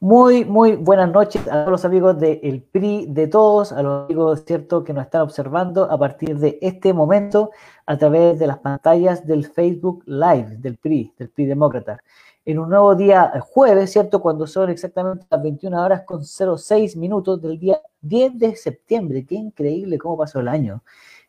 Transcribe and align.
Muy, 0.00 0.44
muy 0.44 0.76
buenas 0.76 1.10
noches 1.10 1.46
a 1.48 1.52
todos 1.52 1.70
los 1.70 1.84
amigos 1.86 2.18
del 2.18 2.62
PRI 2.70 3.06
de 3.08 3.28
todos, 3.28 3.72
a 3.72 3.82
los 3.82 4.04
amigos, 4.04 4.44
¿cierto?, 4.46 4.84
que 4.84 4.92
nos 4.92 5.04
están 5.04 5.22
observando 5.22 5.90
a 5.90 5.98
partir 5.98 6.36
de 6.38 6.58
este 6.60 6.92
momento 6.92 7.50
a 7.86 7.96
través 7.96 8.38
de 8.38 8.46
las 8.46 8.58
pantallas 8.58 9.26
del 9.26 9.46
Facebook 9.46 10.02
Live 10.04 10.56
del 10.58 10.76
PRI, 10.76 11.14
del 11.18 11.30
PRI 11.30 11.46
Demócrata. 11.46 12.02
En 12.44 12.58
un 12.58 12.68
nuevo 12.68 12.94
día 12.94 13.32
eh, 13.34 13.40
jueves, 13.40 13.90
¿cierto?, 13.90 14.20
cuando 14.20 14.46
son 14.46 14.68
exactamente 14.68 15.26
las 15.30 15.42
21 15.42 15.82
horas 15.82 16.02
con 16.02 16.22
06 16.24 16.96
minutos 16.96 17.40
del 17.40 17.58
día 17.58 17.80
10 18.02 18.38
de 18.38 18.56
septiembre. 18.56 19.24
Qué 19.24 19.36
increíble 19.36 19.96
cómo 19.96 20.18
pasó 20.18 20.40
el 20.40 20.48
año. 20.48 20.82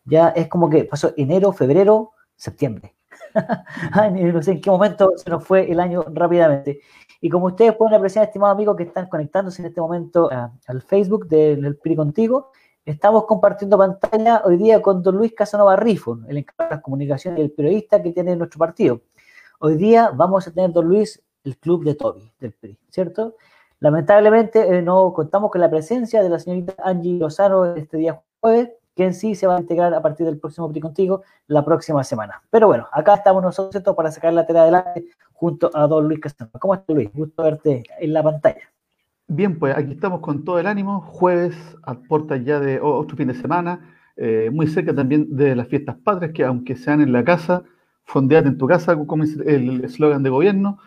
Ya 0.04 0.30
es 0.30 0.50
como 0.50 0.70
que 0.70 0.84
pasó 0.84 1.14
enero, 1.16 1.54
febrero, 1.54 2.12
septiembre. 2.36 2.94
no 4.34 4.44
sé 4.44 4.52
en 4.52 4.62
qué 4.62 4.70
momento 4.70 5.14
se 5.16 5.30
nos 5.30 5.44
fue 5.44 5.72
el 5.72 5.80
año 5.80 6.04
rápidamente. 6.12 6.82
Y 7.22 7.30
como 7.30 7.48
ustedes 7.48 7.76
pueden 7.76 7.96
apreciar, 7.96 8.26
estimados 8.26 8.56
amigos 8.56 8.76
que 8.78 8.84
están 8.84 9.08
conectándose 9.08 9.62
en 9.62 9.68
este 9.68 9.82
momento 9.82 10.30
al 10.32 10.82
Facebook 10.82 11.28
del 11.28 11.78
PRI 11.78 11.96
Contigo, 11.96 12.52
estamos 12.86 13.26
compartiendo 13.26 13.78
pantalla 13.78 14.44
hoy 14.46 14.58
día 14.58 14.82
con 14.82 15.02
don 15.02 15.18
Luis 15.18 15.34
Casanova 15.34 15.76
Rifo, 15.76 16.20
el 16.28 16.38
encargado 16.38 16.70
de 16.70 16.76
las 16.76 16.84
comunicaciones 16.84 17.40
y 17.40 17.44
el 17.44 17.52
periodista 17.52 18.02
que 18.02 18.12
tiene 18.12 18.36
nuestro 18.36 18.60
partido. 18.60 19.02
Hoy 19.60 19.76
día 19.76 20.12
vamos 20.14 20.48
a 20.48 20.52
tener, 20.52 20.72
don 20.72 20.88
Luis, 20.88 21.22
el 21.44 21.58
club 21.58 21.84
de 21.84 21.96
Toby 21.96 22.32
del 22.40 22.54
PRI, 22.54 22.78
¿cierto? 22.90 23.36
Lamentablemente 23.80 24.78
eh, 24.78 24.82
no 24.82 25.14
contamos 25.14 25.52
con 25.52 25.62
la 25.62 25.70
presencia 25.70 26.24
de 26.24 26.30
la 26.30 26.40
señorita 26.40 26.76
Angie 26.84 27.18
Lozano 27.18 27.76
este 27.76 27.98
día 27.98 28.22
jueves, 28.40 28.72
que 28.98 29.06
en 29.06 29.14
sí 29.14 29.36
se 29.36 29.46
va 29.46 29.56
a 29.56 29.62
integrar 29.62 29.94
a 29.94 30.02
partir 30.02 30.26
del 30.26 30.40
próximo 30.40 30.70
PRI 30.70 30.82
Contigo 30.82 31.22
la 31.46 31.64
próxima 31.64 32.04
semana. 32.04 32.42
Pero 32.50 32.66
bueno, 32.66 32.88
acá 32.92 33.14
estamos 33.14 33.44
nosotros 33.44 33.96
para 33.96 34.12
sacar 34.12 34.34
la 34.34 34.46
tela 34.46 34.64
adelante 34.64 35.06
junto 35.34 35.70
a 35.72 35.86
don 35.86 36.08
Luis 36.08 36.20
Casanova. 36.20 36.60
¿Cómo 36.60 36.74
estás, 36.74 36.96
Luis? 36.96 37.10
Gusto 37.14 37.44
verte 37.44 37.84
en 38.00 38.12
la 38.12 38.24
pantalla. 38.24 38.62
Bien, 39.28 39.60
pues 39.60 39.78
aquí 39.78 39.92
estamos 39.92 40.20
con 40.22 40.44
todo 40.44 40.58
el 40.58 40.66
ánimo, 40.66 41.02
jueves 41.02 41.56
a 41.84 41.94
puertas 41.94 42.44
ya 42.44 42.60
de 42.60 42.80
otro 42.82 43.16
fin 43.16 43.28
de 43.28 43.36
semana, 43.36 43.94
eh, 44.16 44.50
muy 44.52 44.66
cerca 44.66 44.96
también 44.96 45.28
de 45.36 45.56
las 45.56 45.68
fiestas 45.68 45.96
patrias, 45.98 46.32
que 46.34 46.44
aunque 46.44 46.76
sean 46.76 47.02
en 47.02 47.12
la 47.12 47.24
casa, 47.24 47.62
fondeate 48.06 48.48
en 48.48 48.58
tu 48.58 48.66
casa, 48.66 48.96
como 49.06 49.26
es 49.26 49.38
el 49.46 49.84
eslogan 49.84 50.24
de 50.24 50.32
gobierno, 50.32 50.80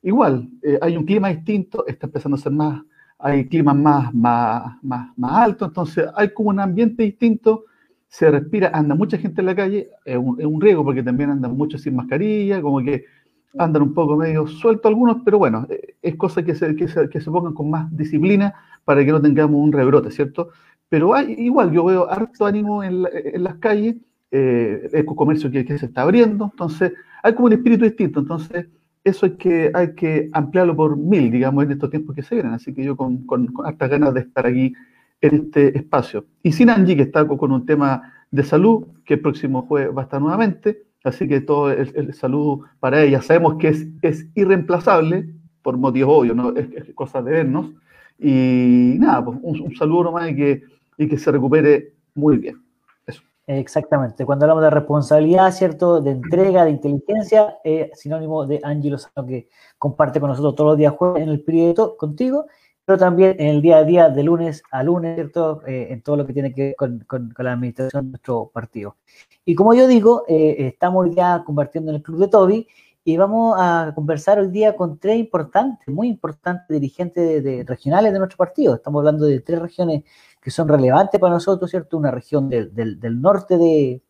igual, 0.00 0.48
eh, 0.62 0.78
hay 0.80 0.96
un 0.96 1.04
clima 1.04 1.28
distinto, 1.28 1.86
está 1.86 2.06
empezando 2.06 2.36
a 2.36 2.40
ser 2.40 2.52
más 2.52 2.82
hay 3.18 3.48
climas 3.48 3.76
más, 3.76 4.14
más, 4.14 4.82
más, 4.82 5.16
más 5.16 5.32
altos, 5.32 5.68
entonces 5.68 6.06
hay 6.14 6.32
como 6.32 6.50
un 6.50 6.60
ambiente 6.60 7.02
distinto, 7.02 7.64
se 8.08 8.30
respira, 8.30 8.70
anda 8.72 8.94
mucha 8.94 9.18
gente 9.18 9.40
en 9.40 9.46
la 9.46 9.56
calle, 9.56 9.90
es 10.04 10.16
un, 10.16 10.40
es 10.40 10.46
un 10.46 10.60
riesgo 10.60 10.84
porque 10.84 11.02
también 11.02 11.30
andan 11.30 11.56
muchos 11.56 11.82
sin 11.82 11.96
mascarilla, 11.96 12.62
como 12.62 12.80
que 12.80 13.04
andan 13.58 13.82
un 13.82 13.94
poco 13.94 14.16
medio 14.16 14.46
sueltos 14.46 14.88
algunos, 14.88 15.18
pero 15.24 15.38
bueno, 15.38 15.66
eh, 15.68 15.96
es 16.00 16.16
cosa 16.16 16.44
que 16.44 16.54
se, 16.54 16.76
que 16.76 16.88
se, 16.88 17.08
que 17.08 17.20
se 17.20 17.30
pongan 17.30 17.54
con 17.54 17.70
más 17.70 17.94
disciplina 17.96 18.54
para 18.84 19.04
que 19.04 19.10
no 19.10 19.20
tengamos 19.20 19.60
un 19.60 19.72
rebrote, 19.72 20.10
¿cierto? 20.10 20.50
Pero 20.88 21.14
hay, 21.14 21.34
igual, 21.38 21.72
yo 21.72 21.84
veo 21.84 22.10
harto 22.10 22.46
ánimo 22.46 22.82
en, 22.82 23.04
en 23.12 23.42
las 23.42 23.56
calles, 23.56 23.96
eh, 24.30 24.90
el 24.92 25.04
comercio 25.04 25.50
que, 25.50 25.64
que, 25.64 25.78
se 25.78 25.86
está 25.86 26.02
abriendo, 26.02 26.50
entonces 26.52 26.92
hay 27.22 27.34
como 27.34 27.46
un 27.46 27.54
espíritu 27.54 27.84
distinto, 27.84 28.20
entonces 28.20 28.68
eso 29.04 29.26
hay 29.26 29.32
que, 29.32 29.70
hay 29.74 29.94
que 29.94 30.28
ampliarlo 30.32 30.76
por 30.76 30.96
mil, 30.96 31.30
digamos, 31.30 31.64
en 31.64 31.72
estos 31.72 31.90
tiempos 31.90 32.14
que 32.14 32.22
se 32.22 32.34
vienen. 32.34 32.52
Así 32.52 32.74
que 32.74 32.84
yo 32.84 32.96
con, 32.96 33.24
con, 33.26 33.48
hartas 33.64 33.90
ganas 33.90 34.14
de 34.14 34.20
estar 34.20 34.46
aquí 34.46 34.72
en 35.20 35.34
este 35.34 35.76
espacio. 35.76 36.26
Y 36.42 36.52
sin 36.52 36.70
Angie, 36.70 36.96
que 36.96 37.02
está 37.02 37.26
con 37.26 37.52
un 37.52 37.66
tema 37.66 38.12
de 38.30 38.42
salud, 38.42 38.86
que 39.04 39.14
el 39.14 39.20
próximo 39.20 39.62
jueves 39.62 39.96
va 39.96 40.02
a 40.02 40.04
estar 40.04 40.20
nuevamente. 40.20 40.82
Así 41.04 41.26
que 41.28 41.40
todo 41.40 41.70
el, 41.70 41.92
el 41.94 42.14
saludo 42.14 42.62
para 42.80 43.02
ella. 43.02 43.22
Sabemos 43.22 43.56
que 43.56 43.68
es, 43.68 43.88
es 44.02 44.26
irreemplazable, 44.34 45.28
por 45.62 45.76
motivos 45.76 46.20
obvios, 46.20 46.36
¿no? 46.36 46.54
es, 46.56 46.68
es 46.72 46.94
cosa 46.94 47.22
de 47.22 47.32
vernos. 47.32 47.72
Y 48.18 48.96
nada, 48.98 49.24
pues 49.24 49.38
un, 49.42 49.60
un 49.60 49.76
saludo 49.76 50.04
nomás 50.04 50.30
y 50.30 50.36
que, 50.36 50.62
y 50.96 51.08
que 51.08 51.18
se 51.18 51.30
recupere 51.30 51.92
muy 52.14 52.38
bien. 52.38 52.67
Exactamente. 53.50 54.26
Cuando 54.26 54.44
hablamos 54.44 54.62
de 54.62 54.68
responsabilidad, 54.68 55.50
¿cierto? 55.52 56.02
De 56.02 56.10
entrega, 56.10 56.66
de 56.66 56.70
inteligencia, 56.70 57.56
es 57.64 57.98
sinónimo 57.98 58.44
de 58.44 58.60
Angelo 58.62 58.98
Sano 58.98 59.26
que 59.26 59.48
comparte 59.78 60.20
con 60.20 60.28
nosotros 60.28 60.54
todos 60.54 60.72
los 60.72 60.78
días 60.78 60.92
jueves 60.92 61.22
en 61.22 61.30
el 61.30 61.40
periodo 61.40 61.96
contigo, 61.96 62.44
pero 62.84 62.98
también 62.98 63.36
en 63.38 63.46
el 63.48 63.62
día 63.62 63.78
a 63.78 63.84
día, 63.84 64.10
de 64.10 64.22
lunes 64.22 64.62
a 64.70 64.82
lunes, 64.82 65.14
¿cierto? 65.14 65.62
Eh, 65.66 65.88
en 65.90 66.02
todo 66.02 66.16
lo 66.18 66.26
que 66.26 66.34
tiene 66.34 66.52
que 66.52 66.62
ver 66.62 66.74
con, 66.76 66.98
con, 67.06 67.30
con, 67.30 67.44
la 67.46 67.52
administración 67.54 68.04
de 68.04 68.10
nuestro 68.10 68.50
partido. 68.52 68.96
Y 69.46 69.54
como 69.54 69.72
yo 69.72 69.88
digo, 69.88 70.24
eh, 70.28 70.56
estamos 70.58 71.14
ya 71.14 71.42
compartiendo 71.42 71.90
en 71.90 71.96
el 71.96 72.02
Club 72.02 72.18
de 72.18 72.28
Toby 72.28 72.68
y 73.08 73.16
vamos 73.16 73.56
a 73.58 73.92
conversar 73.94 74.38
hoy 74.38 74.48
día 74.48 74.76
con 74.76 74.98
tres 74.98 75.18
importantes, 75.18 75.88
muy 75.88 76.08
importantes 76.08 76.68
dirigentes 76.68 77.26
de, 77.26 77.40
de 77.40 77.64
regionales 77.64 78.12
de 78.12 78.18
nuestro 78.18 78.36
partido. 78.36 78.74
Estamos 78.74 79.00
hablando 79.00 79.24
de 79.24 79.40
tres 79.40 79.58
regiones 79.62 80.04
que 80.42 80.50
son 80.50 80.68
relevantes 80.68 81.18
para 81.18 81.32
nosotros, 81.32 81.70
¿cierto? 81.70 81.96
Una 81.96 82.10
región 82.10 82.50
del, 82.50 82.70
del, 82.74 83.18
norte 83.18 83.56
de, 83.56 84.02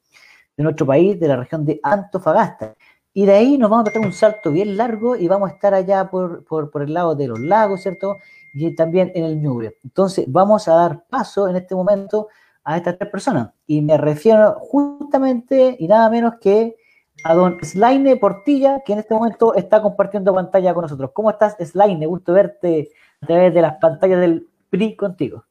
de, 0.56 0.64
nuestro 0.64 0.84
país, 0.84 1.20
de 1.20 1.28
la 1.28 1.37
región 1.37 1.64
de 1.64 1.78
Antofagasta. 1.81 2.75
Y 3.14 3.25
de 3.25 3.34
ahí 3.34 3.56
nos 3.56 3.70
vamos 3.70 3.87
a 3.87 3.91
meter 3.91 4.04
un 4.04 4.12
salto 4.12 4.50
bien 4.50 4.76
largo 4.76 5.14
y 5.14 5.28
vamos 5.28 5.48
a 5.48 5.54
estar 5.54 5.75
allá 5.75 6.10
por, 6.10 6.44
por, 6.44 6.69
por 6.72 6.82
el 6.82 6.92
lado 6.92 7.14
de 7.14 7.28
los 7.28 7.38
lagos, 7.38 7.82
¿cierto? 7.82 8.16
Y 8.53 8.75
también 8.75 9.12
en 9.14 9.22
el 9.22 9.41
Ñuble. 9.41 9.76
Entonces, 9.84 10.25
vamos 10.26 10.66
a 10.66 10.75
dar 10.75 11.04
paso 11.08 11.48
en 11.48 11.54
este 11.54 11.76
momento 11.76 12.26
a 12.64 12.76
estas 12.76 12.98
tres 12.98 13.12
personas. 13.12 13.50
Y 13.64 13.81
me 13.81 13.97
refiero 13.97 14.56
justamente 14.58 15.76
y 15.78 15.87
nada 15.87 16.10
menos 16.10 16.34
que 16.41 16.78
a 17.25 17.34
don 17.34 17.59
Slaine 17.62 18.17
Portilla, 18.17 18.83
que 18.84 18.93
en 18.93 19.01
este 19.01 19.15
momento 19.15 19.55
está 19.55 19.83
compartiendo 19.83 20.34
pantalla 20.34 20.75
con 20.75 20.83
nosotros. 20.83 21.11
¿Cómo 21.12 21.31
estás, 21.31 21.56
Slaine? 21.59 22.06
Gusto 22.06 22.33
verte 22.33 22.91
a 23.21 23.27
través 23.27 23.53
de 23.55 23.62
las 23.62 23.77
pantallas 23.77 24.21
del 24.21 24.47
PRI 24.71 24.97
contigo. 24.97 25.45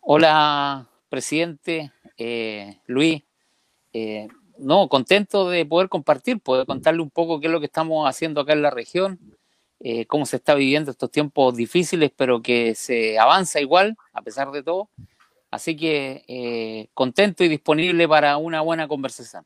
Hola, 0.00 0.88
presidente 1.08 1.92
eh, 2.16 2.80
Luis. 2.86 3.22
Eh, 3.92 4.28
no, 4.58 4.88
contento 4.88 5.48
de 5.48 5.64
poder 5.66 5.88
compartir, 5.88 6.40
poder 6.40 6.66
contarle 6.66 7.02
un 7.02 7.10
poco 7.10 7.40
qué 7.40 7.46
es 7.46 7.52
lo 7.52 7.60
que 7.60 7.66
estamos 7.66 8.08
haciendo 8.08 8.40
acá 8.40 8.52
en 8.52 8.62
la 8.62 8.70
región, 8.70 9.20
eh, 9.80 10.06
cómo 10.06 10.26
se 10.26 10.36
está 10.36 10.54
viviendo 10.54 10.90
estos 10.90 11.10
tiempos 11.10 11.54
difíciles, 11.54 12.10
pero 12.16 12.42
que 12.42 12.74
se 12.74 13.18
avanza 13.18 13.60
igual, 13.60 13.96
a 14.12 14.22
pesar 14.22 14.50
de 14.50 14.62
todo. 14.62 14.88
Así 15.50 15.76
que 15.76 16.90
contento 16.92 17.44
y 17.44 17.48
disponible 17.48 18.06
para 18.08 18.36
una 18.36 18.60
buena 18.60 18.88
conversación. 18.88 19.44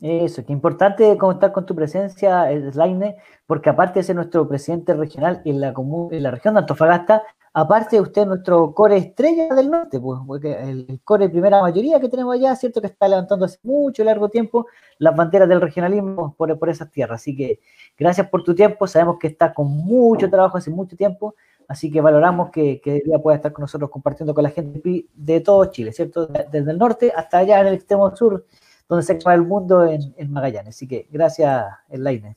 Eso, 0.00 0.44
qué 0.44 0.52
importante 0.52 1.16
contar 1.16 1.52
con 1.52 1.64
tu 1.64 1.74
presencia, 1.74 2.48
Slaine, 2.72 3.16
porque 3.46 3.70
aparte 3.70 4.00
de 4.00 4.02
ser 4.04 4.16
nuestro 4.16 4.46
presidente 4.46 4.92
regional 4.92 5.40
en 5.44 5.60
la, 5.60 5.72
en 6.10 6.22
la 6.22 6.30
región 6.30 6.54
de 6.54 6.60
Antofagasta, 6.60 7.22
Aparte, 7.58 7.98
usted 7.98 8.26
nuestro 8.26 8.74
core 8.74 8.98
estrella 8.98 9.54
del 9.54 9.70
norte, 9.70 9.98
pues, 9.98 10.20
porque 10.26 10.52
el, 10.52 11.00
core 11.02 11.30
primera 11.30 11.62
mayoría 11.62 11.98
que 11.98 12.10
tenemos 12.10 12.34
allá, 12.34 12.54
cierto 12.54 12.82
que 12.82 12.88
está 12.88 13.08
levantando 13.08 13.46
hace 13.46 13.58
mucho 13.62 14.04
largo 14.04 14.28
tiempo 14.28 14.66
las 14.98 15.16
banderas 15.16 15.48
del 15.48 15.62
regionalismo 15.62 16.34
por, 16.36 16.68
esas 16.68 16.90
tierras. 16.90 17.22
Así 17.22 17.34
que 17.34 17.60
gracias 17.96 18.28
por 18.28 18.44
tu 18.44 18.54
tiempo, 18.54 18.86
sabemos 18.86 19.16
que 19.18 19.28
está 19.28 19.54
con 19.54 19.68
mucho 19.68 20.28
trabajo 20.28 20.58
hace 20.58 20.70
mucho 20.70 20.98
tiempo, 20.98 21.34
así 21.66 21.90
que 21.90 22.02
valoramos 22.02 22.50
que, 22.50 22.78
que 22.82 23.02
pueda 23.22 23.36
estar 23.36 23.54
con 23.54 23.62
nosotros 23.62 23.88
compartiendo 23.88 24.34
con 24.34 24.44
la 24.44 24.50
gente 24.50 25.06
de 25.14 25.40
todo 25.40 25.64
Chile, 25.64 25.92
¿cierto? 25.92 26.26
Desde 26.26 26.70
el 26.70 26.76
norte 26.76 27.10
hasta 27.16 27.38
allá 27.38 27.62
en 27.62 27.68
el 27.68 27.74
extremo 27.74 28.14
sur, 28.14 28.44
donde 28.88 29.04
se 29.04 29.14
acaba 29.14 29.34
el 29.34 29.42
mundo 29.42 29.84
en, 29.84 30.14
en 30.16 30.32
Magallanes. 30.32 30.76
Así 30.76 30.86
que 30.86 31.06
gracias, 31.10 31.64
Elaine. 31.88 32.36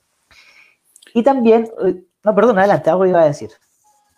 Y 1.13 1.23
también, 1.23 1.69
eh, 1.85 2.03
no, 2.23 2.35
perdón, 2.35 2.59
adelante, 2.59 2.89
algo 2.89 3.05
iba 3.05 3.21
a 3.21 3.25
decir. 3.25 3.51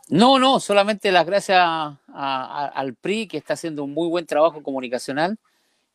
No, 0.10 0.40
no, 0.40 0.60
solamente 0.60 1.12
las 1.12 1.26
gracias 1.26 1.58
a, 1.62 1.98
a, 2.14 2.68
al 2.68 2.96
PRI 2.96 3.28
que 3.28 3.38
está 3.38 3.54
haciendo 3.54 3.84
un 3.84 3.94
muy 3.94 4.10
buen 4.10 4.26
trabajo 4.26 4.62
comunicacional 4.62 5.38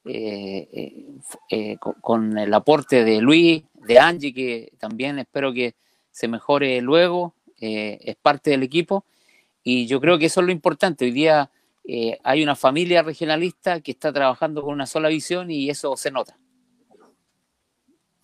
eh, 0.07 0.69
eh, 0.73 1.05
eh, 1.51 1.77
con, 1.79 1.95
con, 2.01 2.39
el 2.39 2.55
aporte 2.55 3.05
de 3.05 3.21
Luis, 3.21 3.65
de 3.75 3.99
Angie, 3.99 4.33
que 4.33 4.73
también 4.79 5.19
espero 5.19 5.53
que 5.53 5.75
se 6.13 6.29
mejore 6.29 6.81
luego, 6.81 7.35
eh, 7.61 7.99
es 8.03 8.17
parte 8.17 8.51
del 8.51 8.63
equipo 8.63 9.05
y 9.63 9.87
yo 9.87 10.01
creo 10.01 10.19
que 10.19 10.27
eso 10.27 10.41
es 10.41 10.47
lo 10.47 10.53
importante. 10.53 11.07
Hoy 11.07 11.11
día 11.11 11.51
eh, 11.89 12.19
hay 12.25 12.43
una 12.43 12.57
familia 12.57 13.03
regionalista 13.03 13.81
que 13.81 13.93
está 13.93 14.13
trabajando 14.13 14.63
con 14.63 14.75
una 14.75 14.87
sola 14.87 15.09
visión 15.09 15.51
y 15.51 15.71
eso 15.71 15.97
se 15.97 16.11
nota. 16.11 16.37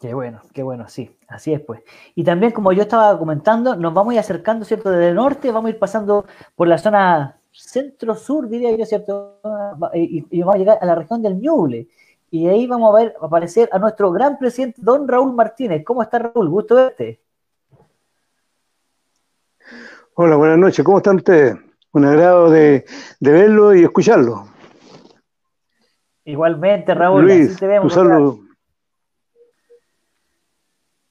Qué 0.01 0.15
bueno, 0.15 0.43
qué 0.53 0.65
bueno, 0.65 0.89
sí, 0.89 1.17
así 1.29 1.53
es 1.53 1.61
pues. 1.61 1.81
Y 2.17 2.25
también, 2.25 2.51
como 2.51 2.73
yo 2.73 2.83
estaba 2.83 3.17
comentando, 3.17 3.77
nos 3.77 3.95
vamos 3.95 4.11
a 4.11 4.15
ir 4.15 4.21
acercando, 4.21 4.65
¿cierto? 4.65 4.91
Desde 4.91 5.11
el 5.11 5.15
norte, 5.15 5.53
vamos 5.53 5.69
a 5.69 5.71
ir 5.71 5.79
pasando 5.79 6.27
por 6.57 6.67
la 6.67 6.77
zona 6.77 7.39
centro-sur, 7.53 8.49
diría 8.49 8.77
yo, 8.77 8.85
¿cierto? 8.85 9.39
Y, 9.95 10.27
y, 10.29 10.41
vamos 10.41 10.57
a 10.57 10.59
llegar 10.59 10.79
a 10.81 10.87
la 10.87 10.97
región 10.97 11.23
del 11.23 11.41
Ñuble. 11.41 11.87
Y 12.33 12.49
ahí 12.49 12.67
vamos 12.67 12.93
a 12.93 12.99
ver 12.99 13.15
aparecer 13.21 13.69
a 13.73 13.79
nuestro 13.79 14.11
gran 14.11 14.39
presidente, 14.39 14.81
don 14.83 15.07
Raúl 15.07 15.35
Martínez. 15.35 15.85
¿Cómo 15.85 16.03
está 16.03 16.19
Raúl? 16.19 16.49
Gusto 16.49 16.75
verte. 16.75 17.21
Hola, 20.15 20.35
buenas 20.35 20.59
noches. 20.59 20.85
¿Cómo 20.85 20.99
están 20.99 21.17
ustedes? 21.17 21.57
Un 21.93 22.05
agrado 22.05 22.51
de, 22.51 22.85
de 23.21 23.33
verlo 23.33 23.75
y 23.75 23.83
escucharlo. 23.83 24.47
Igualmente, 26.25 26.95
Raúl. 26.95 27.25
Luis, 27.25 27.51
así 27.51 27.59
te 27.59 27.67
vemos, 27.67 27.85
un 27.85 27.91
saludo. 27.91 28.39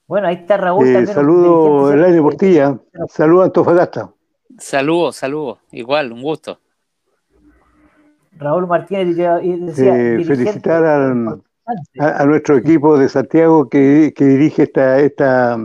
Bueno, 0.06 0.28
ahí 0.28 0.34
está 0.34 0.56
Raúl. 0.56 0.86
Eh, 0.86 1.06
saludo 1.06 1.92
Elaine 1.92 2.20
Portilla. 2.20 2.78
Saludo 3.08 3.42
a 3.42 3.44
Antofagasta. 3.46 4.12
Saludos, 4.58 5.16
saludos. 5.16 5.58
Igual, 5.70 6.12
un 6.12 6.22
gusto. 6.22 6.58
Raúl 8.32 8.66
Martínez 8.66 9.08
decía, 9.08 9.38
eh, 9.38 10.24
felicitar 10.24 10.84
al, 10.84 11.42
a, 11.98 12.26
nuestro 12.26 12.56
equipo 12.56 12.98
de 12.98 13.08
Santiago 13.08 13.68
que, 13.68 14.12
dirige 14.18 14.64
esta, 14.64 14.98
esta 14.98 15.58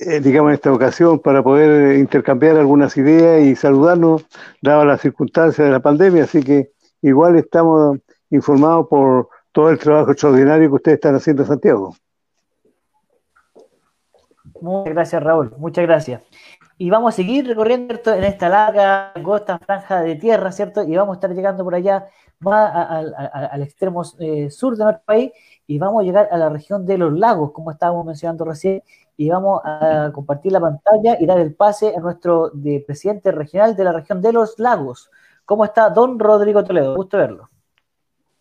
eh, 0.00 0.20
digamos, 0.20 0.54
esta 0.54 0.72
ocasión 0.72 1.18
para 1.18 1.42
poder 1.42 1.98
intercambiar 1.98 2.56
algunas 2.56 2.96
ideas 2.96 3.42
y 3.42 3.54
saludarnos, 3.54 4.26
dado 4.62 4.86
las 4.86 5.02
circunstancias 5.02 5.66
de 5.66 5.70
la 5.70 5.80
pandemia. 5.80 6.24
Así 6.24 6.42
que 6.42 6.70
igual 7.02 7.36
estamos 7.36 7.98
informados 8.30 8.86
por 8.88 9.28
todo 9.52 9.68
el 9.68 9.78
trabajo 9.78 10.12
extraordinario 10.12 10.70
que 10.70 10.74
ustedes 10.74 10.96
están 10.96 11.16
haciendo 11.16 11.42
en 11.42 11.48
Santiago. 11.48 11.94
Muchas 14.62 14.94
gracias, 14.94 15.22
Raúl. 15.22 15.52
Muchas 15.58 15.84
gracias. 15.84 16.22
Y 16.78 16.88
vamos 16.88 17.12
a 17.12 17.16
seguir 17.16 17.46
recorriendo 17.46 17.94
en 18.14 18.24
esta 18.24 18.48
larga, 18.48 19.12
angosta 19.12 19.58
franja 19.58 20.00
de 20.00 20.16
tierra, 20.16 20.50
¿cierto? 20.50 20.82
Y 20.82 20.96
vamos 20.96 21.14
a 21.14 21.16
estar 21.18 21.34
llegando 21.34 21.62
por 21.62 21.74
allá 21.74 22.06
más 22.38 22.72
al 22.72 23.62
extremo 23.62 24.02
eh, 24.18 24.50
sur 24.50 24.78
de 24.78 24.84
nuestro 24.84 25.04
país 25.04 25.30
y 25.66 25.78
vamos 25.78 26.00
a 26.00 26.04
llegar 26.04 26.28
a 26.32 26.38
la 26.38 26.48
región 26.48 26.86
de 26.86 26.96
los 26.96 27.12
lagos, 27.12 27.52
como 27.52 27.70
estábamos 27.70 28.06
mencionando 28.06 28.46
recién, 28.46 28.82
y 29.20 29.28
vamos 29.28 29.60
a 29.64 30.10
compartir 30.14 30.50
la 30.50 30.60
pantalla 30.60 31.18
y 31.20 31.26
dar 31.26 31.38
el 31.40 31.52
pase 31.52 31.94
a 31.94 32.00
nuestro 32.00 32.48
de 32.54 32.82
presidente 32.86 33.30
regional 33.30 33.76
de 33.76 33.84
la 33.84 33.92
región 33.92 34.22
de 34.22 34.32
los 34.32 34.58
lagos. 34.58 35.10
¿Cómo 35.44 35.66
está 35.66 35.90
don 35.90 36.18
Rodrigo 36.18 36.64
Toledo? 36.64 36.96
Gusto 36.96 37.18
verlo. 37.18 37.50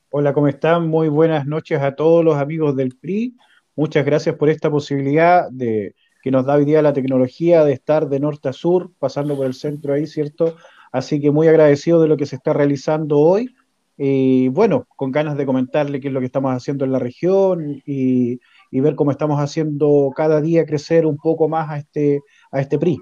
Hola, 0.10 0.32
¿cómo 0.32 0.48
están? 0.48 0.88
Muy 0.88 1.10
buenas 1.10 1.46
noches 1.46 1.82
a 1.82 1.96
todos 1.98 2.24
los 2.24 2.38
amigos 2.38 2.78
del 2.78 2.96
PRI. 2.96 3.36
Muchas 3.76 4.06
gracias 4.06 4.38
por 4.38 4.48
esta 4.48 4.72
posibilidad 4.72 5.50
de 5.52 5.96
que 6.24 6.32
nos 6.32 6.46
da 6.46 6.56
hoy 6.56 6.64
día 6.64 6.82
la 6.82 6.94
tecnología 6.94 7.66
de 7.66 7.74
estar 7.74 8.08
de 8.08 8.22
norte 8.22 8.48
a 8.48 8.54
sur, 8.54 8.90
pasando 9.00 9.36
por 9.36 9.48
el 9.48 9.56
centro 9.56 9.94
ahí, 9.94 10.08
¿cierto? 10.08 10.56
Así 10.94 11.20
que 11.20 11.30
muy 11.30 11.50
agradecido 11.50 12.02
de 12.02 12.08
lo 12.08 12.16
que 12.16 12.26
se 12.26 12.38
está 12.38 12.54
realizando 12.54 13.20
hoy. 13.20 13.54
Y 13.98 14.48
bueno, 14.48 14.88
con 14.96 15.12
ganas 15.12 15.36
de 15.36 15.46
comentarle 15.46 16.00
qué 16.00 16.08
es 16.08 16.14
lo 16.14 16.22
que 16.22 16.28
estamos 16.28 16.54
haciendo 16.54 16.86
en 16.86 16.94
la 16.94 17.00
región 17.00 17.82
y, 17.86 18.40
ver 18.72 18.96
cómo 18.96 19.12
estamos 19.12 19.40
haciendo 19.40 20.12
cada 20.16 20.42
día 20.42 20.66
crecer 20.66 21.06
un 21.06 21.18
poco 21.18 21.48
más 21.48 21.70
a 21.70 21.78
este, 21.78 22.22
a 22.52 22.60
este 22.60 22.78
PRI. 22.78 23.00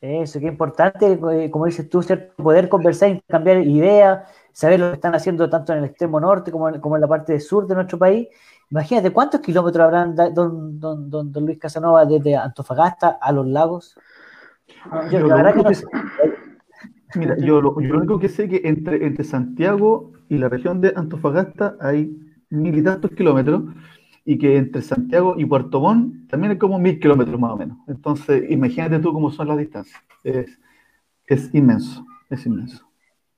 Eso, 0.00 0.40
qué 0.40 0.46
importante, 0.46 1.12
eh, 1.12 1.50
como 1.50 1.66
dices 1.66 1.88
tú, 1.88 2.02
poder 2.36 2.68
conversar, 2.68 3.22
cambiar 3.28 3.58
ideas, 3.58 4.26
saber 4.52 4.80
lo 4.80 4.88
que 4.88 4.94
están 4.94 5.14
haciendo 5.14 5.50
tanto 5.50 5.72
en 5.72 5.80
el 5.80 5.84
extremo 5.86 6.18
norte 6.18 6.50
como 6.50 6.68
en, 6.68 6.80
como 6.80 6.96
en 6.96 7.02
la 7.02 7.08
parte 7.08 7.38
sur 7.38 7.66
de 7.66 7.74
nuestro 7.74 7.98
país 7.98 8.28
Imagínate, 8.70 9.10
¿cuántos 9.10 9.40
kilómetros 9.40 9.84
habrán 9.84 10.14
don, 10.14 10.78
don, 10.78 11.10
don, 11.10 11.44
Luis 11.44 11.58
Casanova 11.58 12.06
desde 12.06 12.36
Antofagasta 12.36 13.18
a 13.20 13.32
los 13.32 13.46
lagos? 13.46 13.98
yo, 15.10 15.26
la 15.26 15.34
verdad 15.34 15.54
que 15.54 15.62
no 15.62 15.74
sé. 15.74 15.86
Mira, 17.16 17.36
yo 17.38 17.60
lo, 17.60 17.72
único 17.72 18.20
que 18.20 18.28
sé 18.28 18.44
es 18.44 18.50
que 18.50 18.68
entre, 18.68 19.04
entre 19.04 19.24
Santiago 19.24 20.12
y 20.28 20.38
la 20.38 20.48
región 20.48 20.80
de 20.80 20.92
Antofagasta 20.94 21.76
hay 21.80 22.16
mil 22.50 22.76
y 22.76 22.82
tantos 22.82 23.10
kilómetros 23.12 23.62
y 24.24 24.38
que 24.38 24.58
entre 24.58 24.82
Santiago 24.82 25.34
y 25.38 25.44
Puerto 25.46 25.80
Montt 25.80 26.28
también 26.28 26.52
hay 26.52 26.58
como 26.58 26.78
mil 26.78 27.00
kilómetros 27.00 27.40
más 27.40 27.52
o 27.52 27.56
menos. 27.56 27.78
Entonces, 27.86 28.50
imagínate 28.50 28.98
tú 28.98 29.12
cómo 29.12 29.30
son 29.30 29.48
las 29.48 29.58
distancias. 29.58 30.02
Es, 30.22 30.58
es 31.26 31.54
inmenso, 31.54 32.04
es 32.28 32.44
inmenso. 32.44 32.86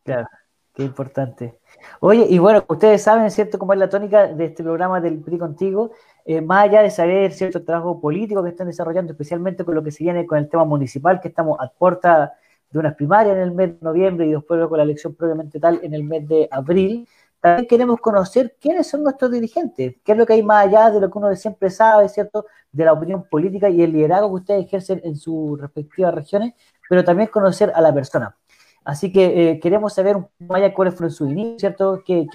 Claro. 0.04 0.26
Qué 0.74 0.84
importante. 0.84 1.58
Oye, 2.00 2.26
y 2.30 2.38
bueno, 2.38 2.64
ustedes 2.66 3.02
saben, 3.02 3.30
¿cierto?, 3.30 3.58
cómo 3.58 3.74
es 3.74 3.78
la 3.78 3.90
tónica 3.90 4.26
de 4.26 4.46
este 4.46 4.62
programa 4.62 5.02
del 5.02 5.20
PRI 5.20 5.36
Contigo, 5.36 5.90
eh, 6.24 6.40
más 6.40 6.64
allá 6.64 6.80
de 6.80 6.90
saber 6.90 7.32
cierto 7.32 7.62
trabajo 7.62 8.00
político 8.00 8.42
que 8.42 8.48
están 8.48 8.68
desarrollando, 8.68 9.12
especialmente 9.12 9.64
con 9.64 9.74
lo 9.74 9.82
que 9.82 9.90
se 9.90 10.02
viene 10.02 10.26
con 10.26 10.38
el 10.38 10.48
tema 10.48 10.64
municipal, 10.64 11.20
que 11.20 11.28
estamos 11.28 11.58
a 11.60 11.68
puerta 11.68 12.32
de 12.70 12.78
unas 12.78 12.94
primarias 12.94 13.36
en 13.36 13.42
el 13.42 13.52
mes 13.52 13.78
de 13.78 13.84
noviembre 13.84 14.26
y 14.26 14.32
después 14.32 14.66
con 14.66 14.78
la 14.78 14.84
elección 14.84 15.14
propiamente 15.14 15.60
tal 15.60 15.78
en 15.82 15.92
el 15.92 16.04
mes 16.04 16.26
de 16.26 16.48
abril, 16.50 17.06
también 17.42 17.66
queremos 17.66 18.00
conocer 18.00 18.56
quiénes 18.60 18.86
son 18.86 19.02
nuestros 19.02 19.32
dirigentes, 19.32 19.96
qué 20.04 20.12
es 20.12 20.18
lo 20.18 20.24
que 20.24 20.34
hay 20.34 20.44
más 20.44 20.64
allá 20.64 20.92
de 20.92 21.00
lo 21.00 21.10
que 21.10 21.18
uno 21.18 21.34
siempre 21.34 21.70
sabe, 21.70 22.08
¿cierto?, 22.08 22.46
de 22.70 22.84
la 22.84 22.92
opinión 22.92 23.24
política 23.28 23.68
y 23.68 23.82
el 23.82 23.92
liderazgo 23.92 24.28
que 24.28 24.34
ustedes 24.34 24.66
ejercen 24.66 25.00
en 25.02 25.16
sus 25.16 25.60
respectivas 25.60 26.14
regiones, 26.14 26.54
pero 26.88 27.02
también 27.02 27.28
conocer 27.28 27.72
a 27.74 27.80
la 27.80 27.92
persona. 27.92 28.36
Así 28.84 29.12
que 29.12 29.50
eh, 29.50 29.60
queremos 29.60 29.92
saber 29.92 30.16
un 30.16 30.22
poco 30.22 30.52
más 30.52 30.72
cuáles 30.72 30.94
fueron 30.94 31.10
sus 31.10 31.28
inicios, 31.30 31.60
¿cierto? 31.60 32.04
¿Qué, 32.06 32.26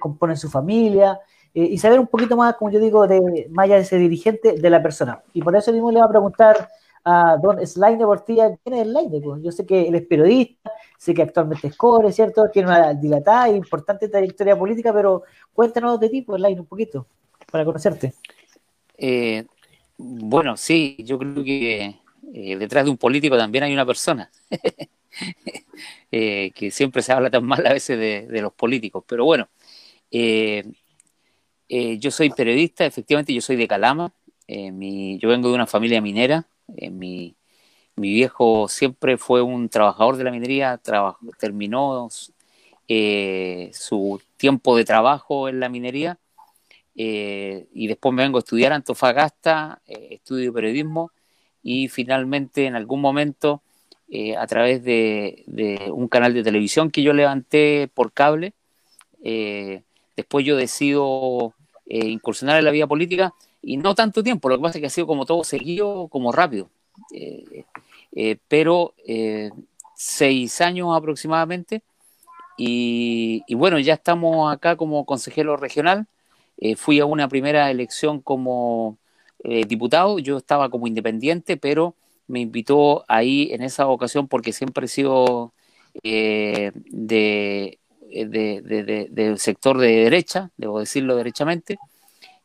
componen 0.00 0.36
su 0.36 0.50
familia? 0.50 1.20
Eh, 1.54 1.62
y 1.62 1.78
saber 1.78 2.00
un 2.00 2.08
poquito 2.08 2.36
más, 2.36 2.56
como 2.56 2.72
yo 2.72 2.80
digo, 2.80 3.06
de 3.06 3.46
más 3.50 3.66
allá 3.66 3.76
de 3.76 3.82
ese 3.82 3.98
dirigente, 3.98 4.54
de 4.54 4.70
la 4.70 4.82
persona. 4.82 5.22
Y 5.32 5.42
por 5.42 5.54
eso 5.54 5.72
mismo 5.72 5.92
le 5.92 5.98
voy 5.98 6.06
a 6.06 6.10
preguntar 6.10 6.68
a 7.04 7.36
don 7.40 7.64
Slaine 7.64 8.04
Portilla, 8.04 8.56
¿quién 8.64 8.74
es 8.74 8.88
Slaine? 8.88 9.20
Pues 9.22 9.42
yo 9.44 9.52
sé 9.52 9.64
que 9.64 9.86
él 9.86 9.94
es 9.94 10.02
periodista, 10.06 10.72
sé 10.98 11.14
que 11.14 11.22
actualmente 11.22 11.68
es 11.68 11.76
core, 11.76 12.12
¿cierto? 12.12 12.48
Tiene 12.50 12.68
una 12.68 12.94
dilatada 12.94 13.48
e 13.48 13.56
importante 13.56 14.08
trayectoria 14.08 14.58
política, 14.58 14.92
pero 14.92 15.22
cuéntanos 15.52 15.98
de 16.00 16.08
ti, 16.08 16.22
pues, 16.22 16.42
un 16.42 16.66
poquito, 16.66 17.06
para 17.50 17.64
conocerte. 17.64 18.14
Eh, 18.98 19.44
bueno, 19.98 20.56
sí, 20.56 20.96
yo 21.00 21.18
creo 21.18 21.44
que 21.44 21.96
detrás 22.22 22.84
de 22.84 22.90
un 22.90 22.96
político 22.96 23.36
también 23.36 23.64
hay 23.64 23.72
una 23.72 23.86
persona. 23.86 24.30
Eh, 26.12 26.52
que 26.54 26.70
siempre 26.70 27.02
se 27.02 27.12
habla 27.12 27.30
tan 27.30 27.44
mal 27.44 27.66
a 27.66 27.72
veces 27.72 27.98
de, 27.98 28.40
los 28.40 28.52
políticos. 28.52 29.04
Pero 29.06 29.24
bueno, 29.24 29.48
eh, 30.10 30.64
eh, 31.68 31.98
yo 31.98 32.10
soy 32.10 32.30
periodista, 32.30 32.86
efectivamente 32.86 33.34
yo 33.34 33.40
soy 33.40 33.56
de 33.56 33.68
Calama, 33.68 34.12
yo 34.48 35.28
vengo 35.28 35.48
de 35.48 35.54
una 35.54 35.66
familia 35.66 36.00
minera, 36.00 36.46
mi, 36.92 37.34
mi, 37.96 38.12
viejo 38.12 38.68
siempre 38.68 39.16
fue 39.18 39.42
un 39.42 39.68
trabajador 39.68 40.16
de 40.16 40.24
la 40.24 40.30
minería, 40.30 40.80
terminó 41.38 42.08
su 43.72 44.20
tiempo 44.36 44.76
de 44.76 44.84
trabajo 44.84 45.48
en 45.48 45.60
la 45.60 45.68
minería 45.68 46.18
y 46.94 47.86
después 47.86 48.14
me 48.14 48.22
vengo 48.22 48.38
a 48.38 48.40
estudiar 48.40 48.72
Antofagasta, 48.72 49.80
estudio 49.86 50.52
periodismo 50.52 51.10
y 51.62 51.88
finalmente 51.88 52.66
en 52.66 52.76
algún 52.76 53.00
momento 53.00 53.62
eh, 54.08 54.36
a 54.36 54.46
través 54.46 54.84
de, 54.84 55.44
un 55.92 56.06
canal 56.06 56.32
de 56.32 56.44
televisión 56.44 56.90
que 56.90 57.02
yo 57.02 57.12
levanté 57.12 57.88
por 57.92 58.12
cable. 58.12 58.54
Eh, 59.22 59.82
después 60.16 60.46
yo 60.46 60.56
decido 60.56 61.54
eh, 61.86 62.06
incursionar 62.06 62.58
en 62.58 62.64
la 62.64 62.70
vida 62.70 62.86
política 62.86 63.34
y 63.62 63.78
no 63.78 63.96
tanto 63.96 64.22
tiempo, 64.22 64.48
lo 64.48 64.56
que 64.56 64.62
pasa 64.62 64.78
es 64.78 64.80
que 64.82 64.86
ha 64.86 64.90
sido 64.90 65.08
como 65.08 65.26
todo 65.26 65.42
seguido, 65.42 66.06
como 66.08 66.30
rápido. 66.30 66.70
Pero 68.48 68.94
seis 69.94 70.60
años 70.60 70.96
aproximadamente. 70.96 71.82
Y, 72.56 73.42
bueno, 73.54 73.78
ya 73.78 73.94
estamos 73.94 74.52
acá 74.52 74.76
como 74.76 75.04
consejero 75.04 75.56
regional. 75.56 76.06
fui 76.76 77.00
a 77.00 77.06
una 77.06 77.28
primera 77.28 77.70
elección 77.70 78.20
como 78.20 78.98
diputado, 79.68 80.18
yo 80.18 80.38
estaba 80.38 80.70
como 80.70 80.86
independiente, 80.86 81.56
pero 81.56 81.94
me 82.28 82.40
invitó 82.40 83.04
ahí 83.08 83.50
en 83.52 83.62
esa 83.62 83.86
ocasión 83.86 84.28
porque 84.28 84.52
siempre 84.52 84.86
he 84.86 84.88
sido 84.88 85.52
eh, 86.02 86.72
de, 86.74 87.78
del 89.10 89.38
sector 89.38 89.78
de 89.78 89.88
derecha, 89.88 90.50
debo 90.56 90.80
decirlo 90.80 91.16
derechamente. 91.16 91.78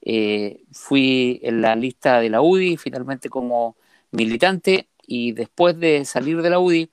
Eh, 0.04 0.64
fui 0.72 1.40
en 1.44 1.62
la 1.62 1.76
lista 1.76 2.20
de 2.20 2.30
la 2.30 2.42
UDI 2.42 2.78
finalmente 2.78 3.30
como 3.30 3.76
militante 4.12 4.88
y 5.12 5.34
después 5.34 5.78
de 5.78 6.06
salir 6.06 6.42
de 6.42 6.50
la 6.50 6.60
UDI, 6.60 6.90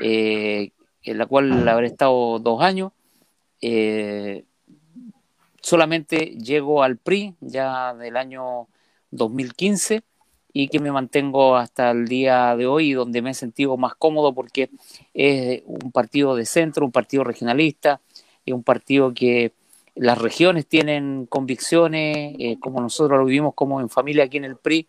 eh, 0.00 0.70
en 1.02 1.18
la 1.18 1.26
cual 1.26 1.68
habré 1.68 1.88
estado 1.88 2.38
dos 2.38 2.62
años, 2.62 2.92
solamente 5.60 6.36
llego 6.38 6.82
al 6.82 6.96
PRI 6.96 7.34
ya 7.40 7.92
del 7.92 8.16
año 8.16 8.68
2015 9.10 10.02
y 10.52 10.68
que 10.68 10.80
me 10.80 10.90
mantengo 10.90 11.56
hasta 11.56 11.90
el 11.90 12.08
día 12.08 12.56
de 12.56 12.66
hoy, 12.66 12.94
donde 12.94 13.20
me 13.20 13.30
he 13.30 13.34
sentido 13.34 13.76
más 13.76 13.94
cómodo 13.96 14.32
porque 14.32 14.70
es 15.12 15.62
un 15.66 15.92
partido 15.92 16.34
de 16.36 16.46
centro, 16.46 16.86
un 16.86 16.92
partido 16.92 17.22
regionalista, 17.22 18.00
es 18.46 18.54
un 18.54 18.62
partido 18.62 19.12
que 19.12 19.52
las 19.94 20.16
regiones 20.16 20.66
tienen 20.66 21.26
convicciones, 21.26 22.34
eh, 22.38 22.56
como 22.60 22.80
nosotros 22.80 23.18
lo 23.18 23.26
vivimos 23.26 23.52
como 23.54 23.80
en 23.82 23.90
familia 23.90 24.24
aquí 24.24 24.38
en 24.38 24.44
el 24.44 24.56
PRI, 24.56 24.86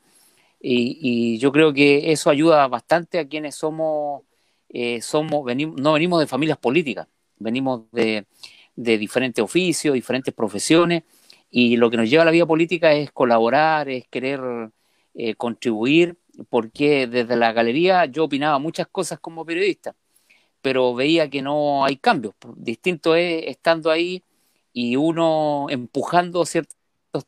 y, 0.60 1.38
yo 1.40 1.52
creo 1.52 1.74
que 1.74 2.12
eso 2.12 2.30
ayuda 2.30 2.68
bastante 2.68 3.20
a 3.20 3.28
quienes 3.28 3.56
somos, 3.56 4.24
eh, 4.70 5.02
somos 5.02 5.46
venimos, 5.46 5.80
no 5.80 5.94
venimos 5.94 6.20
de 6.20 6.28
familias 6.28 6.58
políticas, 6.58 7.08
venimos 7.38 7.84
de, 7.92 8.26
de 8.76 8.98
diferentes 8.98 9.44
oficios, 9.44 9.94
diferentes 9.94 10.34
profesiones, 10.34 11.04
y 11.50 11.78
lo 11.78 11.90
que 11.90 11.98
nos 11.98 12.10
lleva 12.10 12.24
a 12.24 12.26
la 12.26 12.32
vida 12.32 12.46
política 12.46 12.94
es 12.94 13.12
colaborar, 13.12 13.90
es 13.90 14.08
querer 14.08 14.42
eh, 15.16 15.36
contribuir, 15.36 16.18
porque 16.50 17.08
desde 17.08 17.36
la 17.36 17.52
galería 17.54 18.06
yo 18.06 18.26
opinaba 18.26 18.60
muchas 18.60 18.88
cosas 18.88 19.20
como 19.20 19.46
periodista, 19.46 19.96
pero 20.62 20.96
veía 20.96 21.30
que 21.30 21.42
no 21.42 21.86
hay 21.86 21.98
cambios. 21.98 22.36
Distinto 22.56 23.16
es 23.16 23.46
estando 23.48 23.92
ahí 23.92 24.24
y 24.74 24.96
uno 24.96 25.68
empujando 25.70 26.46
ciertos 26.46 26.76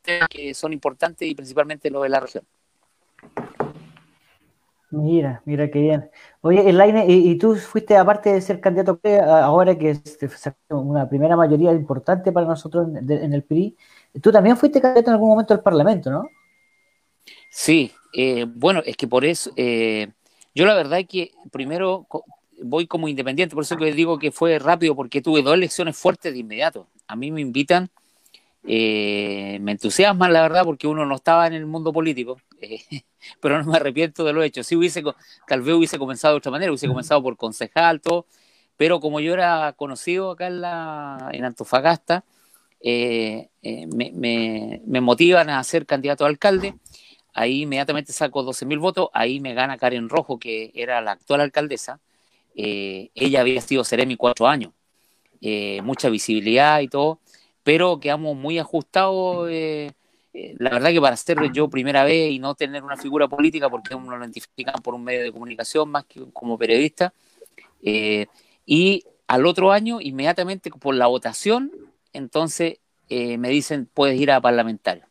temas 0.02 0.30
que 0.30 0.54
son 0.54 0.74
importantes 0.74 1.28
y 1.30 1.36
principalmente 1.36 1.90
lo 1.92 2.04
de 2.04 2.10
la 2.10 2.20
región. 2.22 2.46
Mira, 4.92 5.42
mira 5.46 5.72
qué 5.72 5.80
bien. 5.80 6.10
Oye, 6.42 6.70
Elaine, 6.70 7.06
¿y, 7.08 7.38
tú 7.38 7.56
fuiste, 7.56 7.96
aparte 7.96 8.34
de 8.34 8.42
ser 8.42 8.60
candidato, 8.60 9.00
ahora 9.26 9.78
que 9.78 9.92
es 9.92 10.20
una 10.70 11.08
primera 11.08 11.38
mayoría 11.38 11.72
importante 11.72 12.34
para 12.34 12.46
nosotros 12.46 12.90
en, 12.94 13.34
el 13.34 13.44
PRI, 13.44 13.78
tú 14.22 14.34
también 14.34 14.58
fuiste 14.58 14.82
candidato 14.82 15.10
en 15.10 15.14
algún 15.14 15.30
momento 15.30 15.54
al 15.54 15.62
Parlamento, 15.62 16.12
¿no? 16.12 16.28
Sí, 17.50 17.94
eh, 18.14 18.46
bueno, 18.48 18.82
es 18.86 18.98
que 18.98 19.08
por 19.08 19.24
eso, 19.24 19.52
eh, 19.56 20.10
yo 20.54 20.66
la 20.66 20.76
verdad 20.76 21.00
es 21.00 21.08
que 21.08 21.32
primero 21.52 22.06
voy 22.62 22.86
como 22.86 23.08
independiente, 23.08 23.56
por 23.56 23.64
eso 23.64 23.78
que 23.78 23.94
digo 23.94 24.20
que 24.20 24.32
fue 24.32 24.60
rápido, 24.60 24.94
porque 24.94 25.22
tuve 25.22 25.42
dos 25.42 25.54
elecciones 25.54 25.96
fuertes 25.96 26.34
de 26.34 26.40
inmediato. 26.40 26.88
A 27.08 27.16
mí 27.16 27.32
me 27.32 27.40
invitan, 27.40 27.90
eh, 28.66 29.58
me 29.62 29.74
entusiasman 29.74 30.34
la 30.34 30.42
verdad, 30.42 30.64
porque 30.64 30.88
uno 30.88 31.06
no 31.06 31.16
estaba 31.16 31.48
en 31.48 31.54
el 31.54 31.66
mundo 31.66 31.92
político, 31.94 32.38
pero 33.42 33.62
no 33.62 33.72
me 33.72 33.78
arrepiento 33.78 34.24
de 34.24 34.34
lo 34.34 34.44
hecho. 34.44 34.64
Si 34.64 34.76
hubiese, 34.76 35.04
tal 35.48 35.62
vez 35.62 35.76
hubiese 35.76 35.98
comenzado 35.98 36.34
de 36.36 36.38
otra 36.40 36.52
manera, 36.52 36.72
hubiese 36.72 36.88
comenzado 36.88 37.22
por 37.24 37.38
concejal, 37.38 38.02
todo, 38.02 38.26
pero 38.78 39.00
como 39.00 39.20
yo 39.20 39.34
era 39.34 39.74
conocido 39.74 40.32
acá 40.32 40.48
en, 40.48 40.62
la, 40.62 41.30
en 41.32 41.46
Antofagasta, 41.46 42.24
me, 42.84 43.50
me, 43.62 44.82
me 44.86 45.02
motivan 45.02 45.50
a 45.50 45.64
ser 45.64 45.86
candidato 45.86 46.26
a 46.26 46.28
alcalde 46.28 46.76
ahí 47.34 47.62
inmediatamente 47.62 48.14
saco 48.14 48.44
12.000 48.44 48.80
votos, 48.80 49.10
ahí 49.14 49.40
me 49.40 49.54
gana 49.54 49.78
Karen 49.78 50.10
Rojo, 50.10 50.40
que 50.40 50.72
era 50.74 51.02
la 51.02 51.12
actual 51.12 51.42
alcaldesa, 51.42 52.00
eh, 52.56 53.10
ella 53.16 53.42
había 53.42 53.62
sido 53.62 53.84
Seremi 53.84 54.16
cuatro 54.16 54.48
años, 54.48 54.74
eh, 55.42 55.82
mucha 55.82 56.10
visibilidad 56.10 56.80
y 56.82 56.88
todo, 56.88 57.20
pero 57.64 58.00
quedamos 58.00 58.36
muy 58.36 58.60
ajustados, 58.60 59.50
eh, 59.52 59.94
la 60.34 60.70
verdad 60.70 60.92
que 60.92 61.02
para 61.02 61.18
ser 61.18 61.38
yo 61.52 61.70
primera 61.70 62.04
vez 62.04 62.32
y 62.32 62.40
no 62.40 62.56
tener 62.56 62.84
una 62.84 62.98
figura 62.98 63.28
política, 63.28 63.70
porque 63.70 63.96
uno 63.96 64.16
lo 64.16 64.24
identifican 64.24 64.82
por 64.82 64.94
un 64.96 65.04
medio 65.04 65.24
de 65.24 65.32
comunicación 65.32 65.90
más 65.90 66.06
que 66.06 66.26
como 66.32 66.58
periodista, 66.58 67.14
y 67.82 69.04
al 69.28 69.46
otro 69.46 69.72
año, 69.72 70.00
inmediatamente 70.02 70.70
por 70.72 70.96
la 70.96 71.08
votación, 71.08 71.72
entonces 72.14 72.80
me 73.10 73.50
dicen, 73.50 73.90
puedes 73.94 74.20
ir 74.20 74.32
a 74.32 74.40
parlamentario. 74.40 75.06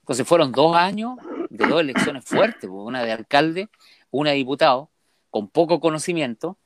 Entonces 0.00 0.26
fueron 0.26 0.52
dos 0.52 0.74
años 0.74 1.18
de 1.50 1.66
dos 1.66 1.80
elecciones 1.80 2.24
fuertes, 2.24 2.68
pues, 2.68 2.82
una 2.84 3.04
de 3.04 3.12
alcalde, 3.12 3.68
una 4.10 4.30
de 4.30 4.36
diputado, 4.36 4.90
con 5.30 5.48
poco 5.48 5.80
conocimiento, 5.80 6.56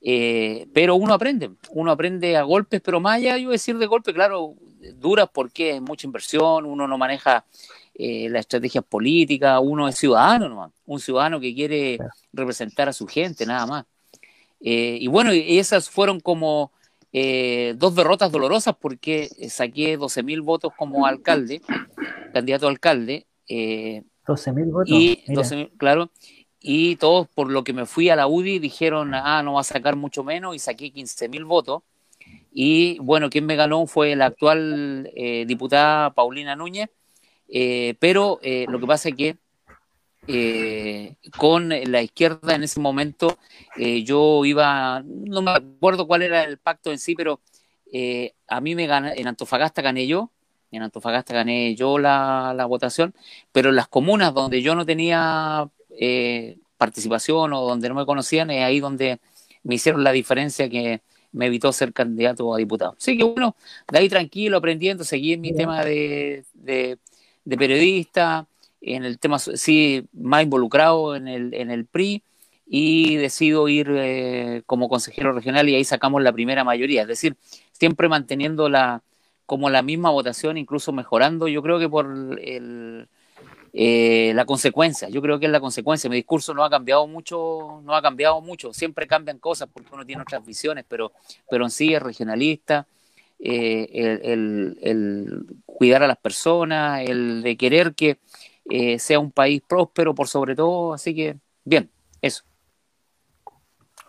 eh, 0.00 0.68
pero 0.72 0.94
uno 0.94 1.14
aprende, 1.14 1.50
uno 1.70 1.90
aprende 1.90 2.36
a 2.36 2.42
golpes, 2.42 2.80
pero 2.80 3.00
más 3.00 3.16
allá 3.16 3.36
yo 3.36 3.50
decir 3.50 3.78
de 3.78 3.86
golpe, 3.86 4.14
claro, 4.14 4.54
duras 4.96 5.28
porque 5.32 5.76
es 5.76 5.82
mucha 5.82 6.06
inversión, 6.06 6.66
uno 6.66 6.86
no 6.86 6.98
maneja 6.98 7.44
eh, 7.94 8.28
las 8.28 8.40
estrategias 8.40 8.84
políticas, 8.84 9.60
uno 9.62 9.88
es 9.88 9.96
ciudadano, 9.96 10.72
un 10.86 11.00
ciudadano 11.00 11.40
que 11.40 11.54
quiere 11.54 11.98
representar 12.32 12.88
a 12.88 12.92
su 12.92 13.06
gente, 13.06 13.44
nada 13.44 13.66
más. 13.66 13.84
Eh, 14.60 14.98
y 15.00 15.08
bueno, 15.08 15.30
esas 15.32 15.90
fueron 15.90 16.20
como 16.20 16.72
dos 17.10 17.94
derrotas 17.96 18.30
dolorosas 18.30 18.76
porque 18.78 19.28
saqué 19.48 19.98
12.000 19.98 20.42
votos 20.42 20.72
como 20.76 21.06
alcalde, 21.06 21.60
candidato 22.32 22.68
a 22.68 22.70
alcalde, 22.70 23.26
12.000 23.48 24.70
votos. 24.70 24.88
Y, 24.88 25.24
claro, 25.78 26.10
y 26.70 26.96
todos 26.96 27.26
por 27.28 27.50
lo 27.50 27.64
que 27.64 27.72
me 27.72 27.86
fui 27.86 28.10
a 28.10 28.16
la 28.16 28.26
UDI 28.26 28.58
dijeron, 28.58 29.14
ah, 29.14 29.42
no 29.42 29.54
va 29.54 29.62
a 29.62 29.64
sacar 29.64 29.96
mucho 29.96 30.22
menos 30.22 30.54
y 30.54 30.58
saqué 30.58 30.92
15.000 30.92 31.46
votos. 31.46 31.82
Y 32.52 32.98
bueno, 32.98 33.30
quien 33.30 33.46
me 33.46 33.56
ganó 33.56 33.86
fue 33.86 34.14
la 34.14 34.26
actual 34.26 35.10
eh, 35.16 35.46
diputada 35.46 36.12
Paulina 36.12 36.56
Núñez, 36.56 36.90
eh, 37.48 37.94
pero 38.00 38.38
eh, 38.42 38.66
lo 38.68 38.78
que 38.78 38.86
pasa 38.86 39.08
es 39.08 39.14
que 39.14 39.36
con 41.38 41.70
la 41.70 42.02
izquierda 42.02 42.54
en 42.54 42.62
ese 42.62 42.80
momento 42.80 43.38
yo 44.04 44.44
iba, 44.44 45.02
no 45.06 45.40
me 45.40 45.52
acuerdo 45.52 46.06
cuál 46.06 46.20
era 46.20 46.44
el 46.44 46.58
pacto 46.58 46.92
en 46.92 46.98
sí, 46.98 47.14
pero 47.14 47.40
a 48.46 48.60
mí 48.60 48.74
me 48.74 48.86
gana, 48.86 49.14
en 49.14 49.26
Antofagasta 49.26 49.80
gané 49.80 50.06
yo, 50.06 50.32
en 50.70 50.82
Antofagasta 50.82 51.32
gané 51.32 51.74
yo 51.76 51.98
la, 51.98 52.66
votación, 52.68 53.14
pero 53.52 53.70
en 53.70 53.76
las 53.76 53.88
comunas 53.88 54.34
donde 54.34 54.60
yo 54.60 54.74
no 54.74 54.84
tenía 54.84 55.70
eh, 55.98 56.58
participación 56.76 57.52
o 57.52 57.62
donde 57.62 57.88
no 57.88 57.94
me 57.94 58.06
conocían, 58.06 58.50
es 58.50 58.64
ahí 58.64 58.80
donde 58.80 59.18
me 59.64 59.74
hicieron 59.74 60.04
la 60.04 60.12
diferencia 60.12 60.68
que 60.68 61.02
me 61.32 61.46
evitó 61.46 61.72
ser 61.72 61.92
candidato 61.92 62.54
a 62.54 62.58
diputado. 62.58 62.94
Así 62.98 63.18
que 63.18 63.24
bueno, 63.24 63.56
de 63.90 63.98
ahí 63.98 64.08
tranquilo, 64.08 64.58
aprendiendo, 64.58 65.04
seguí 65.04 65.34
en 65.34 65.40
mi 65.40 65.52
tema 65.52 65.84
de, 65.84 66.44
de, 66.54 66.98
periodista, 67.44 68.46
en 68.80 69.04
el 69.04 69.18
tema, 69.18 69.38
sí, 69.38 70.06
más 70.12 70.44
involucrado 70.44 71.16
en 71.16 71.28
el, 71.28 71.52
en 71.54 71.70
el 71.70 71.84
PRI 71.84 72.22
y 72.66 73.16
decido 73.16 73.68
ir 73.68 73.88
eh, 73.90 74.62
como 74.66 74.88
consejero 74.88 75.32
regional 75.32 75.68
y 75.68 75.74
ahí 75.74 75.84
sacamos 75.84 76.22
la 76.22 76.32
primera 76.32 76.64
mayoría, 76.64 77.02
es 77.02 77.08
decir, 77.08 77.36
siempre 77.72 78.08
manteniendo 78.08 78.68
la, 78.68 79.02
como 79.46 79.70
la 79.70 79.82
misma 79.82 80.10
votación, 80.10 80.58
incluso 80.58 80.92
mejorando, 80.92 81.48
yo 81.48 81.62
creo 81.62 81.78
que 81.78 81.88
por 81.88 82.06
el, 82.40 83.08
eh, 83.72 84.32
la 84.34 84.44
consecuencia, 84.44 85.08
yo 85.08 85.20
creo 85.20 85.38
que 85.38 85.46
es 85.46 85.52
la 85.52 85.60
consecuencia, 85.60 86.08
mi 86.08 86.16
discurso 86.16 86.54
no 86.54 86.64
ha 86.64 86.70
cambiado 86.70 87.06
mucho, 87.06 87.80
no 87.84 87.94
ha 87.94 88.02
cambiado 88.02 88.40
mucho, 88.40 88.72
siempre 88.72 89.06
cambian 89.06 89.38
cosas 89.38 89.68
porque 89.72 89.90
uno 89.92 90.04
tiene 90.06 90.22
otras 90.22 90.44
visiones, 90.44 90.84
pero, 90.88 91.12
pero 91.50 91.64
en 91.64 91.70
sí 91.70 91.92
es 91.94 92.02
regionalista, 92.02 92.86
eh, 93.38 93.88
el, 94.82 95.46
cuidar 95.66 96.02
a 96.02 96.08
las 96.08 96.18
personas, 96.18 97.02
el 97.08 97.42
de 97.42 97.56
querer 97.56 97.94
que 97.94 98.18
eh, 98.70 98.98
sea 98.98 99.18
un 99.20 99.30
país 99.30 99.62
próspero 99.66 100.14
por 100.14 100.28
sobre 100.28 100.56
todo, 100.56 100.94
así 100.94 101.14
que 101.14 101.36
bien, 101.64 101.90
eso. 102.22 102.44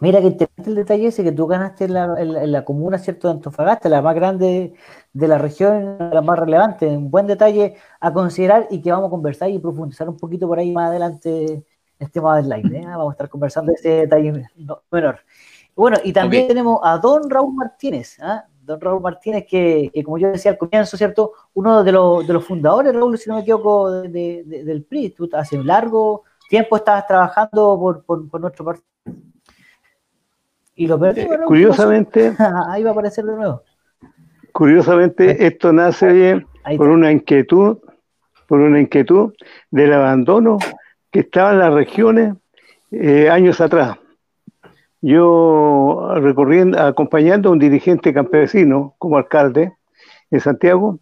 Mira 0.01 0.22
que 0.22 0.27
interesante 0.27 0.70
el 0.70 0.75
detalle 0.75 1.08
ese 1.08 1.24
que 1.24 1.34
tú 1.34 1.46
ganaste 1.46 1.86
en 1.86 2.51
la, 2.51 2.63
comuna, 2.63 2.98
¿cierto?, 2.98 3.27
de 3.27 3.34
Antofagasta, 3.34 3.89
la 3.89 4.01
más 4.01 4.15
grande 4.15 4.74
de 5.12 5.27
la 5.27 5.38
región, 5.38 5.98
la 6.00 6.22
más 6.22 6.39
relevante. 6.39 6.88
Un 6.88 7.12
buen 7.12 7.27
detalle 7.27 7.75
a 8.00 8.13
considerar 8.13 8.68
y 8.70 8.82
que 8.82 8.91
vamos 8.91 9.08
a 9.08 9.10
conversar 9.10 9.50
y 9.50 9.60
profundizar 9.60 10.08
un 10.08 10.15
poquito 10.15 10.48
por 10.48 10.58
ahí 10.58 10.72
más 10.72 10.89
adelante 10.89 11.46
en 11.46 11.65
este 12.00 12.13
tema 12.13 12.38
del 12.38 12.48
live. 12.48 12.77
¿eh? 12.77 12.86
Vamos 12.86 13.10
a 13.10 13.12
estar 13.12 13.29
conversando 13.29 13.72
de 13.72 13.75
ese 13.75 13.89
detalle 13.89 14.48
menor. 14.89 15.20
Bueno, 15.75 15.98
y 16.03 16.13
también 16.13 16.48
tenemos 16.48 16.79
a 16.82 16.98
don 16.98 17.29
Raúl 17.29 17.53
Martínez, 17.53 18.18
¿ah? 18.22 18.46
don 18.62 18.79
Raúl 18.79 19.01
Martínez, 19.01 19.46
que, 19.50 19.91
como 20.06 20.18
yo 20.18 20.32
decía 20.32 20.51
al 20.51 20.58
comienzo, 20.58 20.96
¿cierto? 20.96 21.34
Uno 21.53 21.84
de 21.84 21.91
los, 21.91 22.25
de 22.25 22.34
los 22.34 22.46
fundadores, 22.46 22.94
Raúl, 22.94 23.18
si 23.18 23.29
no 23.29 23.36
me 23.36 23.41
equivoco, 23.41 23.91
del 23.91 24.86
PRI. 24.88 25.10
Tú 25.10 25.29
hace 25.34 25.58
un 25.58 25.68
largo 25.68 26.24
tiempo 26.50 26.77
estabas 26.77 27.06
trabajando 27.06 27.77
por, 27.77 28.03
por, 28.06 28.29
por 28.29 28.39
nuestro 28.39 28.63
partido. 28.63 28.88
Y 30.80 30.88
lo 30.88 30.96
eh, 31.08 31.28
curiosamente, 31.46 32.34
ahí 32.70 32.84
va 32.84 32.92
a 32.92 32.94
aparecer 32.94 33.26
de 33.26 33.36
nuevo. 33.36 33.64
Curiosamente, 34.54 35.46
esto 35.46 35.74
nace 35.74 36.46
por 36.78 36.88
una 36.88 37.12
inquietud, 37.12 37.80
por 38.48 38.62
una 38.62 38.80
inquietud 38.80 39.34
del 39.72 39.92
abandono 39.92 40.58
que 41.12 41.20
estaba 41.20 41.52
en 41.52 41.60
las 41.60 41.74
regiones 41.74 42.34
eh, 42.92 43.30
años 43.30 43.60
atrás. 43.60 43.98
Yo 45.02 46.14
recorriendo, 46.16 46.82
acompañando 46.82 47.50
a 47.50 47.52
un 47.52 47.60
dirigente 47.60 48.14
campesino 48.14 48.96
como 49.00 49.18
alcalde 49.18 49.74
en 50.32 50.40
Santiago, 50.40 50.98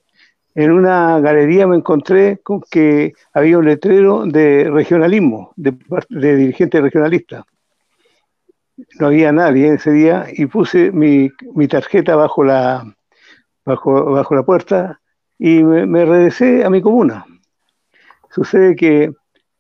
en 0.56 0.72
una 0.72 1.20
galería 1.20 1.68
me 1.68 1.76
encontré 1.76 2.40
con 2.40 2.62
que 2.62 3.14
había 3.32 3.60
un 3.60 3.66
letrero 3.66 4.26
de 4.26 4.72
regionalismo, 4.72 5.54
de, 5.56 5.78
de 6.10 6.36
dirigente 6.36 6.82
regionalista 6.82 7.46
no 9.00 9.08
había 9.08 9.32
nadie 9.32 9.74
ese 9.74 9.92
día 9.92 10.26
y 10.32 10.46
puse 10.46 10.92
mi, 10.92 11.30
tarjeta 11.68 12.16
bajo 12.16 12.44
la, 12.44 12.96
bajo, 13.66 14.12
bajo 14.12 14.36
la 14.36 14.44
puerta 14.44 15.00
y 15.40 15.64
me, 15.64 16.06
regresé 16.06 16.64
a 16.64 16.70
mi 16.70 16.82
comuna. 16.82 17.26
Sucede 18.30 18.76
que 18.76 19.12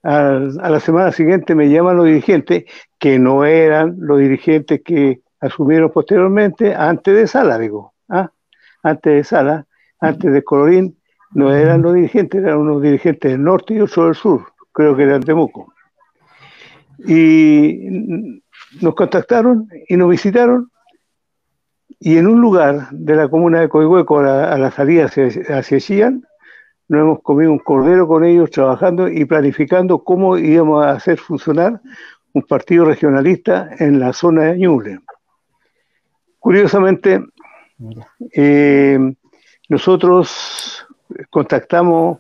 a, 0.03 0.31
la 0.31 0.79
semana 0.79 1.11
siguiente 1.11 1.55
me 1.55 1.69
llaman 1.69 1.97
los 1.97 2.05
dirigentes, 2.05 2.65
que 2.99 3.19
no 3.19 3.45
eran 3.45 3.95
los 3.99 4.19
dirigentes 4.19 4.81
que 4.83 5.21
asumieron 5.39 5.91
posteriormente, 5.91 6.73
antes 6.75 7.15
de 7.15 7.27
Sala, 7.27 7.57
digo, 7.59 7.93
¿ah? 8.09 8.31
antes 8.83 9.13
de 9.13 9.23
Sala, 9.23 9.65
antes 9.99 10.31
de 10.31 10.43
Colorín, 10.43 10.97
no 11.31 11.53
eran 11.53 11.81
los 11.81 11.93
dirigentes, 11.93 12.41
eran 12.41 12.57
unos 12.57 12.81
dirigentes 12.81 13.31
del 13.31 13.43
norte 13.43 13.73
y 13.73 13.81
otros 13.81 14.05
del 14.05 14.15
sur, 14.15 14.41
creo 14.71 14.95
que 14.95 15.03
eran 15.03 15.19
de 15.21 15.25
Temuco. 15.27 15.73
Y 17.05 18.41
nos 18.81 18.95
contactaron 18.95 19.67
y 19.87 19.97
nos 19.97 20.09
visitaron 20.09 20.71
y 21.99 22.17
en 22.17 22.27
un 22.27 22.41
lugar 22.41 22.89
de 22.91 23.15
la 23.15 23.27
comuna 23.27 23.61
de 23.61 23.69
Coihueco 23.69 24.19
a 24.19 24.57
la, 24.57 24.71
salida 24.71 25.05
hacia, 25.05 25.29
hacia 25.57 25.79
Chillán, 25.79 26.23
nos 26.87 27.01
hemos 27.01 27.21
comido 27.21 27.51
un 27.51 27.59
cordero 27.59 28.07
con 28.07 28.23
ellos 28.23 28.51
trabajando 28.51 29.09
y 29.09 29.25
planificando 29.25 30.03
cómo 30.03 30.37
íbamos 30.37 30.85
a 30.85 30.91
hacer 30.91 31.17
funcionar 31.17 31.81
un 32.33 32.43
partido 32.43 32.85
regionalista 32.85 33.69
en 33.79 33.99
la 33.99 34.13
zona 34.13 34.43
de 34.43 34.59
Ñuble. 34.59 34.99
Curiosamente, 36.39 37.21
eh, 38.31 38.99
nosotros 39.69 40.85
contactamos 41.29 42.19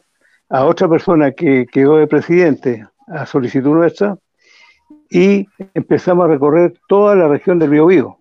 a 0.49 0.65
otra 0.65 0.89
persona 0.89 1.31
que 1.31 1.65
quedó 1.71 1.97
de 1.97 2.07
presidente 2.07 2.87
a 3.07 3.25
solicitud 3.25 3.73
nuestra 3.73 4.17
y 5.09 5.47
empezamos 5.73 6.25
a 6.25 6.29
recorrer 6.29 6.73
toda 6.87 7.15
la 7.15 7.27
región 7.27 7.59
del 7.59 7.69
Biobío. 7.69 8.17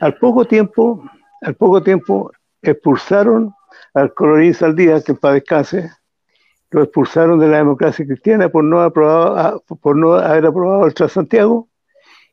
Al 0.00 0.16
poco 0.18 0.44
tiempo, 0.44 1.04
al 1.40 1.54
poco 1.54 1.82
tiempo 1.82 2.32
expulsaron 2.60 3.54
al 3.94 4.14
colorín 4.14 4.54
Saldía, 4.54 5.00
que 5.02 5.14
paz 5.14 5.34
descanse, 5.34 5.90
lo 6.70 6.82
expulsaron 6.82 7.38
de 7.38 7.48
la 7.48 7.58
democracia 7.58 8.06
cristiana 8.06 8.48
por 8.48 8.64
no, 8.64 8.80
no 8.88 10.14
haber 10.14 10.46
aprobado 10.46 10.86
el 10.86 10.94
Transantiago 10.94 11.68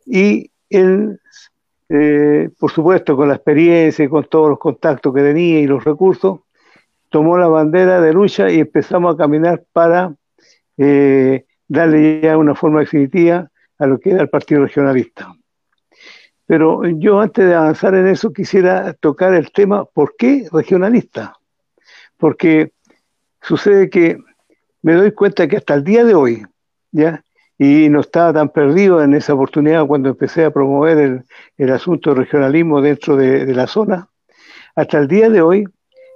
y 0.05 0.51
él, 0.69 1.19
eh, 1.89 2.49
por 2.57 2.71
supuesto, 2.71 3.15
con 3.15 3.27
la 3.27 3.35
experiencia 3.35 4.05
y 4.05 4.09
con 4.09 4.23
todos 4.25 4.49
los 4.49 4.59
contactos 4.59 5.13
que 5.13 5.21
tenía 5.21 5.59
y 5.59 5.67
los 5.67 5.83
recursos, 5.83 6.39
tomó 7.09 7.37
la 7.37 7.47
bandera 7.47 7.99
de 8.01 8.13
lucha 8.13 8.49
y 8.49 8.59
empezamos 8.59 9.13
a 9.13 9.17
caminar 9.17 9.63
para 9.73 10.15
eh, 10.77 11.45
darle 11.69 12.19
ya 12.21 12.37
una 12.37 12.55
forma 12.55 12.81
definitiva 12.81 13.49
a 13.77 13.87
lo 13.87 13.99
que 13.99 14.11
era 14.11 14.23
el 14.23 14.29
Partido 14.29 14.63
Regionalista. 14.63 15.33
Pero 16.45 16.83
yo 16.83 17.21
antes 17.21 17.45
de 17.45 17.53
avanzar 17.53 17.93
en 17.93 18.07
eso 18.07 18.33
quisiera 18.33 18.93
tocar 18.93 19.33
el 19.35 19.51
tema, 19.51 19.85
¿por 19.85 20.15
qué 20.17 20.47
regionalista? 20.51 21.37
Porque 22.17 22.73
sucede 23.41 23.89
que 23.89 24.17
me 24.81 24.95
doy 24.95 25.11
cuenta 25.11 25.47
que 25.47 25.57
hasta 25.57 25.75
el 25.75 25.83
día 25.83 26.03
de 26.03 26.15
hoy, 26.15 26.43
¿ya? 26.91 27.23
Y 27.57 27.89
no 27.89 27.99
estaba 27.99 28.33
tan 28.33 28.49
perdido 28.49 29.03
en 29.03 29.13
esa 29.13 29.33
oportunidad 29.33 29.85
cuando 29.85 30.09
empecé 30.09 30.45
a 30.45 30.51
promover 30.51 31.23
el, 31.57 31.71
asunto 31.71 32.09
de 32.09 32.21
regionalismo 32.21 32.81
dentro 32.81 33.15
de, 33.15 33.45
de, 33.45 33.53
la 33.53 33.67
zona. 33.67 34.07
Hasta 34.75 34.97
el 34.97 35.07
día 35.07 35.29
de 35.29 35.41
hoy, 35.41 35.65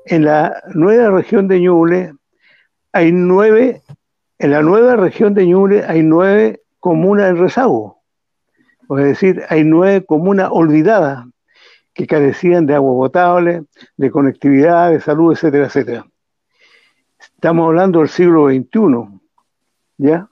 en 0.05 0.25
la 0.25 0.63
nueva 0.73 1.11
región 1.11 1.47
de 1.47 1.59
Ñuble, 1.59 2.13
hay 2.93 3.11
nueve 3.11 3.83
en 4.43 4.51
la 4.51 4.61
nueva 4.61 4.97
región 4.97 5.33
de 5.33 5.47
Ñuble 5.47 5.85
hay 5.87 6.03
nueve 6.03 6.63
comunas 6.81 7.29
en 7.29 7.37
rezago. 7.37 8.01
Es 8.89 9.05
decir, 9.05 9.41
hay 9.47 9.63
nueve 9.63 10.05
comunas 10.05 10.49
olvidadas 10.51 11.25
que 11.93 12.05
carecían 12.05 12.65
de 12.65 12.75
agua 12.75 12.93
potable, 12.93 13.63
de 13.95 14.11
conectividad, 14.11 14.91
de 14.91 14.99
salud, 14.99 15.31
etcétera, 15.31 15.67
etcétera. 15.67 16.05
Estamos 17.17 17.67
hablando 17.67 17.99
del 17.99 18.09
siglo 18.09 18.49
XXI, 18.49 19.21
¿ya? 19.97 20.27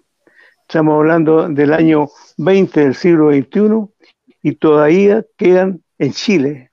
Estamos 0.64 0.96
hablando 0.96 1.48
del 1.48 1.72
año 1.72 2.10
20 2.38 2.82
del 2.82 2.96
siglo 2.96 3.32
XXI 3.32 4.10
y 4.44 4.56
todavía 4.56 5.26
quedan 5.38 5.84
en 6.00 6.12
Chile, 6.12 6.72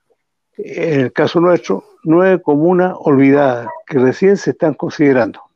en 0.56 1.00
el 1.02 1.12
caso 1.12 1.38
nuestro, 1.38 1.84
nueve 2.02 2.42
comunas 2.42 2.94
olvidadas 2.98 3.68
que 3.86 4.00
recién 4.00 4.36
se 4.36 4.50
están 4.50 4.74
considerando. 4.74 5.47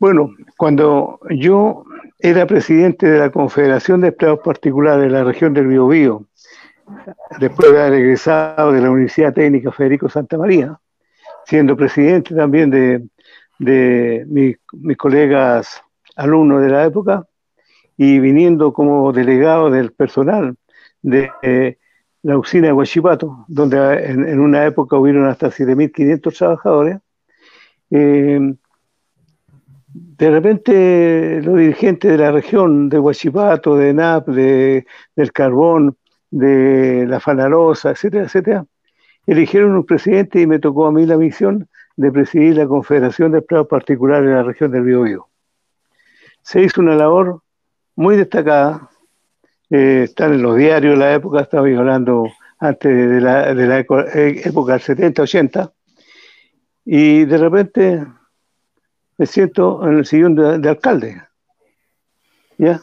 Bueno, 0.00 0.30
cuando 0.56 1.18
yo 1.28 1.84
era 2.20 2.46
presidente 2.46 3.08
de 3.08 3.18
la 3.18 3.30
Confederación 3.32 4.00
de 4.00 4.08
Empleados 4.08 4.38
Particulares 4.44 5.02
de 5.02 5.10
la 5.10 5.24
región 5.24 5.52
del 5.54 5.66
Biobío, 5.66 6.24
después 7.40 7.72
de 7.72 7.82
haber 7.82 7.94
egresado 7.94 8.70
de 8.70 8.80
la 8.80 8.90
Universidad 8.92 9.34
Técnica 9.34 9.72
Federico 9.72 10.08
Santa 10.08 10.38
María, 10.38 10.78
siendo 11.46 11.76
presidente 11.76 12.32
también 12.32 12.70
de, 12.70 13.08
mis 14.28 14.96
colegas 14.96 15.82
alumnos 16.14 16.62
de 16.62 16.68
la 16.68 16.84
época 16.84 17.26
y 17.96 18.20
viniendo 18.20 18.72
como 18.72 19.12
delegado 19.12 19.68
del 19.68 19.90
personal 19.92 20.54
de 21.02 21.76
la 22.22 22.38
usina 22.38 22.68
de 22.68 22.72
Huachipato, 22.72 23.44
donde 23.48 23.78
en, 24.04 24.38
una 24.38 24.64
época 24.64 24.96
hubieron 24.96 25.26
hasta 25.26 25.48
7.500 25.48 26.38
trabajadores, 26.38 26.98
eh, 27.90 28.54
de 29.92 30.30
repente 30.30 31.40
los 31.42 31.56
dirigentes 31.56 32.10
de 32.10 32.18
la 32.18 32.30
región, 32.30 32.88
de 32.88 32.98
Huachipato, 32.98 33.76
de 33.76 33.94
NAP, 33.94 34.28
de, 34.28 34.86
del 35.16 35.32
Carbón, 35.32 35.96
de 36.30 37.06
la 37.06 37.20
Fanarosa, 37.20 37.90
etcétera, 37.90 38.24
etcétera, 38.24 38.66
eligieron 39.26 39.72
un 39.76 39.84
presidente 39.84 40.40
y 40.40 40.46
me 40.46 40.58
tocó 40.58 40.86
a 40.86 40.92
mí 40.92 41.06
la 41.06 41.16
misión 41.16 41.68
de 41.96 42.12
presidir 42.12 42.56
la 42.56 42.66
Confederación 42.66 43.32
de 43.32 43.38
Empleados 43.38 43.68
Particulares 43.68 44.28
de 44.28 44.34
la 44.34 44.42
región 44.42 44.70
del 44.70 44.82
Biobío. 44.82 45.28
Se 46.42 46.62
hizo 46.62 46.80
una 46.80 46.94
labor 46.94 47.42
muy 47.96 48.16
destacada, 48.16 48.90
eh, 49.70 50.02
están 50.04 50.34
en 50.34 50.42
los 50.42 50.56
diarios 50.56 50.94
de 50.94 51.04
la 51.04 51.14
época, 51.14 51.40
estaba 51.40 51.66
hablando 51.66 52.28
antes 52.58 53.10
de 53.10 53.20
la, 53.20 53.54
de 53.54 53.66
la 53.66 53.80
eh, 53.80 54.42
época 54.44 54.72
del 54.74 54.82
70-80, 54.82 55.72
y 56.84 57.24
de 57.24 57.38
repente 57.38 58.06
me 59.18 59.26
siento 59.26 59.86
en 59.86 59.98
el 59.98 60.06
sillón 60.06 60.34
de, 60.34 60.68
alcalde. 60.68 61.20
¿Ya? 62.56 62.80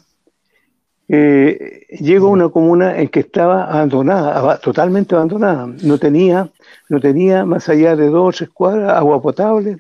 Eh, 1.08 1.86
llego 2.00 2.28
a 2.28 2.32
una 2.32 2.50
comuna 2.50 3.00
en 3.00 3.08
que 3.08 3.22
estaba 3.22 3.66
abandonada, 3.66 4.60
totalmente 4.60 5.16
abandonada. 5.16 5.68
No 5.84 5.98
tenía, 5.98 6.50
no 6.90 7.00
tenía 7.00 7.46
más 7.46 7.70
allá 7.70 7.96
de 7.96 8.10
dos 8.10 8.42
escuadras 8.42 8.94
agua 8.94 9.22
potable, 9.22 9.78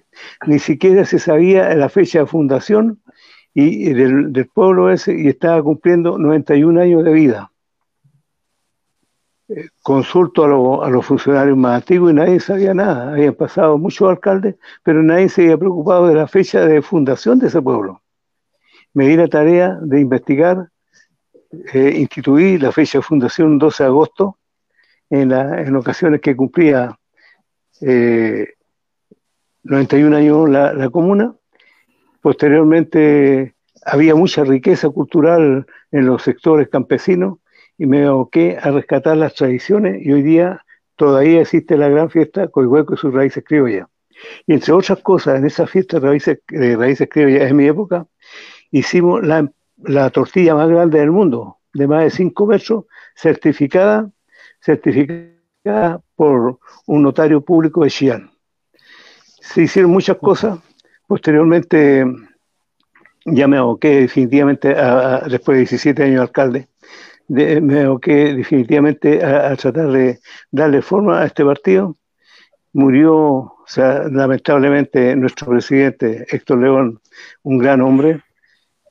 ni 0.47 0.59
siquiera 0.59 1.05
se 1.05 1.19
sabía 1.19 1.73
la 1.75 1.89
fecha 1.89 2.19
de 2.19 2.25
fundación 2.25 3.01
y, 3.53 3.93
del, 3.93 4.47
pueblo 4.53 4.91
ese 4.91 5.17
y 5.17 5.27
estaba 5.27 5.61
cumpliendo 5.61 6.17
91 6.17 6.81
años 6.81 7.03
de 7.03 7.11
vida. 7.11 7.51
Consulto 9.83 10.83
a, 10.83 10.89
los 10.89 11.05
funcionarios 11.05 11.55
más 11.55 11.75
antiguos 11.75 12.11
y 12.11 12.15
nadie 12.15 12.39
sabía 12.39 12.73
nada. 12.73 13.11
Habían 13.11 13.35
pasado 13.35 13.77
muchos 13.77 14.09
alcaldes, 14.09 14.55
pero 14.81 15.03
nadie 15.03 15.29
se 15.29 15.43
había 15.43 15.57
preocupado 15.57 16.07
de 16.07 16.15
la 16.15 16.27
fecha 16.27 16.65
de 16.65 16.81
fundación 16.81 17.37
de 17.37 17.47
ese 17.47 17.61
pueblo. 17.61 18.01
Me 18.93 19.07
di 19.07 19.15
la 19.15 19.27
tarea 19.27 19.77
de 19.81 19.99
investigar, 19.99 20.69
eh, 21.73 21.93
instituir 21.97 22.63
la 22.63 22.71
fecha 22.71 22.97
de 22.97 23.03
fundación 23.03 23.59
12 23.59 23.83
de 23.83 23.87
agosto, 23.87 24.39
en, 25.11 25.31
en 25.31 25.75
ocasiones 25.75 26.21
que 26.21 26.35
cumplía 26.35 26.97
91 27.81 30.15
eh, 30.15 30.19
años 30.19 30.49
la, 30.49 30.73
la 30.73 30.89
comuna. 30.89 31.35
Posteriormente 32.19 33.53
había 33.85 34.15
mucha 34.15 34.43
riqueza 34.43 34.89
cultural 34.89 35.67
en 35.91 36.05
los 36.07 36.23
sectores 36.23 36.67
campesinos 36.69 37.37
y 37.77 37.85
me 37.85 38.05
aboqué 38.05 38.57
a 38.61 38.71
rescatar 38.71 39.17
las 39.17 39.33
tradiciones 39.35 40.05
y 40.05 40.11
hoy 40.11 40.21
día 40.21 40.63
todavía 40.95 41.41
existe 41.41 41.77
la 41.77 41.89
gran 41.89 42.09
fiesta 42.09 42.47
Coihueco 42.47 42.93
y 42.93 42.97
sus 42.97 43.13
raíces 43.13 43.43
criollas. 43.45 43.87
Y 44.47 44.53
entre 44.53 44.73
otras 44.73 45.01
cosas, 45.01 45.37
en 45.37 45.45
esa 45.45 45.67
fiesta 45.67 45.99
de 45.99 46.07
raíces, 46.07 46.39
de 46.47 47.09
criollas 47.09 47.49
en 47.49 47.55
mi 47.55 47.65
época, 47.65 48.07
hicimos 48.71 49.25
la, 49.25 49.51
la, 49.83 50.09
tortilla 50.09 50.55
más 50.55 50.69
grande 50.69 50.99
del 50.99 51.11
mundo, 51.11 51.57
de 51.73 51.87
más 51.87 52.03
de 52.03 52.09
5 52.11 52.45
metros, 52.47 52.85
certificada, 53.13 54.09
certificada 54.61 56.01
por 56.15 56.59
un 56.85 57.03
notario 57.03 57.41
público 57.41 57.83
de 57.83 57.89
Xi'an. 57.89 58.31
Se 59.41 59.63
hicieron 59.63 59.91
muchas 59.91 60.17
cosas. 60.17 60.59
Posteriormente, 61.07 62.05
ya 63.25 63.47
me 63.47 63.57
aboqué 63.57 64.01
definitivamente, 64.01 64.73
después 65.29 65.55
de 65.55 65.59
17 65.59 66.03
años 66.03 66.15
de 66.15 66.21
alcalde, 66.21 66.67
me 67.27 67.81
aboqué 67.81 68.33
definitivamente 68.33 69.23
a, 69.23 69.55
tratar 69.55 69.91
de 69.91 70.19
darle 70.51 70.81
forma 70.81 71.21
a 71.21 71.25
este 71.25 71.43
partido. 71.43 71.95
Murió, 72.73 73.53
lamentablemente, 74.11 75.15
nuestro 75.15 75.47
presidente 75.47 76.25
Héctor 76.29 76.59
León, 76.59 76.99
un 77.43 77.57
gran 77.57 77.81
hombre, 77.81 78.21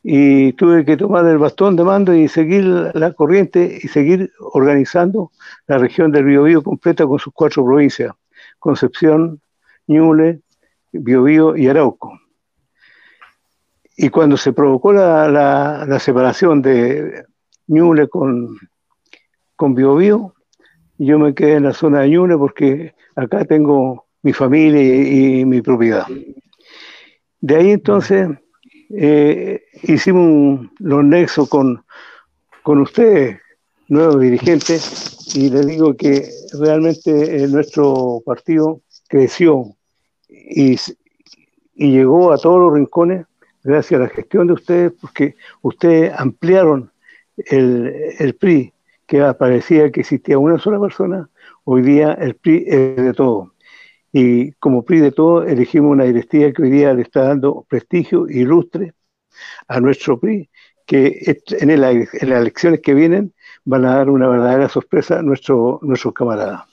y 0.02 0.52
tuve 0.54 0.84
que 0.84 0.96
tomar 0.96 1.24
el 1.26 1.38
bastón 1.38 1.76
de 1.76 1.84
mando 1.84 2.14
y 2.14 2.28
seguir 2.28 2.64
la 2.94 3.12
corriente 3.12 3.78
y 3.82 3.88
seguir 3.88 4.32
organizando 4.38 5.32
la 5.66 5.78
región 5.78 6.12
del 6.12 6.24
Biobío 6.24 6.62
completa 6.62 7.06
con 7.06 7.18
sus 7.18 7.32
cuatro 7.32 7.64
provincias, 7.64 8.12
Concepción, 8.58 9.40
Ñuble, 9.86 10.40
Biobío 10.92 11.56
y 11.56 11.68
Arauco. 11.68 12.18
Y 13.96 14.10
cuando 14.10 14.36
se 14.36 14.52
provocó 14.52 14.92
la, 14.92 15.28
la 15.28 15.98
separación 15.98 16.60
de 16.60 17.24
Ñuble 17.66 18.08
con, 18.08 18.56
con 19.56 19.74
Bio, 19.74 20.34
Yo 20.98 21.18
me 21.18 21.34
quedé 21.34 21.54
en 21.54 21.64
la 21.64 21.72
zona 21.72 22.00
de 22.00 22.10
Ñuble 22.10 22.36
porque 22.36 22.94
acá 23.16 23.44
tengo 23.44 24.06
mi 24.22 24.32
familia 24.32 24.82
y, 24.82 25.44
mi 25.44 25.60
propiedad. 25.60 26.06
De 27.40 27.56
ahí 27.56 27.70
entonces 27.70 28.28
eh, 28.90 29.62
hicimos 29.82 30.66
los 30.78 31.04
nexos 31.04 31.48
con, 31.48 31.84
con 32.62 32.80
ustedes, 32.80 33.38
nuevos 33.88 34.20
dirigentes, 34.20 35.36
y 35.36 35.50
les 35.50 35.66
digo 35.66 35.94
que 35.94 36.28
realmente 36.58 37.42
eh, 37.42 37.48
nuestro 37.48 38.22
partido 38.24 38.80
creció 39.08 39.74
y, 40.28 40.76
y 41.74 41.90
llegó 41.90 42.32
a 42.32 42.38
todos 42.38 42.60
los 42.60 42.74
rincones 42.74 43.26
gracias 43.62 44.00
a 44.00 44.04
la 44.04 44.08
gestión 44.08 44.46
de 44.46 44.52
ustedes, 44.52 44.92
porque 45.00 45.34
ustedes 45.62 46.12
ampliaron 46.16 46.90
el, 47.36 48.36
PRI, 48.38 48.72
que 49.06 49.34
parecía 49.38 49.90
que 49.90 50.00
existía 50.00 50.38
una 50.38 50.58
sola 50.58 50.80
persona, 50.80 51.28
hoy 51.64 51.82
día 51.82 52.12
el 52.12 52.36
PRI 52.36 52.64
es 52.66 52.96
de 52.96 53.12
todo. 53.12 53.52
Y 54.12 54.52
como 54.52 54.84
PRI 54.84 55.00
de 55.00 55.12
todo, 55.12 55.44
elegimos 55.44 55.90
una 55.90 56.04
directiva 56.04 56.52
que 56.52 56.62
hoy 56.62 56.70
día 56.70 56.94
le 56.94 57.02
está 57.02 57.24
dando 57.28 57.66
prestigio 57.68 58.28
y 58.28 58.44
lustre 58.44 58.94
a 59.68 59.80
nuestro 59.80 60.18
PRI, 60.20 60.48
que 60.86 61.38
en, 61.58 61.70
en 61.70 61.80
las 61.80 62.14
elecciones 62.22 62.80
que 62.80 62.94
vienen 62.94 63.32
van 63.64 63.84
a 63.86 63.96
dar 63.96 64.10
una 64.10 64.28
verdadera 64.28 64.68
sorpresa 64.68 65.18
a 65.18 65.22
nuestro, 65.22 65.80
nuestros 65.82 66.14
camaradas. 66.14 66.64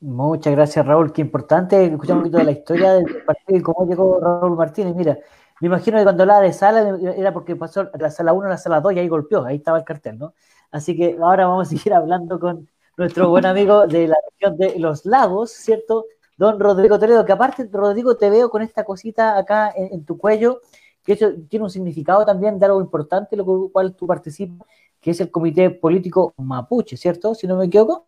Muchas 0.00 0.52
gracias, 0.52 0.86
Raúl. 0.86 1.12
Qué 1.12 1.22
importante 1.22 1.84
escuchar 1.84 2.16
un 2.16 2.22
poquito 2.22 2.38
de 2.38 2.44
la 2.44 2.50
historia 2.52 2.92
del 2.92 3.24
partido 3.24 3.58
y 3.58 3.62
cómo 3.62 3.88
llegó 3.88 4.20
Raúl 4.20 4.56
Martínez. 4.56 4.94
Mira, 4.94 5.18
me 5.60 5.68
imagino 5.68 5.96
que 5.98 6.04
cuando 6.04 6.22
hablaba 6.22 6.40
de 6.40 6.52
sala 6.52 6.98
era 7.16 7.32
porque 7.32 7.56
pasó 7.56 7.88
la 7.98 8.10
sala 8.10 8.32
1 8.32 8.46
a 8.46 8.50
la 8.50 8.58
sala 8.58 8.80
2 8.80 8.92
y 8.92 8.98
ahí 8.98 9.08
golpeó, 9.08 9.44
ahí 9.44 9.56
estaba 9.56 9.78
el 9.78 9.84
cartel, 9.84 10.18
¿no? 10.18 10.34
Así 10.70 10.96
que 10.96 11.16
ahora 11.20 11.46
vamos 11.46 11.68
a 11.68 11.70
seguir 11.70 11.94
hablando 11.94 12.38
con 12.38 12.68
nuestro 12.96 13.28
buen 13.30 13.46
amigo 13.46 13.86
de 13.86 14.08
la 14.08 14.16
región 14.30 14.56
de 14.58 14.78
Los 14.78 15.06
Lagos, 15.06 15.50
¿cierto? 15.50 16.06
Don 16.36 16.60
Rodrigo 16.60 16.98
Toledo, 16.98 17.24
que 17.24 17.32
aparte, 17.32 17.68
Rodrigo, 17.72 18.16
te 18.16 18.28
veo 18.28 18.50
con 18.50 18.60
esta 18.60 18.84
cosita 18.84 19.38
acá 19.38 19.72
en, 19.74 20.04
tu 20.04 20.18
cuello, 20.18 20.60
que 21.02 21.14
eso 21.14 21.32
tiene 21.48 21.64
un 21.64 21.70
significado 21.70 22.26
también 22.26 22.58
de 22.58 22.66
algo 22.66 22.80
importante, 22.80 23.36
lo 23.36 23.70
cual 23.72 23.94
tú 23.94 24.06
participas, 24.06 24.66
que 25.00 25.12
es 25.12 25.20
el 25.20 25.30
Comité 25.30 25.70
Político 25.70 26.34
Mapuche, 26.36 26.96
¿cierto? 26.96 27.34
Si 27.34 27.46
no 27.46 27.56
me 27.56 27.66
equivoco. 27.66 28.06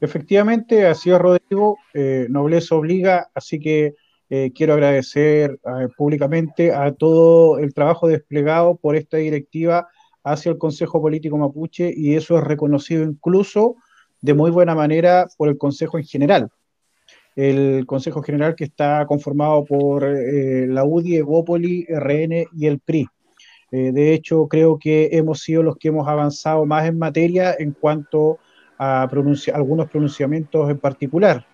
Efectivamente, 0.00 0.86
así 0.86 1.10
es 1.10 1.18
Rodrigo, 1.18 1.76
eh, 1.92 2.26
nobleza 2.30 2.74
obliga, 2.74 3.30
así 3.34 3.60
que 3.60 3.94
eh, 4.34 4.50
quiero 4.54 4.72
agradecer 4.72 5.60
eh, 5.62 5.88
públicamente 5.94 6.72
a 6.72 6.90
todo 6.92 7.58
el 7.58 7.74
trabajo 7.74 8.08
desplegado 8.08 8.76
por 8.76 8.96
esta 8.96 9.18
directiva 9.18 9.88
hacia 10.24 10.48
el 10.52 10.56
Consejo 10.56 11.02
Político 11.02 11.36
Mapuche 11.36 11.92
y 11.94 12.14
eso 12.14 12.38
es 12.38 12.44
reconocido 12.44 13.04
incluso 13.04 13.76
de 14.22 14.32
muy 14.32 14.50
buena 14.50 14.74
manera 14.74 15.26
por 15.36 15.50
el 15.50 15.58
Consejo 15.58 15.98
en 15.98 16.04
general. 16.04 16.48
El 17.36 17.84
Consejo 17.84 18.22
General 18.22 18.54
que 18.54 18.64
está 18.64 19.04
conformado 19.04 19.66
por 19.66 20.02
la 20.02 20.82
UDI, 20.82 21.16
Egópoli, 21.16 21.84
RN 21.90 22.46
y 22.56 22.66
el 22.66 22.78
PRI. 22.78 23.06
de 23.70 24.14
hecho, 24.14 24.48
creo 24.48 24.78
que 24.78 25.10
hemos 25.12 25.40
sido 25.40 25.62
los 25.62 25.76
que 25.76 25.88
hemos 25.88 26.08
avanzado 26.08 26.64
más 26.64 26.86
en 26.86 26.98
materia 26.98 27.54
en 27.58 27.72
cuanto 27.72 28.38
a 28.78 29.02
a 29.02 29.02
algunos 29.54 29.90
pronunciamientos 29.90 30.70
en 30.70 30.78
particular. 30.78 31.46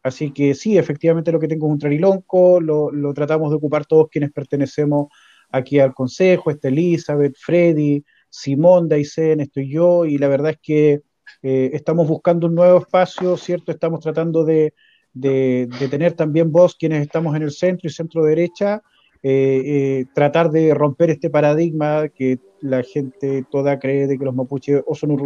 Eh, 0.00 0.08
así 0.08 0.32
que 0.32 0.54
sí, 0.54 0.78
efectivamente 0.78 1.32
lo 1.32 1.40
que 1.40 1.48
tengo 1.48 1.66
es 1.66 1.72
un 1.72 1.78
trarilonco, 1.78 2.60
lo, 2.60 3.14
tratamos 3.14 3.50
de 3.50 3.56
ocupar 3.56 3.86
todos 3.86 4.08
quienes 4.10 4.32
pertenecemos 4.32 5.08
aquí 5.50 5.78
al 5.78 5.94
Consejo, 5.94 6.50
está 6.50 6.68
Elizabeth, 6.68 7.36
Freddy, 7.36 8.04
Simón, 8.28 8.88
Daisen, 8.88 9.40
estoy 9.40 9.70
yo, 9.70 10.04
y 10.04 10.18
la 10.18 10.28
verdad 10.28 10.52
es 10.52 10.58
que 10.62 11.02
eh, 11.42 11.70
estamos 11.72 12.06
buscando 12.08 12.46
un 12.46 12.54
nuevo 12.54 12.78
espacio, 12.78 13.36
¿cierto? 13.36 13.72
Estamos 13.72 14.00
tratando 14.00 14.44
de, 14.44 14.74
de, 15.12 15.68
tener 15.90 16.12
también 16.12 16.52
voz 16.52 16.76
quienes 16.76 17.02
estamos 17.02 17.34
en 17.36 17.42
el 17.42 17.50
centro 17.50 17.88
y 17.88 17.92
centro 17.92 18.24
derecha, 18.24 18.82
eh, 19.22 20.06
tratar 20.14 20.50
de 20.50 20.72
romper 20.72 21.10
este 21.10 21.28
paradigma 21.28 22.08
que 22.08 22.38
la 22.62 22.82
gente 22.82 23.44
toda 23.50 23.78
cree 23.78 24.06
de 24.06 24.18
que 24.18 24.24
los 24.24 24.34
mapuches 24.34 24.82
o 24.86 24.94
son 24.94 25.16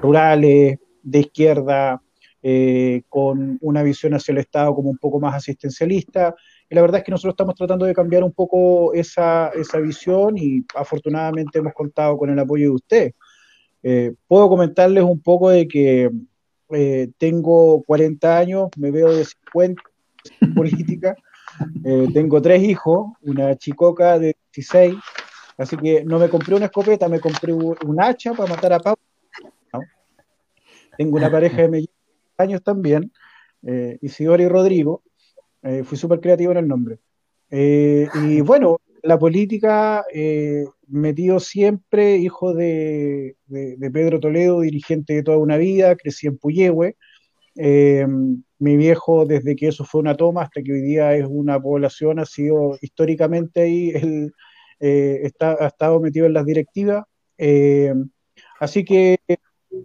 rurales, 0.00 0.78
de 1.02 1.18
izquierda, 1.18 2.02
eh, 2.42 3.02
con 3.08 3.58
una 3.60 3.82
visión 3.82 4.14
hacia 4.14 4.32
el 4.32 4.38
Estado 4.38 4.74
como 4.74 4.90
un 4.90 4.98
poco 4.98 5.20
más 5.20 5.34
asistencialista. 5.34 6.34
Y 6.68 6.74
la 6.74 6.82
verdad 6.82 6.98
es 6.98 7.04
que 7.04 7.10
nosotros 7.10 7.32
estamos 7.32 7.54
tratando 7.54 7.86
de 7.86 7.94
cambiar 7.94 8.24
un 8.24 8.32
poco 8.32 8.94
esa, 8.94 9.48
esa 9.48 9.78
visión 9.78 10.36
y 10.38 10.64
afortunadamente 10.74 11.58
hemos 11.58 11.74
contado 11.74 12.16
con 12.16 12.30
el 12.30 12.38
apoyo 12.38 12.68
de 12.68 12.74
usted. 12.74 13.12
Eh, 13.82 14.12
puedo 14.26 14.48
comentarles 14.48 15.04
un 15.04 15.20
poco 15.20 15.50
de 15.50 15.66
que 15.66 16.10
eh, 16.70 17.08
tengo 17.18 17.82
40 17.82 18.38
años, 18.38 18.68
me 18.76 18.90
veo 18.90 19.12
de 19.14 19.24
50 19.24 19.82
en 20.40 20.54
política, 20.54 21.16
tengo 22.12 22.40
tres 22.42 22.62
hijos, 22.62 23.08
una 23.22 23.56
chicoca 23.56 24.18
de 24.18 24.36
16, 24.54 24.94
así 25.56 25.76
que 25.76 26.04
no 26.04 26.18
me 26.18 26.28
compré 26.28 26.54
una 26.54 26.66
escopeta, 26.66 27.08
me 27.08 27.20
compré 27.20 27.52
un 27.52 27.96
hacha 27.98 28.34
para 28.34 28.50
matar 28.50 28.74
a 28.74 28.78
Pau 28.80 28.96
tengo 31.00 31.16
una 31.16 31.30
pareja 31.30 31.62
de 31.62 31.68
años 32.40 32.62
también, 32.62 33.12
eh, 33.62 33.98
Isidora 34.00 34.42
y 34.42 34.48
Rodrigo. 34.48 35.02
Eh, 35.62 35.84
fui 35.84 35.98
súper 35.98 36.20
creativo 36.20 36.52
en 36.52 36.58
el 36.58 36.68
nombre. 36.68 36.98
Eh, 37.50 38.08
y 38.26 38.40
bueno, 38.40 38.80
la 39.02 39.18
política, 39.18 40.04
eh, 40.12 40.64
metido 40.88 41.40
siempre, 41.40 42.16
hijo 42.16 42.54
de, 42.54 43.36
Pedro 43.92 44.20
Toledo, 44.20 44.60
dirigente 44.60 45.14
de 45.14 45.22
toda 45.22 45.38
una 45.38 45.56
vida, 45.56 45.96
crecí 45.96 46.26
en 46.26 46.38
Puyehue. 46.38 46.96
mi 48.58 48.76
viejo, 48.76 49.26
desde 49.26 49.56
que 49.56 49.68
eso 49.68 49.84
fue 49.84 50.00
una 50.00 50.16
toma 50.16 50.42
hasta 50.42 50.62
que 50.62 50.72
hoy 50.72 50.82
día 50.82 51.14
es 51.16 51.26
una 51.28 51.60
población, 51.60 52.18
ha 52.18 52.26
sido 52.26 52.76
históricamente 52.80 53.62
ahí, 53.62 53.90
él 53.90 54.32
está, 54.80 55.56
ha 55.60 55.68
estado 55.68 56.00
metido 56.00 56.26
en 56.26 56.34
las 56.34 56.44
directivas. 56.46 57.04
así 58.60 58.84
que 58.84 59.18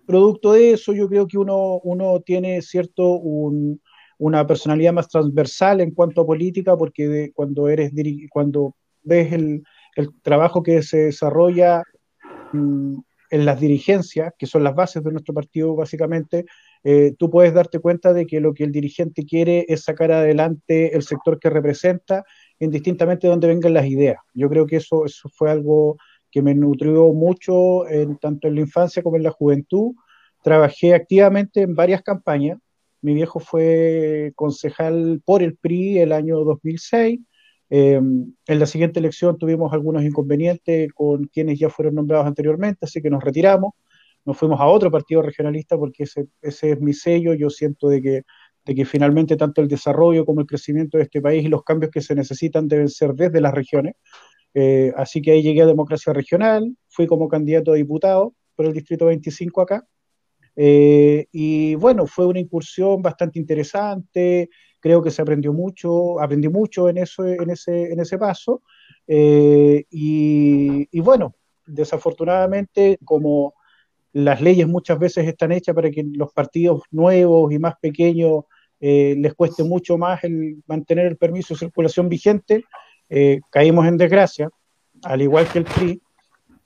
producto 0.05 0.53
de 0.53 0.71
eso, 0.71 0.93
yo 0.93 1.07
creo 1.07 1.27
que 1.27 1.37
uno, 1.37 1.79
uno 1.83 2.21
tiene 2.21 2.61
cierto 2.61 3.07
una 4.17 4.47
personalidad 4.47 4.93
más 4.93 5.07
transversal 5.07 5.81
en 5.81 5.91
cuanto 5.91 6.21
a 6.21 6.25
política, 6.25 6.75
porque 6.77 7.31
cuando 7.33 7.67
eres 7.69 7.91
cuando 8.29 8.75
ves 9.03 9.33
el, 9.33 9.63
trabajo 10.21 10.61
que 10.61 10.83
se 10.83 10.97
desarrolla 10.97 11.81
mm, 12.51 12.97
en 13.31 13.45
las 13.45 13.59
dirigencias, 13.59 14.33
que 14.37 14.45
son 14.45 14.63
las 14.63 14.75
bases 14.75 15.03
de 15.03 15.11
nuestro 15.11 15.33
partido 15.33 15.75
básicamente, 15.75 16.45
eh, 16.83 17.15
tú 17.17 17.29
puedes 17.29 17.53
darte 17.53 17.79
cuenta 17.79 18.13
de 18.13 18.25
que 18.25 18.39
lo 18.39 18.53
que 18.53 18.63
el 18.63 18.71
dirigente 18.71 19.25
quiere 19.25 19.65
es 19.67 19.83
sacar 19.83 20.11
adelante 20.11 20.95
el 20.95 21.03
sector 21.03 21.39
que 21.39 21.49
representa, 21.49 22.23
indistintamente 22.59 23.27
de 23.27 23.31
dónde 23.31 23.47
vengan 23.47 23.73
las 23.73 23.85
ideas. 23.87 24.17
Yo 24.33 24.49
creo 24.49 24.65
que 24.65 24.77
eso, 24.77 25.05
eso 25.05 25.29
fue 25.29 25.49
algo 25.49 25.97
que 26.35 26.41
me 26.41 26.53
nutrió 26.53 27.13
mucho 27.13 27.87
en, 27.87 28.17
tanto 28.17 28.49
en 28.49 28.55
la 28.55 28.59
infancia 28.59 29.01
como 29.01 29.15
en 29.15 29.23
la 29.23 29.31
juventud. 29.31 29.93
Trabajé 30.43 30.93
activamente 30.93 31.61
en 31.61 31.75
varias 31.75 32.01
campañas. 32.01 32.59
Mi 33.01 33.13
viejo 33.13 33.39
fue 33.39 34.33
concejal 34.35 35.21
por 35.23 35.41
el 35.41 35.55
PRI 35.55 35.99
el 35.99 36.11
año 36.11 36.39
2006. 36.43 37.21
Em, 37.69 38.33
en 38.47 38.59
la 38.59 38.65
siguiente 38.65 38.99
elección 38.99 39.37
tuvimos 39.37 39.71
algunos 39.71 40.03
inconvenientes 40.03 40.91
con 40.91 41.23
quienes 41.27 41.57
ya 41.57 41.69
fueron 41.69 41.95
nombrados 41.95 42.27
anteriormente, 42.27 42.79
así 42.81 43.01
que 43.01 43.09
nos 43.09 43.23
retiramos. 43.23 43.71
Nos 44.25 44.37
fuimos 44.37 44.59
a 44.59 44.65
otro 44.65 44.91
partido 44.91 45.21
regionalista 45.21 45.77
porque 45.77 46.03
ese, 46.03 46.27
ese 46.41 46.71
es 46.71 46.81
mi 46.81 46.91
sello. 46.91 47.33
Yo 47.33 47.49
siento 47.49 47.87
de 47.87 48.01
que, 48.01 48.23
de 48.65 48.75
que 48.75 48.83
finalmente 48.83 49.37
tanto 49.37 49.61
el 49.61 49.69
desarrollo 49.69 50.25
como 50.25 50.41
el 50.41 50.47
crecimiento 50.47 50.97
de 50.97 51.05
este 51.05 51.21
país 51.21 51.45
y 51.45 51.47
los 51.47 51.63
cambios 51.63 51.91
que 51.91 52.01
se 52.01 52.13
necesitan 52.13 52.67
deben 52.67 52.89
ser 52.89 53.13
desde 53.13 53.39
las 53.39 53.53
regiones. 53.53 53.93
Eh, 54.57 54.93
así 54.95 55.21
que 55.21 55.31
ahí 55.31 55.43
llegué 55.43 55.61
a 55.61 55.65
Democracia 55.65 56.13
Regional, 56.13 56.75
fui 56.87 57.05
como 57.07 57.27
candidato 57.27 57.73
a 57.73 57.75
diputado 57.75 58.33
por 58.55 58.65
el 58.65 58.73
Distrito 58.73 59.07
25 59.07 59.61
acá. 59.61 59.85
Eh, 60.55 61.27
y 61.33 61.75
bueno, 61.75 62.07
fue 62.07 62.25
una 62.25 62.39
incursión 62.39 63.01
bastante 63.01 63.37
interesante, 63.37 64.49
creo 64.79 65.03
que 65.03 65.11
se 65.11 65.21
aprendió 65.21 65.51
mucho, 65.51 66.21
aprendí 66.21 66.47
mucho 66.47 66.87
en, 66.87 66.99
eso, 66.99 67.27
en, 67.27 67.49
ese, 67.49 67.91
en 67.91 67.99
ese 67.99 68.17
paso. 68.17 68.63
Eh, 69.05 69.83
y, 69.89 70.99
bueno, 71.01 71.35
desafortunadamente, 71.65 72.97
como 73.03 73.55
las 74.13 74.39
leyes 74.39 74.69
muchas 74.69 74.97
veces 74.97 75.27
están 75.27 75.51
hechas 75.51 75.75
para 75.75 75.91
que 75.91 76.05
los 76.13 76.31
partidos 76.31 76.83
nuevos 76.91 77.51
y 77.51 77.59
más 77.59 77.75
pequeños 77.81 78.45
les 78.79 79.33
cueste 79.33 79.63
mucho 79.63 79.97
más 79.97 80.23
el 80.23 80.61
mantener 80.67 81.07
el 81.07 81.17
permiso 81.17 81.55
de 81.55 81.59
circulación 81.59 82.07
vigente, 82.07 82.63
eh, 83.09 83.39
caímos 83.51 83.87
en 83.87 83.97
desgracia, 83.97 84.49
al 85.03 85.21
igual 85.21 85.47
que 85.47 85.59
el 85.59 85.65
PRI. 85.65 86.01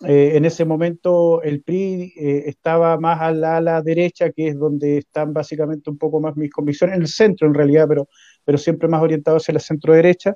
Eh, 0.08 0.38
en 0.38 0.46
ese 0.46 0.64
momento 0.64 1.42
el 1.42 1.62
PRI 1.62 2.14
eh, 2.16 2.44
estaba 2.46 2.98
más 2.98 3.20
a 3.20 3.32
la, 3.34 3.58
ala 3.58 3.82
derecha, 3.82 4.32
que 4.32 4.48
es 4.48 4.58
donde 4.58 5.00
están 5.00 5.34
básicamente 5.34 5.90
un 5.90 5.98
poco 5.98 6.22
más 6.22 6.38
mis 6.38 6.52
convicciones, 6.52 6.96
en 6.96 7.02
el 7.02 7.08
centro 7.10 7.48
en 7.48 7.54
realidad, 7.54 7.86
pero, 7.90 8.08
pero 8.46 8.58
siempre 8.58 8.88
más 8.88 9.02
orientado 9.02 9.38
hacia 9.38 9.54
la 9.54 9.60
centro 9.60 9.94
derecha. 9.94 10.34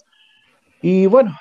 Y 0.81 1.05
bueno, 1.05 1.33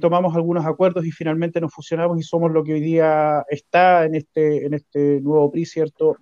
tomamos 0.00 0.34
algunos 0.34 0.64
acuerdos 0.64 1.04
y 1.04 1.10
finalmente 1.10 1.60
nos 1.60 1.70
fusionamos 1.74 2.18
y 2.18 2.22
somos 2.22 2.50
lo 2.50 2.64
que 2.64 2.72
hoy 2.72 2.80
día 2.80 3.44
está 3.50 4.06
en 4.06 4.14
este, 4.14 4.64
en 4.64 4.72
este 4.72 5.20
nuevo 5.20 5.50
PRI, 5.50 5.66
¿cierto? 5.66 6.16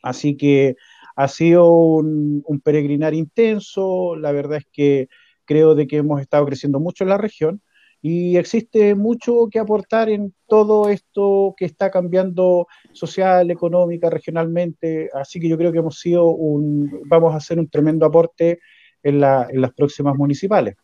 Así 0.00 0.36
que 0.36 0.76
ha 1.16 1.26
sido 1.26 1.72
un, 1.72 2.44
un 2.46 2.60
peregrinar 2.60 3.14
intenso, 3.14 4.14
la 4.14 4.30
verdad 4.30 4.58
es 4.58 4.66
que 4.72 5.08
creo 5.44 5.74
de 5.74 5.86
que 5.86 5.98
hemos 5.98 6.20
estado 6.20 6.46
creciendo 6.46 6.80
mucho 6.80 7.04
en 7.04 7.10
la 7.10 7.18
región 7.18 7.60
y 8.00 8.36
existe 8.36 8.94
mucho 8.94 9.48
que 9.50 9.58
aportar 9.58 10.10
en 10.10 10.34
todo 10.46 10.90
esto 10.90 11.54
que 11.56 11.64
está 11.64 11.90
cambiando 11.90 12.66
social, 12.92 13.50
económica, 13.50 14.10
regionalmente, 14.10 15.08
así 15.14 15.40
que 15.40 15.48
yo 15.48 15.56
creo 15.56 15.72
que 15.72 15.78
hemos 15.78 15.98
sido 15.98 16.26
un, 16.26 17.00
vamos 17.06 17.32
a 17.32 17.38
hacer 17.38 17.58
un 17.58 17.68
tremendo 17.68 18.04
aporte 18.04 18.60
en, 19.02 19.20
la, 19.20 19.46
en 19.50 19.62
las 19.62 19.72
próximas 19.72 20.16
municipales. 20.16 20.76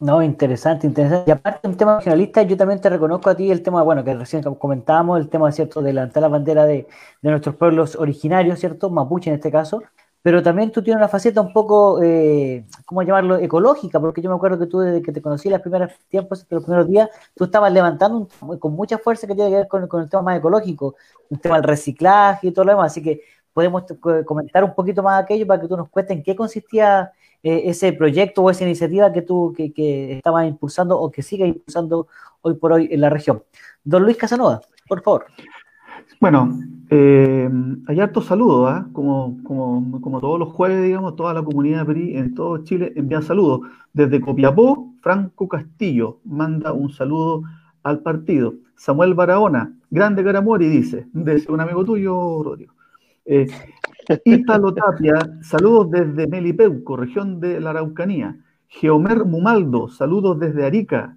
No, 0.00 0.22
interesante, 0.22 0.86
interesante. 0.86 1.28
Y 1.28 1.32
aparte 1.32 1.66
un 1.66 1.76
tema 1.76 1.96
regionalista, 1.96 2.42
yo 2.42 2.56
también 2.56 2.80
te 2.80 2.88
reconozco 2.88 3.28
a 3.28 3.34
ti 3.34 3.50
el 3.50 3.64
tema, 3.64 3.82
bueno, 3.82 4.04
que 4.04 4.14
recién 4.14 4.44
comentábamos, 4.44 5.18
el 5.18 5.28
tema, 5.28 5.50
¿cierto?, 5.50 5.82
de 5.82 5.92
levantar 5.92 6.22
la 6.22 6.28
bandera 6.28 6.64
de, 6.64 6.86
de 7.20 7.30
nuestros 7.30 7.56
pueblos 7.56 7.96
originarios, 7.96 8.60
¿cierto?, 8.60 8.90
mapuche 8.90 9.30
en 9.30 9.34
este 9.34 9.50
caso, 9.50 9.82
pero 10.22 10.42
también 10.42 10.72
tú 10.72 10.82
tienes 10.82 10.98
una 10.98 11.08
faceta 11.08 11.40
un 11.40 11.52
poco, 11.52 12.02
eh, 12.02 12.64
¿cómo 12.84 13.02
llamarlo?, 13.02 13.36
ecológica, 13.36 14.00
porque 14.00 14.20
yo 14.20 14.28
me 14.28 14.36
acuerdo 14.36 14.58
que 14.58 14.66
tú 14.66 14.80
desde 14.80 15.02
que 15.02 15.12
te 15.12 15.22
conocí 15.22 15.48
los 15.48 15.60
primeros 15.60 15.92
tiempos, 16.08 16.44
los 16.50 16.64
primeros 16.64 16.88
días, 16.88 17.08
tú 17.34 17.44
estabas 17.44 17.72
levantando 17.72 18.28
con 18.58 18.72
mucha 18.72 18.98
fuerza 18.98 19.26
que 19.26 19.34
tiene 19.34 19.50
que 19.50 19.56
ver 19.56 19.68
con, 19.68 20.02
el 20.02 20.08
tema 20.10 20.22
más 20.22 20.38
ecológico, 20.38 20.96
el 21.30 21.40
tema 21.40 21.56
del 21.56 21.64
reciclaje 21.64 22.48
y 22.48 22.52
todo 22.52 22.64
lo 22.64 22.72
demás, 22.72 22.92
así 22.92 23.02
que 23.02 23.20
podemos 23.52 23.84
comentar 24.24 24.64
un 24.64 24.74
poquito 24.74 25.02
más 25.02 25.22
aquello 25.22 25.46
para 25.46 25.60
que 25.60 25.68
tú 25.68 25.76
nos 25.76 25.88
cuentes 25.88 26.16
en 26.16 26.22
qué 26.22 26.36
consistía 26.36 27.12
eh, 27.42 27.62
ese 27.66 27.92
proyecto 27.92 28.42
o 28.42 28.50
esa 28.50 28.64
iniciativa 28.64 29.12
que 29.12 29.22
tú 29.22 29.52
que, 29.56 29.72
que 29.72 30.18
estabas 30.18 30.46
impulsando 30.46 30.98
o 30.98 31.10
que 31.10 31.22
sigue 31.22 31.46
impulsando 31.46 32.08
hoy 32.42 32.54
por 32.54 32.72
hoy 32.72 32.88
en 32.90 33.00
la 33.00 33.10
región. 33.10 33.42
Don 33.84 34.02
Luis 34.02 34.16
Casanova, 34.16 34.60
por 34.88 35.02
favor. 35.02 35.26
Bueno, 36.20 36.58
eh, 36.90 37.48
hay 37.86 38.00
hartos 38.00 38.26
saludos, 38.26 38.72
¿eh? 38.72 38.84
como, 38.92 39.38
como, 39.44 40.00
como, 40.00 40.20
todos 40.20 40.38
los 40.38 40.48
jueves, 40.48 40.82
digamos, 40.82 41.16
toda 41.16 41.34
la 41.34 41.42
comunidad 41.42 41.88
en 41.90 42.34
todo 42.34 42.64
Chile 42.64 42.92
envía 42.96 43.22
saludos. 43.22 43.60
Desde 43.92 44.20
Copiapó, 44.20 44.94
Franco 45.00 45.48
Castillo 45.48 46.20
manda 46.24 46.72
un 46.72 46.90
saludo 46.90 47.42
al 47.82 48.00
partido. 48.00 48.54
Samuel 48.74 49.14
Barahona, 49.14 49.74
grande 49.90 50.24
Caramori, 50.24 50.68
dice, 50.68 51.06
de 51.12 51.44
un 51.48 51.60
amigo 51.60 51.84
tuyo, 51.84 52.42
Rodrigo. 52.42 52.74
Eh, 53.24 53.46
Tapia, 54.06 55.38
saludos 55.42 55.90
desde 55.90 56.26
Melipeuco, 56.26 56.96
región 56.96 57.40
de 57.40 57.60
la 57.60 57.70
Araucanía. 57.70 58.36
Geomer 58.68 59.24
Mumaldo, 59.24 59.88
saludos 59.88 60.38
desde 60.38 60.64
Arica. 60.64 61.16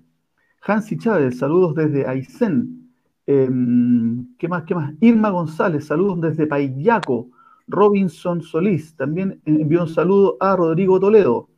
Hansi 0.62 0.98
Chávez, 0.98 1.38
saludos 1.40 1.76
desde 1.76 2.06
Aysén. 2.06 2.81
Em, 3.26 4.36
¿Qué 4.38 4.48
más? 4.48 4.64
¿Qué 4.64 4.76
más? 4.76 4.94
Irma 5.00 5.30
González, 5.30 5.86
saludos 5.86 6.22
desde 6.22 6.48
Payaco. 6.48 7.30
Robinson 7.68 8.42
Solís, 8.42 8.96
también 8.96 9.42
envió 9.46 9.84
un 9.84 9.88
saludo 9.90 10.38
a 10.40 10.56
Rodrigo 10.56 11.00
Toledo. 11.00 11.50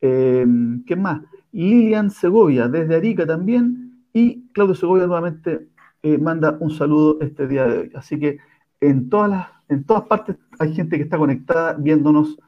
Em, 0.00 0.84
¿Qué 0.84 0.96
más? 0.96 1.22
Lilian 1.52 2.10
Segovia, 2.10 2.68
desde 2.68 2.96
Arica 2.96 3.26
también. 3.26 4.02
Y 4.12 4.48
Claudio 4.52 4.74
Segovia 4.74 5.06
nuevamente 5.06 5.68
eh, 6.02 6.18
manda 6.18 6.56
un 6.60 6.70
saludo 6.70 7.18
este 7.20 7.46
día 7.46 7.66
de 7.66 7.78
hoy. 7.78 7.92
Así 7.94 8.18
que 8.18 8.38
en 8.80 9.08
todas 9.08 9.30
las 9.30 9.54
en 9.68 9.84
todas 9.84 10.04
partes 10.04 10.36
hay 10.58 10.74
gente 10.74 10.96
que 10.96 11.04
está 11.04 11.18
conectada 11.18 11.74
viéndonos 11.74 12.38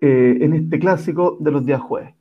eh, 0.00 0.38
en 0.40 0.54
este 0.54 0.78
clásico 0.78 1.36
de 1.40 1.50
los 1.50 1.64
días 1.64 1.80
jueves. 1.80 2.14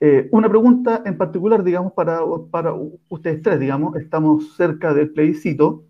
Eh, 0.00 0.28
una 0.32 0.48
pregunta 0.48 1.02
en 1.04 1.16
particular, 1.16 1.62
digamos, 1.62 1.92
para, 1.92 2.20
para 2.50 2.74
ustedes 3.08 3.42
tres, 3.42 3.60
digamos, 3.60 3.96
estamos 3.96 4.56
cerca 4.56 4.94
del 4.94 5.10
plebiscito 5.10 5.84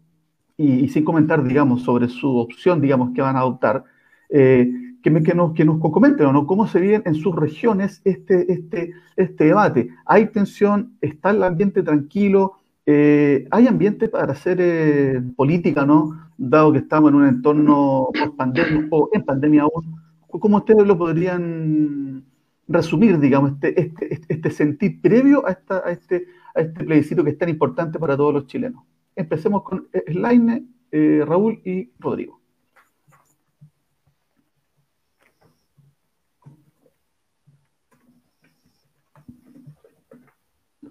y, 0.57 0.89
sin 0.89 1.05
comentar, 1.05 1.43
digamos, 1.45 1.83
sobre 1.83 2.09
su 2.09 2.37
opción, 2.37 2.81
digamos, 2.81 3.13
que 3.15 3.23
van 3.23 3.37
a 3.37 3.41
adoptar, 3.41 3.85
eh, 4.29 4.71
que, 5.03 5.23
que, 5.23 5.35
nos, 5.35 5.55
que 5.55 5.65
nos 5.65 5.81
comenten, 5.81 6.33
¿no? 6.33 6.47
¿Cómo 6.47 6.67
se 6.67 6.81
vive 6.81 7.03
en 7.05 7.15
sus 7.15 7.35
regiones 7.35 8.03
este, 8.05 8.53
este, 8.53 8.93
este 9.17 9.45
debate? 9.45 9.89
¿Hay 10.05 10.27
tensión? 10.27 10.97
¿Está 11.01 11.31
el 11.31 11.43
ambiente 11.43 11.83
tranquilo? 11.83 12.57
¿Hay 12.87 13.69
ambiente 13.69 14.09
para 14.09 14.33
hacer 14.33 15.23
política, 15.37 15.87
¿no? 15.87 16.31
dado 16.41 16.73
que 16.73 16.79
estamos 16.79 17.11
en 17.11 17.17
un 17.17 17.27
entorno 17.27 18.09
post-pandemia 18.19 18.89
o 18.91 19.11
en 19.13 19.25
pandemia 19.25 19.63
aún, 19.63 20.01
¿cómo 20.27 20.57
ustedes 20.57 20.87
lo 20.87 20.97
podrían 20.97 22.25
resumir, 22.71 23.19
digamos, 23.19 23.53
este, 23.53 23.81
este, 23.81 24.15
este, 24.15 24.35
este 24.35 24.51
sentir 24.51 25.01
previo 25.03 25.47
a, 25.47 25.51
esta, 25.51 25.83
a, 25.85 25.91
este, 25.91 26.29
a 26.55 26.61
este 26.61 26.85
plebiscito 26.85 27.25
que 27.25 27.31
es 27.31 27.39
tan 27.39 27.49
importante 27.49 27.99
para 27.99 28.17
todos 28.17 28.33
los 28.33 28.47
chilenos? 28.47 28.85
Empecemos 29.17 29.65
con 29.65 29.89
Slaine, 30.07 30.67
eh, 30.93 31.25
Raúl 31.27 31.61
y 31.65 31.91
Rodrigo. 31.99 32.41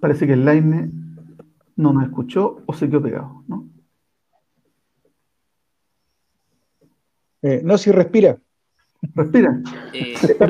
Parece 0.01 0.27
que 0.27 0.33
Slaine 0.33 0.91
no 1.77 1.93
nos 1.93 2.03
escuchó 2.03 2.61
o 2.65 2.73
se 2.73 2.89
quedó 2.89 3.01
pegado, 3.01 3.43
¿no? 3.47 3.67
Eh, 7.41 7.61
no, 7.63 7.77
si 7.77 7.91
respira. 7.91 8.37
Respira. 9.01 9.61
Eh, 9.93 10.13
Está 10.13 10.47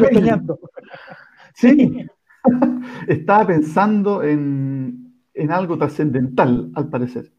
Sí. 1.54 2.08
Estaba 3.08 3.48
pensando 3.48 4.24
en, 4.24 5.14
algo 5.50 5.78
trascendental, 5.78 6.72
al 6.76 6.90
parecer. 6.90 7.32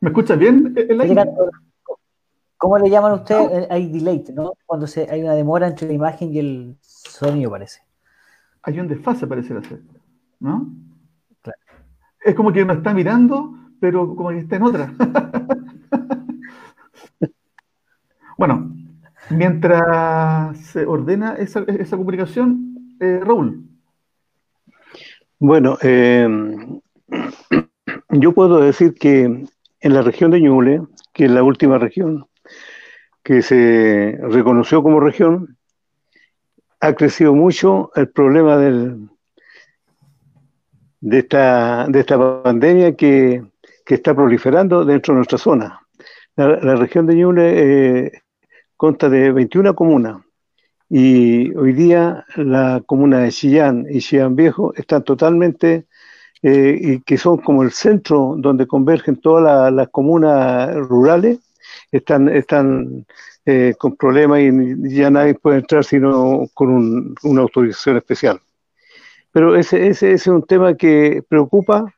¿Me 0.00 0.08
escuchas 0.08 0.38
bien? 0.38 0.74
¿Cómo 2.56 2.78
le 2.78 2.90
llaman 2.90 3.12
ustedes? 3.12 3.68
Hay 3.70 3.90
delay, 3.90 4.24
¿no? 4.34 4.54
Cuando 4.66 4.86
se, 4.86 5.08
hay 5.10 5.22
una 5.22 5.34
demora 5.34 5.68
entre 5.68 5.88
la 5.88 5.94
imagen 5.94 6.32
y 6.32 6.38
el 6.38 6.76
sonido, 6.80 7.50
parece. 7.50 7.80
Hay 8.62 8.78
un 8.78 8.88
desfase, 8.88 9.26
parece 9.26 9.60
ser, 9.62 9.82
¿no? 10.38 10.72
Claro. 11.40 11.58
Es 12.24 12.34
como 12.34 12.52
que 12.52 12.62
uno 12.62 12.74
está 12.74 12.94
mirando, 12.94 13.52
pero 13.80 14.14
como 14.14 14.30
que 14.30 14.38
está 14.38 14.56
en 14.56 14.62
otra. 14.62 14.92
Bueno, 18.38 18.74
mientras 19.30 20.58
se 20.58 20.86
ordena 20.86 21.34
esa, 21.34 21.64
comunicación, 21.96 22.96
eh, 23.00 23.20
Raúl. 23.22 23.64
Bueno, 25.38 25.76
eh, 25.82 26.28
yo 28.10 28.32
puedo 28.32 28.60
decir 28.60 28.94
que 28.94 29.24
en 29.24 29.94
la 29.94 30.02
región 30.02 30.30
de 30.30 30.40
Ñuble, 30.40 30.82
que 31.12 31.24
es 31.24 31.30
la 31.30 31.42
última 31.42 31.78
región 31.78 32.26
que 33.22 33.42
se 33.42 34.18
reconoció 34.22 34.82
como 34.82 35.00
región, 35.00 35.56
ha 36.80 36.94
crecido 36.94 37.34
mucho 37.34 37.90
el 37.94 38.08
problema 38.08 38.56
del, 38.56 39.08
de 41.00 41.18
esta 41.18 42.42
pandemia 42.42 42.96
que, 42.96 43.42
está 43.86 44.14
proliferando 44.14 44.86
dentro 44.86 45.12
de 45.12 45.16
nuestra 45.16 45.36
zona. 45.36 45.81
La, 46.34 46.76
región 46.76 47.06
de 47.06 47.14
Ñuble 47.14 48.06
eh, 48.06 48.12
consta 48.78 49.10
de 49.10 49.32
21 49.32 49.74
comunas 49.74 50.22
y 50.88 51.54
hoy 51.54 51.74
día 51.74 52.24
la 52.36 52.82
comuna 52.86 53.18
de 53.18 53.30
Chillán 53.30 53.86
y 53.90 53.98
Chillán 54.00 54.34
Viejo 54.34 54.72
están 54.74 55.04
totalmente, 55.04 55.86
eh, 56.42 56.78
y 56.80 57.00
que 57.00 57.18
son 57.18 57.36
como 57.36 57.62
el 57.62 57.72
centro 57.72 58.34
donde 58.38 58.66
convergen 58.66 59.16
todas 59.16 59.70
las 59.72 59.88
comunas 59.90 60.74
rurales, 60.74 61.38
están, 61.90 62.30
están 62.30 63.04
eh, 63.44 63.74
con 63.78 63.96
problemas 63.96 64.40
y 64.40 64.94
ya 64.94 65.10
nadie 65.10 65.34
puede 65.34 65.58
entrar 65.58 65.84
sino 65.84 66.46
con 66.54 67.14
una 67.22 67.40
autorización 67.42 67.98
especial. 67.98 68.40
Pero 69.32 69.54
ese, 69.54 69.86
ese, 69.86 70.12
es 70.12 70.26
un 70.26 70.42
tema 70.44 70.76
que 70.78 71.22
preocupa 71.28 71.92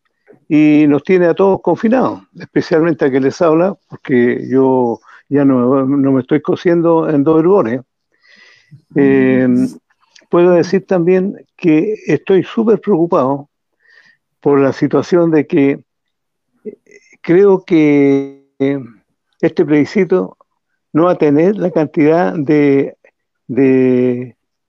y 0.57 0.87
nos 0.87 1.03
tiene 1.03 1.27
a 1.27 1.35
todos 1.35 1.61
confinados, 1.63 2.23
especialmente 2.39 3.05
a 3.05 3.11
que 3.11 3.19
les 3.19 3.43
habla, 3.43 3.77
porque 3.89 4.47
yo 4.49 5.01
ya 5.29 5.45
no, 5.45 5.85
me 5.85 6.21
estoy 6.21 6.43
cosiendo 6.43 7.11
en 7.11 7.25
dos 7.25 7.41
hervores. 7.41 7.81
Eh, 8.95 9.49
puedo 10.31 10.53
decir 10.53 10.87
también 10.87 11.45
que 11.57 11.97
estoy 12.07 12.45
súper 12.45 12.81
preocupado 12.81 13.49
por 14.39 14.61
la 14.61 14.73
situación 14.73 15.33
de 15.33 15.45
que 15.49 15.83
creo 17.21 17.65
que 17.65 18.47
este 19.41 19.65
plebiscito 19.65 20.37
no 20.93 21.07
va 21.07 21.13
a 21.13 21.19
tener 21.19 21.57
la 21.57 21.73
cantidad 21.73 22.33
de, 22.33 22.97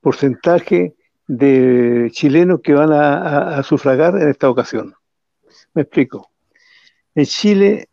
porcentaje 0.02 0.96
de 1.28 2.10
chilenos 2.12 2.62
que 2.64 2.74
van 2.74 2.92
a 2.92 3.62
sufragar 3.62 4.20
en 4.20 4.30
esta 4.30 4.50
ocasión. 4.50 4.96
Me 5.76 5.84
explico. 5.84 6.32
En 7.14 7.26
Chile 7.26 7.90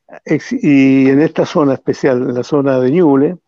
y 0.50 1.08
en 1.08 1.20
esta 1.20 1.44
zona 1.46 1.74
especial, 1.74 2.22
en 2.22 2.34
la 2.34 2.42
zona 2.42 2.80
de 2.80 2.90
Ñuble, 2.90 3.38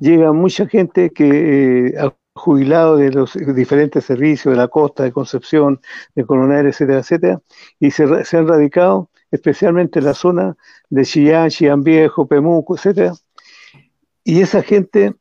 llega 0.00 0.32
mucha 0.32 0.66
gente 0.66 1.10
que 1.10 1.88
eh, 1.88 2.10
jubilado 2.34 2.96
de 2.96 3.10
los 3.12 3.34
diferentes 3.34 4.04
servicios 4.04 4.52
de 4.52 4.58
la 4.58 4.68
costa, 4.68 5.04
de 5.04 5.12
Concepción, 5.12 5.80
de 6.14 6.24
Coronel, 6.24 6.66
etcétera, 6.66 7.00
etcétera, 7.00 7.40
y 7.78 7.90
se, 7.90 8.04
han 8.04 8.48
radicado 8.48 9.10
especialmente 9.30 9.98
en 9.98 10.06
la 10.06 10.14
zona 10.14 10.56
de 10.90 11.04
Chillán, 11.04 11.50
Chillán 11.50 11.82
Viejo, 11.82 12.26
Pemuco, 12.26 12.76
etcétera. 12.76 13.12
Y 14.24 14.40
esa 14.40 14.62
gente 14.62 15.14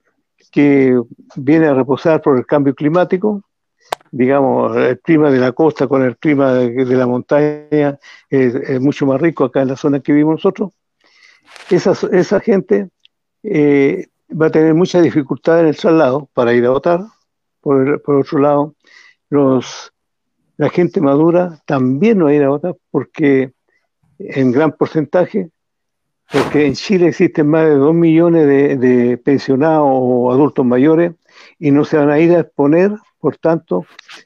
que 0.51 0.99
viene 1.35 1.67
a 1.67 1.73
reposar 1.73 2.21
por 2.21 2.37
el 2.37 2.45
cambio 2.45 2.75
climático, 2.75 3.43
digamos, 4.11 4.75
el 4.75 4.99
clima 4.99 5.31
de 5.31 5.39
la 5.39 5.53
costa 5.53 5.87
con 5.87 6.03
el 6.03 6.17
clima 6.17 6.53
de, 6.53 6.85
la 6.85 7.07
montaña 7.07 7.97
es, 8.29 8.81
mucho 8.81 9.05
más 9.05 9.21
rico 9.21 9.45
acá 9.45 9.61
en 9.61 9.69
la 9.69 9.77
zona 9.77 9.99
que 10.01 10.11
vivimos 10.11 10.35
nosotros, 10.35 10.71
esa, 11.69 11.93
esa 12.11 12.39
gente 12.39 12.89
eh, 13.43 14.07
va 14.29 14.47
a 14.47 14.51
tener 14.51 14.73
mucha 14.73 15.01
dificultad 15.01 15.61
en 15.61 15.67
el 15.67 15.77
traslado 15.77 16.29
para 16.33 16.53
ir 16.53 16.65
a 16.65 16.71
votar, 16.71 17.01
por, 17.61 18.01
por 18.01 18.15
otro 18.15 18.39
lado, 18.39 18.75
los, 19.29 19.91
la 20.57 20.69
gente 20.69 21.01
madura 21.01 21.61
también 21.65 22.19
no 22.19 22.25
va 22.25 22.31
a 22.31 22.33
ir 22.35 22.43
a 22.43 22.49
votar 22.49 22.75
porque 22.91 23.53
en 24.19 24.51
gran 24.51 24.71
porcentaje, 24.73 25.49
porque 26.31 26.65
en 26.65 26.73
Chile 26.73 27.07
existen 27.07 27.47
más 27.47 27.65
de 27.65 27.75
2 27.75 27.93
millones 27.93 28.47
de, 28.47 29.17
pensionados 29.17 29.87
o 29.87 30.31
adultos 30.31 30.65
mayores 30.65 31.13
y 31.59 31.71
no 31.71 31.83
se 31.85 31.97
van 31.97 32.09
a 32.09 32.19
ir 32.19 32.35
a 32.35 32.41
exponer, 32.41 32.91
por 33.21 33.37
tanto, 33.37 33.85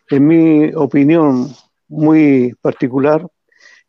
en 0.09 0.25
mi 0.25 0.73
opinión 0.73 1.49
muy 1.87 2.55
particular, 2.61 3.27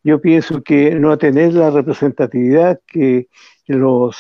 yo 0.03 0.21
pienso 0.21 0.63
que 0.63 0.95
no 0.95 1.17
tener 1.17 1.55
la 1.55 1.71
representatividad 1.71 2.81
que 2.87 3.29
los, 3.67 4.17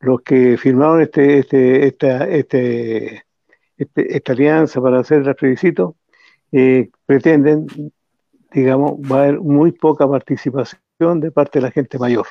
los 0.00 0.22
que 0.22 0.56
firmaron 0.56 1.02
este, 1.02 1.40
este, 1.40 1.86
esta, 1.86 2.28
este, 2.28 3.24
este 3.76 4.16
esta 4.16 4.32
alianza 4.32 4.80
para 4.80 5.00
hacer 5.00 5.26
el 5.26 5.34
plebiscito 5.34 5.96
eh, 6.52 6.90
pretenden, 7.04 7.66
digamos, 8.52 8.92
va 9.00 9.18
a 9.18 9.22
haber 9.24 9.40
muy 9.40 9.72
poca 9.72 10.08
participación 10.08 11.20
de 11.20 11.30
parte 11.30 11.58
de 11.58 11.66
la 11.66 11.70
gente 11.70 11.98
mayor. 11.98 12.26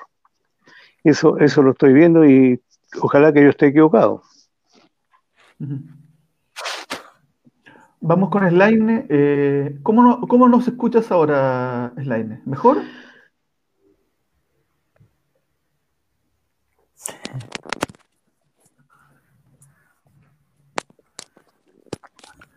Eso, 1.03 1.37
eso 1.37 1.61
lo 1.61 1.71
estoy 1.71 1.93
viendo 1.93 2.25
y 2.25 2.61
ojalá 3.01 3.31
que 3.31 3.43
yo 3.43 3.49
esté 3.49 3.67
equivocado. 3.67 4.23
Vamos 7.99 8.29
con 8.29 8.47
Slaine. 8.47 9.05
Eh, 9.09 9.79
¿cómo, 9.81 10.03
no, 10.03 10.21
¿Cómo 10.21 10.47
nos 10.47 10.67
escuchas 10.67 11.11
ahora, 11.11 11.93
Slaine? 11.97 12.41
¿Mejor? 12.45 12.81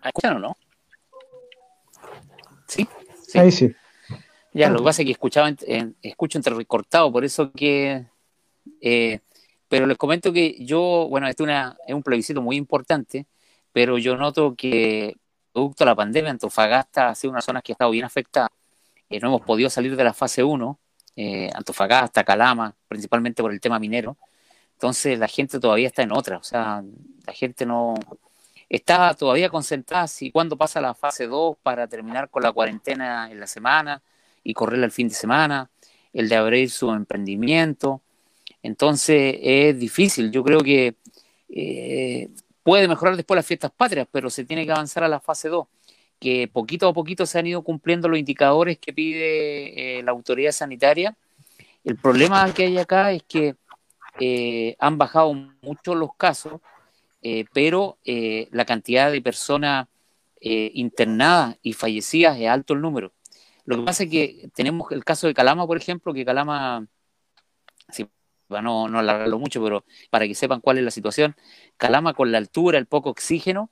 ¿Escuchan 0.04 0.36
o 0.36 0.38
no? 0.38 0.56
¿Sí? 2.66 2.86
Ahí 3.34 3.50
sí. 3.50 3.74
Ya, 4.52 4.68
lo 4.68 4.78
que 4.78 4.84
pasa 4.84 5.02
es 5.02 5.06
que 5.06 5.12
escuchaba, 5.12 5.50
escucho 6.02 6.38
entre 6.38 6.54
recortado, 6.54 7.10
por 7.12 7.24
eso 7.24 7.52
que... 7.52 8.06
Eh, 8.80 9.20
pero 9.68 9.86
les 9.86 9.96
comento 9.96 10.32
que 10.32 10.56
yo, 10.64 11.06
bueno, 11.08 11.28
este 11.28 11.44
es 11.86 11.94
un 11.94 12.02
plebiscito 12.02 12.42
muy 12.42 12.56
importante, 12.56 13.26
pero 13.72 13.98
yo 13.98 14.16
noto 14.16 14.56
que 14.56 15.16
producto 15.60 15.84
de 15.84 15.90
la 15.90 15.96
pandemia, 15.96 16.30
Antofagasta 16.30 17.10
ha 17.10 17.14
sido 17.14 17.32
una 17.32 17.42
zona 17.42 17.60
que 17.62 17.72
ha 17.72 17.74
estado 17.74 17.90
bien 17.90 18.04
afectada. 18.04 18.50
Eh, 19.08 19.20
no 19.20 19.28
hemos 19.28 19.42
podido 19.42 19.68
salir 19.70 19.96
de 19.96 20.04
la 20.04 20.14
fase 20.14 20.42
1, 20.42 20.78
eh, 21.16 21.50
Antofagasta, 21.54 22.24
Calama, 22.24 22.74
principalmente 22.88 23.42
por 23.42 23.52
el 23.52 23.60
tema 23.60 23.78
minero. 23.78 24.16
Entonces 24.74 25.18
la 25.18 25.28
gente 25.28 25.60
todavía 25.60 25.88
está 25.88 26.02
en 26.02 26.12
otra, 26.12 26.38
o 26.38 26.42
sea, 26.42 26.82
la 27.26 27.32
gente 27.34 27.66
no, 27.66 27.94
está 28.70 29.12
todavía 29.14 29.50
concentrada 29.50 30.06
si 30.08 30.30
cuándo 30.30 30.56
pasa 30.56 30.80
la 30.80 30.94
fase 30.94 31.26
2 31.26 31.58
para 31.62 31.86
terminar 31.88 32.30
con 32.30 32.42
la 32.42 32.52
cuarentena 32.52 33.30
en 33.30 33.40
la 33.40 33.46
semana 33.46 34.02
y 34.42 34.54
correr 34.54 34.82
el 34.82 34.92
fin 34.92 35.08
de 35.08 35.14
semana, 35.14 35.70
el 36.14 36.28
de 36.28 36.36
abrir 36.36 36.70
su 36.70 36.90
emprendimiento. 36.92 38.00
Entonces 38.62 39.36
es 39.42 39.78
difícil, 39.78 40.30
yo 40.30 40.42
creo 40.42 40.60
que 40.60 40.94
eh, 41.50 42.30
puede 42.70 42.86
mejorar 42.86 43.16
después 43.16 43.34
las 43.34 43.46
fiestas 43.46 43.72
patrias, 43.76 44.06
pero 44.12 44.30
se 44.30 44.44
tiene 44.44 44.64
que 44.64 44.70
avanzar 44.70 45.02
a 45.02 45.08
la 45.08 45.18
fase 45.18 45.48
2, 45.48 45.66
que 46.20 46.46
poquito 46.46 46.86
a 46.86 46.94
poquito 46.94 47.26
se 47.26 47.36
han 47.36 47.48
ido 47.48 47.62
cumpliendo 47.62 48.08
los 48.08 48.16
indicadores 48.16 48.78
que 48.78 48.92
pide 48.92 49.98
eh, 49.98 50.02
la 50.04 50.12
autoridad 50.12 50.52
sanitaria. 50.52 51.16
El 51.82 51.96
problema 51.96 52.54
que 52.54 52.66
hay 52.66 52.78
acá 52.78 53.10
es 53.10 53.24
que 53.24 53.56
eh, 54.20 54.76
han 54.78 54.98
bajado 54.98 55.34
mucho 55.62 55.96
los 55.96 56.14
casos 56.14 56.60
eh, 57.22 57.44
pero 57.52 57.98
la 58.04 58.64
cantidad 58.64 59.10
de 59.10 59.20
personas 59.20 59.88
internadas 60.40 61.56
y 61.62 61.72
fallecidas 61.72 62.38
es 62.38 62.46
alto 62.46 62.74
el 62.74 62.82
número. 62.82 63.10
Lo 63.64 63.78
que 63.78 63.82
pasa 63.82 64.04
es 64.04 64.10
que 64.10 64.48
tenemos 64.54 64.92
el 64.92 65.04
caso 65.04 65.26
de 65.26 65.34
Calama, 65.34 65.66
por 65.66 65.76
ejemplo, 65.76 66.14
que 66.14 66.24
Calama, 66.24 66.86
sí, 68.58 68.62
no, 68.62 68.88
no 68.88 68.98
alargarlo 68.98 69.38
mucho, 69.38 69.62
pero 69.62 69.84
para 70.10 70.26
que 70.26 70.34
sepan 70.34 70.60
cuál 70.60 70.78
es 70.78 70.84
la 70.84 70.90
situación, 70.90 71.36
Calama 71.76 72.14
con 72.14 72.32
la 72.32 72.38
altura, 72.38 72.78
el 72.78 72.86
poco 72.86 73.10
oxígeno, 73.10 73.70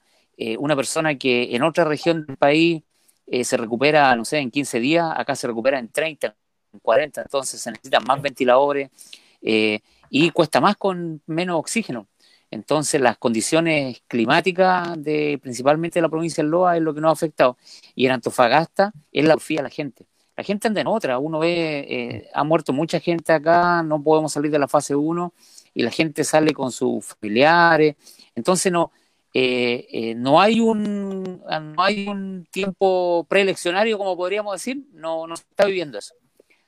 una 0.58 0.76
persona 0.76 1.16
que 1.16 1.54
en 1.56 1.62
otra 1.62 1.84
región 1.84 2.26
del 2.26 2.36
país 2.36 2.82
se 3.42 3.56
recupera, 3.56 4.14
no 4.16 4.24
sé, 4.24 4.38
en 4.38 4.50
15 4.50 4.80
días, 4.80 5.12
acá 5.16 5.34
se 5.36 5.46
recupera 5.46 5.78
en 5.78 5.88
30, 5.88 6.34
en 6.72 6.80
40, 6.80 7.22
entonces 7.22 7.60
se 7.60 7.70
necesitan 7.70 8.04
más 8.06 8.22
ventiladores 8.22 8.90
y 9.40 10.30
cuesta 10.30 10.60
más 10.60 10.76
con 10.76 11.22
menos 11.26 11.58
oxígeno. 11.58 12.06
Entonces, 12.50 12.98
las 13.00 13.18
condiciones 13.18 14.02
climáticas 14.08 14.94
de 15.02 15.38
principalmente 15.42 15.98
de 15.98 16.02
la 16.02 16.08
provincia 16.08 16.42
de 16.42 16.48
Loa 16.48 16.76
es 16.76 16.82
lo 16.82 16.94
que 16.94 17.00
nos 17.02 17.10
ha 17.10 17.12
afectado. 17.12 17.58
Y 17.94 18.06
en 18.06 18.12
Antofagasta 18.12 18.92
es 19.12 19.26
la 19.26 19.36
fía 19.38 19.60
a 19.60 19.64
la 19.64 19.68
gente. 19.68 20.06
La 20.38 20.44
gente 20.44 20.68
anda 20.68 20.80
en 20.80 20.86
otra. 20.86 21.18
Uno 21.18 21.40
ve, 21.40 21.80
eh, 21.80 22.30
ha 22.32 22.44
muerto 22.44 22.72
mucha 22.72 23.00
gente 23.00 23.32
acá, 23.32 23.82
no 23.82 24.00
podemos 24.00 24.32
salir 24.32 24.52
de 24.52 24.60
la 24.60 24.68
fase 24.68 24.94
1 24.94 25.34
y 25.74 25.82
la 25.82 25.90
gente 25.90 26.22
sale 26.22 26.52
con 26.54 26.70
sus 26.70 27.06
familiares. 27.06 27.96
Entonces, 28.36 28.70
no, 28.70 28.92
eh, 29.34 29.88
eh, 29.90 30.14
no, 30.14 30.40
hay 30.40 30.60
un, 30.60 31.42
no 31.42 31.82
hay 31.82 32.06
un 32.06 32.46
tiempo 32.52 33.26
preeleccionario, 33.28 33.98
como 33.98 34.16
podríamos 34.16 34.52
decir. 34.52 34.84
No, 34.92 35.26
no 35.26 35.36
se 35.36 35.42
está 35.42 35.64
viviendo 35.64 35.98
eso. 35.98 36.14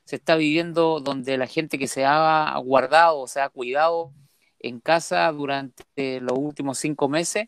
Se 0.03 0.17
está 0.17 0.35
viviendo 0.35 0.99
donde 0.99 1.39
la 1.39 1.47
gente 1.47 1.79
que 1.79 1.87
se 1.87 2.05
ha 2.05 2.59
guardado, 2.65 3.29
se 3.29 3.41
ha 3.41 3.51
cuidado, 3.51 4.13
en 4.59 4.81
casa 4.81 5.31
durante 5.31 6.21
los 6.21 6.37
últimos 6.37 6.77
cinco 6.77 7.09
meses, 7.09 7.47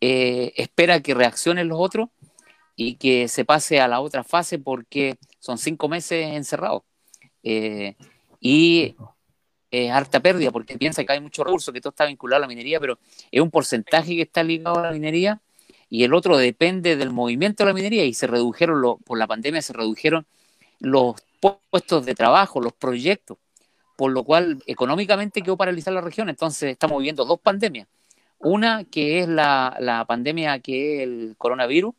espera 0.00 1.00
que 1.00 1.12
reaccionen 1.12 1.66
los 1.66 1.80
otros 1.80 2.08
y 2.76 2.94
que 2.94 3.26
se 3.26 3.44
pase 3.44 3.80
a 3.80 3.88
la 3.88 4.00
otra 4.00 4.22
fase 4.22 4.60
porque 4.60 5.18
son 5.40 5.58
cinco 5.58 5.88
meses 5.88 6.28
encerrados. 6.36 6.82
Eh, 7.42 7.96
y 8.38 8.94
es 9.72 9.90
harta 9.90 10.20
pérdida 10.20 10.52
porque 10.52 10.78
piensa 10.78 11.04
que 11.04 11.12
hay 11.12 11.20
muchos 11.20 11.44
recursos, 11.44 11.74
que 11.74 11.80
todo 11.80 11.90
está 11.90 12.06
vinculado 12.06 12.38
a 12.38 12.42
la 12.42 12.48
minería, 12.48 12.78
pero 12.78 13.00
es 13.32 13.40
un 13.40 13.50
porcentaje 13.50 14.14
que 14.14 14.22
está 14.22 14.44
ligado 14.44 14.78
a 14.78 14.82
la 14.82 14.92
minería 14.92 15.40
y 15.88 16.04
el 16.04 16.14
otro 16.14 16.36
depende 16.36 16.94
del 16.96 17.10
movimiento 17.10 17.64
de 17.64 17.70
la 17.70 17.74
minería 17.74 18.04
y 18.04 18.14
se 18.14 18.28
redujeron, 18.28 18.98
por 19.04 19.18
la 19.18 19.26
pandemia 19.26 19.60
se 19.60 19.72
redujeron 19.72 20.26
los 20.78 21.16
puestos 21.40 22.06
de 22.06 22.14
trabajo, 22.14 22.60
los 22.60 22.72
proyectos 22.72 23.38
por 24.00 24.12
lo 24.12 24.24
cual 24.24 24.62
económicamente 24.64 25.42
quedó 25.42 25.58
paralizada 25.58 25.96
la 25.96 26.00
región. 26.00 26.30
Entonces 26.30 26.70
estamos 26.70 26.96
viviendo 26.96 27.26
dos 27.26 27.38
pandemias. 27.38 27.86
Una 28.38 28.84
que 28.84 29.20
es 29.20 29.28
la, 29.28 30.06
pandemia 30.08 30.58
que 30.60 30.96
es 30.96 31.02
el 31.02 31.34
coronavirus, 31.36 31.94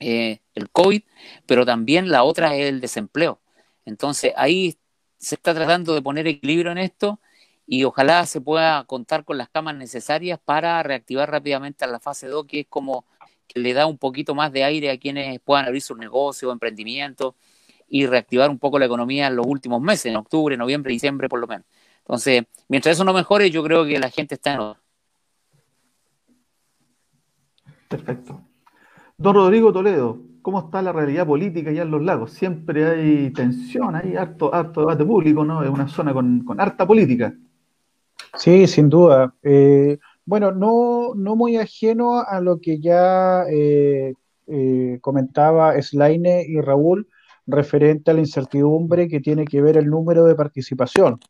eh, 0.00 0.40
el 0.54 0.70
COVID, 0.70 1.02
pero 1.46 1.66
también 1.66 2.10
la 2.10 2.24
otra 2.24 2.56
es 2.56 2.68
el 2.68 2.80
desempleo. 2.80 3.40
Entonces 3.84 4.32
ahí 4.36 4.78
se 5.18 5.34
está 5.34 5.54
tratando 5.54 5.94
de 5.94 6.02
poner 6.02 6.26
equilibrio 6.26 6.72
en 6.72 6.78
esto 6.78 7.20
y 7.66 7.84
ojalá 7.84 8.26
se 8.26 8.40
pueda 8.40 8.84
contar 8.84 9.24
con 9.24 9.38
las 9.38 9.48
camas 9.50 9.76
necesarias 9.76 10.40
para 10.44 10.82
reactivar 10.82 11.30
rápidamente 11.30 11.84
a 11.84 11.88
la 11.88 12.00
fase 12.00 12.26
2, 12.26 12.46
que 12.46 12.60
es 12.60 12.66
como 12.68 13.04
que 13.46 13.60
le 13.60 13.74
da 13.74 13.86
un 13.86 13.98
poquito 13.98 14.34
más 14.34 14.52
de 14.52 14.64
aire 14.64 14.90
a 14.90 14.98
quienes 14.98 15.38
puedan 15.40 15.66
abrir 15.66 15.82
sus 15.82 15.98
negocios, 15.98 16.52
emprendimientos 16.52 17.34
y 17.88 18.06
reactivar 18.06 18.48
un 18.48 18.58
poco 18.58 18.78
la 18.78 18.86
economía 18.86 19.26
en 19.26 19.36
los 19.36 19.46
últimos 19.46 19.80
meses, 19.82 20.06
en 20.06 20.16
octubre, 20.16 20.56
noviembre, 20.56 20.92
diciembre 20.92 21.28
por 21.28 21.40
lo 21.40 21.46
menos. 21.46 21.66
Entonces, 21.98 22.44
mientras 22.68 22.96
eso 22.96 23.04
no 23.04 23.12
mejore, 23.12 23.50
yo 23.50 23.62
creo 23.62 23.84
que 23.84 23.98
la 23.98 24.10
gente 24.10 24.36
está 24.36 24.54
en... 24.54 24.74
Perfecto. 27.88 28.49
Don 29.20 29.34
Rodrigo 29.34 29.70
Toledo, 29.70 30.18
¿cómo 30.40 30.60
está 30.60 30.80
la 30.80 30.92
realidad 30.92 31.26
política 31.26 31.68
allá 31.68 31.82
en 31.82 31.90
los 31.90 32.02
lagos? 32.02 32.32
Siempre 32.32 32.86
hay 32.86 33.30
tensión, 33.30 33.94
hay 33.94 34.16
harto, 34.16 34.54
harto 34.54 34.80
debate 34.80 35.04
público, 35.04 35.44
¿no? 35.44 35.62
Es 35.62 35.68
una 35.68 35.88
zona 35.88 36.14
con, 36.14 36.42
harta 36.58 36.86
política. 36.86 37.34
Sí, 38.38 38.66
sin 38.66 38.88
duda. 38.88 39.34
Eh, 39.42 39.98
bueno, 40.24 40.52
no, 40.52 41.12
no 41.14 41.36
muy 41.36 41.58
ajeno 41.58 42.20
a 42.20 42.40
lo 42.40 42.60
que 42.60 42.80
ya 42.80 43.44
eh, 43.50 44.14
eh, 44.46 44.98
comentaba 45.02 45.74
Slaine 45.82 46.46
y 46.48 46.58
Raúl 46.62 47.06
referente 47.46 48.12
a 48.12 48.14
la 48.14 48.20
incertidumbre 48.20 49.06
que 49.06 49.20
tiene 49.20 49.44
que 49.44 49.60
ver 49.60 49.76
el 49.76 49.90
número 49.90 50.24
de 50.24 50.34
participación. 50.34 51.20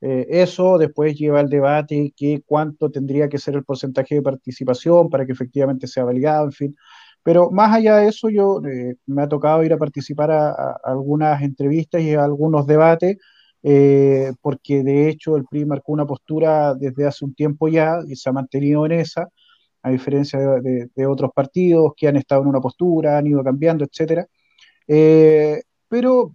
Eh, 0.00 0.26
eso 0.30 0.78
después 0.78 1.16
lleva 1.16 1.40
al 1.40 1.48
debate 1.48 2.12
que 2.16 2.42
cuánto 2.46 2.90
tendría 2.90 3.28
que 3.28 3.38
ser 3.38 3.54
el 3.54 3.64
porcentaje 3.64 4.14
de 4.14 4.22
participación 4.22 5.10
para 5.10 5.26
que 5.26 5.32
efectivamente 5.32 5.86
sea 5.86 6.04
validado, 6.04 6.46
en 6.46 6.52
fin. 6.52 6.76
Pero 7.22 7.50
más 7.50 7.74
allá 7.74 7.96
de 7.96 8.08
eso, 8.08 8.30
yo 8.30 8.60
eh, 8.66 8.96
me 9.06 9.22
ha 9.22 9.28
tocado 9.28 9.62
ir 9.64 9.72
a 9.72 9.78
participar 9.78 10.30
a, 10.30 10.76
algunas 10.84 11.42
entrevistas 11.42 12.00
y 12.02 12.14
a 12.14 12.24
algunos 12.24 12.66
debates, 12.66 13.18
eh, 13.62 14.32
porque 14.40 14.82
de 14.82 15.08
hecho 15.08 15.36
el 15.36 15.44
PRI 15.44 15.66
marcó 15.66 15.92
una 15.92 16.06
postura 16.06 16.74
desde 16.74 17.06
hace 17.06 17.24
un 17.24 17.34
tiempo 17.34 17.68
ya 17.68 17.98
y 18.06 18.16
se 18.16 18.30
ha 18.30 18.32
mantenido 18.32 18.86
en 18.86 18.92
esa, 18.92 19.28
a 19.82 19.90
diferencia 19.90 20.38
de, 20.38 21.06
otros 21.06 21.30
partidos 21.34 21.92
que 21.96 22.08
han 22.08 22.16
estado 22.16 22.42
en 22.42 22.48
una 22.48 22.60
postura, 22.60 23.18
han 23.18 23.26
ido 23.26 23.42
cambiando, 23.44 23.84
etcétera. 23.84 24.26
Eh, 24.88 25.62
pero 25.88 26.34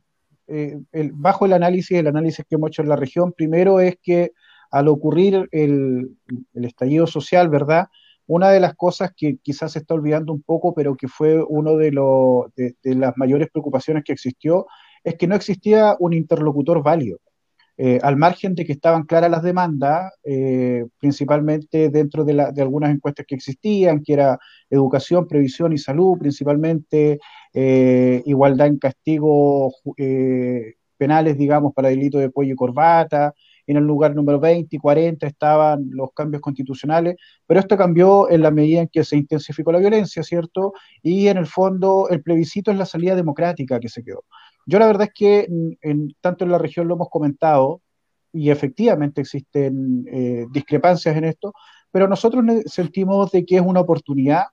bajo 1.14 1.46
el 1.46 1.54
análisis, 1.54 1.98
el 1.98 2.08
análisis 2.08 2.46
que 2.48 2.56
hemos 2.56 2.70
hecho 2.70 2.84
en 2.84 2.90
la 2.90 2.96
región, 2.96 3.34
primero 3.34 3.80
es 3.80 3.98
que 4.02 4.32
al 4.72 4.88
ocurrir 4.88 5.48
el, 5.52 6.18
estallido 6.54 7.08
social, 7.08 7.50
¿verdad? 7.50 7.88
Una 8.28 8.50
de 8.50 8.60
las 8.60 8.76
cosas 8.76 9.12
que 9.16 9.38
quizás 9.42 9.74
se 9.74 9.80
está 9.80 9.94
olvidando 9.94 10.34
un 10.34 10.42
poco, 10.42 10.74
pero 10.74 10.96
que 10.96 11.08
fue 11.08 11.44
una 11.44 11.72
de, 11.72 11.92
de, 12.56 12.96
las 12.96 13.14
mayores 13.18 13.50
preocupaciones 13.52 14.04
que 14.04 14.14
existió, 14.14 14.66
es 15.04 15.16
que 15.16 15.28
no 15.28 15.36
existía 15.36 15.96
un 16.00 16.14
interlocutor 16.14 16.82
válido. 16.82 17.20
Eh, 17.78 18.00
al 18.02 18.16
margen 18.16 18.56
de 18.56 18.66
que 18.66 18.72
estaban 18.72 19.04
claras 19.04 19.30
las 19.30 19.44
demandas, 19.44 20.14
eh, 20.24 20.86
principalmente 20.98 21.90
dentro 21.90 22.24
de, 22.24 22.42
algunas 22.62 22.92
encuestas 22.92 23.26
que 23.28 23.36
existían, 23.36 24.02
que 24.02 24.14
era 24.14 24.40
educación, 24.70 25.28
previsión 25.28 25.74
y 25.74 25.78
salud, 25.78 26.18
principalmente 26.18 27.20
eh, 27.54 28.24
igualdad 28.26 28.68
en 28.68 28.80
castigos 28.80 29.74
penales, 30.98 31.38
digamos, 31.38 31.74
para 31.74 31.90
delito 31.90 32.18
de 32.18 32.30
cuello 32.30 32.54
y 32.54 32.56
corbata, 32.56 33.34
en 33.68 33.78
el 33.78 33.84
lugar 33.84 34.16
número 34.16 34.40
20 34.40 34.76
y 34.76 34.80
40 34.80 35.26
estaban 35.28 35.90
los 35.92 36.12
cambios 36.14 36.42
constitucionales, 36.42 37.16
pero 37.46 37.60
esto 37.60 37.78
cambió 37.78 38.30
en 38.30 38.42
la 38.42 38.52
medida 38.52 38.82
en 38.82 38.88
que 38.88 39.04
se 39.04 39.18
intensificó 39.18 39.72
la 39.72 39.80
violencia, 39.80 40.24
¿cierto? 40.24 40.74
Y 41.02 41.28
en 41.28 41.38
el 41.38 41.48
fondo 41.48 42.08
el 42.10 42.22
plebiscito 42.22 42.72
es 42.72 42.78
la 42.78 42.86
salida 42.86 43.16
democrática 43.16 43.80
que 43.80 43.90
se 43.90 44.04
quedó. 44.04 44.24
Yo 44.66 44.80
la 44.80 44.88
verdad 44.88 45.08
es 45.08 45.14
que 45.14 45.48
en, 45.82 46.16
tanto 46.22 46.44
en 46.44 46.52
la 46.52 46.58
región 46.58 46.88
lo 46.88 46.96
hemos 46.96 47.10
comentado 47.10 47.82
y 48.32 48.50
efectivamente 48.50 49.22
existen 49.22 50.06
eh, 50.12 50.46
discrepancias 50.52 51.16
en 51.16 51.24
esto, 51.26 51.54
pero 51.92 52.08
nosotros 52.08 52.44
sentimos 52.66 53.32
de 53.32 53.46
que 53.46 53.56
es 53.56 53.62
una 53.62 53.80
oportunidad, 53.80 54.44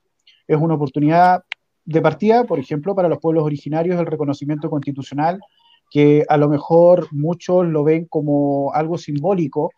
es 0.46 0.56
una 0.56 0.74
oportunidad 0.74 1.42
de 1.84 2.00
partida, 2.00 2.44
por 2.44 2.60
ejemplo, 2.60 2.94
para 2.94 3.08
los 3.08 3.18
pueblos 3.18 3.44
originarios 3.44 3.98
el 3.98 4.06
reconocimiento 4.06 4.70
constitucional, 4.70 5.40
que 5.92 6.24
a 6.26 6.38
lo 6.38 6.48
mejor 6.48 7.08
muchos 7.12 7.66
lo 7.66 7.84
ven 7.84 8.06
como 8.06 8.72
algo 8.72 8.96
simbólico, 8.96 9.72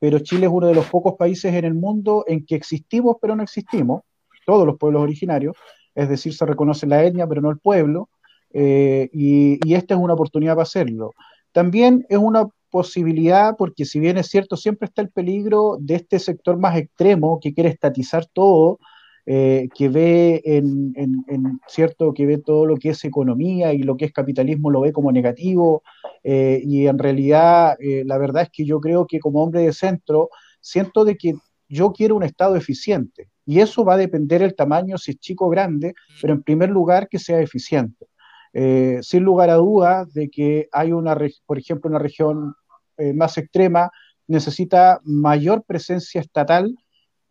pero 0.00 0.18
Chile 0.18 0.46
es 0.46 0.52
uno 0.52 0.66
de 0.66 0.74
los 0.74 0.86
pocos 0.86 1.14
países 1.14 1.54
en 1.54 1.64
el 1.64 1.74
mundo 1.74 2.24
en 2.26 2.44
que 2.44 2.56
existimos 2.56 3.16
pero 3.20 3.36
no 3.36 3.44
existimos, 3.44 4.02
todos 4.44 4.66
los 4.66 4.76
pueblos 4.76 5.02
originarios, 5.02 5.56
es 5.94 6.08
decir, 6.08 6.34
se 6.34 6.44
reconoce 6.46 6.86
la 6.86 7.04
etnia 7.04 7.28
pero 7.28 7.40
no 7.40 7.50
el 7.50 7.58
pueblo, 7.58 8.08
eh, 8.52 9.08
y, 9.12 9.72
esta 9.72 9.94
es 9.94 10.00
una 10.00 10.14
oportunidad 10.14 10.54
para 10.54 10.64
hacerlo. 10.64 11.12
También 11.52 12.04
es 12.08 12.18
una 12.18 12.48
posibilidad, 12.70 13.56
porque 13.56 13.84
si 13.84 14.00
bien 14.00 14.18
es 14.18 14.28
cierto, 14.28 14.56
siempre 14.56 14.86
está 14.86 15.02
el 15.02 15.10
peligro 15.10 15.76
de 15.78 15.96
este 15.96 16.18
sector 16.18 16.58
más 16.58 16.76
extremo 16.76 17.38
que 17.40 17.54
quiere 17.54 17.70
estatizar 17.70 18.26
todo, 18.26 18.78
eh, 19.26 19.68
que 19.74 19.88
ve 19.88 20.42
en, 20.44 20.92
cierto 21.68 22.12
que 22.12 22.26
ve 22.26 22.38
todo 22.38 22.66
lo 22.66 22.76
que 22.76 22.90
es 22.90 23.04
economía 23.04 23.72
y 23.72 23.82
lo 23.82 23.96
que 23.96 24.06
es 24.06 24.12
capitalismo 24.12 24.70
lo 24.70 24.80
ve 24.80 24.92
como 24.92 25.12
negativo 25.12 25.82
eh, 26.24 26.60
y 26.64 26.86
en 26.86 26.98
realidad 26.98 27.76
la 27.80 28.18
verdad 28.18 28.44
es 28.44 28.50
que 28.50 28.64
yo 28.64 28.80
creo 28.80 29.06
que 29.06 29.20
como 29.20 29.42
hombre 29.42 29.60
de 29.62 29.72
centro 29.72 30.30
siento 30.60 31.04
de 31.04 31.16
que 31.16 31.34
yo 31.68 31.92
quiero 31.92 32.16
un 32.16 32.24
estado 32.24 32.56
eficiente 32.56 33.28
y 33.46 33.60
eso 33.60 33.84
va 33.84 33.94
a 33.94 33.98
depender 33.98 34.40
del 34.40 34.54
tamaño 34.54 34.98
si 34.98 35.12
es 35.12 35.18
chico 35.18 35.46
o 35.46 35.50
grande 35.50 35.94
pero 36.20 36.34
en 36.34 36.42
primer 36.42 36.70
lugar 36.70 37.08
que 37.08 37.18
sea 37.18 37.40
eficiente. 37.40 38.06
Eh, 38.54 38.98
sin 39.02 39.22
lugar 39.22 39.48
a 39.48 39.54
dudas 39.54 40.12
de 40.12 40.28
que 40.28 40.68
hay 40.72 40.92
una, 40.92 41.16
por 41.46 41.58
ejemplo, 41.58 41.88
una 41.88 41.98
región 41.98 42.54
eh, 42.98 43.14
más 43.14 43.38
extrema 43.38 43.90
necesita 44.26 45.00
mayor 45.04 45.64
presencia 45.64 46.20
estatal 46.20 46.76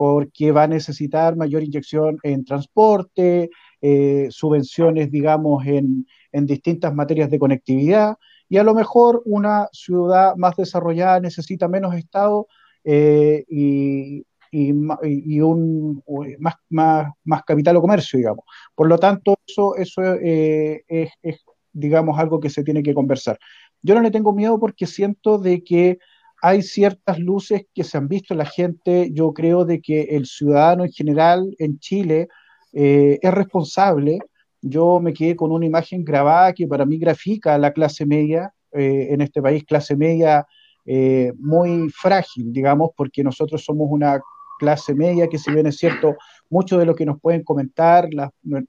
porque 0.02 0.52
va 0.52 0.64
a 0.64 0.68
necesitar 0.68 1.36
mayor 1.36 1.62
inyección 1.62 2.18
en 2.24 2.43
transporte, 2.43 3.52
eh, 3.82 4.30
subvenciones, 4.32 5.12
digamos, 5.12 5.64
en, 5.68 6.08
en, 6.32 6.47
distintas 6.47 6.91
materias 6.95 7.30
de 7.30 7.38
conectividad, 7.38 8.16
y 8.49 8.58
a 8.58 8.64
lo 8.64 8.74
mejor 8.74 9.22
una 9.26 9.68
ciudad 9.72 10.36
más 10.38 10.56
desarrollada 10.56 11.20
necesita 11.20 11.68
menos 11.68 11.93
Estado 11.93 12.47
y, 12.84 14.26
y, 14.49 15.39
un, 15.41 16.04
más, 16.39 16.56
más, 16.70 17.12
más, 17.24 17.43
capital 17.43 17.76
o 17.78 17.82
comercio, 17.82 18.18
digamos. 18.18 18.43
Por 18.74 18.88
lo 18.88 18.97
tanto, 18.97 19.38
eso, 19.45 19.76
eso 19.76 20.02
eh, 20.16 20.84
es, 20.88 21.45
digamos, 21.74 22.18
algo 22.18 22.39
que 22.39 22.49
se 22.49 22.64
tiene 22.64 22.82
que 22.82 22.95
conversar. 22.95 23.38
Yo 23.84 23.93
no 23.93 24.02
le 24.02 24.10
tengo 24.10 24.34
miedo 24.34 24.60
porque 24.60 24.88
siento 24.88 25.38
de 25.38 25.64
que 25.64 25.99
hay 26.42 26.62
ciertas 26.62 27.20
luces 27.20 27.64
que 27.74 27.84
se 27.84 27.98
han 27.98 28.08
visto 28.08 28.34
la 28.34 28.46
gente. 28.46 29.10
Yo 29.14 29.34
creo 29.34 29.66
de 29.66 29.82
que 29.82 30.02
el 30.02 30.26
ciudadano 30.26 30.84
en 30.84 30.92
general 30.92 31.56
en 31.60 31.80
Chile 31.80 32.28
eh, 32.74 33.20
es 33.22 33.34
responsable. 33.34 34.20
Yo 34.62 35.00
me 35.00 35.14
quedé 35.14 35.36
con 35.36 35.52
una 35.52 35.66
imagen 35.66 36.04
grabada 36.04 36.54
que 36.54 36.68
para 36.68 36.86
mí 36.86 36.98
grafica 36.98 37.58
la 37.58 37.72
clase 37.72 38.06
media 38.06 38.54
eh, 38.74 39.08
en 39.12 39.22
este 39.22 39.42
país, 39.42 39.64
clase 39.64 39.96
media 39.96 40.46
muy 41.38 41.89
frágil, 41.92 42.52
digamos, 42.52 42.89
porque 42.98 43.24
nosotros 43.24 43.64
somos 43.64 43.88
una 43.89 44.20
clase 44.62 44.94
media, 44.94 45.28
que 45.28 45.39
si 45.39 45.52
bien 45.52 45.66
es 45.66 45.78
cierto, 45.78 46.18
mucho 46.48 46.78
de 46.78 46.86
lo 46.86 46.94
que 46.94 47.04
nos 47.04 47.20
pueden 47.20 47.44
comentar 47.44 48.08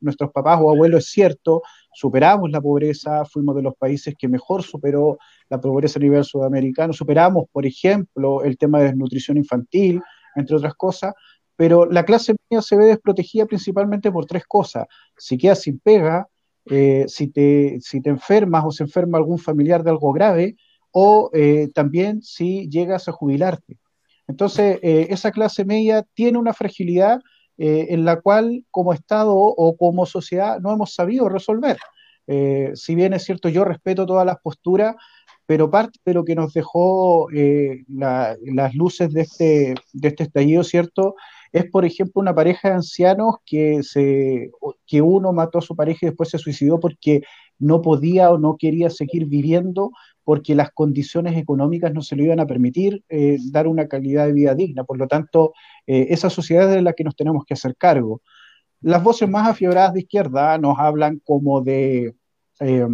nuestros 0.01 0.33
papás 0.33 0.59
o 0.62 0.70
abuelos 0.70 1.05
es 1.05 1.11
cierto, 1.11 1.61
superamos 1.93 2.51
la 2.51 2.62
pobreza, 2.62 3.27
fuimos 3.27 3.55
de 3.57 3.61
los 3.61 3.75
países 3.77 4.14
que 4.18 4.27
mejor 4.27 4.62
superó 4.62 5.18
la 5.53 5.61
pobreza 5.61 5.99
a 5.99 6.03
nivel 6.03 6.25
sudamericano, 6.25 6.95
superamos, 6.95 7.45
por 7.53 7.67
ejemplo, 7.67 8.43
el 8.43 8.57
tema 8.57 8.79
de 8.79 8.87
desnutrición 8.87 9.37
infantil, 9.37 10.01
entre 10.35 10.57
otras 10.57 10.75
cosas, 10.75 11.13
pero 11.57 11.85
la 11.85 12.07
clase 12.07 12.35
media 12.49 12.63
se 12.63 12.75
ve 12.75 12.87
desprotegida 12.87 13.45
principalmente 13.45 14.11
por 14.11 14.25
tres 14.25 14.45
cosas. 14.47 14.87
Si 15.19 15.37
quedas 15.37 15.61
sin 15.61 15.79
pega, 15.79 16.27
eh, 16.65 17.05
si, 17.07 17.29
te, 17.29 17.79
si 17.83 18.01
te 18.01 18.09
enfermas 18.09 18.65
o 18.65 18.71
se 18.71 18.85
enferma 18.85 19.19
algún 19.19 19.39
familiar 19.39 19.85
de 19.85 19.91
algo 19.91 20.11
grave, 20.15 20.57
o 20.91 21.29
eh, 21.35 21.69
también 21.75 22.23
si 22.23 22.71
llegas 22.71 23.07
a 23.09 23.13
jubilarte. 23.13 23.79
Entonces, 24.27 24.79
eh, 24.83 25.09
esa 25.11 25.33
clase 25.33 25.67
media 25.67 26.03
tiene 26.15 26.39
una 26.39 26.55
fragilidad 26.55 27.21
en 27.59 28.05
la 28.05 28.21
cual 28.21 28.65
como 28.73 28.93
Estado 28.93 29.37
o 29.37 29.77
como 29.77 30.05
sociedad 30.05 30.59
no 30.59 30.73
hemos 30.73 30.95
sabido 30.95 31.29
resolver. 31.29 31.77
Si 32.75 32.95
bien 32.95 33.13
es 33.13 33.23
cierto, 33.23 33.49
yo 33.49 33.65
respeto 33.65 34.05
todas 34.05 34.27
las 34.27 34.39
posturas, 34.41 34.97
pero 35.53 35.71
parte 35.71 35.99
de 36.07 36.15
lo 36.15 36.25
que 36.25 36.35
nos 36.35 36.55
dejó 36.55 37.29
las 37.31 38.75
luces 38.75 39.13
de 39.13 39.21
este, 39.21 39.75
de 39.93 40.09
este 40.09 40.23
estallido, 40.23 40.65
¿cierto? 40.65 41.15
Es, 41.53 41.67
por 41.67 41.85
ejemplo, 41.85 42.23
una 42.23 42.35
pareja 42.35 42.71
de 42.71 42.77
ancianos 42.77 43.35
que, 43.45 43.83
se, 43.83 44.51
que 44.87 45.03
uno 45.03 45.31
mató 45.35 45.59
a 45.59 45.61
su 45.61 45.77
pareja 45.77 45.99
y 46.01 46.07
después 46.07 46.31
se 46.31 46.39
suicidó 46.39 46.81
porque 46.81 47.21
no 47.59 47.83
podía 47.83 48.31
o 48.31 48.39
no 48.39 48.57
quería 48.57 48.89
seguir 48.89 49.27
viviendo 49.27 49.91
porque 50.25 50.55
las 50.55 50.71
condiciones 50.71 51.37
económicas 51.37 51.93
no 51.93 52.01
se 52.01 52.17
le 52.17 52.25
iban 52.25 52.41
a 52.41 52.47
permitir 52.47 53.05
eh, 53.11 53.37
dar 53.51 53.67
una 53.67 53.89
calidad 53.89 54.25
de 54.25 54.33
vida 54.33 54.55
digna. 54.55 54.85
Por 54.85 54.97
lo 54.97 55.07
tanto, 55.07 55.53
eh, 55.87 56.07
esa 56.09 56.31
sociedad 56.31 56.71
es 56.71 56.77
de 56.77 56.81
la 56.81 56.95
que 56.95 57.05
nos 57.05 57.15
tenemos 57.15 57.45
que 57.45 57.53
hacer 57.53 57.77
cargo. 57.77 58.23
Las 58.81 59.03
voces 59.03 59.29
más 59.29 59.47
afiebradas 59.47 59.93
de 59.93 60.01
izquierda 60.01 60.57
nos 60.57 60.79
hablan 60.79 61.21
como 61.23 61.61
de, 61.61 62.15
eh, 62.61 62.87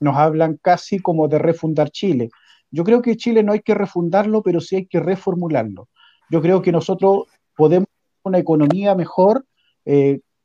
nos 0.00 0.16
hablan 0.16 0.58
casi 0.62 0.98
como 0.98 1.28
de 1.28 1.38
refundar 1.38 1.90
Chile. 1.90 2.30
Yo 2.70 2.84
creo 2.84 3.02
que 3.02 3.16
Chile 3.16 3.42
no 3.42 3.52
hay 3.52 3.60
que 3.60 3.74
refundarlo, 3.74 4.42
pero 4.42 4.60
sí 4.60 4.76
hay 4.76 4.86
que 4.86 5.00
reformularlo. 5.00 5.88
Yo 6.30 6.42
creo 6.42 6.62
que 6.62 6.72
nosotros 6.72 7.24
podemos 7.56 7.88
una 8.24 8.38
economía 8.38 8.94
mejor 8.94 9.44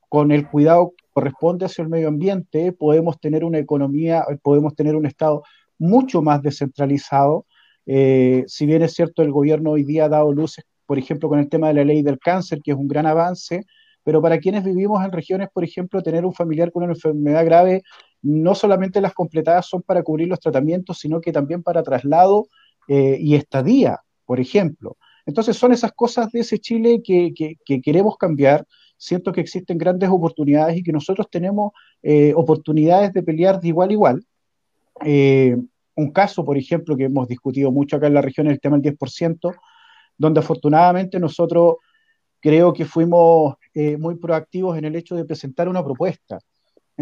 con 0.07 0.31
el 0.31 0.47
cuidado 0.47 0.93
que 0.95 1.05
corresponde 1.13 1.65
hacia 1.65 1.83
el 1.83 1.89
medio 1.89 2.09
ambiente, 2.09 2.73
podemos 2.73 3.19
tener 3.19 3.43
una 3.43 3.59
economía, 3.59 4.25
podemos 4.43 4.75
tener 4.75 4.95
un 4.95 5.05
Estado 5.05 5.41
mucho 5.79 6.21
más 6.21 6.41
descentralizado. 6.41 7.45
Eh, 7.85 8.43
si 8.47 8.65
bien 8.65 8.81
es 8.83 8.93
cierto, 8.93 9.23
el 9.23 9.31
gobierno 9.31 9.71
hoy 9.71 9.83
día 9.83 10.05
ha 10.05 10.09
dado 10.09 10.31
luces, 10.31 10.65
por 10.85 10.99
ejemplo, 10.99 11.29
con 11.29 11.39
el 11.39 11.49
tema 11.49 11.69
de 11.69 11.75
la 11.75 11.85
ley 11.85 12.03
del 12.03 12.19
cáncer, 12.19 12.59
que 12.61 12.71
es 12.71 12.77
un 12.77 12.87
gran 12.87 13.05
avance, 13.05 13.65
pero 14.03 14.21
para 14.21 14.37
quienes 14.39 14.63
vivimos 14.63 15.03
en 15.03 15.11
regiones, 15.11 15.47
por 15.53 15.63
ejemplo, 15.63 16.03
tener 16.03 16.25
un 16.25 16.33
familiar 16.33 16.71
con 16.71 16.83
una 16.83 16.93
enfermedad 16.93 17.45
grave, 17.45 17.81
no 18.21 18.55
solamente 18.55 19.01
las 19.01 19.13
completadas 19.13 19.67
son 19.67 19.81
para 19.81 20.03
cubrir 20.03 20.27
los 20.27 20.39
tratamientos, 20.39 20.99
sino 20.99 21.21
que 21.21 21.31
también 21.31 21.63
para 21.63 21.83
traslado 21.83 22.47
eh, 22.87 23.17
y 23.19 23.35
estadía, 23.35 23.99
por 24.25 24.39
ejemplo. 24.39 24.97
Entonces 25.25 25.57
son 25.57 25.71
esas 25.71 25.91
cosas 25.93 26.31
de 26.31 26.41
ese 26.41 26.59
Chile 26.59 27.01
que, 27.03 27.33
queremos 27.83 28.17
cambiar. 28.17 28.65
Siento 28.97 29.31
que 29.31 29.41
existen 29.41 29.77
grandes 29.77 30.09
oportunidades 30.09 30.77
y 30.77 30.83
que 30.83 30.91
nosotros 30.91 31.27
tenemos 31.29 31.71
eh, 32.03 32.33
oportunidades 32.35 33.13
de 33.13 33.23
pelear 33.23 33.59
de 33.59 33.67
igual 33.69 33.89
a 33.89 33.93
igual. 33.93 34.25
Eh, 35.03 35.57
un 35.95 36.11
caso, 36.11 36.45
por 36.45 36.57
ejemplo, 36.57 36.95
que 36.95 37.05
hemos 37.05 37.27
discutido 37.27 37.71
mucho 37.71 37.95
acá 37.95 38.07
en 38.07 38.13
la 38.13 38.21
región, 38.21 38.47
el 38.47 38.59
tema 38.59 38.77
del 38.77 38.97
10%, 38.97 39.53
donde 40.17 40.39
afortunadamente 40.39 41.19
nosotros 41.19 41.77
creo 42.39 42.73
que 42.73 42.85
fuimos 42.85 43.55
muy 43.99 44.15
proactivos 44.15 44.77
en 44.77 44.85
el 44.85 44.95
hecho 44.95 45.15
de 45.15 45.25
presentar 45.25 45.69
una 45.69 45.83
propuesta. 45.83 46.39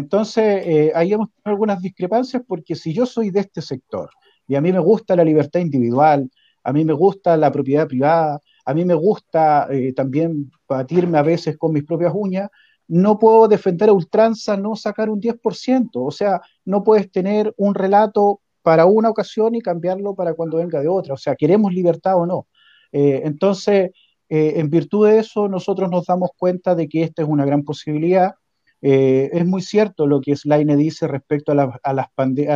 Entonces, 0.00 0.66
eh, 0.66 0.92
ahí 0.94 1.12
hemos 1.12 1.28
tenido 1.28 1.50
algunas 1.52 1.80
discrepancias 1.80 2.42
porque 2.46 2.74
si 2.74 2.92
yo 2.92 3.06
soy 3.06 3.30
de 3.30 3.40
este 3.40 3.62
sector 3.62 4.10
y 4.48 4.56
a 4.56 4.60
mí 4.60 4.72
me 4.72 4.80
gusta 4.80 5.14
la 5.14 5.24
libertad 5.24 5.60
individual, 5.60 6.28
a 6.64 6.72
mí 6.72 6.84
me 6.84 6.92
gusta 6.92 7.36
la 7.36 7.52
propiedad 7.52 7.86
privada, 7.86 8.40
a 8.64 8.74
mí 8.74 8.84
me 8.84 8.94
gusta 8.94 9.68
eh, 9.70 9.92
también 9.92 10.50
batirme 10.68 11.18
a 11.18 11.22
veces 11.22 11.56
con 11.56 11.72
mis 11.72 11.84
propias 11.84 12.12
uñas, 12.14 12.48
no 12.88 13.18
puedo 13.18 13.46
defender 13.46 13.88
a 13.88 13.92
ultranza 13.92 14.56
no 14.56 14.74
sacar 14.74 15.10
un 15.10 15.20
10%. 15.20 15.90
O 15.94 16.10
sea, 16.10 16.40
no 16.64 16.82
puedes 16.82 17.10
tener 17.12 17.54
un 17.56 17.74
relato 17.74 18.40
para 18.62 18.84
una 18.86 19.10
ocasión 19.10 19.54
y 19.54 19.60
cambiarlo 19.60 20.14
para 20.16 20.34
cuando 20.34 20.56
venga 20.56 20.80
de 20.80 20.88
otra. 20.88 21.14
O 21.14 21.16
sea, 21.16 21.36
queremos 21.36 21.72
libertad 21.72 22.16
o 22.16 22.26
no. 22.26 22.48
Eh, 22.90 23.22
entonces, 23.24 23.92
eh, 24.28 24.54
en 24.56 24.70
virtud 24.70 25.06
de 25.08 25.18
eso, 25.18 25.48
nosotros 25.48 25.88
nos 25.88 26.06
damos 26.06 26.30
cuenta 26.36 26.74
de 26.74 26.88
que 26.88 27.04
esta 27.04 27.22
es 27.22 27.28
una 27.28 27.44
gran 27.44 27.62
posibilidad. 27.62 28.34
Eh, 28.82 29.30
es 29.32 29.46
muy 29.46 29.62
cierto 29.62 30.06
lo 30.06 30.20
que 30.20 30.36
Slaine 30.36 30.76
dice 30.76 31.06
respecto 31.06 31.52
a 31.52 31.54
la, 31.54 31.80
a, 31.82 31.92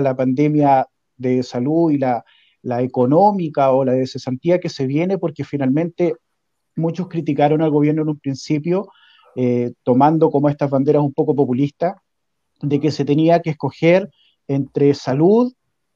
la 0.00 0.16
pandemia 0.16 0.86
de 1.16 1.42
salud 1.42 1.90
y 1.90 1.98
la, 1.98 2.24
la, 2.62 2.82
económica 2.82 3.72
o 3.72 3.84
la 3.84 3.92
de 3.92 4.06
cesantía 4.06 4.58
que 4.58 4.68
se 4.68 4.86
viene, 4.86 5.18
porque 5.18 5.44
finalmente 5.44 6.14
muchos 6.76 7.08
criticaron 7.08 7.62
al 7.62 7.70
gobierno 7.70 8.02
en 8.02 8.08
un 8.08 8.18
principio, 8.18 8.88
eh, 9.36 9.72
tomando 9.82 10.30
como 10.30 10.48
estas 10.48 10.70
banderas 10.70 11.02
un 11.02 11.12
poco 11.12 11.34
populistas, 11.34 11.96
de 12.62 12.80
que 12.80 12.90
se 12.90 13.04
tenía 13.04 13.42
que 13.42 13.50
escoger 13.50 14.10
entre 14.48 14.94
salud 14.94 15.52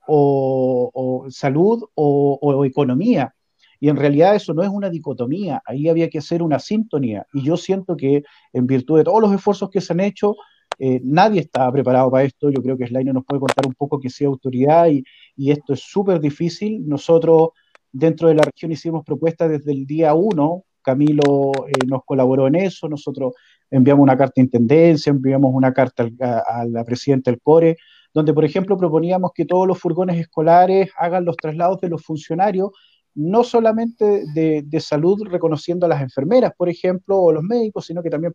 o, 0.06 1.26
salud 1.30 1.84
o 1.94 2.64
economía. 2.64 3.34
Y 3.80 3.88
en 3.88 3.96
realidad 3.96 4.34
eso 4.34 4.54
no 4.54 4.62
es 4.62 4.68
una 4.68 4.90
dicotomía, 4.90 5.62
ahí 5.64 5.88
había 5.88 6.08
que 6.08 6.18
hacer 6.18 6.42
una 6.42 6.58
sintonía. 6.58 7.26
Y 7.32 7.42
yo 7.42 7.56
siento 7.56 7.96
que 7.96 8.22
en 8.52 8.66
virtud 8.66 8.98
de 8.98 9.04
todos 9.04 9.20
los 9.20 9.32
esfuerzos 9.32 9.70
que 9.70 9.80
se 9.80 9.92
han 9.92 10.00
hecho, 10.00 10.34
eh, 10.78 11.00
nadie 11.02 11.40
estaba 11.40 11.72
preparado 11.72 12.10
para 12.10 12.24
esto. 12.24 12.50
Yo 12.50 12.62
creo 12.62 12.76
que 12.76 12.86
Slaine 12.86 13.12
nos 13.12 13.24
puede 13.24 13.40
contar 13.40 13.66
un 13.66 13.74
poco 13.74 13.98
que 13.98 14.10
sea 14.10 14.28
autoridad 14.28 14.88
y, 14.88 15.02
y 15.36 15.50
esto 15.50 15.72
es 15.72 15.80
súper 15.80 16.20
difícil. 16.20 16.86
Nosotros 16.86 17.50
dentro 17.90 18.28
de 18.28 18.34
la 18.34 18.42
región 18.42 18.72
hicimos 18.72 19.04
propuestas 19.04 19.50
desde 19.50 19.72
el 19.72 19.86
día 19.86 20.14
uno. 20.14 20.64
Camilo 20.82 21.52
eh, 21.66 21.86
nos 21.86 22.04
colaboró 22.04 22.46
en 22.46 22.54
eso. 22.54 22.88
Nosotros 22.88 23.34
enviamos 23.70 24.02
una 24.02 24.16
carta 24.16 24.34
de 24.36 24.42
intendencia, 24.42 25.10
enviamos 25.10 25.50
una 25.52 25.72
carta 25.72 26.08
a, 26.20 26.60
a 26.60 26.64
la 26.64 26.84
presidenta 26.84 27.30
del 27.30 27.40
CORE, 27.40 27.76
donde, 28.14 28.32
por 28.32 28.44
ejemplo, 28.44 28.76
proponíamos 28.76 29.32
que 29.34 29.44
todos 29.44 29.66
los 29.66 29.78
furgones 29.78 30.18
escolares 30.18 30.90
hagan 30.96 31.24
los 31.24 31.36
traslados 31.36 31.80
de 31.80 31.88
los 31.88 32.02
funcionarios 32.02 32.70
no 33.18 33.42
solamente 33.42 34.22
de, 34.32 34.80
salud 34.80 35.20
reconociendo 35.28 35.86
a 35.86 35.88
las 35.88 36.00
enfermeras, 36.00 36.52
por 36.56 36.68
ejemplo, 36.68 37.18
o 37.18 37.32
los 37.32 37.42
médicos, 37.42 37.86
sino 37.86 38.00
que 38.00 38.10
también 38.10 38.32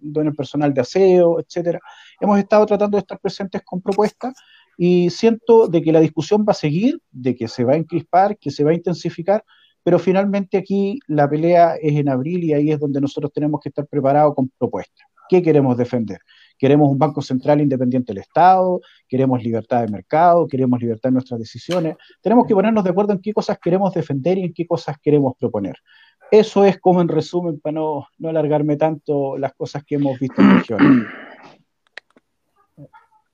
en 0.00 0.26
el 0.26 0.34
personal 0.34 0.74
de 0.74 0.82
aseo, 0.82 1.40
etcétera. 1.40 1.80
Hemos 2.20 2.38
estado 2.38 2.66
tratando 2.66 2.98
de 2.98 3.00
estar 3.00 3.18
presentes 3.18 3.62
con 3.64 3.80
propuestas 3.80 4.34
y 4.76 5.08
siento 5.08 5.68
de 5.68 5.80
que 5.80 5.90
la 5.90 6.00
discusión 6.00 6.44
va 6.46 6.50
a 6.50 6.54
seguir, 6.54 7.00
de 7.10 7.34
que 7.34 7.48
se 7.48 7.64
va 7.64 7.72
a 7.72 7.76
encrispar, 7.76 8.36
que 8.36 8.50
se 8.50 8.62
va 8.62 8.72
a 8.72 8.74
intensificar, 8.74 9.42
pero 9.82 9.98
finalmente 9.98 10.58
aquí 10.58 10.98
la 11.06 11.30
pelea 11.30 11.76
es 11.80 11.96
en 11.96 12.10
abril 12.10 12.44
y 12.44 12.52
ahí 12.52 12.70
es 12.70 12.78
donde 12.78 13.00
nosotros 13.00 13.32
tenemos 13.32 13.62
que 13.62 13.70
estar 13.70 13.86
preparados 13.86 14.34
con 14.34 14.50
propuestas. 14.58 15.06
¿Qué 15.30 15.42
queremos 15.42 15.78
defender? 15.78 16.18
Queremos 16.58 16.90
un 16.90 16.98
Banco 16.98 17.20
Central 17.20 17.60
independiente 17.60 18.12
del 18.12 18.22
Estado, 18.22 18.80
queremos 19.08 19.42
libertad 19.42 19.82
de 19.82 19.88
mercado, 19.88 20.46
queremos 20.46 20.80
libertad 20.80 21.08
en 21.08 21.14
nuestras 21.14 21.38
decisiones. 21.40 21.96
Tenemos 22.20 22.46
que 22.46 22.54
ponernos 22.54 22.84
de 22.84 22.90
acuerdo 22.90 23.12
en 23.12 23.20
qué 23.20 23.32
cosas 23.32 23.58
queremos 23.58 23.92
defender 23.92 24.38
y 24.38 24.44
en 24.44 24.54
qué 24.54 24.66
cosas 24.66 24.96
queremos 25.02 25.34
proponer. 25.38 25.76
Eso 26.30 26.64
es 26.64 26.78
como 26.80 27.00
en 27.00 27.08
resumen, 27.08 27.60
para 27.60 27.74
no, 27.74 28.08
no 28.18 28.28
alargarme 28.28 28.76
tanto, 28.76 29.38
las 29.38 29.54
cosas 29.54 29.84
que 29.84 29.94
hemos 29.94 30.18
visto 30.18 30.42
en 30.42 30.58
región. 30.58 31.06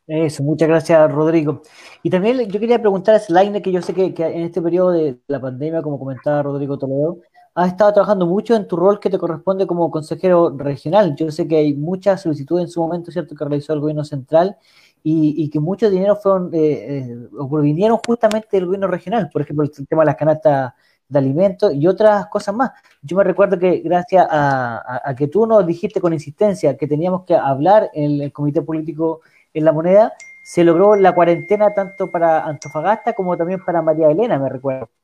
Eso, 0.07 0.43
muchas 0.43 0.69
gracias, 0.69 1.11
Rodrigo. 1.11 1.63
Y 2.03 2.11
también 2.11 2.51
yo 2.51 2.61
quería 2.61 2.81
preguntar 2.81 3.15
a 3.15 3.19
Slaine, 3.19 3.63
que 3.63 3.73
yo 3.73 3.81
sé 3.81 3.95
que, 3.95 4.13
que, 4.13 4.25
en 4.25 4.43
este 4.43 4.61
periodo 4.61 4.91
de 4.91 5.19
la 5.29 5.41
pandemia, 5.41 5.81
como 5.81 5.99
comentaba 5.99 6.43
Rodrigo 6.43 6.77
Toledo, 6.77 7.21
has 7.55 7.69
estado 7.69 7.93
trabajando 7.93 8.27
mucho 8.27 8.55
en 8.55 8.67
tu 8.67 8.77
rol 8.77 8.99
que 8.99 9.11
te 9.11 9.19
corresponde 9.19 9.67
como 9.67 9.91
consejero 9.91 10.51
regional. 10.57 11.15
Yo 11.17 11.31
sé 11.31 11.47
que 11.47 11.57
hay 11.57 11.75
muchas 11.75 12.23
solicitudes 12.23 12.65
en 12.65 12.71
su 12.71 12.81
momento, 12.81 13.11
¿cierto?, 13.11 13.35
que 13.35 13.45
realizó 13.45 13.75
el 13.75 13.81
gobierno 13.81 14.05
central 14.05 14.57
y, 15.05 15.51
que 15.51 15.61
muchos 15.61 15.91
dinero 15.91 16.17
fueron, 16.17 16.51
eh, 16.55 16.99
eh, 16.99 17.29
provinieron 17.33 17.99
justamente 18.07 18.49
del 18.53 18.67
gobierno 18.67 18.87
regional, 18.87 19.29
por 19.33 19.43
ejemplo, 19.43 19.65
el 19.65 19.89
tema 19.89 20.03
de 20.03 20.07
las 20.07 20.17
canastas 20.17 20.73
de 21.09 21.19
alimentos 21.19 21.75
y 21.75 21.87
otras 21.87 22.27
cosas 22.29 22.55
más. 22.55 22.71
Yo 23.03 23.17
me 23.17 23.25
recuerdo 23.25 23.59
que 23.59 23.81
gracias 23.81 24.27
a, 24.31 25.15
que 25.17 25.29
tú 25.29 25.47
nos 25.47 25.67
dijiste 25.67 26.01
con 26.01 26.13
insistencia 26.13 26.77
que 26.77 26.87
teníamos 26.87 27.25
que 27.25 27.35
hablar 27.35 27.91
en 27.93 28.23
el 28.23 28.33
comité 28.33 28.63
político 28.63 29.21
en 29.53 29.65
la 29.65 29.73
moneda, 29.73 30.13
se 30.45 30.65
logró 30.65 30.97
la 30.97 31.15
cuarentena 31.15 31.75
tanto 31.75 32.11
para 32.11 32.45
Antofagasta 32.45 33.13
como 33.13 33.37
también 33.37 33.63
para 33.65 33.83
María 33.83 34.11
Elena, 34.11 34.39
me 34.39 34.49
recuerdo. 34.49 35.02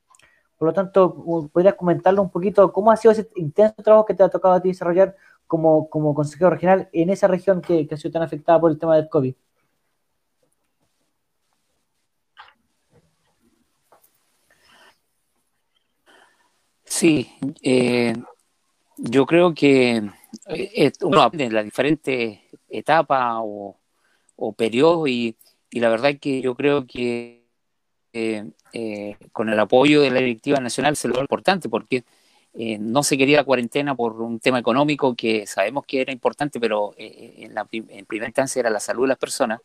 Por 0.58 0.68
lo 0.68 0.74
tanto, 0.74 1.50
¿podrías 1.52 1.76
comentarle 1.76 2.20
un 2.20 2.30
poquito 2.30 2.72
cómo 2.72 2.90
ha 2.90 2.96
sido 2.96 3.12
ese 3.12 3.28
intenso 3.36 3.80
trabajo 3.82 4.04
que 4.06 4.14
te 4.14 4.24
ha 4.24 4.28
tocado 4.28 4.54
a 4.54 4.60
ti 4.60 4.68
desarrollar 4.68 5.16
como, 5.46 5.88
como 5.88 6.14
consejero 6.14 6.50
regional 6.50 6.88
en 6.92 7.10
esa 7.10 7.28
región 7.28 7.62
que, 7.62 7.88
ha 7.90 7.96
sido 7.96 8.12
tan 8.12 8.22
afectada 8.22 8.60
por 8.60 8.70
el 8.72 8.78
tema 8.78 8.96
del 8.96 9.08
COVID? 9.08 9.34
Sí, 16.84 17.30
eh, 17.62 18.14
yo 18.96 19.26
creo 19.26 19.54
que 19.54 20.10
eh, 20.46 20.92
uno 21.02 21.22
aprende 21.22 21.44
en 21.44 21.54
las 21.54 21.64
diferentes 21.64 22.40
etapas 22.68 23.36
o, 23.42 23.76
periodos 24.56 25.08
y, 25.08 25.36
y, 25.70 25.80
la 25.80 25.88
verdad 25.88 26.10
es 26.12 26.20
que 26.20 26.40
yo 26.40 26.54
creo 26.54 26.86
que 26.86 27.37
eh, 28.12 28.50
eh, 28.72 29.16
con 29.32 29.50
el 29.50 29.60
apoyo 29.60 30.00
de 30.00 30.10
la 30.10 30.20
directiva 30.20 30.60
nacional 30.60 30.96
se 30.96 31.08
logró 31.08 31.20
importante 31.20 31.68
porque 31.68 32.04
eh, 32.54 32.78
no 32.78 33.02
se 33.02 33.18
quería 33.18 33.38
la 33.38 33.44
cuarentena 33.44 33.94
por 33.94 34.20
un 34.22 34.40
tema 34.40 34.58
económico 34.58 35.14
que 35.14 35.46
sabemos 35.46 35.84
que 35.86 36.00
era 36.00 36.12
importante, 36.12 36.58
pero 36.58 36.94
en 36.96 38.06
primera 38.06 38.28
instancia 38.28 38.60
era 38.60 38.70
la 38.70 38.80
salud 38.80 39.04
de 39.04 39.08
las 39.08 39.18
personas. 39.18 39.60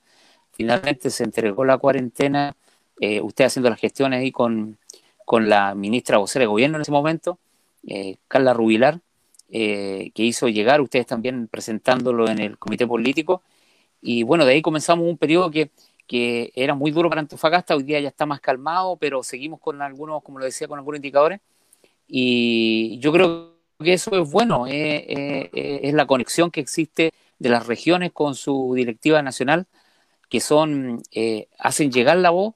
Finalmente 0.52 1.10
se 1.10 1.24
entregó 1.24 1.66
la 1.66 1.78
cuarentena, 1.78 2.56
usted 3.24 3.46
haciendo 3.46 3.70
las 3.70 3.80
gestiones 3.80 4.20
ahí 4.20 4.32
con, 4.32 4.78
con 5.26 5.50
la 5.50 5.74
ministra 5.76 6.18
vocera 6.18 6.44
de 6.44 6.48
gobierno 6.48 6.78
en 6.78 6.82
ese 6.84 6.92
momento, 6.92 7.40
Carla 8.28 8.54
Rubilar, 8.54 9.00
que 9.50 10.12
hizo 10.16 10.48
llegar, 10.50 10.82
ustedes 10.82 11.08
también 11.08 11.48
presentándolo 11.48 12.30
en 12.30 12.40
el 12.40 12.58
comité 12.60 12.86
político. 12.86 13.42
Y 14.02 14.24
bueno, 14.24 14.46
de 14.46 14.54
ahí 14.54 14.62
comenzamos 14.62 15.08
un 15.08 15.18
periodo 15.18 15.50
que 15.50 15.72
que 16.14 16.54
era 16.54 16.76
muy 16.76 16.92
duro 16.92 17.10
para 17.10 17.22
Antofagasta, 17.22 17.76
hoy 17.76 17.82
día 17.82 18.00
ya 18.00 18.10
está 18.10 18.28
más 18.28 18.40
calmado, 18.40 18.98
pero 18.98 19.24
seguimos 19.24 19.60
con 19.60 19.82
algunos, 19.82 20.22
como 20.22 20.38
lo 20.38 20.46
decía, 20.46 20.68
con 20.68 20.78
algunos 20.78 20.98
indicadores. 21.00 21.40
Y 22.08 23.00
yo 23.00 23.12
creo 23.12 23.56
que 23.80 23.94
eso 23.94 24.22
es 24.22 24.30
bueno, 24.30 24.68
eh, 24.68 24.98
eh, 25.10 25.50
eh, 25.52 25.80
es 25.82 25.94
la 25.96 26.06
conexión 26.06 26.52
que 26.52 26.62
existe 26.62 27.12
de 27.40 27.50
las 27.50 27.66
regiones 27.66 28.12
con 28.12 28.36
su 28.36 28.76
directiva 28.76 29.24
nacional, 29.24 29.66
que 30.30 30.40
son, 30.40 31.02
hacen 31.58 31.92
llegar 31.92 32.18
la 32.18 32.30
voz, 32.30 32.54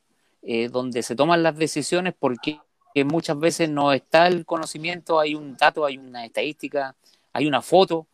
donde 0.69 1.01
se 1.01 1.15
toman 1.15 1.41
las 1.41 1.57
decisiones, 1.57 2.13
porque 2.13 2.59
muchas 3.05 3.39
veces 3.39 3.71
no 3.71 3.91
está 3.91 4.27
el 4.27 4.45
conocimiento, 4.45 5.19
hay 5.19 5.33
un 5.33 5.57
dato, 5.57 5.83
hay 5.83 5.97
una 5.97 6.25
estadística, 6.25 6.95
hay 7.33 7.47
una 7.47 7.63
foto, 7.63 8.05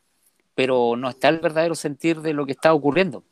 pero 0.56 0.96
no 0.96 1.10
está 1.10 1.28
el 1.28 1.40
verdadero 1.40 1.76
sentir 1.76 2.22
de 2.22 2.32
lo 2.32 2.46
que 2.46 2.54
está 2.54 2.74
ocurriendo. 2.74 3.26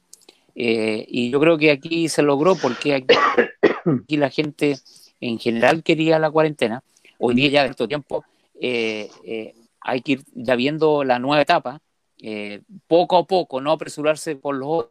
Eh, 0.56 1.06
y 1.08 1.30
yo 1.30 1.40
creo 1.40 1.58
que 1.58 1.72
aquí 1.72 2.10
se 2.10 2.22
logró 2.22 2.56
porque 2.56 2.94
aquí, 4.06 4.18
la 4.18 4.30
gente 4.30 4.78
en 5.20 5.40
general 5.40 5.84
quería 5.84 6.20
la 6.20 6.32
cuarentena. 6.32 6.84
Hoy 7.20 7.36
día 7.36 7.50
ya 7.50 7.64
de 7.64 7.70
estos 7.70 7.88
tiempo 7.88 8.26
eh, 8.60 9.10
eh, 9.24 9.54
hay 9.80 10.02
que 10.02 10.14
ir 10.14 10.24
ya 10.34 10.56
viendo 10.56 11.04
la 11.04 11.20
nueva 11.20 11.42
etapa, 11.42 11.82
poco 12.88 13.18
a 13.18 13.26
poco, 13.26 13.62
no 13.62 13.72
apresurarse 13.72 14.36
por 14.36 14.56
los 14.56 14.86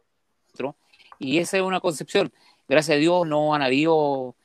otros. 0.53 0.75
Y 1.19 1.37
esa 1.37 1.57
es 1.57 1.63
una 1.63 1.79
concepción. 1.79 2.31
Gracias 2.67 2.95
a 2.95 2.99
Dios 2.99 3.27
no 3.27 3.53
han 3.53 3.61
habido 3.61 4.35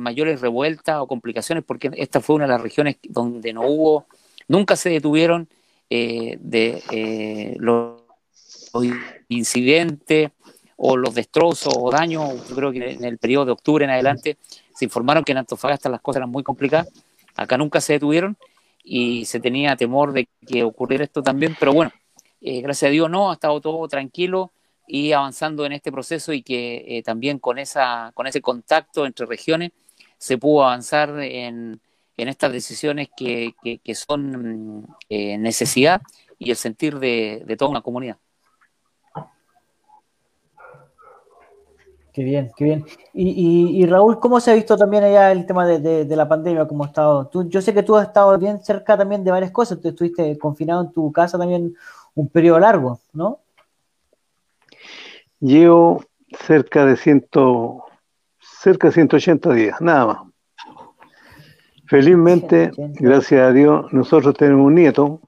mayores 0.00 0.40
revueltas 0.40 0.98
o 1.00 1.06
complicaciones 1.06 1.64
porque 1.64 1.90
esta 1.96 2.20
fue 2.20 2.36
una 2.36 2.44
de 2.46 2.52
las 2.52 2.60
regiones 2.60 2.96
donde 3.02 3.52
no 3.52 3.62
hubo, 3.62 4.06
nunca 4.48 4.76
se 4.76 4.90
detuvieron 4.90 5.48
de 5.88 7.56
los 7.58 8.02
incidentes 9.28 10.30
o 10.76 10.96
los 10.96 11.14
destrozos 11.14 11.74
o 11.76 11.90
daños, 11.90 12.48
yo 12.48 12.56
creo 12.56 12.72
que 12.72 12.92
en 12.92 13.04
el 13.04 13.18
periodo 13.18 13.46
de 13.46 13.52
octubre 13.52 13.84
en 13.84 13.90
adelante 13.90 14.38
se 14.74 14.84
informaron 14.84 15.24
que 15.24 15.32
en 15.32 15.38
Antofagasta 15.38 15.88
las 15.88 16.00
cosas 16.00 16.18
eran 16.18 16.30
muy 16.30 16.42
complicadas, 16.42 16.88
acá 17.36 17.56
nunca 17.56 17.80
se 17.80 17.94
detuvieron 17.94 18.36
y 18.82 19.24
se 19.24 19.40
tenía 19.40 19.76
temor 19.76 20.12
de 20.12 20.28
que 20.46 20.62
ocurriera 20.62 21.04
esto 21.04 21.22
también, 21.22 21.56
pero 21.58 21.72
bueno, 21.72 21.92
eh, 22.40 22.60
gracias 22.60 22.88
a 22.88 22.92
Dios 22.92 23.10
no, 23.10 23.30
ha 23.30 23.34
estado 23.34 23.60
todo 23.60 23.88
tranquilo 23.88 24.52
y 24.86 25.12
avanzando 25.12 25.64
en 25.64 25.72
este 25.72 25.90
proceso 25.90 26.32
y 26.32 26.42
que 26.42 26.84
eh, 26.86 27.02
también 27.02 27.38
con, 27.38 27.58
esa, 27.58 28.12
con 28.14 28.26
ese 28.26 28.42
contacto 28.42 29.06
entre 29.06 29.26
regiones 29.26 29.72
se 30.18 30.38
pudo 30.38 30.64
avanzar 30.64 31.18
en, 31.20 31.80
en 32.16 32.28
estas 32.28 32.52
decisiones 32.52 33.08
que, 33.16 33.54
que, 33.62 33.94
son 33.94 34.80
mm, 34.80 34.86
eh, 35.08 35.38
necesidad 35.38 36.02
y 36.38 36.50
el 36.50 36.56
sentir 36.56 36.98
de, 36.98 37.42
de 37.46 37.56
toda 37.56 37.70
una 37.70 37.80
comunidad. 37.80 38.18
Qué 42.14 42.22
bien, 42.22 42.52
qué 42.56 42.64
bien. 42.64 42.84
Y, 43.12 43.82
y, 43.82 43.86
Raúl, 43.86 44.20
¿cómo 44.20 44.38
se 44.38 44.52
ha 44.52 44.54
visto 44.54 44.76
también 44.76 45.02
allá 45.02 45.32
el 45.32 45.46
tema 45.46 45.66
de, 45.66 46.04
de, 46.04 46.16
la 46.16 46.28
pandemia? 46.28 46.64
¿Cómo 46.68 46.84
ha 46.84 46.86
estado? 46.86 47.26
Tú, 47.26 47.48
yo 47.48 47.60
sé 47.60 47.74
que 47.74 47.82
tú 47.82 47.96
has 47.96 48.06
estado 48.06 48.38
bien 48.38 48.62
cerca 48.62 48.96
también 48.96 49.24
de 49.24 49.32
varias 49.32 49.50
cosas. 49.50 49.80
Tú 49.80 49.88
estuviste 49.88 50.38
confinado 50.38 50.82
en 50.82 50.92
tu 50.92 51.10
casa 51.10 51.36
también 51.38 51.74
un 52.14 52.28
periodo 52.28 52.60
largo, 52.60 53.00
¿no? 53.12 53.40
Llevo 55.40 56.04
cerca 56.38 56.86
de 56.86 56.96
ciento, 56.96 57.82
cerca 58.38 58.86
de 58.86 58.92
180 58.92 59.52
días, 59.52 59.80
nada 59.80 60.06
más. 60.06 60.18
Felizmente, 61.88 62.70
gracias 62.76 63.40
a 63.40 63.52
Dios, 63.52 63.92
nosotros 63.92 64.36
tenemos 64.36 64.66
un 64.66 64.76
nieto 64.76 65.20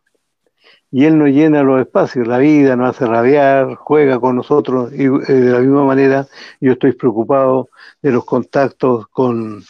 y 0.91 1.05
él 1.05 1.19
nos 1.19 1.29
llena 1.29 1.63
los 1.63 1.81
espacios, 1.81 2.27
la 2.27 2.39
vida 2.39 2.77
nos 2.77 2.91
hace 2.91 3.07
rabiar, 3.07 3.75
juega 3.75 4.21
con 4.21 4.37
nosotros 4.37 4.93
y 4.93 5.05
eh, 5.05 5.33
de 5.33 5.53
la 5.53 5.59
misma 5.61 5.85
manera 5.85 6.27
yo 6.61 6.73
estoy 6.73 6.93
preocupado 6.93 7.69
de 8.03 8.13
los 8.13 8.25
contactos 8.25 9.07
con, 9.09 9.63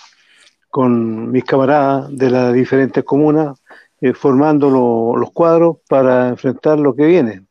con 0.69 1.31
mis 1.31 1.45
camaradas 1.45 2.14
de 2.17 2.31
las 2.31 2.53
diferentes 2.53 3.03
comunas, 3.03 3.59
eh, 4.01 4.12
formando 4.12 4.71
los 5.17 5.33
cuadros 5.33 5.79
para 5.89 6.29
enfrentar 6.29 6.79
lo 6.79 6.95
que 6.95 7.07
viene, 7.07 7.47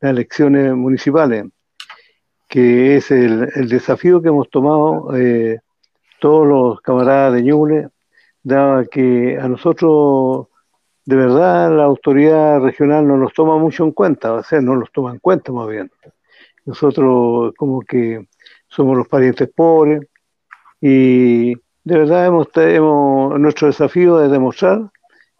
las 0.00 0.12
elecciones 0.12 0.74
municipales, 0.74 1.44
que 2.48 2.96
es 2.96 3.10
el, 3.10 3.50
desafío 3.68 4.22
que 4.22 4.28
hemos 4.28 4.48
tomado 4.48 5.14
eh, 5.14 5.60
todos 6.20 6.46
los 6.46 6.80
camaradas 6.80 7.34
de 7.34 7.42
Ñuble, 7.42 7.88
dado 8.42 8.84
que 8.90 9.38
a 9.38 9.46
nosotros 9.46 10.46
de 11.04 11.16
verdad 11.16 11.74
la 11.76 11.84
autoridad 11.84 12.60
regional 12.60 13.06
no 13.06 13.16
nos 13.16 13.32
toma 13.32 13.58
mucho 13.58 13.84
en 13.84 13.92
cuenta, 13.92 14.32
o 14.32 14.42
sea, 14.42 14.60
no 14.60 14.76
los 14.76 14.92
toma 14.92 15.12
en 15.12 15.18
cuenta 15.18 15.52
más 15.52 15.68
bien. 15.68 15.90
Nosotros 16.64 17.52
como 17.56 17.80
que 17.82 18.26
somos 18.68 18.96
los 18.96 19.08
parientes 19.08 19.48
pobres 19.54 20.02
y 20.80 21.54
de 21.54 21.98
verdad 21.98 22.26
hemos, 22.26 23.40
nuestro 23.40 23.66
desafío 23.68 24.22
es 24.22 24.30
demostrar 24.30 24.90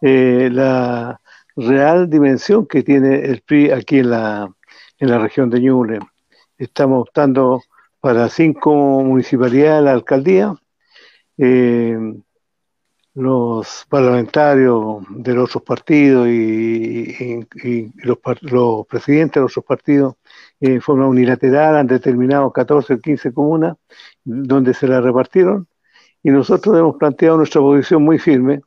eh, 0.00 0.48
la 0.50 1.20
real 1.56 2.08
dimensión 2.08 2.66
que 2.66 2.82
tiene 2.82 3.24
el 3.26 3.42
PRI 3.42 3.70
aquí 3.70 3.98
en 3.98 4.10
la, 4.10 4.48
en 4.98 5.10
la 5.10 5.18
región 5.18 5.50
de 5.50 5.60
Ñuble. 5.60 5.98
Estamos 6.58 7.02
optando 7.02 7.62
para 8.00 8.28
cinco 8.28 8.74
municipalidades 8.74 9.80
de 9.80 9.84
la 9.84 9.92
alcaldía. 9.92 10.54
Eh, 11.36 11.98
los 13.14 13.86
parlamentarios 13.88 15.02
de 15.10 15.34
los 15.34 15.50
otros 15.50 15.64
partidos 15.64 16.28
y, 16.28 17.44
los, 18.02 18.18
presidentes 18.86 19.34
de 19.34 19.40
los 19.40 19.52
otros 19.52 19.64
partidos 19.64 20.14
en 20.60 20.76
eh, 20.76 20.80
forma 20.80 21.06
unilateral 21.08 21.76
han 21.76 21.86
determinado 21.86 22.52
14 22.52 22.94
o 22.94 22.98
15 22.98 23.32
comunas 23.32 23.76
donde 24.24 24.74
se 24.74 24.86
las 24.86 25.02
repartieron. 25.02 25.66
Y 26.22 26.30
nosotros 26.30 26.78
hemos 26.78 26.96
planteado 26.96 27.38
nuestra 27.38 27.60
posición 27.60 28.02
muy 28.02 28.18
firme 28.18 28.60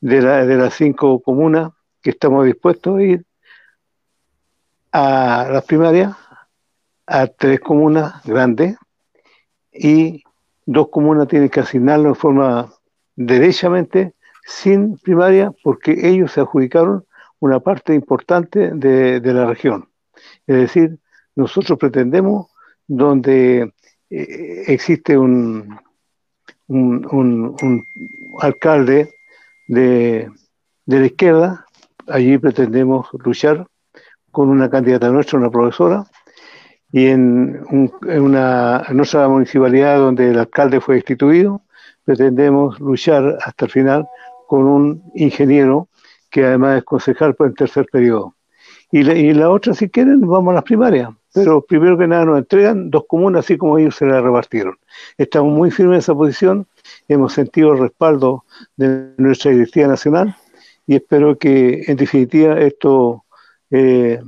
de, 0.00 0.20
de 0.20 0.56
las 0.56 0.74
cinco 0.74 1.20
comunas 1.20 1.70
que 2.02 2.10
estamos 2.10 2.44
dispuestos 2.44 2.98
a 2.98 3.02
ir 3.02 3.24
a 4.90 5.48
las 5.50 5.64
primarias, 5.64 6.14
a 7.06 7.26
tres 7.26 7.60
comunas 7.60 8.22
grandes 8.24 8.76
y 9.72 10.22
dos 10.66 10.88
comunas 10.88 11.28
tienen 11.28 11.48
que 11.48 11.60
asignarlo 11.60 12.10
en 12.10 12.14
forma 12.14 12.70
derechamente 13.16 14.14
sin 14.44 14.98
primaria 14.98 15.52
porque 15.62 16.08
ellos 16.08 16.32
se 16.32 16.40
adjudicaron 16.40 17.04
una 17.38 17.60
parte 17.60 17.94
importante 17.94 18.70
de, 18.72 19.20
la 19.32 19.46
región. 19.46 19.88
Es 20.46 20.56
decir, 20.56 20.98
nosotros 21.34 21.78
pretendemos 21.78 22.48
donde 22.86 23.72
eh, 24.10 24.64
existe 24.66 25.16
un, 25.16 25.78
un, 26.68 27.86
alcalde 28.38 29.12
de, 29.68 30.30
de, 30.86 30.98
la 31.00 31.06
izquierda, 31.06 31.66
allí 32.06 32.38
pretendemos 32.38 33.08
luchar 33.24 33.66
con 34.30 34.48
una 34.48 34.70
candidata 34.70 35.10
nuestra, 35.10 35.38
una 35.38 35.50
profesora, 35.50 36.04
y 36.92 37.06
en, 37.06 37.64
en 38.06 38.22
una 38.22 38.84
en 38.88 38.96
nuestra 38.96 39.26
municipalidad 39.28 39.98
donde 39.98 40.30
el 40.30 40.38
alcalde 40.38 40.80
fue 40.80 40.96
destituido, 40.96 41.62
pretendemos 42.04 42.78
luchar 42.80 43.38
hasta 43.44 43.66
el 43.66 43.70
final 43.70 44.08
con 44.46 44.64
un 44.64 45.02
ingeniero 45.14 45.88
que 46.30 46.44
además 46.44 46.78
es 46.78 46.84
concejal 46.84 47.34
por 47.34 47.48
el 47.48 47.54
tercer 47.54 47.86
periodo. 47.90 48.34
Y 48.90 49.02
la, 49.02 49.14
y 49.14 49.32
la 49.32 49.50
otra, 49.50 49.74
si 49.74 49.88
quieren, 49.88 50.20
vamos 50.20 50.52
a 50.52 50.54
las 50.56 50.64
primarias. 50.64 51.10
Pero 51.34 51.62
primero 51.62 51.96
que 51.96 52.06
nada 52.06 52.26
nos 52.26 52.38
entregan 52.38 52.90
dos 52.90 53.04
comunas, 53.08 53.44
así 53.44 53.56
como 53.56 53.78
ellos 53.78 53.96
se 53.96 54.04
las 54.04 54.22
repartieron. 54.22 54.78
Estamos 55.16 55.52
muy 55.52 55.70
firmes 55.70 55.94
en 55.94 55.98
esa 56.00 56.14
posición, 56.14 56.66
hemos 57.08 57.32
sentido 57.32 57.72
el 57.72 57.78
respaldo 57.78 58.44
de 58.76 59.14
nuestra 59.16 59.50
directiva 59.50 59.88
nacional 59.88 60.36
y 60.86 60.96
espero 60.96 61.38
que 61.38 61.84
en 61.86 61.96
definitiva 61.96 62.58
esto 62.60 63.24
eh, 63.70 64.20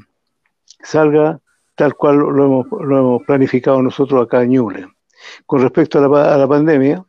salga 0.82 1.40
tal 1.74 1.94
cual 1.94 2.18
lo 2.18 2.44
hemos, 2.44 2.66
lo 2.70 2.98
hemos, 2.98 3.22
planificado 3.24 3.82
nosotros 3.82 4.24
acá 4.24 4.42
en 4.42 4.50
Ñuble. 4.50 4.88
Con 5.44 5.60
respecto 5.60 5.98
a 5.98 6.08
la, 6.08 6.34
a 6.34 6.38
la 6.38 6.48
pandemia, 6.48 7.04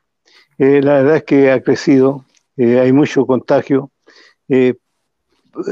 eh, 0.57 0.81
la 0.81 0.93
verdad 0.95 1.17
es 1.17 1.23
que 1.23 1.51
ha 1.51 1.61
crecido, 1.61 2.25
eh, 2.57 2.79
hay 2.79 2.91
mucho 2.93 3.25
contagio, 3.25 3.91
eh, 4.47 4.75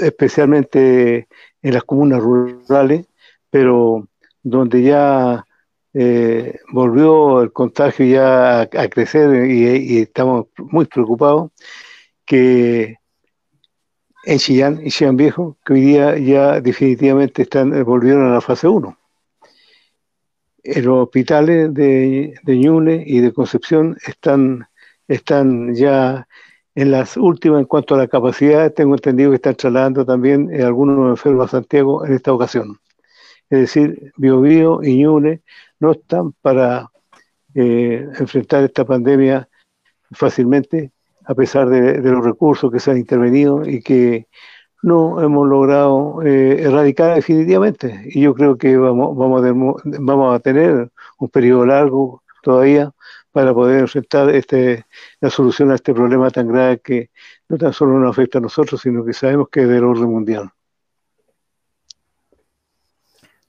especialmente 0.01 1.27
en 1.61 1.73
las 1.73 1.83
comunas 1.83 2.21
rurales, 2.21 3.05
pero 3.49 4.07
donde 4.41 4.83
ya 4.83 5.45
volvió 6.71 7.41
el 7.41 7.53
contagio 7.53 8.05
ya 8.05 8.61
a, 8.61 8.67
crecer 8.89 9.45
y, 9.45 9.99
estamos 9.99 10.47
muy 10.57 10.85
preocupados, 10.85 11.51
que 12.25 12.97
en 14.25 14.39
Chillán 14.39 14.81
y 14.83 14.89
Chillán 14.89 15.17
Viejo, 15.17 15.57
que 15.63 15.73
hoy 15.73 15.81
día 15.81 16.17
ya 16.17 16.61
definitivamente 16.61 17.43
están, 17.43 17.83
volvieron 17.83 18.25
a 18.27 18.33
la 18.33 18.41
fase 18.41 18.67
1 18.67 18.97
en 20.63 20.85
los 20.85 21.03
hospitales 21.03 21.73
de, 21.73 22.33
de 22.41 22.57
Ñuble 22.57 23.03
y 23.05 23.19
de 23.19 23.33
Concepción 23.33 23.97
están 24.05 24.67
están 25.07 25.73
ya 25.75 26.27
en 26.75 26.91
las 26.91 27.17
últimas 27.17 27.59
en 27.59 27.65
cuanto 27.65 27.95
a 27.95 27.99
la 27.99 28.07
capacidad. 28.07 28.71
Tengo 28.73 28.95
entendido 28.95 29.29
que 29.31 29.35
están 29.35 29.55
trasladando 29.55 30.05
también 30.05 30.49
eh, 30.51 30.63
algunos 30.63 31.09
enfermos 31.09 31.47
a 31.47 31.57
Santiago 31.57 32.05
en 32.05 32.13
esta 32.13 32.33
ocasión. 32.33 32.79
Es 33.49 33.59
decir, 33.59 34.11
Biobío 34.17 34.81
y 34.83 34.97
Ñuble 34.97 35.41
no 35.79 35.91
están 35.91 36.33
para 36.41 36.89
eh, 37.53 38.07
enfrentar 38.19 38.63
esta 38.63 38.85
pandemia 38.85 39.47
fácilmente, 40.11 40.91
a 41.25 41.35
pesar 41.35 41.69
de, 41.69 41.99
los 42.01 42.25
recursos 42.25 42.71
que 42.71 42.79
se 42.79 42.91
han 42.91 42.97
intervenido 42.97 43.67
y 43.67 43.81
que 43.81 44.27
no 44.81 45.21
hemos 45.21 45.47
logrado 45.47 46.21
eh, 46.23 46.63
erradicar 46.63 47.15
definitivamente. 47.15 48.01
Y 48.05 48.21
yo 48.21 48.33
creo 48.33 48.57
que 48.57 48.75
vamos, 48.77 49.15
vamos, 49.15 49.41
vamos 49.83 50.35
a 50.35 50.39
tener 50.39 50.91
un 51.19 51.29
periodo 51.29 51.65
largo 51.65 52.23
todavía 52.41 52.91
para 53.33 53.53
poder 53.53 53.79
enfrentar 53.79 54.29
este, 54.29 54.85
la 55.19 55.29
solución 55.29 55.71
a 55.71 55.75
este 55.75 55.93
problema 55.93 56.29
tan 56.29 56.47
grave 56.47 56.79
que 56.79 57.09
no 57.49 57.57
tan 57.57 57.73
solo 57.73 57.99
nos 57.99 58.11
afecta 58.11 58.37
a 58.37 58.41
nosotros, 58.41 58.79
sino 58.79 59.03
que 59.03 59.11
sabemos 59.11 59.49
que 59.49 59.63
es 59.63 59.67
del 59.67 59.83
orden 59.83 60.09
mundial. 60.09 60.51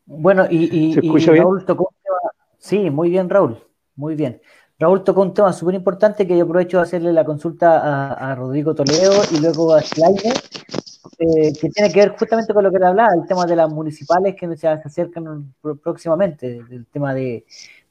Bueno, 0.06 0.46
y, 0.50 0.94
Raúl 0.96 1.64
tocó 1.66 1.84
un 1.90 1.96
tema. 2.02 2.32
Sí, 2.58 2.90
muy 2.90 3.10
bien, 3.10 3.28
Raúl, 3.28 3.58
muy 3.94 4.14
bien. 4.14 4.40
Raúl 4.78 5.04
tocó 5.04 5.20
un 5.20 5.34
tema 5.34 5.52
súper 5.52 5.74
importante 5.74 6.26
que 6.26 6.36
yo 6.36 6.44
aprovecho 6.44 6.78
de 6.78 6.84
hacerle 6.84 7.12
la 7.12 7.24
consulta 7.24 8.12
a, 8.12 8.34
Rodrigo 8.34 8.74
Toledo 8.74 9.12
y 9.32 9.40
luego 9.40 9.74
a 9.74 9.82
Slaine, 9.82 10.32
eh, 11.18 11.52
que 11.60 11.68
tiene 11.68 11.92
que 11.92 12.00
ver 12.00 12.16
justamente 12.18 12.54
con 12.54 12.64
lo 12.64 12.72
que 12.72 12.78
le 12.78 12.86
hablaba, 12.86 13.14
el 13.14 13.26
tema 13.26 13.44
de 13.44 13.56
las 13.56 13.70
municipales 13.70 14.34
que 14.34 14.56
se 14.56 14.66
acercan 14.66 15.54
próximamente, 15.82 16.64
el 16.70 16.86
tema 16.86 17.14
de 17.14 17.44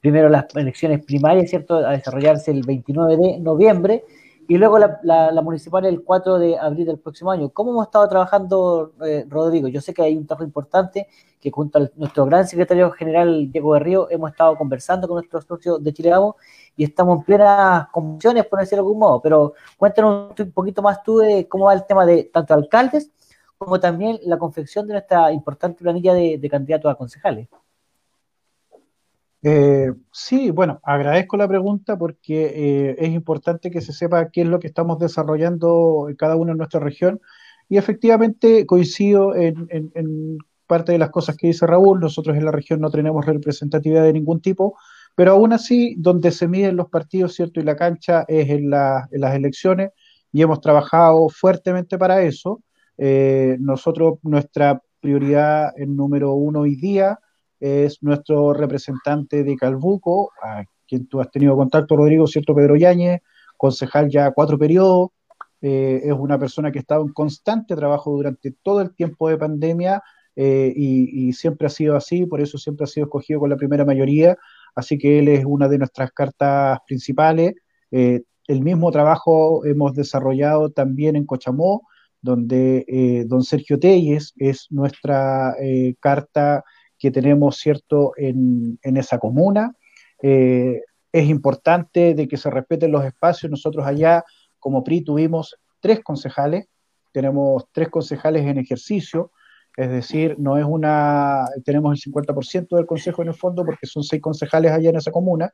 primero 0.04 0.28
las 0.28 0.44
elecciones 0.54 1.02
primarias, 1.02 1.48
¿cierto?, 1.48 1.76
a 1.76 1.92
desarrollarse 1.92 2.50
el 2.50 2.60
29 2.62 3.16
de 3.16 3.38
noviembre 3.38 4.04
y 4.46 4.58
luego 4.58 4.78
la, 4.78 5.40
municipal 5.42 5.86
el 5.86 6.02
4 6.04 6.38
de 6.38 6.58
abril 6.58 6.84
del 6.84 6.98
próximo 6.98 7.30
año. 7.30 7.48
¿Cómo 7.48 7.70
hemos 7.70 7.86
estado 7.86 8.06
trabajando, 8.06 8.92
eh, 9.02 9.24
Rodrigo? 9.26 9.66
Yo 9.68 9.80
sé 9.80 9.94
que 9.94 10.02
hay 10.02 10.14
un 10.14 10.26
trabajo 10.26 10.44
importante 10.44 11.08
que 11.40 11.50
junto 11.50 11.78
a 11.78 11.88
nuestro 11.96 12.26
gran 12.26 12.46
secretario 12.46 12.90
general 12.90 13.50
Diego 13.50 13.70
Berrío 13.70 14.10
hemos 14.10 14.32
estado 14.32 14.54
conversando 14.58 15.08
con 15.08 15.14
nuestros 15.14 15.46
socios 15.46 15.82
de 15.82 15.94
Chile 15.94 16.12
y 16.76 16.84
estamos 16.84 17.20
en 17.20 17.24
plenas 17.24 17.88
convicciones, 17.90 18.44
por 18.44 18.60
decirlo 18.60 18.82
de 18.82 18.86
algún 18.88 18.98
modo, 18.98 19.22
pero 19.22 19.54
cuéntanos 19.78 20.38
un 20.38 20.52
poquito 20.52 20.82
más 20.82 21.02
tú 21.02 21.16
de 21.16 21.48
cómo 21.48 21.64
va 21.64 21.72
el 21.72 21.86
tema 21.86 22.04
de 22.04 22.24
tanto 22.24 22.52
alcaldes 22.52 23.10
como 23.56 23.80
también 23.80 24.18
la 24.24 24.36
confección 24.36 24.86
de 24.86 24.92
nuestra 24.92 25.32
importante 25.32 25.82
planilla 25.82 26.12
de 26.12 26.48
candidatos 26.50 26.92
a 26.92 26.94
concejales. 26.94 27.48
Eh, 29.46 29.92
sí, 30.10 30.50
bueno, 30.50 30.80
agradezco 30.82 31.36
la 31.36 31.46
pregunta 31.46 31.98
porque 31.98 32.46
eh, 32.46 32.96
es 32.98 33.10
importante 33.10 33.70
que 33.70 33.82
se 33.82 33.92
sepa 33.92 34.30
qué 34.30 34.40
es 34.40 34.48
lo 34.48 34.58
que 34.58 34.68
estamos 34.68 34.98
desarrollando 34.98 36.06
en 36.08 36.16
cada 36.16 36.34
uno 36.36 36.52
en 36.52 36.58
nuestra 36.58 36.80
región 36.80 37.20
y 37.68 37.76
efectivamente 37.76 38.64
coincido 38.64 39.34
en, 39.36 40.38
parte 40.66 40.92
de 40.92 40.98
las 40.98 41.10
cosas 41.10 41.36
que 41.36 41.48
dice 41.48 41.66
Raúl, 41.66 42.00
nosotros 42.00 42.38
en 42.38 42.46
la 42.46 42.52
región 42.52 42.80
no 42.80 42.90
tenemos 42.90 43.26
representatividad 43.26 44.04
de 44.04 44.14
ningún 44.14 44.40
tipo, 44.40 44.78
pero 45.14 45.32
aún 45.32 45.52
así 45.52 45.94
donde 45.98 46.30
se 46.30 46.48
miden 46.48 46.76
los 46.76 46.88
partidos, 46.88 47.34
¿cierto? 47.34 47.60
Y 47.60 47.64
la 47.64 47.76
cancha 47.76 48.24
es 48.28 48.48
en, 48.48 48.70
las 48.70 49.10
elecciones 49.12 49.90
y 50.32 50.40
hemos 50.40 50.62
trabajado 50.62 51.28
fuertemente 51.28 51.98
para 51.98 52.22
eso. 52.22 52.62
Eh, 52.96 53.58
nosotros, 53.60 54.20
nuestra 54.22 54.80
prioridad 55.00 55.78
en 55.78 55.96
número 55.96 56.32
uno 56.32 56.60
hoy 56.60 56.76
día 56.76 57.18
es 57.64 58.02
nuestro 58.02 58.52
representante 58.52 59.42
de 59.42 59.56
Calbuco, 59.56 60.32
a 60.42 60.64
quien 60.86 61.06
tú 61.06 61.20
has 61.20 61.30
tenido 61.30 61.56
contacto, 61.56 61.96
Rodrigo, 61.96 62.26
¿cierto? 62.26 62.54
Pedro 62.54 62.76
Yáñez, 62.76 63.22
concejal 63.56 64.10
ya 64.10 64.32
cuatro 64.32 64.58
periodos, 64.58 65.10
es 65.62 66.12
una 66.12 66.38
persona 66.38 66.70
que 66.70 66.78
ha 66.78 66.82
estado 66.82 67.00
en 67.06 67.14
constante 67.14 67.74
trabajo 67.74 68.10
durante 68.10 68.50
todo 68.62 68.82
el 68.82 68.94
tiempo 68.94 69.30
de 69.30 69.38
pandemia 69.38 70.02
y, 70.36 71.28
y, 71.28 71.32
siempre 71.32 71.68
ha 71.68 71.70
sido 71.70 71.96
así, 71.96 72.26
por 72.26 72.42
eso 72.42 72.58
siempre 72.58 72.84
ha 72.84 72.86
sido 72.86 73.06
escogido 73.06 73.40
con 73.40 73.48
la 73.48 73.56
primera 73.56 73.86
mayoría, 73.86 74.36
así 74.74 74.98
que 74.98 75.20
él 75.20 75.28
es 75.28 75.46
una 75.46 75.66
de 75.66 75.78
nuestras 75.78 76.12
cartas 76.12 76.80
principales. 76.86 77.54
el 77.90 78.60
mismo 78.60 78.90
trabajo 78.90 79.64
hemos 79.64 79.94
desarrollado 79.94 80.68
también 80.68 81.16
en 81.16 81.24
Cochamó, 81.24 81.80
donde 82.24 82.86
eh, 82.88 83.24
don 83.26 83.42
Sergio 83.42 83.78
Telles 83.78 84.32
es 84.38 84.66
nuestra 84.70 85.56
eh, 85.60 85.94
carta 86.00 86.64
que 87.04 87.10
tenemos, 87.10 87.58
¿cierto?, 87.58 88.12
en, 88.16 88.78
esa 88.82 89.18
comuna. 89.18 89.74
Eh, 90.22 90.80
es 91.12 91.28
importante 91.28 92.14
de 92.14 92.26
que 92.26 92.38
se 92.38 92.48
respeten 92.48 92.92
los 92.92 93.04
espacios. 93.04 93.50
Nosotros 93.50 93.86
allá, 93.86 94.24
como 94.58 94.82
PRI, 94.82 95.02
tuvimos 95.02 95.54
tres 95.80 96.00
concejales, 96.00 96.64
tenemos 97.12 97.66
tres 97.72 97.90
concejales 97.90 98.46
en 98.46 98.56
ejercicio, 98.56 99.32
es 99.76 99.90
decir, 99.90 100.36
no 100.38 100.56
es 100.56 100.64
una, 100.64 101.44
tenemos 101.62 101.92
el 101.92 102.10
50% 102.10 102.74
del 102.74 102.86
consejo 102.86 103.20
en 103.20 103.28
el 103.28 103.34
fondo 103.34 103.66
porque 103.66 103.86
son 103.86 104.02
seis 104.02 104.22
concejales 104.22 104.72
allá 104.72 104.88
en 104.88 104.96
esa 104.96 105.10
comuna 105.10 105.52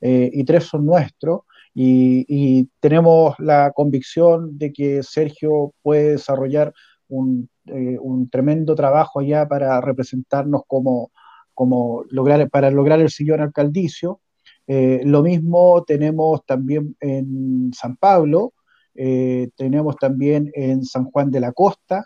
y 0.00 0.44
tres 0.44 0.64
son 0.64 0.86
nuestros. 0.86 1.40
Y, 1.74 2.68
tenemos 2.78 3.34
la 3.40 3.72
convicción 3.72 4.56
de 4.56 4.72
que 4.72 5.02
Sergio 5.02 5.72
puede 5.82 6.12
desarrollar 6.12 6.72
un, 7.12 7.48
eh, 7.66 7.98
tremendo 8.30 8.74
trabajo 8.74 9.20
allá 9.20 9.46
para 9.46 9.80
representarnos 9.80 10.62
como, 10.66 11.10
como 11.54 12.04
lograr, 12.08 12.48
para 12.50 12.70
lograr 12.70 13.00
el 13.00 13.10
sillón 13.10 13.40
alcaldicio. 13.40 14.20
Eh, 14.66 15.02
lo 15.04 15.22
mismo 15.22 15.84
tenemos 15.84 16.44
también 16.46 16.96
en 17.00 17.70
San 17.74 17.96
Pablo, 17.96 18.54
eh, 18.94 19.50
tenemos 19.56 19.96
también 19.96 20.50
en 20.54 20.84
San 20.84 21.04
Juan 21.04 21.30
de 21.30 21.40
la 21.40 21.52
Costa, 21.52 22.04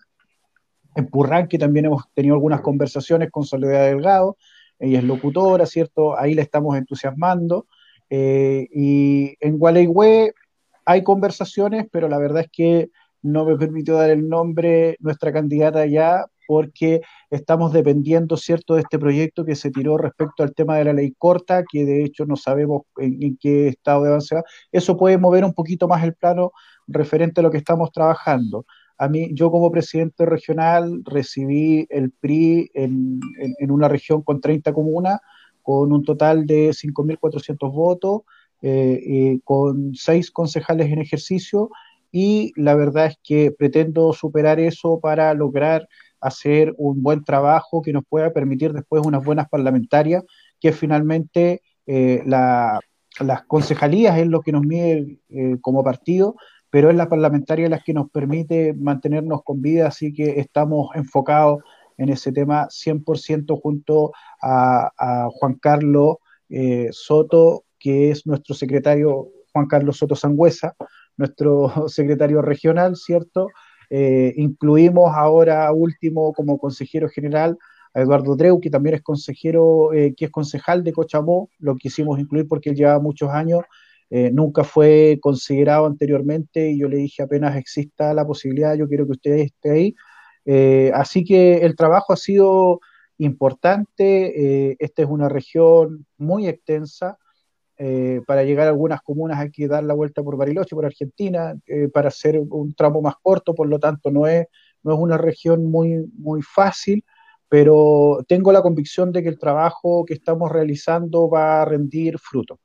en 0.94 1.06
Purranque 1.08 1.58
también 1.58 1.86
hemos 1.86 2.04
tenido 2.14 2.34
algunas 2.34 2.62
conversaciones 2.62 3.30
con 3.30 3.44
Soledad 3.44 3.86
Delgado, 3.86 4.36
ella 4.78 4.98
es 4.98 5.04
locutora, 5.04 5.66
¿cierto? 5.66 6.18
Ahí 6.18 6.34
la 6.34 6.42
estamos 6.42 6.76
entusiasmando. 6.76 7.66
Y 8.08 9.34
en 9.40 9.58
Gualeguay 9.58 10.30
hay 10.84 11.02
conversaciones, 11.02 11.86
pero 11.90 12.08
la 12.08 12.18
verdad 12.18 12.42
es 12.42 12.50
que 12.50 12.90
no 13.26 13.44
me 13.44 13.56
permitió 13.56 13.96
dar 13.96 14.10
el 14.10 14.28
nombre 14.28 14.96
nuestra 15.00 15.32
candidata 15.32 15.86
ya 15.86 16.24
porque 16.46 17.00
estamos 17.30 17.72
dependiendo, 17.72 18.36
¿cierto?, 18.36 18.74
de 18.74 18.82
este 18.82 18.98
proyecto 18.98 19.44
que 19.44 19.56
se 19.56 19.70
tiró 19.72 19.98
respecto 19.98 20.44
al 20.44 20.54
tema 20.54 20.76
de 20.76 20.84
la 20.84 20.92
ley 20.92 21.12
corta, 21.18 21.64
que 21.68 21.84
de 21.84 22.04
hecho 22.04 22.24
no 22.24 22.36
sabemos 22.36 22.82
en, 22.98 23.36
qué 23.38 23.68
estado 23.68 24.04
de 24.04 24.10
avance 24.10 24.36
va. 24.36 24.44
Eso 24.70 24.96
puede 24.96 25.18
mover 25.18 25.44
un 25.44 25.54
poquito 25.54 25.88
más 25.88 26.04
el 26.04 26.14
plano 26.14 26.52
referente 26.86 27.40
a 27.40 27.42
lo 27.42 27.50
que 27.50 27.58
estamos 27.58 27.90
trabajando. 27.90 28.64
A 28.96 29.08
mí, 29.08 29.30
yo 29.34 29.50
como 29.50 29.72
presidente 29.72 30.24
regional 30.24 31.02
recibí 31.04 31.86
el 31.90 32.12
PRI 32.12 32.70
en, 32.74 33.20
en 33.58 33.70
una 33.72 33.88
región 33.88 34.22
con 34.22 34.40
30 34.40 34.72
comunas, 34.72 35.20
con 35.62 35.92
un 35.92 36.04
total 36.04 36.46
de 36.46 36.70
5.400 36.70 37.72
votos, 37.72 38.22
eh, 38.62 39.02
eh, 39.04 39.40
con 39.44 39.94
seis 39.94 40.30
concejales 40.30 40.90
en 40.90 40.98
ejercicio 40.98 41.70
y 42.18 42.54
la 42.56 42.74
verdad 42.74 43.08
es 43.08 43.18
que 43.22 43.52
pretendo 43.52 44.10
superar 44.14 44.58
eso 44.58 45.00
para 45.00 45.34
lograr 45.34 45.86
hacer 46.18 46.74
un 46.78 47.02
buen 47.02 47.22
trabajo 47.24 47.82
que 47.82 47.92
nos 47.92 48.04
pueda 48.08 48.32
permitir 48.32 48.72
después 48.72 49.04
unas 49.04 49.22
buenas 49.22 49.50
parlamentarias, 49.50 50.24
que 50.58 50.72
finalmente 50.72 51.60
eh, 51.86 52.22
las 52.24 53.42
concejalías 53.46 54.18
es 54.18 54.28
lo 54.28 54.40
que 54.40 54.52
nos 54.52 54.62
mide 54.62 55.18
como 55.60 55.84
partido, 55.84 56.36
pero 56.70 56.88
es 56.88 56.96
la 56.96 57.10
parlamentaria 57.10 57.68
la 57.68 57.80
que 57.80 57.92
nos 57.92 58.10
permite 58.10 58.72
mantenernos 58.72 59.42
con 59.44 59.60
vida, 59.60 59.88
así 59.88 60.14
que 60.14 60.40
estamos 60.40 60.88
enfocados 60.94 61.58
en 61.98 62.08
ese 62.08 62.32
tema 62.32 62.66
100% 62.70 63.60
junto 63.60 64.12
a, 64.40 65.28
Juan 65.32 65.54
Carlos 65.60 66.16
eh, 66.48 66.88
Soto, 66.92 67.64
que 67.78 68.10
es 68.10 68.26
nuestro 68.26 68.54
secretario, 68.54 69.28
Juan 69.52 69.66
Carlos 69.66 69.98
Soto 69.98 70.16
Sangüesa, 70.16 70.74
nuestro 71.16 71.70
secretario 71.88 72.42
regional, 72.42 72.96
¿cierto? 72.96 73.48
Eh, 73.90 74.34
incluimos 74.36 75.12
ahora 75.14 75.70
último 75.72 76.32
como 76.32 76.58
consejero 76.58 77.08
general 77.08 77.56
a 77.94 78.00
Eduardo 78.00 78.36
Dreu, 78.36 78.60
que 78.60 78.70
también 78.70 78.96
es 78.96 79.02
consejero, 79.02 79.92
eh, 79.92 80.14
que 80.16 80.26
es 80.26 80.30
concejal 80.30 80.82
de 80.84 80.92
Cochamó, 80.92 81.50
lo 81.58 81.76
quisimos 81.76 82.18
incluir 82.18 82.46
porque 82.48 82.70
él 82.70 82.76
lleva 82.76 82.98
muchos 82.98 83.30
años, 83.30 83.62
nunca 84.08 84.62
fue 84.62 85.18
considerado 85.20 85.84
anteriormente 85.84 86.70
y 86.70 86.78
yo 86.78 86.88
le 86.88 86.98
dije 86.98 87.24
apenas 87.24 87.56
exista 87.56 88.14
la 88.14 88.24
posibilidad, 88.24 88.76
yo 88.76 88.86
quiero 88.86 89.04
que 89.04 89.12
usted 89.12 89.32
esté 89.32 89.70
ahí, 89.72 89.94
eh, 90.46 90.92
así 90.94 91.24
que 91.24 91.58
el 91.58 91.76
trabajo 91.76 92.12
ha 92.12 92.16
sido 92.16 92.80
importante. 93.18 94.70
Eh, 94.70 94.76
esta 94.78 95.02
es 95.02 95.08
una 95.08 95.28
región 95.28 96.06
muy 96.16 96.48
extensa. 96.48 97.18
Eh, 97.78 98.22
para 98.26 98.42
llegar 98.42 98.66
a 98.66 98.70
algunas 98.70 99.02
comunas 99.02 99.38
hay 99.38 99.50
que 99.50 99.68
dar 99.68 99.84
la 99.84 99.94
vuelta 99.94 100.22
por 100.22 100.36
Bariloche, 100.36 100.74
por 100.74 100.86
Argentina, 100.86 101.54
para 101.92 102.08
hacer 102.08 102.38
un 102.38 102.74
tramo 102.74 103.02
más 103.02 103.14
corto, 103.22 103.54
por 103.54 103.68
lo 103.68 103.78
tanto 103.78 104.10
no 104.10 104.26
es, 104.26 104.46
no 104.82 104.94
es 104.94 104.98
una 104.98 105.18
región 105.18 105.66
muy, 105.66 106.10
muy 106.16 106.42
fácil, 106.42 107.04
pero 107.48 108.24
tengo 108.26 108.52
la 108.52 108.62
convicción 108.62 109.12
de 109.12 109.22
que 109.22 109.28
el 109.28 109.38
trabajo 109.38 110.04
que 110.04 110.14
estamos 110.14 110.50
realizando 110.50 111.28
va 111.28 111.62
a 111.62 111.64
rendir 111.64 112.18
fruto. 112.18 112.58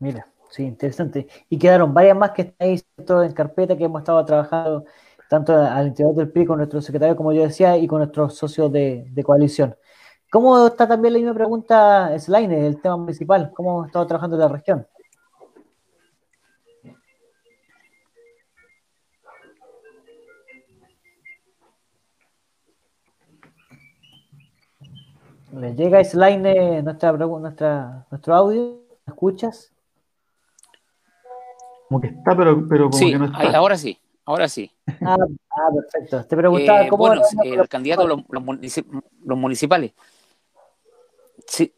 Mira, 0.00 0.26
Sí, 0.52 0.64
interesante. 0.64 1.26
Y 1.48 1.58
quedaron 1.58 1.94
varias 1.94 2.14
más 2.14 2.32
que 2.32 2.42
están 2.42 2.68
ahí 2.68 2.78
en 3.26 3.32
carpeta 3.32 3.74
que 3.74 3.84
hemos 3.84 4.02
estado 4.02 4.22
trabajando 4.26 4.84
tanto 5.30 5.56
al 5.56 5.86
interior 5.86 6.14
del 6.14 6.30
PRI 6.30 6.44
con 6.44 6.58
nuestro 6.58 6.82
secretario, 6.82 7.16
como 7.16 7.32
yo 7.32 7.42
decía, 7.42 7.78
y 7.78 7.86
con 7.86 8.00
nuestros 8.00 8.36
socios 8.36 8.70
de, 8.70 9.10
coalición. 9.24 9.74
¿Cómo 10.32 10.66
está 10.66 10.88
también 10.88 11.12
la 11.12 11.18
misma 11.18 11.34
pregunta, 11.34 12.18
Slaine, 12.18 12.66
el 12.66 12.80
tema 12.80 12.96
municipal? 12.96 13.52
¿Cómo 13.52 13.82
ha 13.82 13.86
estado 13.86 14.06
trabajando 14.06 14.36
en 14.36 14.40
la 14.40 14.48
región? 14.48 14.86
¿Le 25.54 25.74
llega 25.74 26.02
Slaine 26.02 26.80
nuestra, 26.82 27.12
nuestra, 27.12 28.06
nuestro 28.10 28.34
audio? 28.34 28.80
¿Me 29.04 29.12
escuchas? 29.12 29.70
Como 31.88 32.00
que 32.00 32.06
está, 32.06 32.34
pero, 32.34 32.66
pero 32.66 32.88
como 32.88 33.06
que 33.06 33.18
no 33.18 33.26
está. 33.26 33.58
ahora 33.58 33.76
sí, 33.76 33.98
ahora 34.24 34.48
sí. 34.48 34.70
Ah, 35.02 35.18
ah 35.50 35.68
perfecto. 35.74 36.24
Te 36.24 36.36
preguntaba 36.38 36.84
eh, 36.84 36.88
cómo. 36.88 37.06
Bueno, 37.06 37.20
el 37.42 37.68
candidato, 37.68 38.06
los, 38.06 38.22
los, 38.30 39.38
municipales. 39.38 39.92
Sí. 41.46 41.72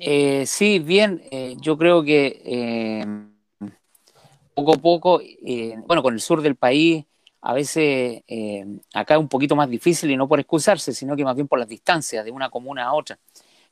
Eh, 0.00 0.46
sí, 0.46 0.78
bien, 0.78 1.22
eh, 1.30 1.56
yo 1.60 1.76
creo 1.76 2.02
que 2.02 3.06
poco 4.54 4.74
a 4.74 4.78
poco, 4.78 5.20
bueno, 5.86 6.02
con 6.02 6.14
el 6.14 6.20
sur 6.20 6.42
del 6.42 6.56
país, 6.56 7.04
a 7.40 7.52
veces 7.54 8.22
acá 8.94 9.14
es 9.14 9.20
un 9.20 9.28
poquito 9.28 9.56
más 9.56 9.68
difícil 9.68 10.10
y 10.10 10.16
no 10.16 10.28
por 10.28 10.40
excusarse, 10.40 10.92
sino 10.92 11.16
que 11.16 11.24
más 11.24 11.34
bien 11.34 11.48
por 11.48 11.58
las 11.58 11.68
distancias 11.68 12.24
de 12.24 12.30
una 12.30 12.50
comuna 12.50 12.84
a 12.84 12.94
otra. 12.94 13.18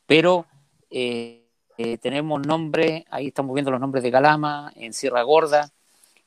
Pero 0.07 0.47
eh, 1.83 1.97
tenemos 1.97 2.47
nombres, 2.47 3.05
ahí 3.11 3.29
estamos 3.29 3.55
viendo 3.55 3.71
los 3.71 3.81
nombres 3.81 4.03
de 4.05 4.11
Calama, 4.11 4.71
en 4.77 4.93
Sierra 4.93 5.23
Gorda, 5.23 5.71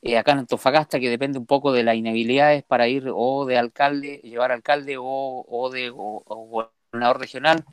eh, 0.02 0.18
acá 0.18 0.32
en 0.32 0.38
Antofagasta, 0.40 0.98
que 0.98 1.08
depende 1.08 1.38
un 1.38 1.46
poco 1.46 1.70
de 1.70 1.84
las 1.84 1.94
inhabilidades 1.94 2.64
para 2.64 2.88
ir 2.88 3.08
o 3.14 3.46
de 3.46 3.56
alcalde, 3.56 4.20
llevar 4.24 4.50
alcalde 4.50 4.96
o, 4.98 5.70
de 5.72 5.92
gobernador 6.94 7.20
regional. 7.20 7.64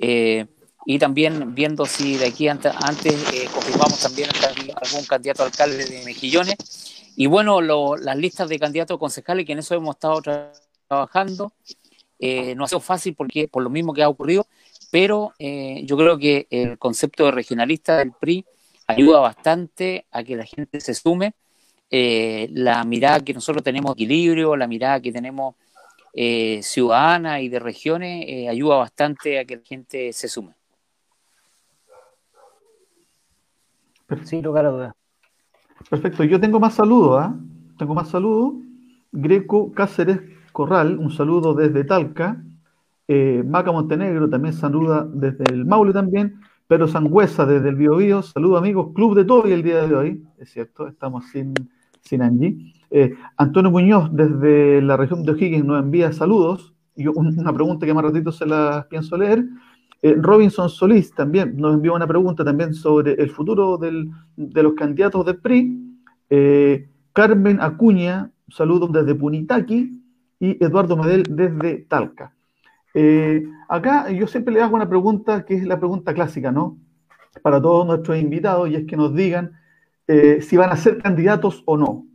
Eh, 0.00 0.46
y 0.86 0.98
también 0.98 1.54
viendo 1.54 1.84
si 1.84 2.16
de 2.16 2.26
aquí 2.26 2.48
antes, 2.48 2.74
confirmamos 3.52 4.00
también 4.00 4.30
algún 4.80 5.04
candidato 5.04 5.44
alcalde 5.44 5.84
de 5.84 6.04
Mejillones. 6.04 6.56
Y 7.14 7.26
bueno, 7.26 7.60
las 7.60 8.16
listas 8.16 8.48
de 8.48 8.58
candidatos 8.58 8.98
concejales, 8.98 9.44
que 9.44 9.52
en 9.52 9.58
eso 9.58 9.74
hemos 9.74 9.96
estado 9.96 10.22
trabajando, 10.88 11.52
no 12.20 12.64
ha 12.64 12.68
sido 12.68 12.80
fácil 12.80 13.14
porque 13.14 13.48
por 13.48 13.62
lo 13.62 13.68
mismo 13.68 13.92
que 13.92 14.02
ha 14.02 14.08
ocurrido, 14.08 14.46
pero 14.90 15.34
eh, 15.38 15.82
yo 15.84 15.96
creo 15.96 16.18
que 16.18 16.46
el 16.50 16.78
concepto 16.78 17.26
de 17.26 17.32
regionalista 17.32 17.98
del 17.98 18.12
PRI 18.12 18.44
ayuda 18.86 19.20
bastante 19.20 20.06
a 20.10 20.22
que 20.22 20.36
la 20.36 20.44
gente 20.44 20.80
se 20.80 20.94
sume. 20.94 21.34
Eh, 21.90 22.48
la 22.52 22.84
mirada 22.84 23.20
que 23.20 23.32
nosotros 23.34 23.62
tenemos 23.62 23.92
equilibrio, 23.92 24.56
la 24.56 24.66
mirada 24.66 25.00
que 25.00 25.12
tenemos 25.12 25.54
eh, 26.20 26.60
ciudadana 26.64 27.40
y 27.40 27.48
de 27.48 27.60
regiones, 27.60 28.48
ayuda 28.48 28.78
bastante 28.78 29.38
a 29.38 29.44
que 29.44 29.54
la 29.56 29.62
gente 29.62 30.12
se 30.12 30.26
sume. 30.26 30.52
Sin 34.24 34.42
lugar 34.42 34.66
a 34.66 34.70
dudas. 34.70 34.94
Perfecto, 35.88 36.24
yo 36.24 36.40
tengo 36.40 36.58
más 36.58 36.74
saludos, 36.74 37.20
¿ah? 37.20 37.38
Tengo 37.78 37.94
más 37.94 38.08
saludos. 38.08 38.54
Greco 39.12 39.70
Cáceres 39.70 40.20
Corral, 40.50 40.98
un 40.98 41.12
saludo 41.12 41.54
desde 41.54 41.84
Talca. 41.84 42.42
Eh, 43.06 43.44
Maca 43.46 43.70
Montenegro 43.70 44.28
también 44.28 44.54
saluda 44.54 45.06
desde 45.08 45.44
el 45.52 45.66
Maule 45.66 45.92
también. 45.92 46.40
Pedro 46.66 46.88
Sangüesa 46.88 47.46
desde 47.46 47.68
el 47.68 47.76
Bio 47.76 47.96
Bio, 47.96 48.22
saludos 48.22 48.58
amigos, 48.58 48.92
Club 48.92 49.14
de 49.14 49.24
Toby 49.24 49.52
el 49.52 49.62
día 49.62 49.86
de 49.86 49.94
hoy, 49.94 50.26
es 50.36 50.50
cierto, 50.50 50.88
estamos 50.88 51.26
sin, 51.28 51.54
sin 52.02 52.22
Angie. 52.22 52.74
Eh, 52.90 53.14
Antonio 53.36 53.70
Muñoz 53.70 54.08
desde 54.12 54.80
la 54.80 54.96
región 54.96 55.22
de 55.22 55.32
O'Higgins 55.32 55.64
nos 55.64 55.82
envía 55.82 56.12
saludos 56.12 56.74
y 56.96 57.06
una 57.06 57.52
pregunta 57.52 57.86
que 57.86 57.94
más 57.94 58.04
ratito 58.04 58.32
se 58.32 58.46
la 58.46 58.86
pienso 58.88 59.16
leer. 59.16 59.44
Eh, 60.02 60.14
Robinson 60.18 60.68
Solís 60.68 61.12
también 61.14 61.56
nos 61.56 61.74
envió 61.74 61.94
una 61.94 62.06
pregunta 62.06 62.44
también 62.44 62.72
sobre 62.72 63.12
el 63.14 63.30
futuro 63.30 63.76
del, 63.76 64.10
de 64.36 64.62
los 64.62 64.74
candidatos 64.74 65.26
de 65.26 65.34
PRI. 65.34 65.96
Eh, 66.30 66.88
Carmen 67.12 67.58
Acuña, 67.60 68.30
saludos 68.48 68.92
desde 68.92 69.14
Punitaqui 69.14 70.02
y 70.40 70.64
Eduardo 70.64 70.96
Medel 70.96 71.24
desde 71.28 71.78
Talca. 71.88 72.32
Acá 73.68 74.10
yo 74.10 74.26
siempre 74.26 74.54
le 74.54 74.60
hago 74.60 74.74
una 74.74 74.88
pregunta 74.88 75.44
que 75.44 75.54
es 75.54 75.64
la 75.64 75.78
pregunta 75.78 76.12
clásica, 76.12 76.50
¿no? 76.50 76.78
Para 77.42 77.62
todos 77.62 77.86
nuestros 77.86 78.18
invitados, 78.18 78.68
y 78.68 78.74
es 78.74 78.86
que 78.86 78.96
nos 78.96 79.14
digan 79.14 79.52
si 80.40 80.56
van 80.56 80.70
a 80.70 80.76
ser 80.76 80.98
candidatos 80.98 81.62
o 81.64 81.76
no. 81.76 82.08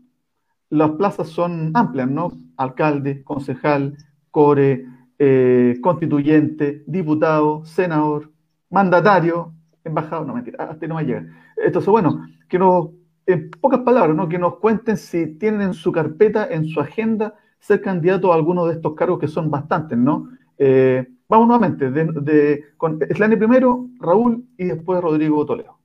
Las 0.73 0.89
plazas 0.91 1.29
son 1.29 1.69
amplias, 1.75 2.09
¿no? 2.09 2.31
Alcalde, 2.57 3.23
concejal, 3.23 3.95
core, 4.31 4.87
eh, 5.19 5.77
constituyente, 5.81 6.83
diputado, 6.87 7.63
senador, 7.63 8.31
mandatario, 8.71 9.53
embajador, 9.83 10.25
no 10.25 10.33
mentira, 10.33 10.63
hasta 10.63 10.87
no 10.87 10.95
me 10.95 11.03
llega. 11.03 11.27
Entonces, 11.63 11.89
bueno, 11.91 12.25
que 12.49 12.57
nos, 12.57 12.89
en 13.27 13.51
pocas 13.51 13.81
palabras, 13.81 14.15
¿no? 14.15 14.27
Que 14.27 14.39
nos 14.39 14.57
cuenten 14.57 14.97
si 14.97 15.27
tienen 15.37 15.61
en 15.61 15.73
su 15.75 15.91
carpeta, 15.91 16.47
en 16.49 16.65
su 16.65 16.79
agenda, 16.79 17.35
ser 17.59 17.79
candidato 17.83 18.33
a 18.33 18.35
alguno 18.35 18.65
de 18.65 18.73
estos 18.73 18.95
cargos 18.95 19.19
que 19.19 19.27
son 19.27 19.51
bastantes, 19.51 19.95
¿no? 19.95 20.27
Eh, 20.57 21.07
vamos 21.29 21.47
nuevamente, 21.49 21.91
de, 21.91 22.63
con 22.77 22.97
Slane 23.15 23.37
primero, 23.37 23.89
Raúl 23.99 24.43
y 24.57 24.65
después 24.65 24.99
Rodrigo 25.01 25.45
Toledo. 25.45 25.77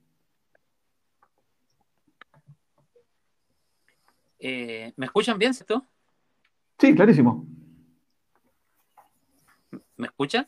Eh, 4.39 4.93
¿Me 4.95 5.05
escuchan 5.05 5.37
bien, 5.37 5.53
cierto? 5.53 5.85
Sí, 6.79 6.95
clarísimo. 6.95 7.45
¿Me 9.97 10.07
escuchan? 10.07 10.47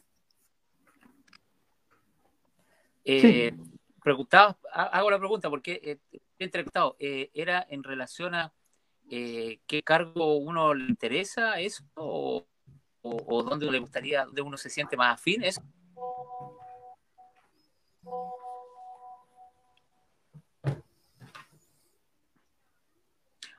Eh, 3.04 3.54
preguntaba, 4.02 4.58
hago 4.74 5.12
la 5.12 5.20
pregunta 5.20 5.50
porque 5.50 6.00
he 6.12 6.44
entrevistado, 6.44 6.96
¿era 7.00 7.66
en 7.70 7.84
relación 7.84 8.34
a 8.36 8.54
qué 9.10 9.82
cargo 9.84 10.38
uno 10.38 10.74
le 10.74 10.86
interesa 10.86 11.60
eso 11.60 11.84
o, 11.96 12.48
o, 13.02 13.44
dónde 13.44 13.70
le 13.70 13.80
gustaría, 13.80 14.26
dónde 14.26 14.42
uno 14.42 14.58
se 14.58 14.70
siente 14.70 14.96
más 14.96 15.16
afín, 15.16 15.44
eso. 15.44 15.62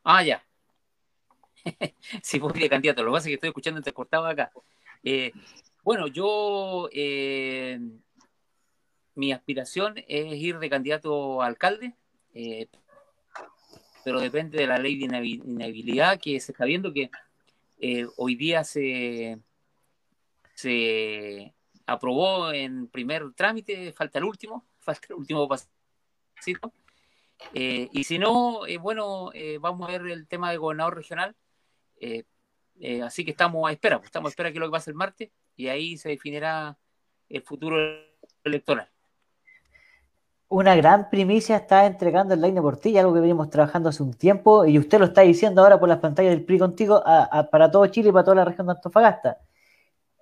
Ah, 0.05 0.23
ya. 0.23 0.45
sí, 2.23 2.39
pues 2.39 2.55
de 2.55 2.69
candidato. 2.69 3.03
Lo 3.03 3.11
que 3.11 3.15
pasa 3.15 3.25
es 3.25 3.31
que 3.31 3.35
estoy 3.35 3.49
escuchando 3.49 3.79
entrecortado 3.79 4.27
acá. 4.27 4.53
Eh, 5.05 5.33
bueno, 5.85 6.07
yo, 6.07 6.89
eh, 6.93 7.79
mi 9.15 9.33
aspiración 9.33 9.95
es 10.09 10.35
ir 10.35 10.59
de 10.59 10.71
candidato 10.71 11.43
a 11.43 11.47
alcalde, 11.47 11.95
eh, 12.35 12.69
pero 14.05 14.21
depende 14.21 14.59
de 14.59 14.67
la 14.67 14.79
ley 14.79 14.97
de 14.97 15.05
inhabilidad 15.05 16.19
que 16.21 16.41
se 16.41 16.53
está 16.53 16.65
viendo 16.65 16.93
que 16.93 17.11
eh, 17.79 18.07
hoy 18.17 18.37
día 18.37 18.65
se, 18.65 19.39
se 20.55 21.53
aprobó 21.87 22.53
en 22.53 22.87
primer 22.89 23.33
trámite, 23.35 23.93
falta 23.93 24.19
el 24.19 24.25
último, 24.25 24.65
falta 24.79 25.09
el 25.11 25.15
último 25.15 25.49
pasito. 25.49 26.73
Eh, 27.55 27.89
y 27.93 28.05
si 28.05 28.19
no, 28.19 28.67
eh, 28.67 28.79
bueno, 28.79 29.31
vamos 29.61 29.89
a 29.89 29.93
ver 29.93 30.07
el 30.07 30.27
tema 30.27 30.51
de 30.51 30.57
gobernador 30.57 30.97
regional. 30.97 31.35
así 33.05 33.25
que 33.25 33.31
estamos 33.31 33.69
a 33.69 33.73
espera, 33.73 33.99
pues, 33.99 34.07
estamos 34.07 34.29
a 34.29 34.31
espera 34.31 34.53
que 34.53 34.59
lo 34.59 34.67
que 34.67 34.73
pase 34.73 34.91
el 34.91 34.97
martes 34.97 35.31
y 35.57 35.69
ahí 35.69 35.97
se 35.97 36.09
definirá 36.09 36.77
el 37.29 37.43
futuro 37.43 37.77
electoral 38.45 38.93
una 40.53 40.77
gran 40.77 41.09
primicia 41.09 41.57
está 41.57 41.87
entregando 41.87 42.35
el 42.35 42.43
Line 42.43 42.61
Portilla, 42.61 43.01
algo 43.01 43.15
que 43.15 43.21
venimos 43.21 43.49
trabajando 43.49 43.89
hace 43.89 44.03
un 44.03 44.13
tiempo, 44.13 44.67
y 44.67 44.79
usted 44.79 44.99
lo 44.99 45.07
está 45.07 45.23
diciendo 45.23 45.63
ahora 45.63 45.81
por 45.81 45.89
las 45.89 45.99
pantallas 45.99 46.33
del 46.35 46.45
PRI 46.45 46.59
contigo 46.59 47.03
para 47.51 47.71
todo 47.71 47.87
Chile 47.87 48.11
y 48.11 48.13
para 48.13 48.25
toda 48.25 48.35
la 48.37 48.45
región 48.45 48.67
de 48.67 48.75
Antofagasta. 48.75 49.39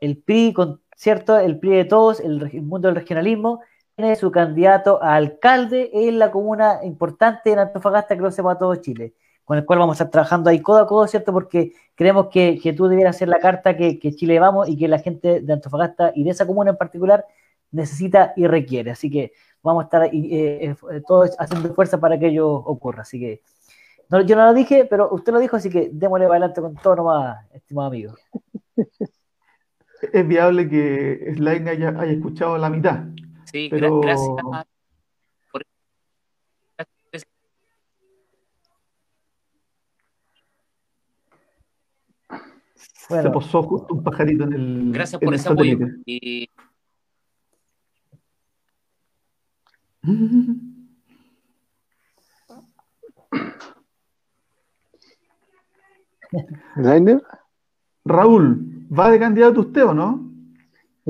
El 0.00 0.18
PRI, 0.18 0.52
con, 0.52 0.80
¿cierto? 0.94 1.36
El 1.36 1.58
PRI 1.58 1.70
de 1.78 1.84
todos, 1.84 2.20
el, 2.20 2.62
mundo 2.62 2.86
del 2.86 2.94
regionalismo, 2.94 3.60
su 4.16 4.30
candidato 4.30 5.02
a 5.02 5.14
alcalde 5.14 5.90
en 5.92 6.18
la 6.18 6.30
comuna 6.30 6.80
importante 6.82 7.52
en 7.52 7.58
Antofagasta 7.58 8.16
que 8.16 8.22
lo 8.22 8.30
sepa 8.30 8.58
todo 8.58 8.74
Chile, 8.76 9.14
con 9.44 9.58
el 9.58 9.64
cual 9.64 9.78
vamos 9.78 10.00
a 10.00 10.04
estar 10.04 10.10
trabajando 10.10 10.50
ahí 10.50 10.60
codo 10.60 10.78
a 10.78 10.86
codo, 10.86 11.06
¿cierto? 11.06 11.32
Porque 11.32 11.72
creemos 11.94 12.28
que, 12.28 12.74
tú 12.76 12.88
debieras 12.88 13.16
ser 13.16 13.28
la 13.28 13.38
carta 13.38 13.76
que, 13.76 13.98
que 13.98 14.12
Chile 14.12 14.38
vamos 14.38 14.68
y 14.68 14.76
que 14.76 14.88
la 14.88 14.98
gente 14.98 15.40
de 15.40 15.52
Antofagasta 15.52 16.12
y 16.14 16.24
de 16.24 16.30
esa 16.30 16.46
comuna 16.46 16.70
en 16.70 16.76
particular 16.76 17.26
necesita 17.70 18.32
y 18.36 18.46
requiere. 18.46 18.90
Así 18.90 19.10
que 19.10 19.32
vamos 19.62 19.82
a 19.82 19.84
estar 19.84 20.04
eh, 20.04 20.10
eh, 20.12 20.76
todos 21.06 21.34
haciendo 21.38 21.74
fuerza 21.74 21.98
para 21.98 22.18
que 22.18 22.28
ello 22.28 22.48
ocurra. 22.48 23.02
Así 23.02 23.20
que 23.20 23.42
yo 24.26 24.36
no 24.36 24.46
lo 24.46 24.54
dije, 24.54 24.86
pero 24.90 25.08
usted 25.12 25.32
lo 25.32 25.38
dijo, 25.38 25.56
así 25.56 25.70
que 25.70 25.90
démosle 25.92 26.26
para 26.26 26.38
adelante 26.38 26.60
con 26.60 26.74
todo 26.74 26.96
nomás, 26.96 27.46
estimado 27.52 27.88
amigo. 27.88 28.14
Es 30.14 30.26
viable 30.26 30.66
que 30.66 31.34
haya, 31.68 31.90
haya 31.90 32.12
escuchado 32.12 32.56
la 32.56 32.70
mitad. 32.70 33.04
Sí, 33.50 33.68
pero... 33.70 34.00
gracias. 34.00 34.30
Se 43.08 43.30
posó 43.30 43.62
justo 43.64 43.94
un 43.94 44.04
pajarito 44.04 44.44
en 44.44 44.52
el. 44.52 44.92
Gracias 44.92 45.20
por 45.20 45.34
ese 45.34 45.48
apoyo. 45.48 45.78
Y 46.06 46.48
Raúl, 58.04 58.86
¿va 58.96 59.10
de 59.10 59.18
candidato 59.18 59.60
usted 59.60 59.84
o 59.84 59.94
no? 59.94 60.29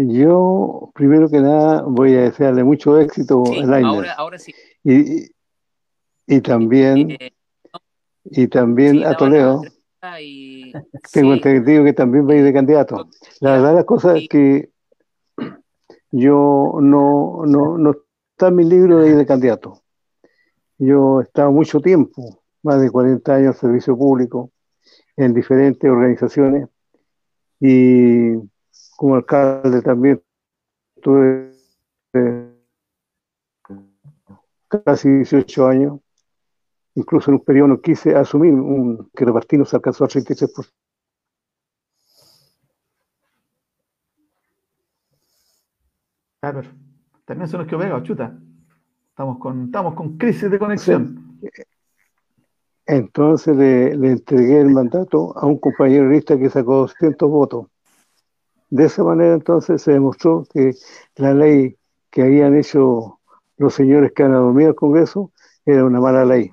Yo, 0.08 0.90
primero 0.94 1.28
que 1.28 1.40
nada, 1.40 1.82
voy 1.82 2.14
a 2.14 2.22
desearle 2.22 2.64
mucho 2.64 2.98
éxito 2.98 3.44
a 3.44 4.14
Ahora, 4.16 4.38
sí. 4.38 4.54
Y, 6.26 6.40
también, 6.40 7.10
eh, 7.10 7.32
y 8.24 8.48
también 8.48 9.04
a 9.04 9.14
Toledo. 9.14 9.62
Tengo 11.12 11.34
entendido 11.34 11.84
que 11.84 11.92
también 11.92 12.26
va 12.26 12.32
a 12.32 12.36
ir 12.36 12.44
de 12.44 12.52
candidato. 12.52 13.08
La 13.40 13.52
verdad, 13.52 13.74
la 13.74 13.84
cosa 13.84 14.16
es 14.16 14.28
que 14.28 14.70
yo 16.10 16.78
no, 16.80 17.42
no, 17.44 17.76
no 17.76 17.96
está 18.30 18.50
mi 18.50 18.64
libro 18.64 18.98
de, 19.00 19.16
de 19.16 19.26
candidato. 19.26 19.82
Yo 20.78 21.20
he 21.20 21.24
estado 21.24 21.52
mucho 21.52 21.80
tiempo, 21.80 22.42
más 22.62 22.80
de 22.80 22.90
40 22.90 23.34
años 23.34 23.56
en 23.56 23.60
servicio 23.60 23.98
público, 23.98 24.50
en 25.16 25.34
diferentes 25.34 25.90
organizaciones 25.90 26.68
y 27.60 28.36
como 29.00 29.14
alcalde 29.14 29.80
también 29.80 30.22
tuve 31.00 31.52
eh, 32.12 32.52
casi 34.68 35.08
18 35.08 35.66
años. 35.66 36.00
Incluso 36.94 37.30
en 37.30 37.36
un 37.36 37.44
periodo 37.46 37.68
no 37.68 37.80
quise 37.80 38.14
asumir 38.14 38.52
un, 38.52 39.10
que 39.16 39.24
repartimos 39.24 39.70
se 39.70 39.76
alcanzó 39.76 40.04
a 40.04 40.08
36%. 40.08 40.70
Claro. 46.42 46.62
También 47.24 47.48
se 47.48 47.56
nos 47.56 47.66
quedó 47.66 47.78
pegado, 47.78 48.02
chuta. 48.02 48.38
Estamos 49.08 49.38
con, 49.38 49.64
estamos 49.64 49.94
con 49.94 50.18
crisis 50.18 50.50
de 50.50 50.58
conexión. 50.58 51.40
Entonces 52.84 53.56
le, 53.56 53.92
entregué 53.92 54.60
el 54.60 54.68
mandato 54.68 55.34
a 55.38 55.46
un 55.46 55.58
compañero 55.58 56.10
lista 56.10 56.38
que 56.38 56.50
sacó 56.50 56.80
200 56.80 57.30
votos. 57.30 57.66
De 58.70 58.84
esa 58.86 59.02
manera 59.04 59.34
entonces 59.34 59.82
se 59.82 59.92
demostró 59.92 60.44
que 60.52 60.74
la 61.16 61.34
ley 61.34 61.76
que 62.10 62.22
habían 62.22 62.56
hecho 62.56 63.20
los 63.56 63.74
señores 63.74 64.12
que 64.12 64.22
han 64.22 64.32
dormido 64.32 64.70
al 64.70 64.74
Congreso 64.74 65.32
era 65.66 65.84
una 65.84 66.00
mala 66.00 66.24
ley. 66.24 66.52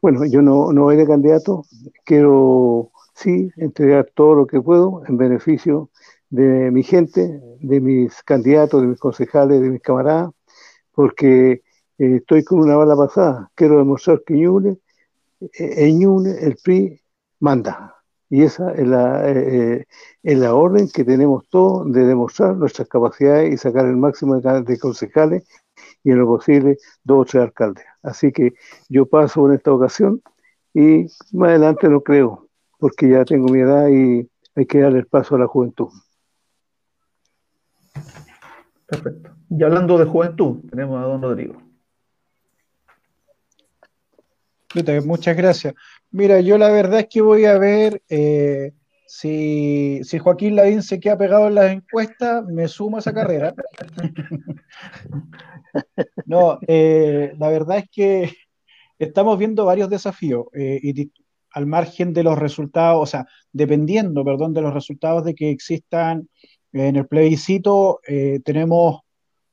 Bueno, 0.00 0.24
yo 0.24 0.42
no, 0.42 0.72
no 0.72 0.84
voy 0.84 0.96
de 0.96 1.06
candidato, 1.06 1.64
quiero 2.04 2.90
sí 3.14 3.50
entregar 3.56 4.10
todo 4.14 4.34
lo 4.34 4.46
que 4.46 4.60
puedo 4.60 5.02
en 5.06 5.16
beneficio 5.16 5.90
de 6.30 6.70
mi 6.70 6.82
gente, 6.82 7.40
de 7.60 7.80
mis 7.80 8.22
candidatos, 8.22 8.82
de 8.82 8.88
mis 8.88 8.98
concejales, 8.98 9.60
de 9.60 9.70
mis 9.70 9.82
camaradas, 9.82 10.30
porque 10.92 11.62
eh, 11.98 12.16
estoy 12.16 12.44
con 12.44 12.60
una 12.60 12.76
bala 12.76 12.96
pasada. 12.96 13.50
Quiero 13.54 13.78
demostrar 13.78 14.22
que 14.26 14.34
Ñuble, 14.34 14.78
eh, 15.40 15.88
en 15.88 16.26
el 16.26 16.56
PRI 16.62 17.00
manda. 17.40 17.95
Y 18.28 18.42
esa 18.42 18.72
es 18.72 18.86
la, 18.86 19.30
eh, 19.30 19.86
es 20.22 20.38
la 20.38 20.54
orden 20.54 20.88
que 20.88 21.04
tenemos 21.04 21.48
todos 21.48 21.92
de 21.92 22.04
demostrar 22.04 22.56
nuestras 22.56 22.88
capacidades 22.88 23.54
y 23.54 23.56
sacar 23.56 23.86
el 23.86 23.96
máximo 23.96 24.40
de, 24.40 24.78
concejales 24.78 25.44
y 26.02 26.10
en 26.10 26.18
lo 26.18 26.26
posible 26.26 26.76
dos 27.04 27.22
o 27.22 27.24
tres 27.24 27.44
alcaldes. 27.44 27.84
Así 28.02 28.32
que 28.32 28.54
yo 28.88 29.06
paso 29.06 29.46
en 29.46 29.54
esta 29.54 29.72
ocasión 29.72 30.22
y 30.74 31.06
más 31.32 31.50
adelante 31.50 31.88
no 31.88 32.00
creo, 32.00 32.48
porque 32.78 33.08
ya 33.08 33.24
tengo 33.24 33.48
mi 33.48 33.60
edad 33.60 33.88
y 33.88 34.28
hay 34.56 34.66
que 34.66 34.80
darle 34.80 34.98
el 35.00 35.06
paso 35.06 35.36
a 35.36 35.38
la 35.38 35.46
juventud. 35.46 35.88
Perfecto. 38.86 39.30
Y 39.50 39.62
hablando 39.62 39.98
de 39.98 40.04
juventud, 40.04 40.68
tenemos 40.70 40.98
a 40.98 41.06
don 41.06 41.22
Rodrigo. 41.22 41.66
Muchas 45.04 45.36
gracias. 45.36 45.74
Mira, 46.10 46.40
yo 46.40 46.58
la 46.58 46.70
verdad 46.70 47.00
es 47.00 47.06
que 47.08 47.20
voy 47.20 47.44
a 47.44 47.58
ver 47.58 48.02
eh, 48.08 48.72
si, 49.06 50.00
si, 50.02 50.18
Joaquín 50.18 50.56
Lavín 50.56 50.82
se 50.82 51.00
queda 51.00 51.18
pegado 51.18 51.48
en 51.48 51.54
las 51.54 51.72
encuestas, 51.72 52.44
me 52.46 52.68
sumo 52.68 52.96
a 52.96 53.00
esa 53.00 53.12
carrera. 53.12 53.54
no, 56.26 56.58
eh, 56.66 57.34
la 57.38 57.48
verdad 57.48 57.78
es 57.78 57.88
que 57.90 58.32
estamos 58.98 59.38
viendo 59.38 59.64
varios 59.64 59.90
desafíos 59.90 60.46
eh, 60.54 60.80
y 60.82 61.10
al 61.50 61.66
margen 61.66 62.12
de 62.12 62.22
los 62.22 62.38
resultados, 62.38 63.02
o 63.02 63.06
sea, 63.06 63.26
dependiendo, 63.52 64.24
perdón, 64.24 64.52
de 64.52 64.60
los 64.60 64.74
resultados 64.74 65.24
de 65.24 65.34
que 65.34 65.50
existan 65.50 66.28
en 66.72 66.96
el 66.96 67.06
plebiscito, 67.06 68.00
eh, 68.06 68.40
tenemos 68.44 69.00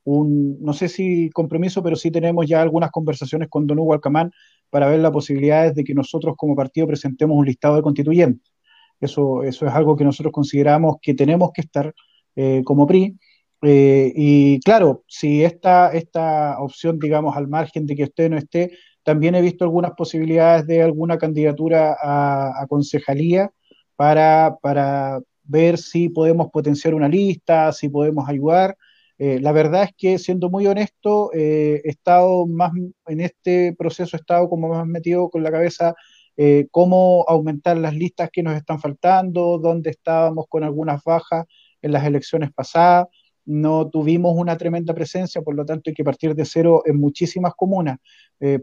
un, 0.04 0.62
no 0.62 0.74
sé 0.74 0.90
si 0.90 1.30
compromiso, 1.30 1.82
pero 1.82 1.96
sí 1.96 2.12
tenemos 2.12 2.46
ya 2.46 2.62
algunas 2.62 2.92
conversaciones 2.92 3.48
con 3.50 3.68
Don 3.68 3.80
Hugo 3.80 3.94
Alcamán 3.94 4.32
para 4.74 4.88
ver 4.88 5.02
las 5.02 5.12
posibilidades 5.12 5.76
de 5.76 5.84
que 5.84 5.94
nosotros 5.94 6.34
como 6.36 6.56
partido 6.56 6.88
presentemos 6.88 7.38
un 7.38 7.46
listado 7.46 7.76
de 7.76 7.84
constituyentes. 7.84 8.52
Eso, 9.00 9.44
eso 9.44 9.68
es 9.68 9.72
algo 9.72 9.96
que 9.96 10.04
nosotros 10.04 10.34
consideramos 10.34 10.96
que 11.00 11.14
tenemos 11.14 11.52
que 11.54 11.62
estar 11.62 11.94
eh, 12.36 12.64
como 12.66 12.88
PRI. 12.88 13.16
y 13.62 14.60
claro, 14.62 15.04
si 15.08 15.44
esta, 15.44 15.92
esta 15.94 16.58
opción, 16.60 16.98
digamos, 16.98 17.38
al 17.38 17.48
margen 17.48 17.86
de 17.86 17.96
que 17.96 18.06
usted 18.06 18.32
no 18.32 18.38
esté, 18.40 18.72
también 19.04 19.36
he 19.36 19.42
visto 19.42 19.64
algunas 19.64 19.92
posibilidades 19.92 20.66
de 20.66 20.82
alguna 20.82 21.20
candidatura 21.20 21.96
a, 22.02 22.66
concejalía 22.68 23.52
para, 23.96 24.58
para, 24.60 25.20
ver 25.46 25.78
si 25.78 26.10
podemos 26.10 26.50
potenciar 26.50 26.96
una 26.96 27.08
lista, 27.08 27.72
si 27.74 27.90
podemos 27.90 28.28
ayudar. 28.28 28.76
Eh, 29.18 29.40
la 29.40 29.52
verdad 29.52 29.84
es 29.84 29.92
que, 29.98 30.20
siendo 30.20 30.50
muy 30.50 30.68
honesto, 30.68 31.32
eh, 31.34 31.82
he 31.84 31.90
estado 31.90 32.48
más 32.48 32.72
en 33.08 33.22
este 33.22 33.74
proceso, 33.78 34.18
he 34.18 34.20
estado 34.20 34.50
como 34.50 34.70
más 34.70 34.88
metido 34.88 35.30
con 35.30 35.44
la 35.44 35.52
cabeza 35.52 35.94
eh, 36.36 36.68
cómo 36.72 37.26
aumentar 37.28 37.78
las 37.78 37.94
listas 37.96 38.30
que 38.32 38.44
nos 38.44 38.56
están 38.56 38.80
faltando, 38.80 39.60
dónde 39.60 39.92
estábamos 39.92 40.46
con 40.50 40.64
algunas 40.64 41.04
bajas 41.04 41.46
en 41.82 41.92
las 41.92 42.06
elecciones 42.06 42.52
pasadas 42.52 43.08
no 43.46 43.90
tuvimos 43.90 44.34
una 44.38 44.58
tremenda 44.58 44.94
presencia, 44.94 45.42
por 45.42 45.54
lo 45.54 45.66
tanto 45.66 45.90
hay 45.90 45.94
que 45.94 46.04
partir 46.06 46.34
de 46.34 46.46
cero 46.46 46.82
en 46.86 46.98
muchísimas 46.98 47.54
comunas. 47.56 47.98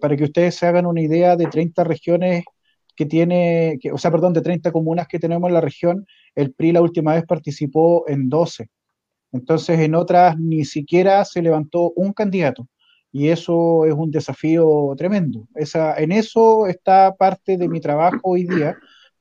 Para 0.01 0.17
que 0.17 0.25
ustedes 0.25 0.55
se 0.55 0.67
hagan 0.67 0.87
una 0.87 1.03
idea 1.03 1.37
de 1.37 1.47
30 1.49 1.85
regiones 1.85 2.45
que 2.97 3.05
tiene, 3.07 3.79
o 3.93 3.99
sea, 3.99 4.11
perdón, 4.11 4.33
de 4.33 4.41
30 4.41 4.73
comunas 4.73 5.07
que 5.07 5.19
tenemos 5.19 5.49
en 5.49 5.55
la 5.55 5.61
región, 5.61 6.07
el 6.35 6.53
PRI 6.55 6.73
la 6.73 6.83
última 6.83 7.15
vez 7.15 7.25
participó 7.27 8.09
en 8.09 8.29
12. 8.29 8.69
Entonces, 9.33 9.79
en 9.81 9.95
otras 9.95 10.39
ni 10.39 10.65
siquiera 10.65 11.25
se 11.25 11.43
levantó 11.43 11.93
un 11.97 12.13
candidato. 12.13 12.67
Y 13.13 13.29
eso 13.29 13.87
es 13.87 13.95
un 13.95 14.11
desafío 14.11 14.95
tremendo. 14.97 15.49
Esa, 15.55 15.99
en 15.99 16.13
eso 16.13 16.67
está 16.67 17.15
parte 17.17 17.57
de 17.57 17.69
mi 17.69 17.81
trabajo 17.81 18.21
hoy 18.23 18.45
día, 18.45 18.77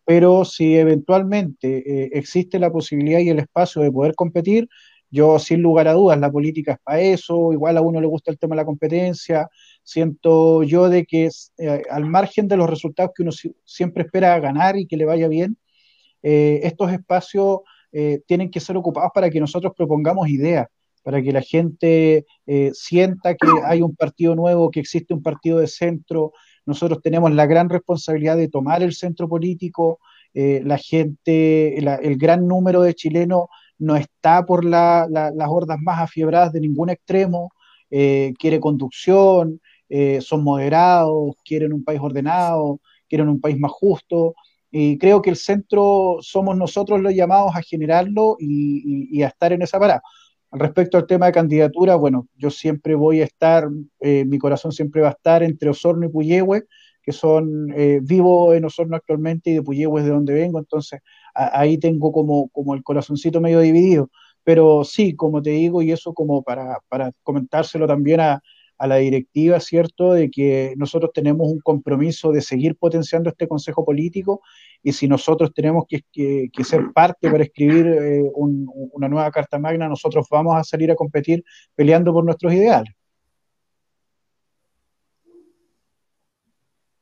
pero 0.05 0.45
si 0.45 0.75
eventualmente 0.75 2.03
eh, 2.03 2.09
existe 2.13 2.59
la 2.59 2.71
posibilidad 2.71 3.19
y 3.19 3.29
el 3.29 3.39
espacio 3.39 3.81
de 3.81 3.91
poder 3.91 4.15
competir, 4.15 4.67
yo, 5.11 5.39
sin 5.39 5.61
lugar 5.61 5.87
a 5.87 5.93
dudas, 5.93 6.19
la 6.19 6.31
política 6.31 6.73
es 6.73 6.79
para 6.83 7.01
eso, 7.01 7.51
igual 7.51 7.77
a 7.77 7.81
uno 7.81 7.99
le 7.99 8.07
gusta 8.07 8.31
el 8.31 8.37
tema 8.37 8.55
de 8.55 8.61
la 8.61 8.65
competencia, 8.65 9.49
siento 9.83 10.61
yo 10.63 10.87
de 10.89 11.05
que 11.05 11.29
eh, 11.57 11.81
al 11.89 12.05
margen 12.05 12.47
de 12.47 12.57
los 12.57 12.69
resultados 12.69 13.11
que 13.15 13.23
uno 13.23 13.31
siempre 13.65 14.03
espera 14.03 14.39
ganar 14.39 14.77
y 14.77 14.85
que 14.85 14.97
le 14.97 15.05
vaya 15.05 15.27
bien, 15.27 15.57
eh, 16.21 16.59
estos 16.63 16.91
espacios 16.91 17.61
eh, 17.91 18.21
tienen 18.27 18.51
que 18.51 18.59
ser 18.59 18.77
ocupados 18.77 19.11
para 19.13 19.29
que 19.29 19.39
nosotros 19.39 19.73
propongamos 19.75 20.29
ideas, 20.29 20.67
para 21.03 21.21
que 21.21 21.31
la 21.31 21.41
gente 21.41 22.25
sienta 22.73 23.35
que 23.35 23.47
hay 23.65 23.81
un 23.81 23.95
partido 23.95 24.35
nuevo, 24.35 24.69
que 24.69 24.81
existe 24.81 25.13
un 25.13 25.23
partido 25.23 25.59
de 25.59 25.67
centro. 25.67 26.33
Nosotros 26.65 27.01
tenemos 27.01 27.31
la 27.33 27.45
gran 27.45 27.69
responsabilidad 27.69 28.35
de 28.35 28.49
tomar 28.49 28.83
el 28.83 28.93
centro 28.93 29.29
político, 29.29 29.99
la 30.33 30.77
gente, 30.77 31.79
el 31.79 32.17
gran 32.17 32.47
número 32.47 32.81
de 32.81 32.93
chilenos 32.93 33.45
no 33.79 33.95
está 33.95 34.45
por 34.45 34.65
las 34.65 35.09
hordas 35.47 35.79
más 35.81 35.99
afiebradas 36.01 36.51
de 36.51 36.59
ningún 36.59 36.89
extremo, 36.89 37.51
eh, 37.89 38.33
quiere 38.37 38.59
conducción, 38.59 39.61
eh, 39.87 40.21
son 40.21 40.43
moderados, 40.43 41.35
quieren 41.43 41.73
un 41.73 41.83
país 41.83 41.99
ordenado, 42.01 42.79
quieren 43.07 43.29
un 43.29 43.41
país 43.41 43.57
más 43.57 43.71
justo. 43.71 44.35
Y 44.71 44.97
creo 44.97 45.21
que 45.21 45.31
el 45.31 45.35
centro 45.35 46.17
somos 46.21 46.55
nosotros 46.57 46.99
los 47.01 47.13
llamados 47.13 47.51
a 47.55 47.61
generarlo 47.61 48.37
y, 48.39 49.21
a 49.23 49.27
estar 49.27 49.53
en 49.53 49.61
esa 49.61 49.79
parada. 49.79 50.01
Respecto 50.51 50.97
al 50.97 51.07
tema 51.07 51.27
de 51.27 51.31
candidatura, 51.31 51.95
bueno, 51.95 52.27
yo 52.35 52.49
siempre 52.49 52.95
voy 52.95 53.21
a 53.21 53.25
estar, 53.25 53.67
eh, 53.99 54.25
mi 54.25 54.37
corazón 54.39 54.71
siempre 54.71 55.01
va 55.01 55.09
a 55.09 55.11
estar 55.11 55.43
entre 55.43 55.69
Osorno 55.69 56.05
y 56.05 56.09
Puyehue, 56.09 56.65
que 57.01 57.11
son, 57.11 57.67
vivo 58.03 58.53
en 58.53 58.65
Osorno 58.65 58.95
actualmente 58.95 59.49
y 59.49 59.53
de 59.55 59.63
Puyehue 59.63 60.01
es 60.01 60.05
de 60.05 60.11
donde 60.11 60.33
vengo, 60.33 60.59
entonces 60.59 60.99
ahí 61.33 61.77
tengo 61.77 62.11
como, 62.11 62.49
como 62.49 62.75
el 62.75 62.83
corazoncito 62.83 63.41
medio 63.41 63.59
dividido. 63.61 64.09
Pero 64.43 64.83
sí, 64.83 65.15
como 65.15 65.41
te 65.41 65.51
digo, 65.51 65.81
y 65.81 65.91
eso 65.91 66.13
como 66.13 66.43
para, 66.43 66.79
para 66.89 67.11
comentárselo 67.23 67.87
también 67.87 68.19
a, 68.19 68.41
a 68.79 68.87
la 68.87 68.95
directiva, 68.95 69.59
¿cierto?, 69.59 70.13
de 70.13 70.31
que 70.31 70.73
nosotros 70.77 71.11
tenemos 71.13 71.47
un 71.51 71.59
compromiso 71.59 72.31
de 72.31 72.41
seguir 72.41 72.77
potenciando 72.77 73.29
este 73.29 73.47
Consejo 73.47 73.85
Político 73.85 74.41
y 74.81 74.93
si 74.93 75.07
nosotros 75.07 75.53
tenemos 75.53 75.83
que, 75.87 76.03
que, 76.11 76.63
ser 76.63 76.85
parte 76.93 77.29
para 77.29 77.43
escribir 77.43 77.87
eh, 77.87 78.23
una 78.33 79.09
nueva 79.09 79.29
Carta 79.31 79.59
Magna, 79.59 79.89
nosotros 79.89 80.25
vamos 80.31 80.55
a 80.55 80.63
salir 80.63 80.91
a 80.91 80.95
competir 80.95 81.43
peleando 81.75 82.13
por 82.13 82.23
nuestros 82.23 82.53
ideales. 82.53 82.93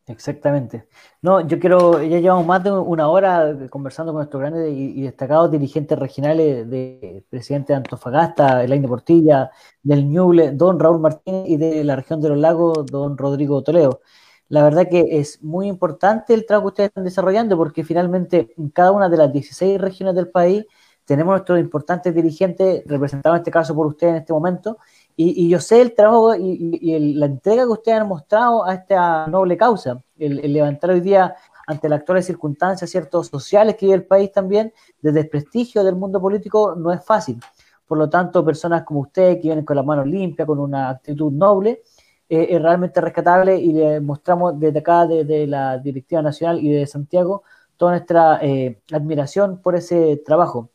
Exactamente. 0.08 0.88
No, 1.22 1.46
yo 1.46 1.60
quiero, 1.60 2.02
ya 2.02 2.20
llevamos 2.20 2.46
más 2.46 2.64
de 2.64 2.72
una 2.72 3.10
hora 3.10 3.54
conversando 3.70 4.14
con 4.14 4.20
nuestros 4.20 4.40
grandes 4.40 4.72
y, 4.72 5.02
destacados 5.02 5.52
dirigentes 5.52 6.00
regionales 6.00 6.70
de 6.70 7.26
presidente 7.30 7.74
de 7.74 7.78
Antofagasta, 7.78 8.64
Elaine 8.64 8.88
Portilla, 8.88 9.52
del 9.84 10.08
Ñuble, 10.08 10.52
don 10.52 10.80
Raúl 10.80 11.02
Martínez 11.02 11.50
y 11.50 11.58
de 11.58 11.84
la 11.84 11.98
región 11.98 12.22
de 12.22 12.30
los 12.30 12.38
lagos, 12.38 12.86
don 12.86 13.18
Rodrigo 13.18 13.62
Toledo. 13.64 14.00
La 14.48 14.64
verdad 14.64 14.88
que 14.90 15.20
es 15.20 15.44
muy 15.44 15.68
importante 15.68 16.34
el 16.34 16.46
trabajo 16.46 16.68
que 16.68 16.72
ustedes 16.72 16.88
están 16.90 17.04
desarrollando 17.04 17.58
porque 17.58 17.84
finalmente 17.84 18.54
en 18.58 18.70
cada 18.70 18.94
una 18.94 19.10
de 19.10 19.18
las 19.18 19.34
16 19.34 19.80
regiones 19.82 20.16
del 20.16 20.30
país 20.30 20.66
tenemos 21.04 21.34
nuestros 21.34 21.60
importantes 21.60 22.16
dirigentes 22.16 22.84
representados 22.86 23.36
en 23.36 23.42
este 23.42 23.52
caso 23.52 23.76
por 23.76 23.88
ustedes 23.88 24.12
en 24.12 24.18
este 24.20 24.34
momento 24.34 24.78
y, 25.20 25.50
yo 25.50 25.60
sé 25.60 25.82
el 25.82 25.96
trabajo 25.96 26.36
y, 26.36 27.16
la 27.16 27.26
entrega 27.26 27.64
que 27.64 27.70
ustedes 27.70 28.00
han 28.00 28.08
mostrado 28.08 28.64
a 28.64 28.76
esta 28.76 29.26
noble 29.28 29.58
causa, 29.58 30.02
el, 30.20 30.54
levantar 30.54 30.92
hoy 30.92 31.00
día 31.02 31.36
ante 31.66 31.90
las 31.90 32.00
actuales 32.02 32.28
circunstancias, 32.28 32.90
ciertos 32.90 33.28
sociales 33.28 33.76
que 33.76 33.88
vive 33.88 33.96
el 33.96 34.06
país 34.06 34.32
también, 34.32 34.72
de 35.02 35.12
desprestigio 35.12 35.84
del 35.84 35.96
mundo 35.96 36.22
político, 36.22 36.76
no 36.76 36.94
es 36.94 37.04
fácil. 37.04 37.40
Por 37.88 37.98
lo 37.98 38.08
tanto, 38.08 38.46
personas 38.46 38.84
como 38.84 39.02
ustedes 39.02 39.38
que 39.38 39.44
vienen 39.44 39.66
con 39.66 39.76
las 39.76 39.86
manos 39.86 40.06
limpias, 40.06 40.46
con 40.46 40.60
una 40.60 40.90
actitud 40.90 41.32
noble, 41.32 41.82
eh, 42.30 42.48
es 42.52 42.62
realmente 42.62 43.02
rescatable 43.02 43.58
y 43.58 43.74
le 43.74 44.00
mostramos 44.00 44.60
desde 44.60 44.80
acá, 44.80 45.08
desde 45.08 45.48
la 45.48 45.80
Directiva 45.80 46.22
Nacional 46.22 46.64
y 46.64 46.72
de 46.72 46.86
Santiago, 46.86 47.44
toda 47.76 47.94
nuestra 47.94 48.40
eh, 48.42 48.82
admiración 48.92 49.62
por 49.64 49.76
ese 49.76 50.18
trabajo. 50.26 50.70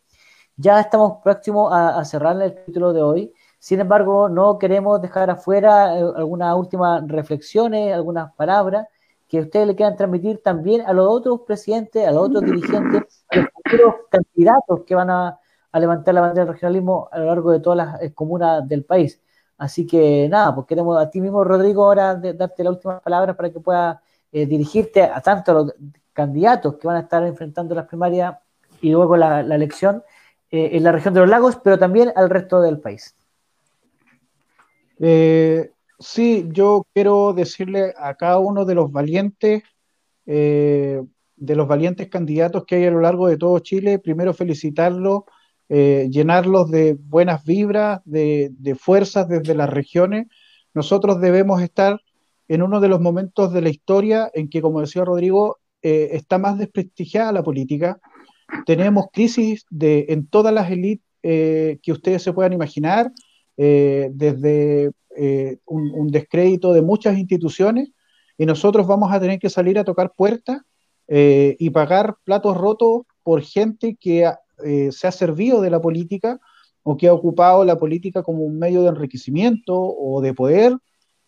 Ya 0.56 0.80
estamos 0.80 1.18
próximos 1.22 1.72
a, 1.72 2.00
a 2.00 2.04
cerrar 2.04 2.40
el 2.42 2.64
título 2.64 2.92
de 2.92 3.02
hoy. 3.02 3.32
Sin 3.62 3.78
embargo, 3.78 4.28
no 4.28 4.58
queremos 4.58 5.00
dejar 5.00 5.30
afuera 5.30 5.96
eh, 5.96 6.02
algunas 6.16 6.56
últimas 6.56 7.06
reflexiones, 7.06 7.94
algunas 7.94 8.34
palabras 8.34 8.88
que 9.28 9.38
ustedes 9.38 9.68
le 9.68 9.76
quieran 9.76 9.94
transmitir 9.96 10.42
también 10.42 10.80
a 10.80 10.92
los 10.92 11.06
otros 11.08 11.42
presidentes, 11.46 12.04
a 12.04 12.10
los 12.10 12.24
otros 12.24 12.42
dirigentes, 12.42 13.24
a 13.30 13.36
los 13.36 13.46
futuros 13.54 13.94
candidatos 14.10 14.80
que 14.84 14.96
van 14.96 15.10
a, 15.10 15.38
levantar 15.74 16.12
la 16.12 16.22
bandera 16.22 16.44
del 16.44 16.54
regionalismo 16.54 17.08
a 17.12 17.20
lo 17.20 17.26
largo 17.26 17.52
de 17.52 17.60
todas 17.60 17.76
las 17.76 18.02
eh, 18.02 18.12
comunas 18.12 18.66
del 18.66 18.84
país. 18.84 19.20
Así 19.58 19.86
que 19.86 20.28
nada, 20.28 20.52
pues 20.56 20.66
queremos 20.66 21.00
a 21.00 21.08
ti 21.08 21.20
mismo, 21.20 21.44
Rodrigo, 21.44 21.84
ahora 21.84 22.16
darte 22.16 22.64
las 22.64 22.72
últimas 22.72 23.00
palabras 23.00 23.36
para 23.36 23.50
que 23.50 23.60
puedas 23.60 23.96
eh, 24.32 24.44
dirigirte 24.44 25.04
a 25.04 25.20
tanto 25.20 25.52
a 25.52 25.54
los 25.54 25.74
candidatos 26.12 26.74
que 26.78 26.88
van 26.88 26.96
a 26.96 27.00
estar 27.02 27.22
enfrentando 27.24 27.76
las 27.76 27.86
primarias 27.86 28.34
y 28.80 28.90
luego 28.90 29.16
la, 29.16 29.40
elección 29.40 30.02
en 30.50 30.82
la 30.82 30.90
región 30.90 31.14
de 31.14 31.20
los 31.20 31.28
lagos, 31.28 31.60
pero 31.62 31.78
también 31.78 32.12
al 32.16 32.28
resto 32.28 32.60
del 32.60 32.80
país. 32.80 33.14
Eh, 35.04 35.68
sí, 35.98 36.46
yo 36.52 36.86
quiero 36.94 37.32
decirle 37.32 37.92
a 37.98 38.14
cada 38.14 38.38
uno 38.38 38.64
de 38.64 38.76
los 38.76 38.92
valientes, 38.92 39.64
eh, 40.26 41.02
de 41.34 41.56
los 41.56 41.66
valientes 41.66 42.08
candidatos 42.08 42.64
que 42.64 42.76
hay 42.76 42.84
a 42.84 42.92
lo 42.92 43.00
largo 43.00 43.26
de 43.26 43.36
todo 43.36 43.58
Chile, 43.58 43.98
primero 43.98 44.32
felicitarlos, 44.32 45.22
eh, 45.68 46.08
llenarlos 46.08 46.70
de 46.70 46.94
buenas 46.94 47.44
vibras, 47.44 48.00
de, 48.04 48.76
fuerzas 48.78 49.26
desde 49.28 49.56
las 49.56 49.68
regiones, 49.68 50.28
nosotros 50.72 51.20
debemos 51.20 51.60
estar 51.62 52.00
en 52.46 52.62
uno 52.62 52.78
de 52.78 52.88
los 52.88 53.00
momentos 53.00 53.52
de 53.52 53.62
la 53.62 53.70
historia 53.70 54.30
en 54.34 54.48
que, 54.48 54.62
como 54.62 54.80
decía 54.80 55.04
Rodrigo, 55.04 55.58
está 55.82 56.38
más 56.38 56.58
desprestigiada 56.58 57.32
la 57.32 57.42
política. 57.42 57.98
Tenemos 58.66 59.06
crisis 59.12 59.66
de, 59.68 60.06
en 60.10 60.28
todas 60.28 60.54
las 60.54 60.70
élites 60.70 61.04
eh, 61.24 61.78
que 61.82 61.92
ustedes 61.92 62.22
se 62.22 62.32
puedan 62.32 62.52
imaginar, 62.52 63.12
eh, 63.56 64.10
desde 64.12 64.90
un, 65.66 66.08
descrédito 66.08 66.72
de 66.72 66.82
muchas 66.82 67.18
instituciones, 67.18 67.90
y 68.38 68.46
nosotros 68.46 68.86
vamos 68.86 69.12
a 69.12 69.20
tener 69.20 69.38
que 69.38 69.50
salir 69.50 69.78
a 69.78 69.84
tocar 69.84 70.12
puertas 70.16 70.62
y 71.06 71.68
pagar 71.70 72.16
platos 72.24 72.56
rotos 72.56 73.02
por 73.22 73.42
gente 73.42 73.98
que 74.00 74.30
se 74.90 75.06
ha 75.06 75.12
servido 75.12 75.60
de 75.60 75.68
la 75.68 75.80
política 75.80 76.40
o 76.82 76.96
que 76.96 77.08
ha 77.08 77.12
ocupado 77.12 77.64
la 77.64 77.76
política 77.76 78.22
como 78.22 78.42
un 78.42 78.58
medio 78.58 78.82
de 78.82 78.88
enriquecimiento 78.88 79.78
o 79.78 80.20
de 80.20 80.34
poder 80.34 80.76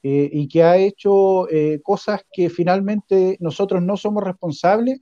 eh, 0.02 0.28
y 0.32 0.48
que 0.48 0.62
ha 0.62 0.76
hecho 0.76 1.48
eh, 1.50 1.80
cosas 1.82 2.20
que 2.32 2.50
finalmente 2.50 3.38
nosotros 3.40 3.82
no 3.82 3.96
somos 3.96 4.22
responsables, 4.22 5.00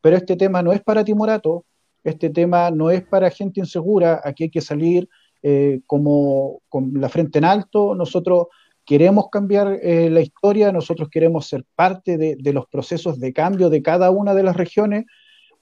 pero 0.00 0.16
este 0.16 0.36
tema 0.36 0.62
no 0.62 0.72
es 0.72 0.82
para 0.82 1.04
timorato, 1.04 1.64
este 2.04 2.30
tema 2.30 2.70
no 2.70 2.90
es 2.90 3.02
para 3.02 3.30
gente 3.30 3.60
insegura, 3.60 4.20
aquí 4.24 4.44
hay 4.44 4.50
que 4.50 4.60
salir 4.60 5.08
eh, 5.42 5.80
como 5.86 6.62
la 6.92 7.08
frente 7.08 7.38
en 7.38 7.44
alto, 7.44 7.94
nosotros 7.94 8.46
queremos 8.84 9.26
cambiar 9.30 9.78
la 9.82 10.20
historia, 10.20 10.72
nosotros 10.72 11.08
queremos 11.08 11.46
ser 11.46 11.64
parte 11.76 12.18
de 12.18 12.52
los 12.52 12.66
procesos 12.66 13.20
de 13.20 13.32
cambio 13.32 13.70
de 13.70 13.80
cada 13.80 14.10
una 14.10 14.34
de 14.34 14.42
las 14.42 14.56
regiones, 14.56 15.04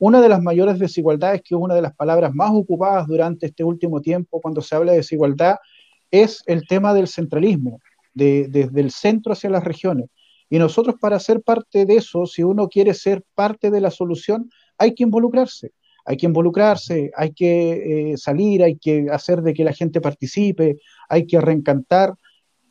una 0.01 0.23
de 0.23 0.31
las 0.31 0.43
mayores 0.43 0.79
desigualdades, 0.79 1.43
que 1.43 1.55
es 1.55 1.61
una 1.61 1.75
de 1.75 1.83
las 1.83 1.95
palabras 1.95 2.35
más 2.35 2.51
ocupadas 2.53 3.07
durante 3.07 3.47
este 3.47 3.63
último 3.63 4.01
tiempo 4.01 4.41
cuando 4.41 4.63
se 4.63 4.75
habla 4.75 4.93
de 4.93 4.99
desigualdad, 4.99 5.57
es 6.11 6.43
el 6.47 6.67
tema 6.67 6.95
del 6.95 7.07
centralismo, 7.07 7.81
desde 8.15 8.81
el 8.81 8.91
centro 8.91 9.35
hacia 9.35 9.51
las 9.51 9.63
regiones. 9.63 10.09
Y 10.49 10.59
nosotros 10.59 10.97
para 10.99 11.21
ser 11.21 11.43
parte 11.43 11.85
de 11.85 11.97
eso, 11.97 12.25
si 12.25 12.43
uno 12.43 12.69
quiere 12.69 12.95
ser 12.95 13.23
parte 13.35 13.71
de 13.71 13.83
la 13.83 13.91
solución, 13.91 14.51
hay 14.79 14.95
que 14.95 15.05
involucrarse. 15.05 15.73
Hay 16.11 16.17
que 16.17 16.27
involucrarse, 16.27 17.13
hay 17.15 17.33
que 17.33 18.11
eh, 18.11 18.17
salir, 18.17 18.65
hay 18.65 18.77
que 18.77 19.07
hacer 19.13 19.43
de 19.43 19.55
que 19.55 19.63
la 19.63 19.73
gente 19.73 20.01
participe, 20.01 20.81
hay 21.09 21.25
que 21.25 21.41
reencantar. 21.41 22.15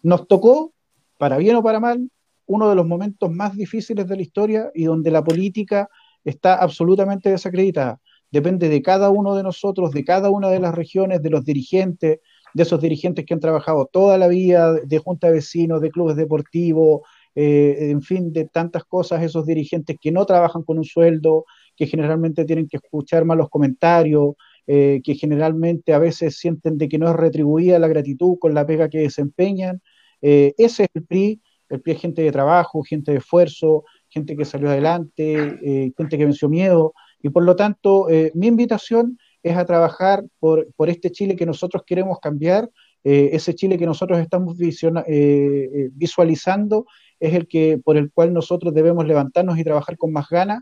Nos 0.04 0.28
tocó, 0.28 0.74
para 1.18 1.38
bien 1.38 1.56
o 1.56 1.64
para 1.64 1.80
mal, 1.80 2.12
uno 2.48 2.70
de 2.70 2.76
los 2.76 2.86
momentos 2.86 3.32
más 3.32 3.56
difíciles 3.56 4.10
de 4.10 4.16
la 4.18 4.22
historia 4.22 4.72
y 4.76 4.84
donde 4.84 5.10
la 5.10 5.24
política 5.24 5.88
está 6.26 6.56
absolutamente 6.56 7.30
desacreditada. 7.30 8.02
Depende 8.30 8.68
de 8.68 8.82
cada 8.82 9.10
uno 9.10 9.34
de 9.36 9.44
nosotros, 9.44 9.92
de 9.92 10.04
cada 10.04 10.30
una 10.30 10.50
de 10.50 10.60
las 10.60 10.76
regiones, 10.76 11.22
de 11.22 11.30
los 11.30 11.46
dirigentes, 11.46 12.20
de 12.54 12.64
esos 12.64 12.82
dirigentes 12.82 13.26
que 13.26 13.34
han 13.34 13.40
trabajado 13.40 13.86
toda 13.90 14.18
la 14.18 14.28
vida, 14.28 14.74
de 14.74 14.98
junta 14.98 15.28
de 15.28 15.36
vecinos, 15.36 15.80
de 15.80 15.92
clubes 15.92 16.18
deportivos, 16.18 17.04
eh, 17.36 17.90
en 17.90 18.02
fin, 18.02 18.34
de 18.34 18.50
tantas 18.50 18.84
cosas, 18.84 19.24
esos 19.24 19.46
dirigentes 19.46 19.96
que 19.98 20.12
no 20.12 20.26
trabajan 20.26 20.64
con 20.64 20.78
un 20.78 20.84
sueldo, 20.84 21.46
que 21.80 21.88
generalmente 21.88 22.44
tienen 22.44 22.68
que 22.68 22.76
escuchar 22.76 23.24
malos 23.24 23.50
comentarios, 23.50 24.36
eh, 24.68 25.00
que 25.02 25.16
generalmente 25.16 25.94
a 25.94 25.98
veces 25.98 26.38
sienten 26.38 26.78
de 26.78 26.90
que 26.90 26.98
no 26.98 27.10
es 27.10 27.16
retribuida 27.16 27.80
la 27.80 27.88
gratitud 27.88 28.38
con 28.38 28.54
la 28.54 28.66
pega 28.66 28.90
que 28.90 28.98
desempeñan. 28.98 29.82
Eh, 30.22 30.54
ese 30.58 30.84
es 30.84 30.90
el 30.94 31.06
PRI, 31.06 31.42
el 31.70 31.80
PRI 31.80 31.94
es 31.94 32.02
gente 32.02 32.22
de 32.22 32.34
trabajo, 32.34 32.84
gente 32.84 33.14
de 33.14 33.20
esfuerzo, 33.20 33.86
gente 34.10 34.36
que 34.36 34.44
salió 34.44 34.68
adelante, 34.68 35.58
eh, 35.64 35.94
gente 35.96 36.18
que 36.18 36.26
venció 36.26 36.50
miedo, 36.50 36.94
y 37.22 37.30
por 37.30 37.46
lo 37.46 37.56
tanto 37.56 38.10
eh, 38.10 38.34
mi 38.36 38.48
invitación 38.48 39.18
es 39.42 39.56
a 39.56 39.64
trabajar 39.64 40.26
por, 40.40 40.68
por, 40.76 40.90
este 40.90 41.12
Chile 41.12 41.38
que 41.38 41.46
nosotros 41.46 41.84
queremos 41.86 42.20
cambiar, 42.20 42.70
eh, 43.06 43.30
ese 43.32 43.56
Chile 43.56 43.78
que 43.78 43.86
nosotros 43.86 44.20
estamos 44.20 44.58
visualizando 44.58 46.86
es 47.22 47.34
el 47.34 47.48
que 47.48 47.80
por 47.82 47.96
el 47.96 48.12
cual 48.12 48.34
nosotros 48.34 48.74
debemos 48.74 49.08
levantarnos 49.08 49.58
y 49.58 49.64
trabajar 49.64 49.96
con 49.96 50.12
más 50.12 50.28
ganas. 50.30 50.62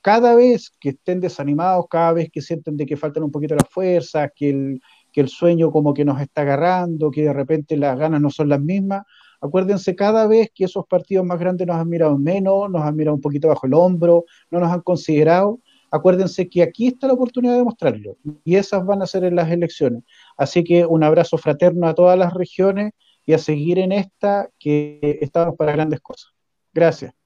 Cada 0.00 0.34
vez 0.34 0.70
que 0.80 0.90
estén 0.90 1.20
desanimados, 1.20 1.86
cada 1.90 2.12
vez 2.12 2.28
que 2.30 2.40
sienten 2.40 2.76
de 2.76 2.86
que 2.86 2.96
faltan 2.96 3.24
un 3.24 3.30
poquito 3.30 3.54
las 3.54 3.68
fuerzas, 3.68 4.30
que 4.34 4.50
el, 4.50 4.80
que 5.12 5.20
el 5.20 5.28
sueño 5.28 5.70
como 5.70 5.92
que 5.92 6.04
nos 6.04 6.20
está 6.20 6.42
agarrando, 6.42 7.10
que 7.10 7.22
de 7.22 7.32
repente 7.32 7.76
las 7.76 7.98
ganas 7.98 8.20
no 8.20 8.30
son 8.30 8.48
las 8.48 8.60
mismas, 8.60 9.02
Acuérdense, 9.44 9.94
cada 9.94 10.26
vez 10.26 10.50
que 10.54 10.64
esos 10.64 10.86
partidos 10.86 11.26
más 11.26 11.38
grandes 11.38 11.66
nos 11.66 11.76
han 11.76 11.86
mirado 11.86 12.16
menos, 12.16 12.70
nos 12.70 12.80
han 12.80 12.96
mirado 12.96 13.14
un 13.14 13.20
poquito 13.20 13.48
bajo 13.48 13.66
el 13.66 13.74
hombro, 13.74 14.24
no 14.50 14.58
nos 14.58 14.72
han 14.72 14.80
considerado, 14.80 15.60
acuérdense 15.90 16.48
que 16.48 16.62
aquí 16.62 16.86
está 16.86 17.08
la 17.08 17.12
oportunidad 17.12 17.52
de 17.52 17.58
demostrarlo 17.58 18.16
y 18.42 18.56
esas 18.56 18.86
van 18.86 19.02
a 19.02 19.06
ser 19.06 19.22
en 19.24 19.36
las 19.36 19.50
elecciones. 19.50 20.02
Así 20.38 20.64
que 20.64 20.86
un 20.86 21.04
abrazo 21.04 21.36
fraterno 21.36 21.86
a 21.86 21.94
todas 21.94 22.18
las 22.18 22.32
regiones 22.32 22.92
y 23.26 23.34
a 23.34 23.38
seguir 23.38 23.78
en 23.78 23.92
esta 23.92 24.48
que 24.58 25.18
estamos 25.20 25.56
para 25.56 25.72
grandes 25.72 26.00
cosas. 26.00 26.32
Gracias. 26.72 27.23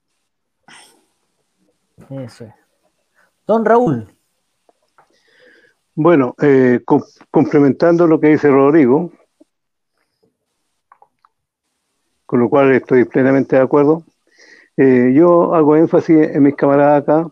Don 3.45 3.65
Raúl. 3.65 4.07
Bueno, 5.95 6.35
eh, 6.41 6.81
complementando 7.29 8.07
lo 8.07 8.19
que 8.19 8.29
dice 8.29 8.49
Rodrigo, 8.49 9.11
con 12.25 12.39
lo 12.39 12.49
cual 12.49 12.71
estoy 12.73 13.05
plenamente 13.05 13.55
de 13.55 13.61
acuerdo. 13.61 14.03
Eh, 14.77 15.11
yo 15.13 15.53
hago 15.53 15.75
énfasis 15.75 16.29
en 16.29 16.43
mis 16.43 16.55
camaradas 16.55 17.03
acá, 17.03 17.27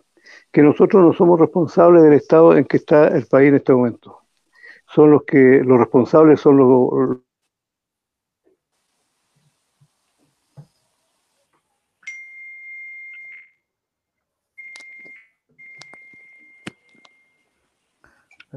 que 0.52 0.62
nosotros 0.62 1.02
no 1.02 1.14
somos 1.14 1.40
responsables 1.40 2.04
del 2.04 2.14
estado 2.14 2.58
en 2.58 2.66
que 2.66 2.78
está 2.78 3.08
el 3.08 3.26
país 3.28 3.50
en 3.50 3.56
este 3.56 3.74
momento. 3.74 4.22
Son 4.88 5.12
los 5.12 5.24
que, 5.24 5.62
los 5.64 5.78
responsables 5.80 6.42
son 6.42 6.58
los, 6.58 7.20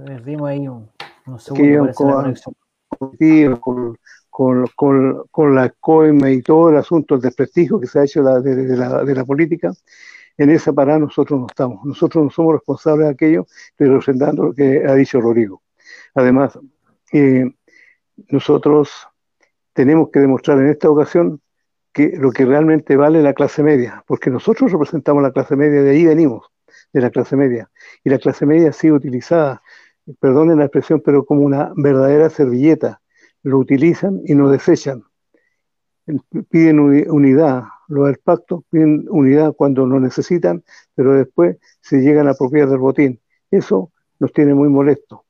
Perdimos 0.05 0.49
ahí 0.49 0.69
un, 0.69 0.91
un 1.27 1.39
segundo. 1.39 1.93
Con, 4.31 4.67
con, 5.31 5.55
la 5.55 5.69
COEMA 5.69 6.31
y 6.31 6.41
todo 6.41 6.71
el 6.71 6.77
asunto, 6.77 7.17
el 7.17 7.21
desprestigio 7.21 7.79
que 7.79 7.87
se 7.87 7.99
ha 7.99 8.05
hecho 8.05 8.23
de, 8.23 8.77
la, 8.77 9.25
política, 9.25 9.73
en 10.39 10.51
esa 10.51 10.73
parada 10.73 10.99
nosotros 10.99 11.41
no 11.41 11.47
estamos. 11.47 11.85
Nosotros 11.85 12.25
no 12.25 12.31
somos 12.31 12.55
responsables 12.55 13.07
de 13.07 13.13
aquello, 13.13 13.47
estoy 13.71 13.89
representando 13.89 14.45
lo 14.45 14.55
que 14.55 14.85
ha 14.87 14.95
dicho 14.95 15.21
Rodrigo. 15.21 15.63
Además, 16.15 16.59
eh, 17.13 17.51
nosotros 18.29 19.09
tenemos 19.73 20.11
que 20.11 20.21
demostrar 20.21 20.59
en 20.59 20.69
esta 20.69 20.89
ocasión 20.89 21.41
que 21.93 22.13
lo 22.17 22.31
que 22.31 22.45
realmente 22.45 22.97
vale 22.97 23.23
la 23.23 23.35
clase 23.35 23.63
media, 23.63 24.05
porque 24.07 24.31
nosotros 24.31 24.73
representamos 24.73 25.23
la 25.23 25.33
clase 25.33 25.57
media, 25.57 25.83
de 25.83 25.91
ahí 25.91 26.07
venimos, 26.07 26.47
de 26.93 27.01
la 27.01 27.11
clase 27.11 27.37
media, 27.37 27.71
y 28.05 28.11
la 28.11 28.19
clase 28.19 28.47
media 28.47 28.71
ha 28.71 28.73
sido 28.73 28.97
utilizada, 28.97 29.63
perdonen 30.19 30.59
la 30.59 30.65
expresión, 30.65 31.03
pero 31.05 31.25
como 31.25 31.43
una 31.43 31.73
verdadera 31.77 32.31
servilleta 32.31 33.01
lo 33.43 33.59
utilizan 33.59 34.21
y 34.25 34.35
no 34.35 34.51
desechan. 34.51 35.05
Piden 36.49 36.81
unidad, 36.81 37.65
lo 37.89 38.07
del 38.07 38.19
pacto 38.19 38.65
piden 38.71 39.07
unidad 39.11 39.55
cuando 39.55 39.87
lo 39.87 40.01
necesitan, 40.01 40.65
pero 40.95 41.15
después 41.15 41.59
se 41.81 42.01
llegan 42.01 42.27
a 42.27 42.33
apropiar 42.33 42.69
del 42.69 42.79
botín. 42.79 43.21
Eso 43.51 43.93
nos 44.19 44.33
tiene 44.33 44.55
muy 44.55 44.69
molestos. 44.69 45.21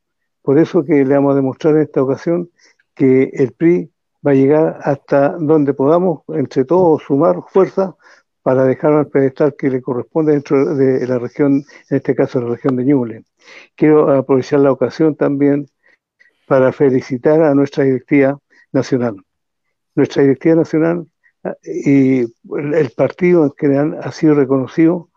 Por 0.42 0.58
eso 0.58 0.84
que 0.84 1.04
le 1.04 1.14
vamos 1.14 1.32
a 1.32 1.36
demostrar 1.36 1.76
en 1.76 1.82
esta 1.82 2.02
ocasión 2.02 2.50
que 2.94 3.30
el 3.34 3.52
PRI 3.52 3.90
va 4.26 4.32
a 4.32 4.34
llegar 4.34 4.78
hasta 4.82 5.36
donde 5.38 5.74
podamos, 5.74 6.22
entre 6.28 6.64
todos, 6.64 7.02
sumar 7.02 7.42
fuerza 7.48 7.96
para 8.42 8.64
dejar 8.64 8.92
al 8.92 9.08
pedestal 9.08 9.54
que 9.56 9.70
le 9.70 9.82
corresponde 9.82 10.32
dentro 10.32 10.74
de 10.74 11.06
la 11.06 11.18
región, 11.18 11.64
en 11.90 11.96
este 11.96 12.14
caso 12.14 12.40
la 12.40 12.50
región 12.50 12.76
de 12.76 12.84
Ñuble. 12.84 13.24
Quiero 13.76 14.10
aprovechar 14.10 14.60
la 14.60 14.72
ocasión 14.72 15.14
también 15.14 15.66
para 16.46 16.72
felicitar 16.72 17.42
a 17.42 17.54
nuestra 17.54 17.84
directiva 17.84 18.38
nacional. 18.72 19.16
Nuestra 19.94 20.22
directiva 20.22 20.56
nacional 20.56 21.06
ah, 21.44 21.54
y 21.62 22.20
el 22.22 22.90
partido 22.96 23.44
en 23.44 23.52
general 23.56 23.98
ha 24.02 24.12
sido 24.12 24.34
reconocido 24.34 25.10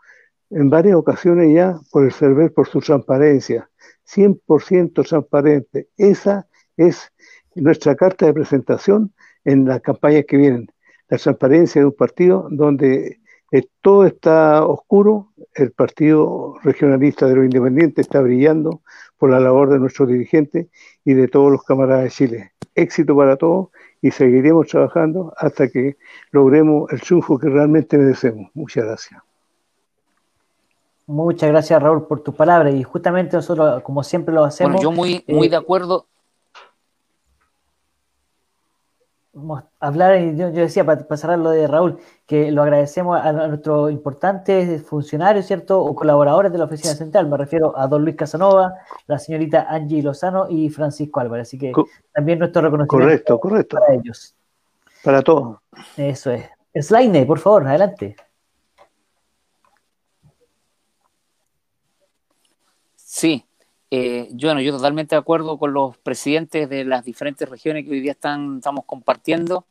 en 0.50 0.70
varias 0.70 0.96
ocasiones 0.96 1.54
ya 1.54 1.80
por 1.92 2.06
el 2.06 2.14
CERVEL 2.14 2.52
por 2.52 2.68
su 2.68 2.80
transparencia, 2.80 3.70
100% 4.06 5.08
transparente. 5.08 5.90
Esa 5.98 6.48
es 6.78 7.12
nuestra 7.56 7.96
carta 7.96 8.26
de 8.26 8.34
presentación 8.34 9.14
en 9.44 9.66
las 9.66 9.82
campañas 9.82 10.26
que 10.28 10.38
vienen. 10.38 10.68
La 11.14 11.20
transparencia 11.20 11.80
de 11.80 11.86
un 11.86 11.94
partido 11.94 12.48
donde 12.50 13.20
eh, 13.52 13.68
todo 13.84 14.08
está 14.08 14.66
oscuro, 14.66 15.28
el 15.54 15.72
partido 15.72 16.56
regionalista 16.64 17.28
de 17.28 17.36
los 17.36 17.46
independientes 17.46 18.08
está 18.08 18.20
brillando 18.20 18.82
por 19.20 19.30
la 19.30 19.40
labor 19.40 19.70
de 19.70 19.78
nuestros 19.78 20.10
dirigentes 20.10 20.70
y 21.06 21.14
de 21.14 21.28
todos 21.28 21.52
los 21.52 21.64
camaradas 21.66 22.06
de 22.06 22.10
Chile. 22.10 22.52
Éxito 22.74 23.16
para 23.16 23.38
todos 23.38 23.68
y 24.02 24.10
seguiremos 24.10 24.66
trabajando 24.70 25.32
hasta 25.38 25.68
que 25.68 25.98
logremos 26.32 26.92
el 26.92 27.00
triunfo 27.00 27.38
que 27.38 27.48
realmente 27.48 27.96
merecemos. 27.96 28.50
Muchas 28.56 28.86
gracias. 28.86 29.22
Muchas 31.06 31.48
gracias 31.52 31.80
Raúl 31.80 32.08
por 32.08 32.22
tu 32.22 32.34
palabra 32.34 32.72
y 32.72 32.82
justamente 32.82 33.36
nosotros 33.36 33.84
como 33.84 34.04
siempre 34.04 34.34
lo 34.34 34.46
hacemos. 34.46 34.78
Bueno, 34.78 34.90
yo 34.90 34.92
muy, 34.92 35.24
muy 35.28 35.46
eh, 35.46 35.52
de 35.52 35.58
acuerdo. 35.58 36.08
Hablar, 39.80 40.20
yo, 40.36 40.50
yo 40.52 40.62
decía 40.62 40.86
para, 40.86 41.18
cerrar 41.18 41.40
lo 41.40 41.50
de 41.50 41.68
Raúl, 41.68 42.00
que 42.26 42.52
lo 42.52 42.62
agradecemos 42.62 43.20
a, 43.20 43.32
nuestros 43.32 43.92
importantes 43.92 44.82
funcionarios, 44.84 45.46
¿cierto? 45.46 45.82
O 45.82 45.96
colaboradores 45.96 46.52
de 46.52 46.58
la 46.58 46.66
oficina 46.66 46.94
central. 46.94 47.28
Me 47.28 47.38
refiero 47.38 47.78
a 47.78 47.88
don 47.88 48.04
Luis 48.04 48.16
Casanova, 48.16 48.76
la 49.08 49.18
señorita 49.20 49.68
Angie 49.70 50.04
Lozano 50.04 50.48
y 50.50 50.70
Francisco 50.70 51.20
Álvarez. 51.20 51.48
Así 51.48 51.58
que 51.58 51.72
también 52.14 52.40
nuestro 52.40 52.62
reconocimiento 52.62 53.06
correcto, 53.06 53.40
correcto. 53.40 53.78
para 53.78 53.94
ellos. 53.96 54.36
Para 55.04 55.22
todos. 55.22 55.58
Eso 55.98 56.32
es. 56.32 56.46
Slaine, 56.76 57.26
por 57.26 57.40
favor, 57.40 57.68
adelante. 57.68 58.16
Sí, 62.96 63.46
eh, 63.96 64.28
yo, 64.32 64.60
yo 64.60 64.72
totalmente 64.76 65.14
de 65.14 65.20
acuerdo 65.20 65.60
con 65.60 65.72
los 65.72 66.00
presidentes 66.00 66.68
de 66.68 66.84
las 66.84 67.06
diferentes 67.06 67.48
regiones 67.48 67.86
que 67.86 67.92
hoy 67.92 68.00
día 68.00 68.14
están, 68.14 68.58
estamos 68.58 68.86
compartiendo. 68.86 69.68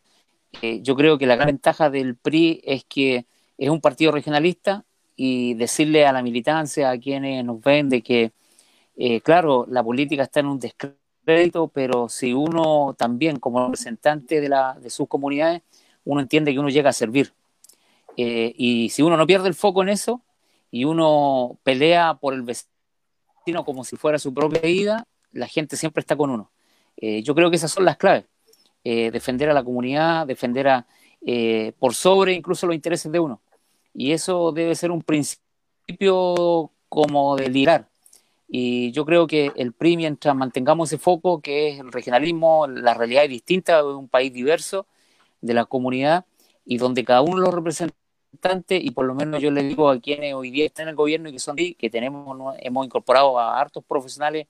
Eh, 0.61 0.81
yo 0.81 0.95
creo 0.95 1.19
que 1.19 1.27
la 1.27 1.35
gran 1.35 1.47
ventaja 1.47 1.91
del 1.91 2.15
PRI 2.15 2.61
es 2.63 2.85
que 2.85 3.27
es 3.59 3.69
un 3.69 3.81
partido 3.81 4.13
regionalista 4.13 4.85
y 5.17 5.55
decirle 5.55 6.07
a 6.07 6.13
la 6.13 6.23
militancia, 6.23 6.91
a 6.91 6.99
quienes 6.99 7.45
nos 7.45 7.61
ven, 7.63 7.89
de 7.89 8.01
que, 8.01 8.31
eh, 8.97 9.21
claro, 9.23 9.67
la 9.69 9.83
política 9.83 10.23
está 10.23 10.39
en 10.39 10.47
un 10.47 10.61
descrédito, 10.61 11.67
pero 11.67 12.09
si 12.09 12.33
uno 12.33 12.95
también, 12.97 13.41
como 13.41 13.65
representante 13.65 14.41
de, 14.41 14.49
la, 14.49 14.79
de 14.81 14.91
sus 14.91 15.09
comunidades, 15.09 15.63
uno 16.05 16.21
entiende 16.21 16.53
que 16.53 16.61
uno 16.61 16.69
llega 16.69 16.91
a 16.91 16.93
servir. 16.93 17.33
y 18.17 18.89
si 18.91 19.03
uno 19.03 19.17
no 19.17 19.27
pierde 19.27 19.49
el 19.49 19.55
foco 19.55 19.83
en 19.83 19.89
eso 19.89 20.23
y 20.71 20.85
uno 20.85 21.59
pelea 21.65 22.15
por 22.21 22.35
el 22.35 22.43
vecino, 22.43 22.72
sino 23.45 23.65
como 23.65 23.85
si 23.85 23.97
fuera 23.97 24.19
su 24.19 24.33
propia 24.33 24.61
vida, 24.61 25.07
la 25.33 25.47
gente 25.47 25.77
siempre 25.77 26.01
está 26.01 26.17
con 26.17 26.31
uno. 26.31 26.51
Eh, 26.97 27.23
yo 27.23 27.35
creo 27.35 27.51
que 27.51 27.57
esas 27.57 27.71
son 27.73 27.85
las 27.85 27.97
claves. 27.97 28.25
Eh, 28.85 29.11
defender 29.11 29.49
a 29.49 29.55
la 29.55 29.63
comunidad, 29.63 30.27
defender 30.27 30.69
a, 30.69 30.87
eh, 31.25 31.73
por 31.79 31.95
sobre 31.95 32.33
incluso 32.33 32.67
los 32.67 32.75
intereses 32.75 33.11
de 33.11 33.21
uno. 33.21 33.41
Y 33.95 34.13
eso 34.13 34.53
debe 34.53 34.75
ser 34.75 34.91
un 34.91 35.03
principio 35.03 36.71
como 36.89 37.37
de 37.37 37.49
liderar. 37.49 37.89
Y 38.49 38.93
yo 38.93 39.07
creo 39.07 39.27
que 39.27 39.53
el 39.57 39.73
PRI, 39.73 39.97
mientras 39.97 40.35
mantengamos 40.37 40.91
ese 40.91 40.99
foco, 40.99 41.41
que 41.41 41.71
es 41.71 41.81
el 41.81 41.91
regionalismo, 41.93 42.67
la 42.67 42.95
realidad 42.95 43.25
es 43.25 43.31
distinta 43.31 43.79
de 43.79 43.95
un 43.95 44.09
país 44.09 44.33
diverso, 44.33 44.87
de 45.41 45.55
la 45.55 45.65
comunidad, 45.65 46.27
y 46.65 46.77
donde 46.77 47.05
cada 47.05 47.23
uno 47.23 47.39
lo 47.41 47.51
y 48.69 48.91
por 48.91 49.05
lo 49.05 49.15
menos 49.15 49.41
yo 49.41 49.51
les 49.51 49.69
digo 49.69 49.89
a 49.89 50.01
quienes 50.01 50.35
hoy 50.35 50.51
día 50.51 50.67
están 50.67 50.85
en 50.85 50.89
el 50.91 50.95
gobierno 50.97 51.29
y 51.29 51.33
que 51.33 51.39
son 51.39 51.57
que 51.57 51.91
tenemos, 51.91 52.57
hemos 52.61 52.87
incorporado 52.87 53.39
a 53.39 53.61
hartos 53.61 53.85
profesionales, 53.85 54.47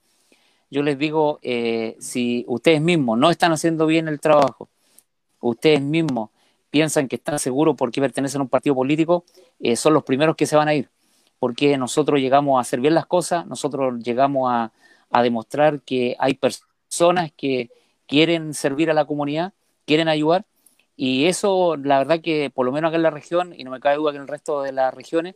yo 0.71 0.81
les 0.81 0.97
digo, 0.97 1.39
eh, 1.43 1.95
si 1.99 2.43
ustedes 2.47 2.81
mismos 2.81 3.19
no 3.19 3.29
están 3.29 3.51
haciendo 3.51 3.85
bien 3.85 4.07
el 4.07 4.19
trabajo, 4.19 4.69
ustedes 5.41 5.81
mismos 5.81 6.31
piensan 6.71 7.07
que 7.07 7.17
están 7.17 7.37
seguros 7.37 7.75
porque 7.77 8.01
pertenecen 8.01 8.41
a 8.41 8.43
un 8.43 8.49
partido 8.49 8.73
político, 8.73 9.25
eh, 9.59 9.75
son 9.75 9.93
los 9.93 10.03
primeros 10.03 10.35
que 10.35 10.47
se 10.47 10.55
van 10.55 10.67
a 10.67 10.73
ir, 10.73 10.89
porque 11.37 11.77
nosotros 11.77 12.19
llegamos 12.19 12.57
a 12.57 12.61
hacer 12.61 12.79
bien 12.79 12.95
las 12.95 13.05
cosas, 13.05 13.45
nosotros 13.45 14.03
llegamos 14.03 14.51
a 14.51 14.71
demostrar 15.21 15.81
que 15.81 16.15
hay 16.17 16.33
personas 16.33 17.31
que 17.37 17.69
quieren 18.07 18.55
servir 18.55 18.89
a 18.89 18.95
la 18.95 19.05
comunidad, 19.05 19.53
quieren 19.85 20.07
ayudar 20.07 20.45
y 20.95 21.25
eso, 21.25 21.75
la 21.77 21.99
verdad 21.99 22.21
que 22.21 22.49
por 22.49 22.65
lo 22.65 22.71
menos 22.71 22.89
acá 22.89 22.97
en 22.97 23.03
la 23.03 23.09
región, 23.09 23.53
y 23.57 23.63
no 23.63 23.71
me 23.71 23.79
cabe 23.79 23.97
duda 23.97 24.11
que 24.11 24.17
en 24.17 24.23
el 24.23 24.27
resto 24.27 24.61
de 24.61 24.71
las 24.71 24.93
regiones, 24.93 25.35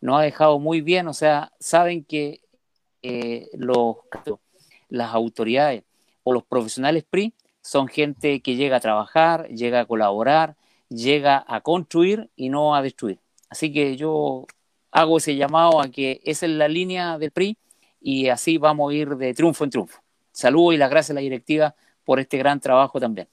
nos 0.00 0.18
ha 0.18 0.22
dejado 0.22 0.58
muy 0.58 0.80
bien, 0.80 1.08
o 1.08 1.14
sea, 1.14 1.52
saben 1.58 2.04
que 2.04 2.40
eh, 3.02 3.48
los, 3.54 3.96
las 4.88 5.14
autoridades 5.14 5.84
o 6.24 6.32
los 6.32 6.44
profesionales 6.44 7.04
PRI 7.08 7.34
son 7.62 7.88
gente 7.88 8.40
que 8.40 8.56
llega 8.56 8.76
a 8.76 8.80
trabajar, 8.80 9.48
llega 9.48 9.80
a 9.80 9.86
colaborar, 9.86 10.56
llega 10.88 11.44
a 11.46 11.60
construir 11.60 12.30
y 12.36 12.48
no 12.48 12.74
a 12.74 12.82
destruir. 12.82 13.18
Así 13.50 13.72
que 13.72 13.96
yo 13.96 14.46
hago 14.90 15.18
ese 15.18 15.36
llamado 15.36 15.80
a 15.80 15.88
que 15.88 16.20
esa 16.24 16.46
es 16.46 16.52
la 16.52 16.68
línea 16.68 17.18
del 17.18 17.30
PRI 17.30 17.56
y 18.00 18.28
así 18.28 18.58
vamos 18.58 18.92
a 18.92 18.94
ir 18.94 19.16
de 19.16 19.34
triunfo 19.34 19.64
en 19.64 19.70
triunfo. 19.70 20.00
Saludo 20.32 20.72
y 20.72 20.76
las 20.76 20.90
gracias 20.90 21.10
a 21.10 21.14
la 21.14 21.20
directiva 21.20 21.74
por 22.04 22.20
este 22.20 22.38
gran 22.38 22.60
trabajo 22.60 23.00
también. 23.00 23.28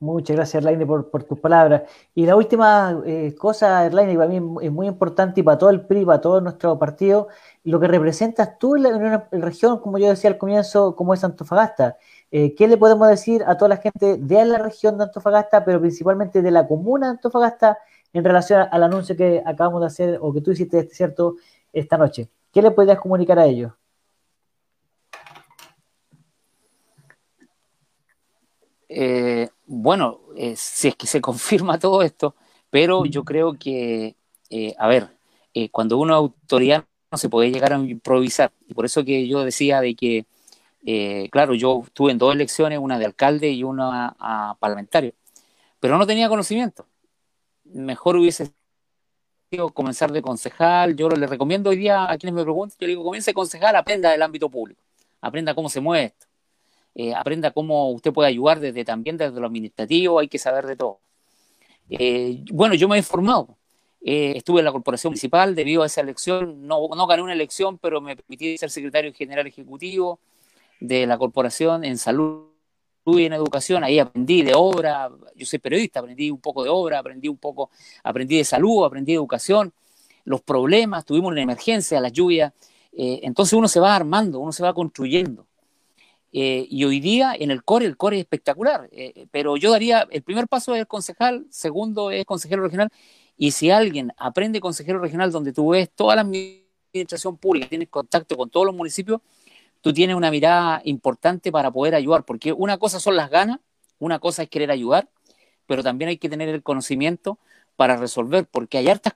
Muchas 0.00 0.34
gracias, 0.34 0.64
Erlaine, 0.64 0.86
por, 0.86 1.24
tus 1.24 1.38
palabras. 1.38 1.82
Y 2.14 2.24
la 2.24 2.34
última 2.34 3.02
eh, 3.04 3.34
cosa, 3.38 3.84
Erlaine, 3.84 4.12
que 4.12 4.18
para 4.18 4.30
mí 4.30 4.36
es 4.62 4.72
muy 4.72 4.86
importante 4.86 5.40
y 5.40 5.42
para 5.42 5.58
todo 5.58 5.68
el 5.68 5.82
PRI, 5.82 6.06
para 6.06 6.20
todo 6.22 6.40
nuestro 6.40 6.78
partido, 6.78 7.28
lo 7.64 7.78
que 7.78 7.86
representas 7.86 8.58
tú 8.58 8.76
en, 8.76 8.86
una 8.86 9.28
región, 9.30 9.78
como 9.80 9.98
yo 9.98 10.08
decía 10.08 10.30
al 10.30 10.38
comienzo, 10.38 10.96
como 10.96 11.12
es 11.12 11.22
Antofagasta. 11.22 11.98
Eh, 12.30 12.54
¿Qué 12.54 12.66
le 12.66 12.78
podemos 12.78 13.08
decir 13.08 13.44
a 13.46 13.58
toda 13.58 13.68
la 13.68 13.76
gente 13.76 14.16
de 14.16 14.44
la 14.46 14.58
región 14.58 14.96
de 14.96 15.04
Antofagasta, 15.04 15.64
pero 15.66 15.80
principalmente 15.80 16.40
de 16.40 16.50
la 16.50 16.66
comuna 16.66 17.08
de 17.08 17.12
Antofagasta, 17.12 17.78
en 18.14 18.24
relación 18.24 18.66
al 18.70 18.82
anuncio 18.82 19.14
que 19.16 19.42
acabamos 19.44 19.82
de 19.82 19.86
hacer 19.86 20.18
o 20.22 20.32
que 20.32 20.40
tú 20.40 20.52
hiciste, 20.52 20.88
¿cierto?, 20.90 21.36
esta 21.74 21.98
noche. 21.98 22.30
¿Qué 22.52 22.62
le 22.62 22.70
podrías 22.70 22.98
comunicar 22.98 23.38
a 23.38 23.44
ellos? 23.46 23.72
Eh, 28.88 29.48
bueno, 29.70 30.20
eh, 30.36 30.56
si 30.56 30.88
es 30.88 30.96
que 30.96 31.06
se 31.06 31.20
confirma 31.20 31.78
todo 31.78 32.02
esto, 32.02 32.34
pero 32.70 33.06
yo 33.06 33.24
creo 33.24 33.54
que, 33.54 34.16
eh, 34.50 34.74
a 34.78 34.88
ver, 34.88 35.16
cuando 35.72 35.98
uno 35.98 36.14
es 36.14 36.16
autoridad 36.18 36.84
no 37.10 37.18
se 37.18 37.28
puede 37.28 37.50
llegar 37.50 37.72
a 37.72 37.78
improvisar. 37.78 38.52
Y 38.68 38.74
por 38.74 38.84
eso 38.84 39.04
que 39.04 39.26
yo 39.28 39.44
decía 39.44 39.80
de 39.80 39.94
que, 39.96 40.26
claro, 41.30 41.54
yo 41.54 41.82
estuve 41.86 42.12
en 42.12 42.18
dos 42.18 42.34
elecciones, 42.34 42.78
una 42.78 42.98
de 42.98 43.06
alcalde 43.06 43.50
y 43.50 43.64
una 43.64 44.14
a, 44.18 44.56
parlamentario, 44.60 45.14
pero 45.80 45.98
no 45.98 46.06
tenía 46.06 46.28
conocimiento. 46.28 46.86
Mejor 47.64 48.16
hubiese 48.16 48.52
sido 49.50 49.70
comenzar 49.70 50.12
de 50.12 50.22
concejal. 50.22 50.96
Yo 50.96 51.08
le 51.10 51.26
recomiendo 51.26 51.70
hoy 51.70 51.76
día 51.76 52.10
a 52.10 52.18
quienes 52.18 52.34
me 52.34 52.42
preguntan, 52.44 52.76
yo 52.80 52.86
le 52.86 52.92
digo, 52.92 53.04
comience 53.04 53.34
concejal, 53.34 53.76
aprenda 53.76 54.10
del 54.10 54.22
ámbito 54.22 54.48
público, 54.50 54.82
aprenda 55.20 55.54
cómo 55.54 55.68
se 55.68 55.80
mueve 55.80 56.06
esto 56.06 56.29
eh, 56.94 57.14
aprenda 57.14 57.52
cómo 57.52 57.90
usted 57.92 58.12
puede 58.12 58.28
ayudar 58.28 58.60
desde 58.60 58.84
también 58.84 59.16
desde 59.16 59.38
lo 59.38 59.46
administrativo, 59.46 60.18
hay 60.18 60.28
que 60.28 60.38
saber 60.38 60.66
de 60.66 60.76
todo. 60.76 61.00
Eh, 61.88 62.44
bueno, 62.52 62.74
yo 62.74 62.88
me 62.88 62.96
he 62.96 62.98
informado. 62.98 63.56
Eh, 64.02 64.34
estuve 64.36 64.60
en 64.60 64.64
la 64.64 64.72
corporación 64.72 65.12
municipal 65.12 65.54
debido 65.54 65.82
a 65.82 65.86
esa 65.86 66.00
elección. 66.00 66.66
No, 66.66 66.88
no 66.94 67.06
gané 67.06 67.22
una 67.22 67.32
elección, 67.32 67.78
pero 67.78 68.00
me 68.00 68.16
permití 68.16 68.58
ser 68.58 68.70
secretario 68.70 69.12
general 69.14 69.46
ejecutivo 69.46 70.20
de 70.80 71.06
la 71.06 71.18
corporación 71.18 71.84
en 71.84 71.98
salud 71.98 72.46
y 73.06 73.24
en 73.24 73.32
educación. 73.34 73.84
Ahí 73.84 73.98
aprendí 73.98 74.42
de 74.42 74.54
obra. 74.54 75.10
Yo 75.36 75.46
soy 75.46 75.58
periodista, 75.58 76.00
aprendí 76.00 76.30
un 76.30 76.40
poco 76.40 76.64
de 76.64 76.70
obra, 76.70 76.98
aprendí 76.98 77.28
un 77.28 77.38
poco, 77.38 77.70
aprendí 78.02 78.38
de 78.38 78.44
salud, 78.44 78.84
aprendí 78.84 79.12
de 79.12 79.16
educación, 79.16 79.72
los 80.24 80.42
problemas, 80.42 81.04
tuvimos 81.04 81.32
una 81.32 81.42
emergencia, 81.42 82.00
las 82.00 82.12
lluvias. 82.12 82.52
entonces 82.92 83.54
uno 83.54 83.68
se 83.68 83.80
va 83.80 83.94
armando, 83.96 84.40
uno 84.40 84.52
se 84.52 84.62
va 84.62 84.74
construyendo. 84.74 85.46
Eh, 86.32 86.66
y 86.70 86.84
hoy 86.84 87.00
día 87.00 87.34
en 87.36 87.50
el 87.50 87.64
core, 87.64 87.86
el 87.86 87.96
core 87.96 88.16
es 88.16 88.20
espectacular, 88.20 88.88
eh, 88.92 89.26
pero 89.32 89.56
yo 89.56 89.72
daría, 89.72 90.06
el 90.10 90.22
primer 90.22 90.46
paso 90.46 90.74
es 90.76 90.86
concejal, 90.86 91.46
segundo 91.50 92.12
es 92.12 92.24
consejero 92.24 92.62
regional, 92.62 92.88
y 93.36 93.50
si 93.50 93.70
alguien 93.70 94.12
aprende 94.16 94.60
consejero 94.60 95.00
regional 95.00 95.32
donde 95.32 95.52
tú 95.52 95.70
ves 95.70 95.90
toda 95.90 96.14
la 96.14 96.22
administración 96.22 97.36
pública, 97.36 97.68
tienes 97.68 97.88
contacto 97.88 98.36
con 98.36 98.48
todos 98.48 98.64
los 98.66 98.74
municipios, 98.76 99.20
tú 99.80 99.92
tienes 99.92 100.14
una 100.14 100.30
mirada 100.30 100.82
importante 100.84 101.50
para 101.50 101.72
poder 101.72 101.96
ayudar, 101.96 102.24
porque 102.24 102.52
una 102.52 102.78
cosa 102.78 103.00
son 103.00 103.16
las 103.16 103.28
ganas, 103.28 103.58
una 103.98 104.20
cosa 104.20 104.44
es 104.44 104.48
querer 104.48 104.70
ayudar, 104.70 105.08
pero 105.66 105.82
también 105.82 106.10
hay 106.10 106.18
que 106.18 106.28
tener 106.28 106.48
el 106.48 106.62
conocimiento 106.62 107.38
para 107.76 107.96
resolver, 107.96 108.46
porque 108.46 108.78
hay 108.78 108.88
hartas 108.88 109.14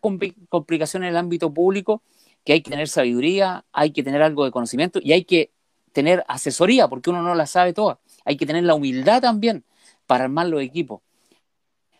complicaciones 0.49 1.07
en 1.07 1.11
el 1.11 1.17
ámbito 1.17 1.53
público 1.53 2.03
que 2.45 2.55
hay 2.55 2.63
que 2.63 2.71
tener 2.71 2.89
sabiduría, 2.89 3.65
hay 3.73 3.93
que 3.93 4.03
tener 4.03 4.23
algo 4.23 4.45
de 4.45 4.51
conocimiento 4.51 5.01
y 5.03 5.13
hay 5.13 5.25
que 5.25 5.51
tener 5.95 6.25
asesoría, 6.29 6.89
porque 6.89 7.09
uno 7.09 7.23
no 7.23 7.35
la 7.35 7.47
sabe 7.47 7.73
toda. 7.73 7.99
Hay 8.27 8.37
que 8.37 8.45
tener 8.45 8.65
la 8.65 8.75
humildad 8.75 9.23
también 9.23 9.65
para 10.07 10.25
armar 10.25 10.49
los 10.49 10.61
equipos. 10.61 11.01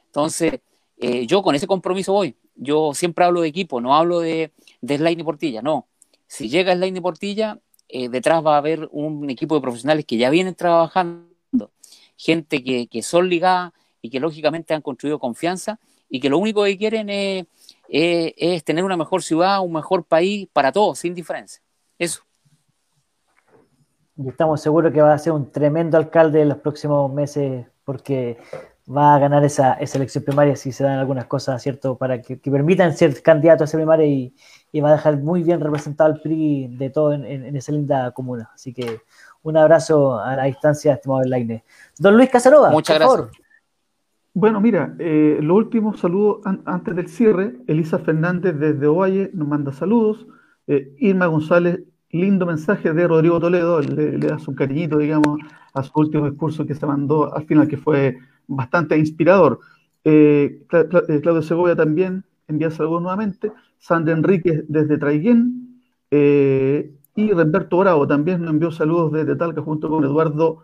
Entonces, 0.07 0.61
eh, 0.99 1.27
yo 1.27 1.43
con 1.43 1.55
ese 1.55 1.67
compromiso 1.67 2.13
voy. 2.13 2.37
Yo 2.57 2.93
siempre 2.93 3.25
hablo 3.25 3.41
de 3.41 3.49
equipo, 3.49 3.81
no 3.81 3.95
hablo 3.95 4.21
de, 4.21 4.53
de 4.81 4.99
Slide 4.99 5.21
y 5.21 5.25
Portilla, 5.25 5.63
no. 5.63 5.89
Si 6.27 6.49
llega 6.49 6.75
Slide 6.75 6.99
y 6.99 7.01
Portilla, 7.01 7.61
eh, 7.89 8.09
detrás 8.09 8.45
va 8.45 8.57
a 8.57 8.59
haber 8.59 8.89
un 8.91 9.31
equipo 9.31 9.55
de 9.55 9.61
profesionales 9.61 10.05
que 10.05 10.17
ya 10.17 10.29
vienen 10.29 10.55
trabajando, 10.55 11.71
gente 12.17 12.63
que, 12.63 12.89
que 12.89 13.03
son 13.03 13.29
ligadas 13.29 13.73
y 14.03 14.11
que 14.11 14.21
lógicamente 14.21 14.75
han 14.75 14.83
construido 14.83 15.19
confianza 15.19 15.79
y 16.09 16.21
que 16.21 16.29
lo 16.29 16.39
único 16.39 16.65
que 16.65 16.77
quieren 16.77 17.09
es, 17.11 17.47
es 17.89 18.65
tener 18.65 18.85
una 18.85 18.97
mejor 18.97 19.23
ciudad, 19.23 19.61
un 19.61 19.73
mejor 19.73 20.05
país 20.05 20.49
para 20.53 20.73
todos, 20.73 20.99
sin 20.99 21.15
diferencia. 21.15 21.63
Eso. 21.99 22.25
Y 24.17 24.29
estamos 24.29 24.61
seguros 24.61 24.93
que 24.93 25.03
va 25.03 25.13
a 25.13 25.19
ser 25.19 25.33
un 25.33 25.51
tremendo 25.51 25.97
alcalde 25.97 26.43
en 26.43 26.51
los 26.51 26.59
próximos 26.59 27.13
meses 27.13 27.67
porque 27.85 28.39
va 28.87 29.15
a 29.15 29.19
ganar 29.19 29.45
esa, 29.45 29.75
esa 29.75 29.99
elección 29.99 30.25
primaria 30.25 30.57
si 30.57 30.71
se 30.73 30.85
dan 30.85 30.99
algunas 30.99 31.27
cosas, 31.27 31.63
¿cierto? 31.63 31.97
Para 31.97 32.21
que, 32.21 32.37
permitan 32.37 32.97
ser 32.97 33.23
candidato 33.23 33.65
a 33.65 33.67
esa 33.67 33.79
primaria 33.79 34.07
y, 34.07 34.35
va 34.81 34.91
a 34.91 34.93
dejar 34.93 35.17
muy 35.19 35.43
bien 35.43 35.61
representado 35.61 36.13
el 36.13 36.21
PRI 36.21 36.77
de 36.77 36.91
todo 36.91 37.13
en, 37.13 37.57
esa 37.57 37.73
linda 37.73 38.11
comuna. 38.11 38.51
Así 38.55 38.73
que 38.73 39.01
un 39.43 39.57
abrazo 39.57 40.19
a 40.19 40.35
la 40.37 40.45
distancia, 40.45 40.95
estimado 40.95 41.23
Laine. 41.25 41.65
Don 41.99 42.17
Luis 42.17 42.29
Casanova, 42.29 42.71
Muchas 42.71 42.99
gracias. 42.99 43.31
Bueno, 44.37 44.61
mira, 44.61 44.97
eh, 44.99 45.39
lo 45.41 45.55
último 45.55 45.97
saludo 45.97 46.41
antes 46.65 46.97
del 46.97 47.09
cierre. 47.09 47.55
Elisa 47.69 48.01
Fernández 48.01 48.59
desde 48.59 48.87
Ovalle 48.89 49.31
nos 49.33 49.47
manda 49.47 49.73
saludos. 49.73 50.27
Eh, 50.67 50.93
Irma 50.99 51.27
González, 51.27 51.81
lindo 52.15 52.47
mensaje 52.47 52.93
de 52.93 53.09
Rodrigo 53.09 53.41
Toledo, 53.41 53.81
le, 53.81 54.19
da 54.19 54.39
su 54.39 54.55
cariñito, 54.55 54.99
digamos, 54.99 55.39
a 55.75 55.83
su 55.83 55.93
último 55.97 56.31
discurso 56.31 56.65
que 56.65 56.75
se 56.75 56.87
mandó 56.87 57.35
al 57.35 57.45
final, 57.45 57.69
que 57.69 57.77
fue 57.77 58.19
bastante 58.47 58.97
inspirador. 58.97 59.59
Eh, 60.05 60.63
eh, 60.73 61.21
Claudio 61.21 61.43
Segovia 61.43 61.77
también 61.77 62.25
envía 62.49 62.71
saludos 62.71 63.03
nuevamente. 63.03 63.53
Sandra 63.79 64.15
Enríquez 64.15 64.65
desde 64.69 64.99
Traiguén. 64.99 65.81
y 66.11 67.33
Roberto 67.33 67.79
Bravo 67.79 68.07
también 68.07 68.41
nos 68.43 68.51
envió 68.51 68.71
saludos 68.71 69.13
desde 69.13 69.37
Talca 69.37 69.63
junto 69.63 69.89
con 69.89 70.05
Eduardo 70.05 70.61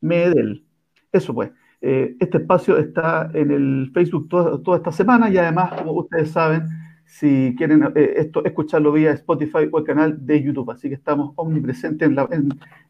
Medel. 0.00 0.64
Eso 1.12 1.34
pues. 1.34 1.50
Eh, 1.86 2.16
este 2.18 2.38
espacio 2.38 2.78
está 2.78 3.30
en 3.34 3.50
el 3.50 3.90
Facebook 3.92 4.26
toda, 4.30 4.76
esta 4.78 4.90
semana 4.90 5.28
y 5.28 5.36
además, 5.36 5.70
como 5.74 5.92
ustedes 5.92 6.30
saben, 6.30 6.66
si 7.04 7.54
quieren 7.56 7.84
eh, 7.94 8.14
esto, 8.16 8.44
escucharlo 8.44 8.92
vía 8.92 9.12
Spotify 9.12 9.68
o 9.70 9.78
el 9.78 9.84
canal 9.84 10.26
de 10.26 10.42
YouTube. 10.42 10.70
Así 10.70 10.88
que 10.88 10.94
estamos 10.94 11.32
omnipresentes 11.36 12.10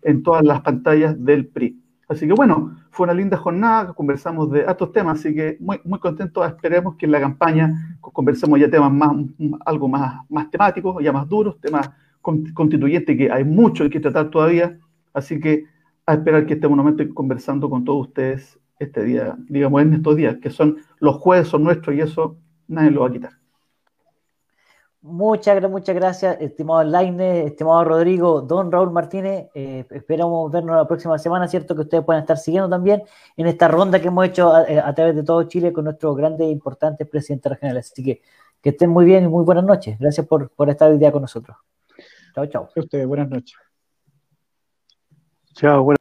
en, 0.03 0.23
todas 0.23 0.45
las 0.45 0.61
pantallas 0.63 1.23
del 1.23 1.47
PRI. 1.47 1.81
Así 2.09 2.27
que 2.27 2.35
bueno, 2.35 2.77
fue 2.91 3.05
una 3.05 3.15
linda 3.15 3.37
jornada, 3.37 3.93
conversamos 3.95 4.51
de 4.51 4.61
estos 4.61 4.93
temas, 4.93 5.19
así 5.19 5.35
que 5.35 5.57
muy, 5.61 5.81
muy 5.85 5.99
contentos. 5.99 6.47
Esperemos 6.47 6.97
que 6.97 7.07
en 7.07 7.13
la 7.13 7.21
campaña 7.21 7.99
conversemos 8.01 8.61
ya 8.61 8.71
temas 8.71 8.93
más, 8.93 9.17
algo 9.65 9.89
más, 9.89 10.21
más 10.29 10.51
temáticos, 10.51 11.03
ya 11.03 11.13
más 11.13 11.29
duros, 11.29 11.59
temas 11.61 11.91
constituyentes 12.21 13.17
que 13.17 13.31
hay 13.31 13.45
mucho 13.45 13.89
que 13.91 14.01
tratar 14.01 14.31
todavía. 14.31 14.79
Así 15.13 15.41
que 15.41 15.65
a 16.07 16.15
esperar 16.15 16.47
que 16.47 16.55
estemos 16.55 16.77
nuevamente 16.77 17.09
conversando 17.13 17.71
con 17.71 17.85
todos 17.85 18.09
ustedes 18.09 18.59
este 18.79 19.05
día, 19.05 19.37
digamos, 19.49 19.83
en 19.83 19.95
estos 19.95 20.17
días, 20.17 20.37
que 20.43 20.51
son 20.51 20.79
los 20.99 21.17
jueves 21.17 21.49
son 21.49 21.65
nuestros 21.65 21.97
y 21.97 22.01
eso 22.01 22.37
nadie 22.69 22.91
lo 22.91 23.03
va 23.03 23.09
a 23.09 23.13
quitar. 23.13 23.44
Muchas, 25.07 25.71
muchas 25.71 25.95
gracias, 25.95 26.41
estimado 26.41 26.83
Laine, 26.83 27.45
estimado 27.45 27.85
Rodrigo, 27.85 28.41
don 28.41 28.73
Raúl 28.73 28.91
Martínez. 28.91 29.51
Eh, 29.55 29.85
esperamos 29.91 30.51
vernos 30.51 30.77
la 30.77 30.89
próxima 30.89 31.19
semana, 31.19 31.47
¿cierto? 31.47 31.75
Que 31.75 31.83
ustedes 31.83 32.03
puedan 32.03 32.23
estar 32.23 32.39
siguiendo 32.39 32.71
también 32.71 33.03
en 33.37 33.47
esta 33.47 33.69
ronda 33.69 34.01
que 34.01 34.09
hemos 34.09 34.25
hecho 34.25 34.51
a, 34.55 34.95
través 34.95 35.15
de 35.15 35.23
todo 35.23 35.43
Chile 35.43 35.75
con 35.75 35.85
nuestros 35.85 36.17
grandes 36.17 36.47
e 36.47 36.51
importantes 36.51 37.07
presidentes 37.07 37.53
regionales. 37.53 37.93
Así 37.93 38.03
que 38.03 38.23
que 38.63 38.71
estén 38.71 38.89
muy 38.89 39.05
bien 39.05 39.25
y 39.25 39.29
muy 39.29 39.45
buenas 39.45 39.65
noches. 39.65 39.99
Gracias 39.99 40.27
por, 40.27 40.49
por 40.49 40.71
estar 40.71 40.91
hoy 40.91 40.97
día 40.97 41.13
con 41.13 41.21
nosotros. 41.21 41.55
Chao, 42.35 42.47
chao. 42.47 42.71
Buenas 43.07 43.29
noches. 43.29 43.59
Chao, 45.53 45.83
buenas 45.83 45.99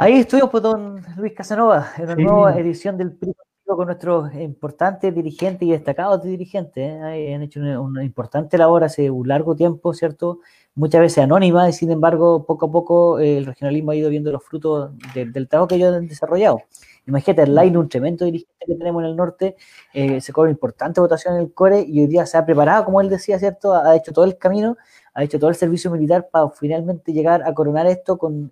Ahí 0.00 0.14
estuvimos, 0.20 0.48
pues, 0.48 0.62
don 0.62 1.02
Luis 1.18 1.34
Casanova, 1.34 1.90
en 1.98 2.04
una 2.04 2.14
nueva 2.14 2.56
edición 2.58 2.96
del 2.96 3.18
con 3.66 3.84
nuestros 3.84 4.32
importantes 4.34 5.14
dirigentes 5.14 5.68
y 5.68 5.72
destacados 5.72 6.22
dirigentes. 6.22 6.82
¿eh? 6.82 7.34
Han 7.34 7.42
hecho 7.42 7.60
una, 7.60 8.02
importante 8.02 8.56
labor 8.56 8.82
hace 8.82 9.10
un 9.10 9.28
largo 9.28 9.54
tiempo, 9.54 9.92
¿cierto? 9.92 10.40
Muchas 10.74 11.02
veces 11.02 11.18
anónima, 11.18 11.68
y 11.68 11.74
sin 11.74 11.90
embargo, 11.90 12.46
poco 12.46 12.66
a 12.66 12.72
poco 12.72 13.18
eh, 13.18 13.36
el 13.36 13.44
regionalismo 13.44 13.90
ha 13.90 13.96
ido 13.96 14.08
viendo 14.08 14.32
los 14.32 14.42
frutos 14.42 14.90
del 15.14 15.48
trabajo 15.48 15.68
que 15.68 15.74
ellos 15.74 15.94
han 15.94 16.08
desarrollado. 16.08 16.62
Imagínate, 17.06 17.42
el 17.42 17.54
line, 17.54 17.76
un 17.76 17.88
tremendo 17.90 18.24
dirigente 18.24 18.64
que 18.66 18.76
tenemos 18.76 19.02
en 19.02 19.10
el 19.10 19.16
norte, 19.16 19.56
eh, 19.92 20.22
se 20.22 20.32
cobra 20.32 20.50
importante 20.50 20.98
votación 20.98 21.34
en 21.34 21.42
el 21.42 21.52
core 21.52 21.84
y 21.86 22.00
hoy 22.00 22.06
día 22.06 22.24
se 22.24 22.38
ha 22.38 22.46
preparado, 22.46 22.86
como 22.86 23.02
él 23.02 23.10
decía, 23.10 23.38
¿cierto? 23.38 23.74
Ha 23.74 23.94
hecho 23.96 24.12
todo 24.12 24.24
el 24.24 24.38
camino, 24.38 24.78
ha 25.12 25.24
hecho 25.24 25.38
todo 25.38 25.50
el 25.50 25.56
servicio 25.56 25.90
militar 25.90 26.30
para 26.32 26.48
finalmente 26.48 27.12
llegar 27.12 27.42
a 27.42 27.52
coronar 27.52 27.86
esto 27.86 28.16
con 28.16 28.50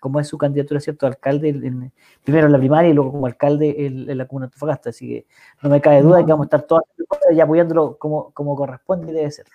como 0.00 0.18
es 0.18 0.26
su 0.26 0.38
candidatura, 0.38 0.80
¿cierto? 0.80 1.06
Alcalde, 1.06 1.52
primero 2.24 2.46
en 2.46 2.52
la 2.52 2.58
primaria 2.58 2.90
y 2.90 2.94
luego 2.94 3.12
como 3.12 3.26
alcalde 3.26 3.86
en, 3.86 4.16
la 4.16 4.26
comuna 4.26 4.46
de 4.46 4.48
Antofagasta. 4.48 4.90
Así 4.90 5.08
que 5.08 5.26
no 5.62 5.70
me 5.70 5.80
cabe 5.80 6.02
duda 6.02 6.24
que 6.24 6.32
vamos 6.32 6.44
a 6.44 6.46
estar 6.46 6.62
todas 6.62 6.84
y 7.30 7.40
apoyándolo 7.40 7.96
como, 7.98 8.30
como 8.32 8.56
corresponde 8.56 9.12
y 9.12 9.14
debe 9.14 9.30
ser. 9.30 9.46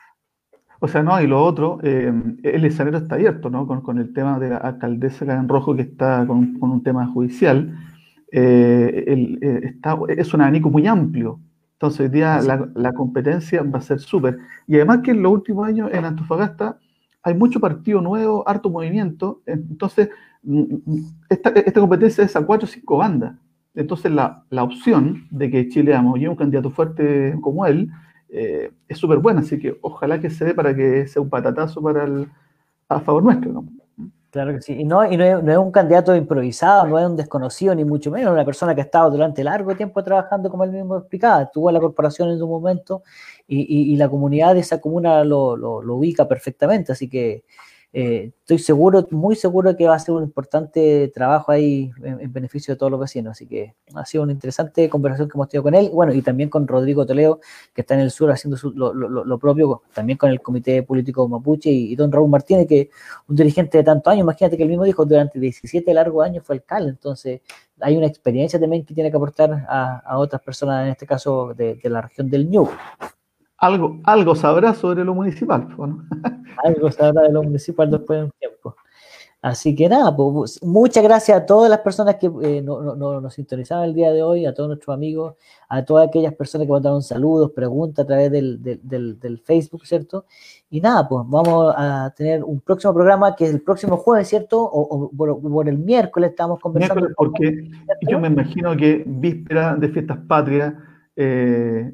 O 0.79 0.87
sea, 0.87 1.01
no, 1.01 1.19
y 1.21 1.27
lo 1.27 1.43
otro, 1.43 1.79
eh, 1.83 2.13
el 2.43 2.65
escenario 2.65 2.99
está 2.99 3.15
abierto, 3.15 3.49
¿no? 3.49 3.65
Con, 3.65 3.97
el 3.97 4.13
tema 4.13 4.37
de 4.39 4.49
la 4.49 4.57
alcaldesa 4.57 5.25
en 5.25 5.47
Rojo 5.47 5.75
que 5.75 5.83
está 5.83 6.25
con, 6.27 6.57
un 6.61 6.83
tema 6.83 7.07
judicial. 7.07 7.75
Eh, 8.31 9.37
eh, 9.41 9.59
está, 9.63 9.97
es 10.09 10.33
un 10.33 10.41
abanico 10.41 10.69
muy 10.69 10.85
amplio. 10.85 11.39
Entonces, 11.73 12.01
hoy 12.01 12.09
día 12.09 12.41
la, 12.41 12.69
la, 12.75 12.93
competencia 12.93 13.63
va 13.63 13.79
a 13.79 13.81
ser 13.81 13.99
súper. 13.99 14.37
Y 14.67 14.75
además 14.75 14.99
que 15.03 15.11
en 15.11 15.21
los 15.21 15.31
últimos 15.31 15.67
años 15.67 15.89
en 15.91 16.05
Antofagasta 16.05 16.77
hay 17.23 17.33
mucho 17.33 17.59
partido 17.59 18.01
nuevo, 18.01 18.47
harto 18.47 18.69
movimiento. 18.69 19.41
Entonces, 19.45 20.09
esta, 21.29 21.49
esta, 21.49 21.79
competencia 21.79 22.23
es 22.23 22.35
a 22.35 22.45
cuatro 22.45 22.65
o 22.65 22.69
cinco 22.69 22.97
bandas. 22.97 23.35
Entonces, 23.73 24.11
la, 24.11 24.45
la 24.49 24.63
opción 24.63 25.27
de 25.31 25.49
que 25.49 25.67
Chile 25.67 25.99
y 26.17 26.27
un 26.27 26.35
candidato 26.35 26.71
fuerte 26.71 27.35
como 27.41 27.65
él 27.65 27.89
eh, 28.29 28.71
es 28.87 28.97
súper 28.97 29.19
buena. 29.19 29.41
Así 29.41 29.59
que 29.59 29.77
ojalá 29.81 30.19
que 30.19 30.29
se 30.29 30.45
dé 30.45 30.53
para 30.53 30.75
que 30.75 31.07
sea 31.07 31.21
un 31.21 31.29
patatazo 31.29 31.81
para 31.81 32.05
el, 32.05 32.27
a 32.89 32.99
favor 32.99 33.23
nuestro. 33.23 33.63
Claro 34.31 34.53
que 34.53 34.61
sí. 34.61 34.73
Y, 34.73 34.83
no, 34.83 35.09
y 35.09 35.15
no, 35.15 35.23
es, 35.23 35.57
un 35.57 35.71
candidato 35.71 36.13
improvisado, 36.13 36.87
no 36.87 36.99
es 36.99 37.05
un 37.05 37.15
desconocido, 37.15 37.73
ni 37.73 37.85
mucho 37.85 38.11
menos, 38.11 38.33
una 38.33 38.43
persona 38.43 38.75
que 38.75 38.81
ha 38.81 38.83
estado 38.83 39.09
durante 39.09 39.43
largo 39.43 39.75
tiempo 39.75 40.03
trabajando, 40.03 40.49
como 40.49 40.65
él 40.65 40.71
mismo 40.71 40.97
explicaba. 40.97 41.43
Estuvo 41.43 41.69
en 41.69 41.75
la 41.75 41.79
corporación 41.79 42.29
en 42.29 42.37
su 42.37 42.47
momento 42.47 43.03
y, 43.47 43.93
y, 43.93 43.95
la 43.95 44.09
comunidad 44.09 44.53
de 44.53 44.59
esa 44.59 44.81
comuna 44.81 45.23
lo, 45.23 45.55
lo, 45.55 45.81
lo 45.81 45.95
ubica 45.95 46.27
perfectamente. 46.27 46.91
Así 46.91 47.09
que 47.09 47.45
eh, 47.97 48.33
estoy 48.41 48.59
seguro, 48.59 49.07
muy 49.11 49.37
seguro 49.37 49.73
que 49.77 49.87
va 49.87 49.95
a 49.95 49.99
ser 49.99 50.15
un 50.15 50.23
importante 50.23 51.09
trabajo 51.13 51.53
ahí 51.53 51.93
en, 52.03 52.33
beneficio 52.33 52.73
de 52.73 52.77
todos 52.77 52.91
los 52.91 52.99
vecinos. 52.99 53.31
Así 53.31 53.47
que 53.47 53.73
ha 53.93 54.05
sido 54.05 54.23
una 54.25 54.33
interesante 54.33 54.89
conversación 54.89 55.29
que 55.29 55.37
hemos 55.37 55.47
tenido 55.47 55.63
con 55.63 55.75
él, 55.75 55.89
bueno, 55.93 56.13
y 56.13 56.21
también 56.21 56.49
con 56.49 56.67
Rodrigo 56.67 57.05
Toledo, 57.05 57.39
que 57.73 57.79
está 57.81 57.93
en 57.93 58.01
el 58.01 58.11
sur 58.11 58.29
haciendo 58.29 58.57
lo, 58.73 59.39
propio, 59.39 59.81
también 59.93 60.17
con 60.17 60.29
el 60.29 60.41
Comité 60.41 60.83
Político 60.83 61.25
Mapuche 61.29 61.69
y, 61.69 61.95
don 61.95 62.11
Raúl 62.11 62.29
Martínez, 62.29 62.67
que 62.67 62.89
un 63.29 63.37
dirigente 63.37 63.77
de 63.77 63.85
tantos 63.85 64.11
años, 64.11 64.23
imagínate 64.23 64.57
que 64.57 64.63
él 64.63 64.69
mismo 64.69 64.83
dijo, 64.83 65.05
durante 65.05 65.39
17 65.39 65.93
largos 65.93 66.25
años 66.25 66.43
fue 66.45 66.57
alcalde, 66.57 66.89
entonces 66.89 67.39
hay 67.79 67.95
una 67.95 68.07
experiencia 68.07 68.59
también 68.59 68.83
que 68.83 68.93
tiene 68.93 69.09
que 69.09 69.15
aportar 69.15 69.65
a, 69.69 70.17
otras 70.17 70.41
personas, 70.41 70.83
en 70.83 70.91
este 70.91 71.07
caso 71.07 71.53
de, 71.53 71.75
de 71.75 71.89
la 71.89 72.01
región 72.01 72.29
del 72.29 72.49
Ñuble 72.49 72.75
algo, 73.57 73.99
algo 74.03 74.35
sabrá 74.35 74.73
sobre 74.73 75.03
lo 75.03 75.13
municipal. 75.13 75.67
algo 76.63 76.91
sabrá 76.91 77.23
de 77.23 77.33
lo 77.33 77.43
municipal 77.43 77.89
después 77.89 78.19
de 78.19 78.25
un 78.25 78.31
tiempo. 78.31 78.75
Así 79.45 79.75
que 79.75 79.87
nada, 79.87 80.15
pues, 80.15 80.59
muchas 80.63 81.03
gracias 81.03 81.37
a 81.37 81.45
todas 81.45 81.69
las 81.69 81.81
personas 81.81 82.15
que 82.15 82.31
eh, 82.41 82.63
nos 82.63 83.31
sintonizaban 83.31 83.85
el 83.85 83.93
día 83.93 84.11
de 84.11 84.23
hoy, 84.23 84.47
a 84.47 84.55
todos 84.55 84.69
nuestros 84.69 84.91
amigos, 84.91 85.35
a 85.69 85.85
todas 85.85 86.07
aquellas 86.07 86.33
personas 86.33 86.65
que 86.65 86.73
mandaron 86.73 87.03
saludos, 87.03 87.51
preguntas 87.51 88.05
a 88.05 88.07
través 88.07 88.31
del, 88.31 88.59
del, 88.63 89.41
Facebook, 89.45 89.85
¿cierto? 89.85 90.25
Y 90.71 90.81
nada, 90.81 91.07
pues 91.07 91.25
vamos 91.27 91.75
a 91.77 92.11
tener 92.17 92.43
un 92.43 92.59
próximo 92.59 92.91
programa 92.95 93.35
que 93.35 93.45
es 93.45 93.51
el 93.51 93.61
próximo 93.61 93.97
jueves, 93.97 94.27
¿cierto? 94.27 94.63
O, 94.63 95.11
por, 95.11 95.69
el 95.69 95.77
miércoles 95.77 96.31
estamos 96.31 96.59
conversando. 96.59 97.07
porque 97.15 97.69
yo 98.09 98.19
me 98.19 98.29
imagino 98.29 98.75
que 98.75 99.03
víspera 99.05 99.75
de 99.75 99.89
fiestas 99.89 100.17
patrias, 100.27 100.73
eh, 101.15 101.93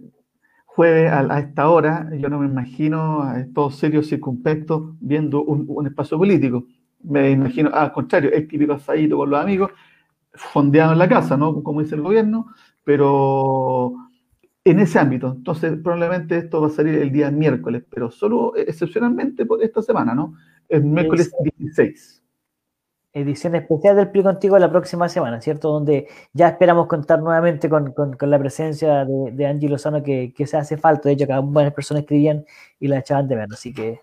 jueves 0.75 1.11
a, 1.11 1.39
esta 1.39 1.69
hora, 1.69 2.09
yo 2.17 2.29
no 2.29 2.39
me 2.39 2.47
imagino 2.47 3.23
a 3.23 3.39
estos 3.39 3.75
serios 3.75 4.07
circunspectos 4.07 4.95
viendo 4.99 5.43
un, 5.43 5.85
espacio 5.85 6.17
político. 6.17 6.65
Me 7.03 7.31
imagino, 7.31 7.71
al 7.73 7.91
contrario, 7.91 8.31
el 8.31 8.47
típico 8.47 8.73
asadito 8.73 9.17
con 9.17 9.29
los 9.29 9.41
amigos, 9.41 9.71
fondeado 10.33 10.93
en 10.93 10.99
la 10.99 11.09
casa, 11.09 11.35
¿no? 11.35 11.61
Como 11.61 11.81
dice 11.81 11.95
el 11.95 12.01
gobierno, 12.01 12.47
pero 12.85 13.93
en 14.63 14.79
ese 14.79 14.99
ámbito. 14.99 15.33
Entonces, 15.35 15.77
probablemente 15.83 16.37
esto 16.37 16.61
va 16.61 16.67
a 16.67 16.69
salir 16.69 16.95
el 16.95 17.11
día 17.11 17.31
miércoles, 17.31 17.83
pero 17.89 18.09
solo 18.09 18.53
excepcionalmente 18.55 19.45
por 19.45 19.61
esta 19.61 19.81
semana, 19.81 20.15
¿no? 20.15 20.35
El 20.69 20.85
miércoles 20.85 21.33
16 21.57 22.20
edición 23.13 23.55
especial 23.55 23.95
del 23.95 24.09
PRI 24.09 24.23
Contigo 24.23 24.57
la 24.57 24.69
próxima 24.69 25.09
semana, 25.09 25.41
¿cierto? 25.41 25.69
Donde 25.69 26.07
ya 26.33 26.49
esperamos 26.49 26.87
contar 26.87 27.19
nuevamente 27.21 27.69
con, 27.69 27.93
la 28.19 28.39
presencia 28.39 29.05
de, 29.05 29.31
de, 29.31 29.45
Angie 29.45 29.69
Lozano 29.69 30.01
que, 30.01 30.33
se 30.45 30.57
hace 30.57 30.77
falta. 30.77 31.09
De 31.09 31.13
hecho, 31.13 31.27
cada 31.27 31.41
varias 31.41 31.73
personas 31.73 32.01
escribían 32.01 32.45
y 32.79 32.87
la 32.87 32.99
echaban 32.99 33.27
de 33.27 33.35
menos. 33.35 33.57
Así 33.57 33.73
que, 33.73 33.99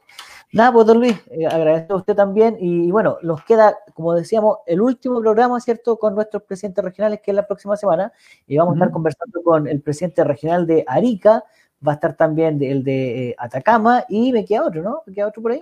nada, 0.53 0.73
pues, 0.73 0.87
don 0.87 0.99
Luis, 0.99 1.17
eh, 1.31 1.47
agradezco 1.47 1.95
a 1.95 1.97
usted 1.97 2.15
también. 2.15 2.57
Y, 2.61 2.91
bueno, 2.91 3.17
nos 3.23 3.43
queda, 3.45 3.77
como 3.95 4.15
decíamos, 4.15 4.59
el 4.67 4.81
último 4.81 5.21
programa, 5.21 5.59
¿cierto? 5.61 5.99
Con 5.99 6.15
nuestros 6.15 6.43
presidentes 6.43 6.85
regionales, 6.85 7.21
que 7.23 7.31
es 7.31 7.35
la 7.35 7.47
próxima 7.47 7.77
semana. 7.77 8.13
Y 8.47 8.59
vamos 8.59 8.75
a 8.75 8.77
estar 8.77 8.91
conversando 8.91 9.43
con 9.43 9.67
el 9.67 9.81
presidente 9.81 10.23
regional 10.25 10.67
de 10.67 10.85
Arica, 10.87 11.45
va 11.87 11.93
a 11.93 11.95
estar 11.95 12.15
también 12.15 12.63
el 12.63 12.85
de 12.85 13.31
eh, 13.31 13.37
Atacama 13.39 14.05
y 14.09 14.33
me 14.33 14.45
queda 14.45 14.67
otro, 14.67 14.83
¿no? 14.83 15.03
¿Me 15.07 15.15
queda 15.15 15.29
otro 15.29 15.43
por 15.43 15.53
ahí? 15.53 15.61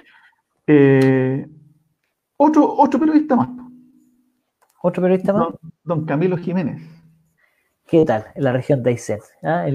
Eh, 0.67 1.47
otro, 2.37 2.75
otro 2.77 3.01
periodista 3.01 3.37
más. 3.37 3.49
¿Otro 4.83 5.03
periodista 5.03 5.33
más? 5.33 5.49
Don, 5.85 6.05
Camilo 6.05 6.37
Jiménez. 6.37 6.83
¿Qué 7.87 8.05
tal? 8.05 8.25
En 8.35 8.45
la 8.45 8.53
región 8.53 8.83
de 8.83 8.91
Aysén. 8.91 9.21
¿ah? 9.43 9.67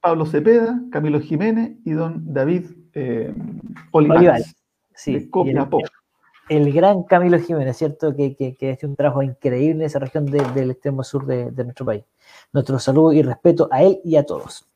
Pablo, 0.00 0.26
Cepeda, 0.26 0.80
Camilo 0.90 1.20
Jiménez 1.20 1.76
y 1.84 1.92
don 1.92 2.32
David 2.32 2.66
eh, 2.94 3.34
Olivares. 3.92 4.54
Sí, 4.94 5.30
el, 6.48 6.72
gran 6.72 7.04
Camilo 7.04 7.38
Jiménez, 7.38 7.76
¿cierto? 7.76 8.14
Que, 8.14 8.34
que, 8.34 8.56
que, 8.56 8.68
ha 8.68 8.72
hecho 8.72 8.86
un 8.86 8.96
trabajo 8.96 9.22
increíble 9.22 9.80
en 9.80 9.86
esa 9.86 9.98
región 9.98 10.26
del 10.26 10.70
extremo 10.70 11.04
sur 11.04 11.24
de, 11.24 11.50
nuestro 11.64 11.86
país. 11.86 12.04
Nuestro 12.52 12.78
saludo 12.78 13.12
y 13.12 13.22
respeto 13.22 13.68
a 13.70 13.82
él 13.82 14.00
y 14.04 14.16
a 14.16 14.24
todos. 14.24 14.66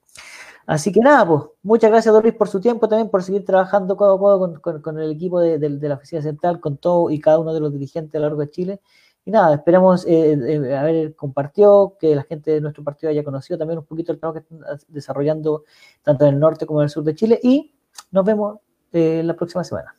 Así 0.66 0.92
que 0.92 1.00
nada, 1.00 1.26
pues, 1.26 1.42
muchas 1.62 1.90
gracias, 1.90 2.14
Doris, 2.14 2.34
por 2.34 2.48
su 2.48 2.60
tiempo, 2.60 2.88
también 2.88 3.10
por 3.10 3.22
seguir 3.22 3.44
trabajando 3.44 3.96
codo 3.96 4.14
a 4.14 4.18
codo 4.18 4.82
con, 4.82 4.98
el 4.98 5.10
equipo 5.10 5.40
de, 5.40 5.58
de, 5.58 5.88
la 5.88 5.96
oficina 5.96 6.22
central, 6.22 6.60
con 6.60 6.78
todo 6.78 7.10
y 7.10 7.20
cada 7.20 7.38
uno 7.38 7.52
de 7.52 7.60
los 7.60 7.72
dirigentes 7.72 8.14
a 8.14 8.18
lo 8.18 8.26
largo 8.26 8.40
de 8.40 8.50
Chile. 8.50 8.80
Y 9.26 9.30
nada, 9.30 9.54
esperamos 9.54 10.06
eh, 10.06 10.32
eh, 10.32 10.76
haber 10.76 11.14
compartido, 11.16 11.96
que 11.98 12.14
la 12.14 12.24
gente 12.24 12.50
de 12.50 12.60
nuestro 12.60 12.84
partido 12.84 13.10
haya 13.10 13.24
conocido 13.24 13.58
también 13.58 13.78
un 13.78 13.86
poquito 13.86 14.12
el 14.12 14.18
trabajo 14.18 14.40
que 14.40 14.54
están 14.54 14.78
desarrollando 14.88 15.64
tanto 16.02 16.26
en 16.26 16.34
el 16.34 16.40
norte 16.40 16.66
como 16.66 16.80
en 16.80 16.84
el 16.84 16.90
sur 16.90 17.04
de 17.04 17.14
Chile. 17.14 17.40
Y 17.42 17.74
nos 18.10 18.24
vemos 18.24 18.58
eh, 18.92 19.22
la 19.24 19.34
próxima 19.34 19.64
semana. 19.64 19.94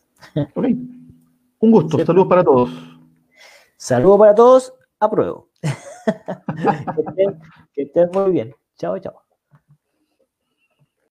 Un 1.59 1.71
gusto, 1.71 2.03
saludos 2.05 2.27
para 2.27 2.43
todos. 2.43 2.69
Saludos 3.77 4.19
para 4.19 4.35
todos, 4.35 4.73
apruebo. 4.99 5.49
que, 5.61 7.01
estén, 7.01 7.39
que 7.73 7.81
estén 7.81 8.09
muy 8.13 8.31
bien. 8.31 8.55
Chao, 8.77 8.99
chao. 8.99 9.24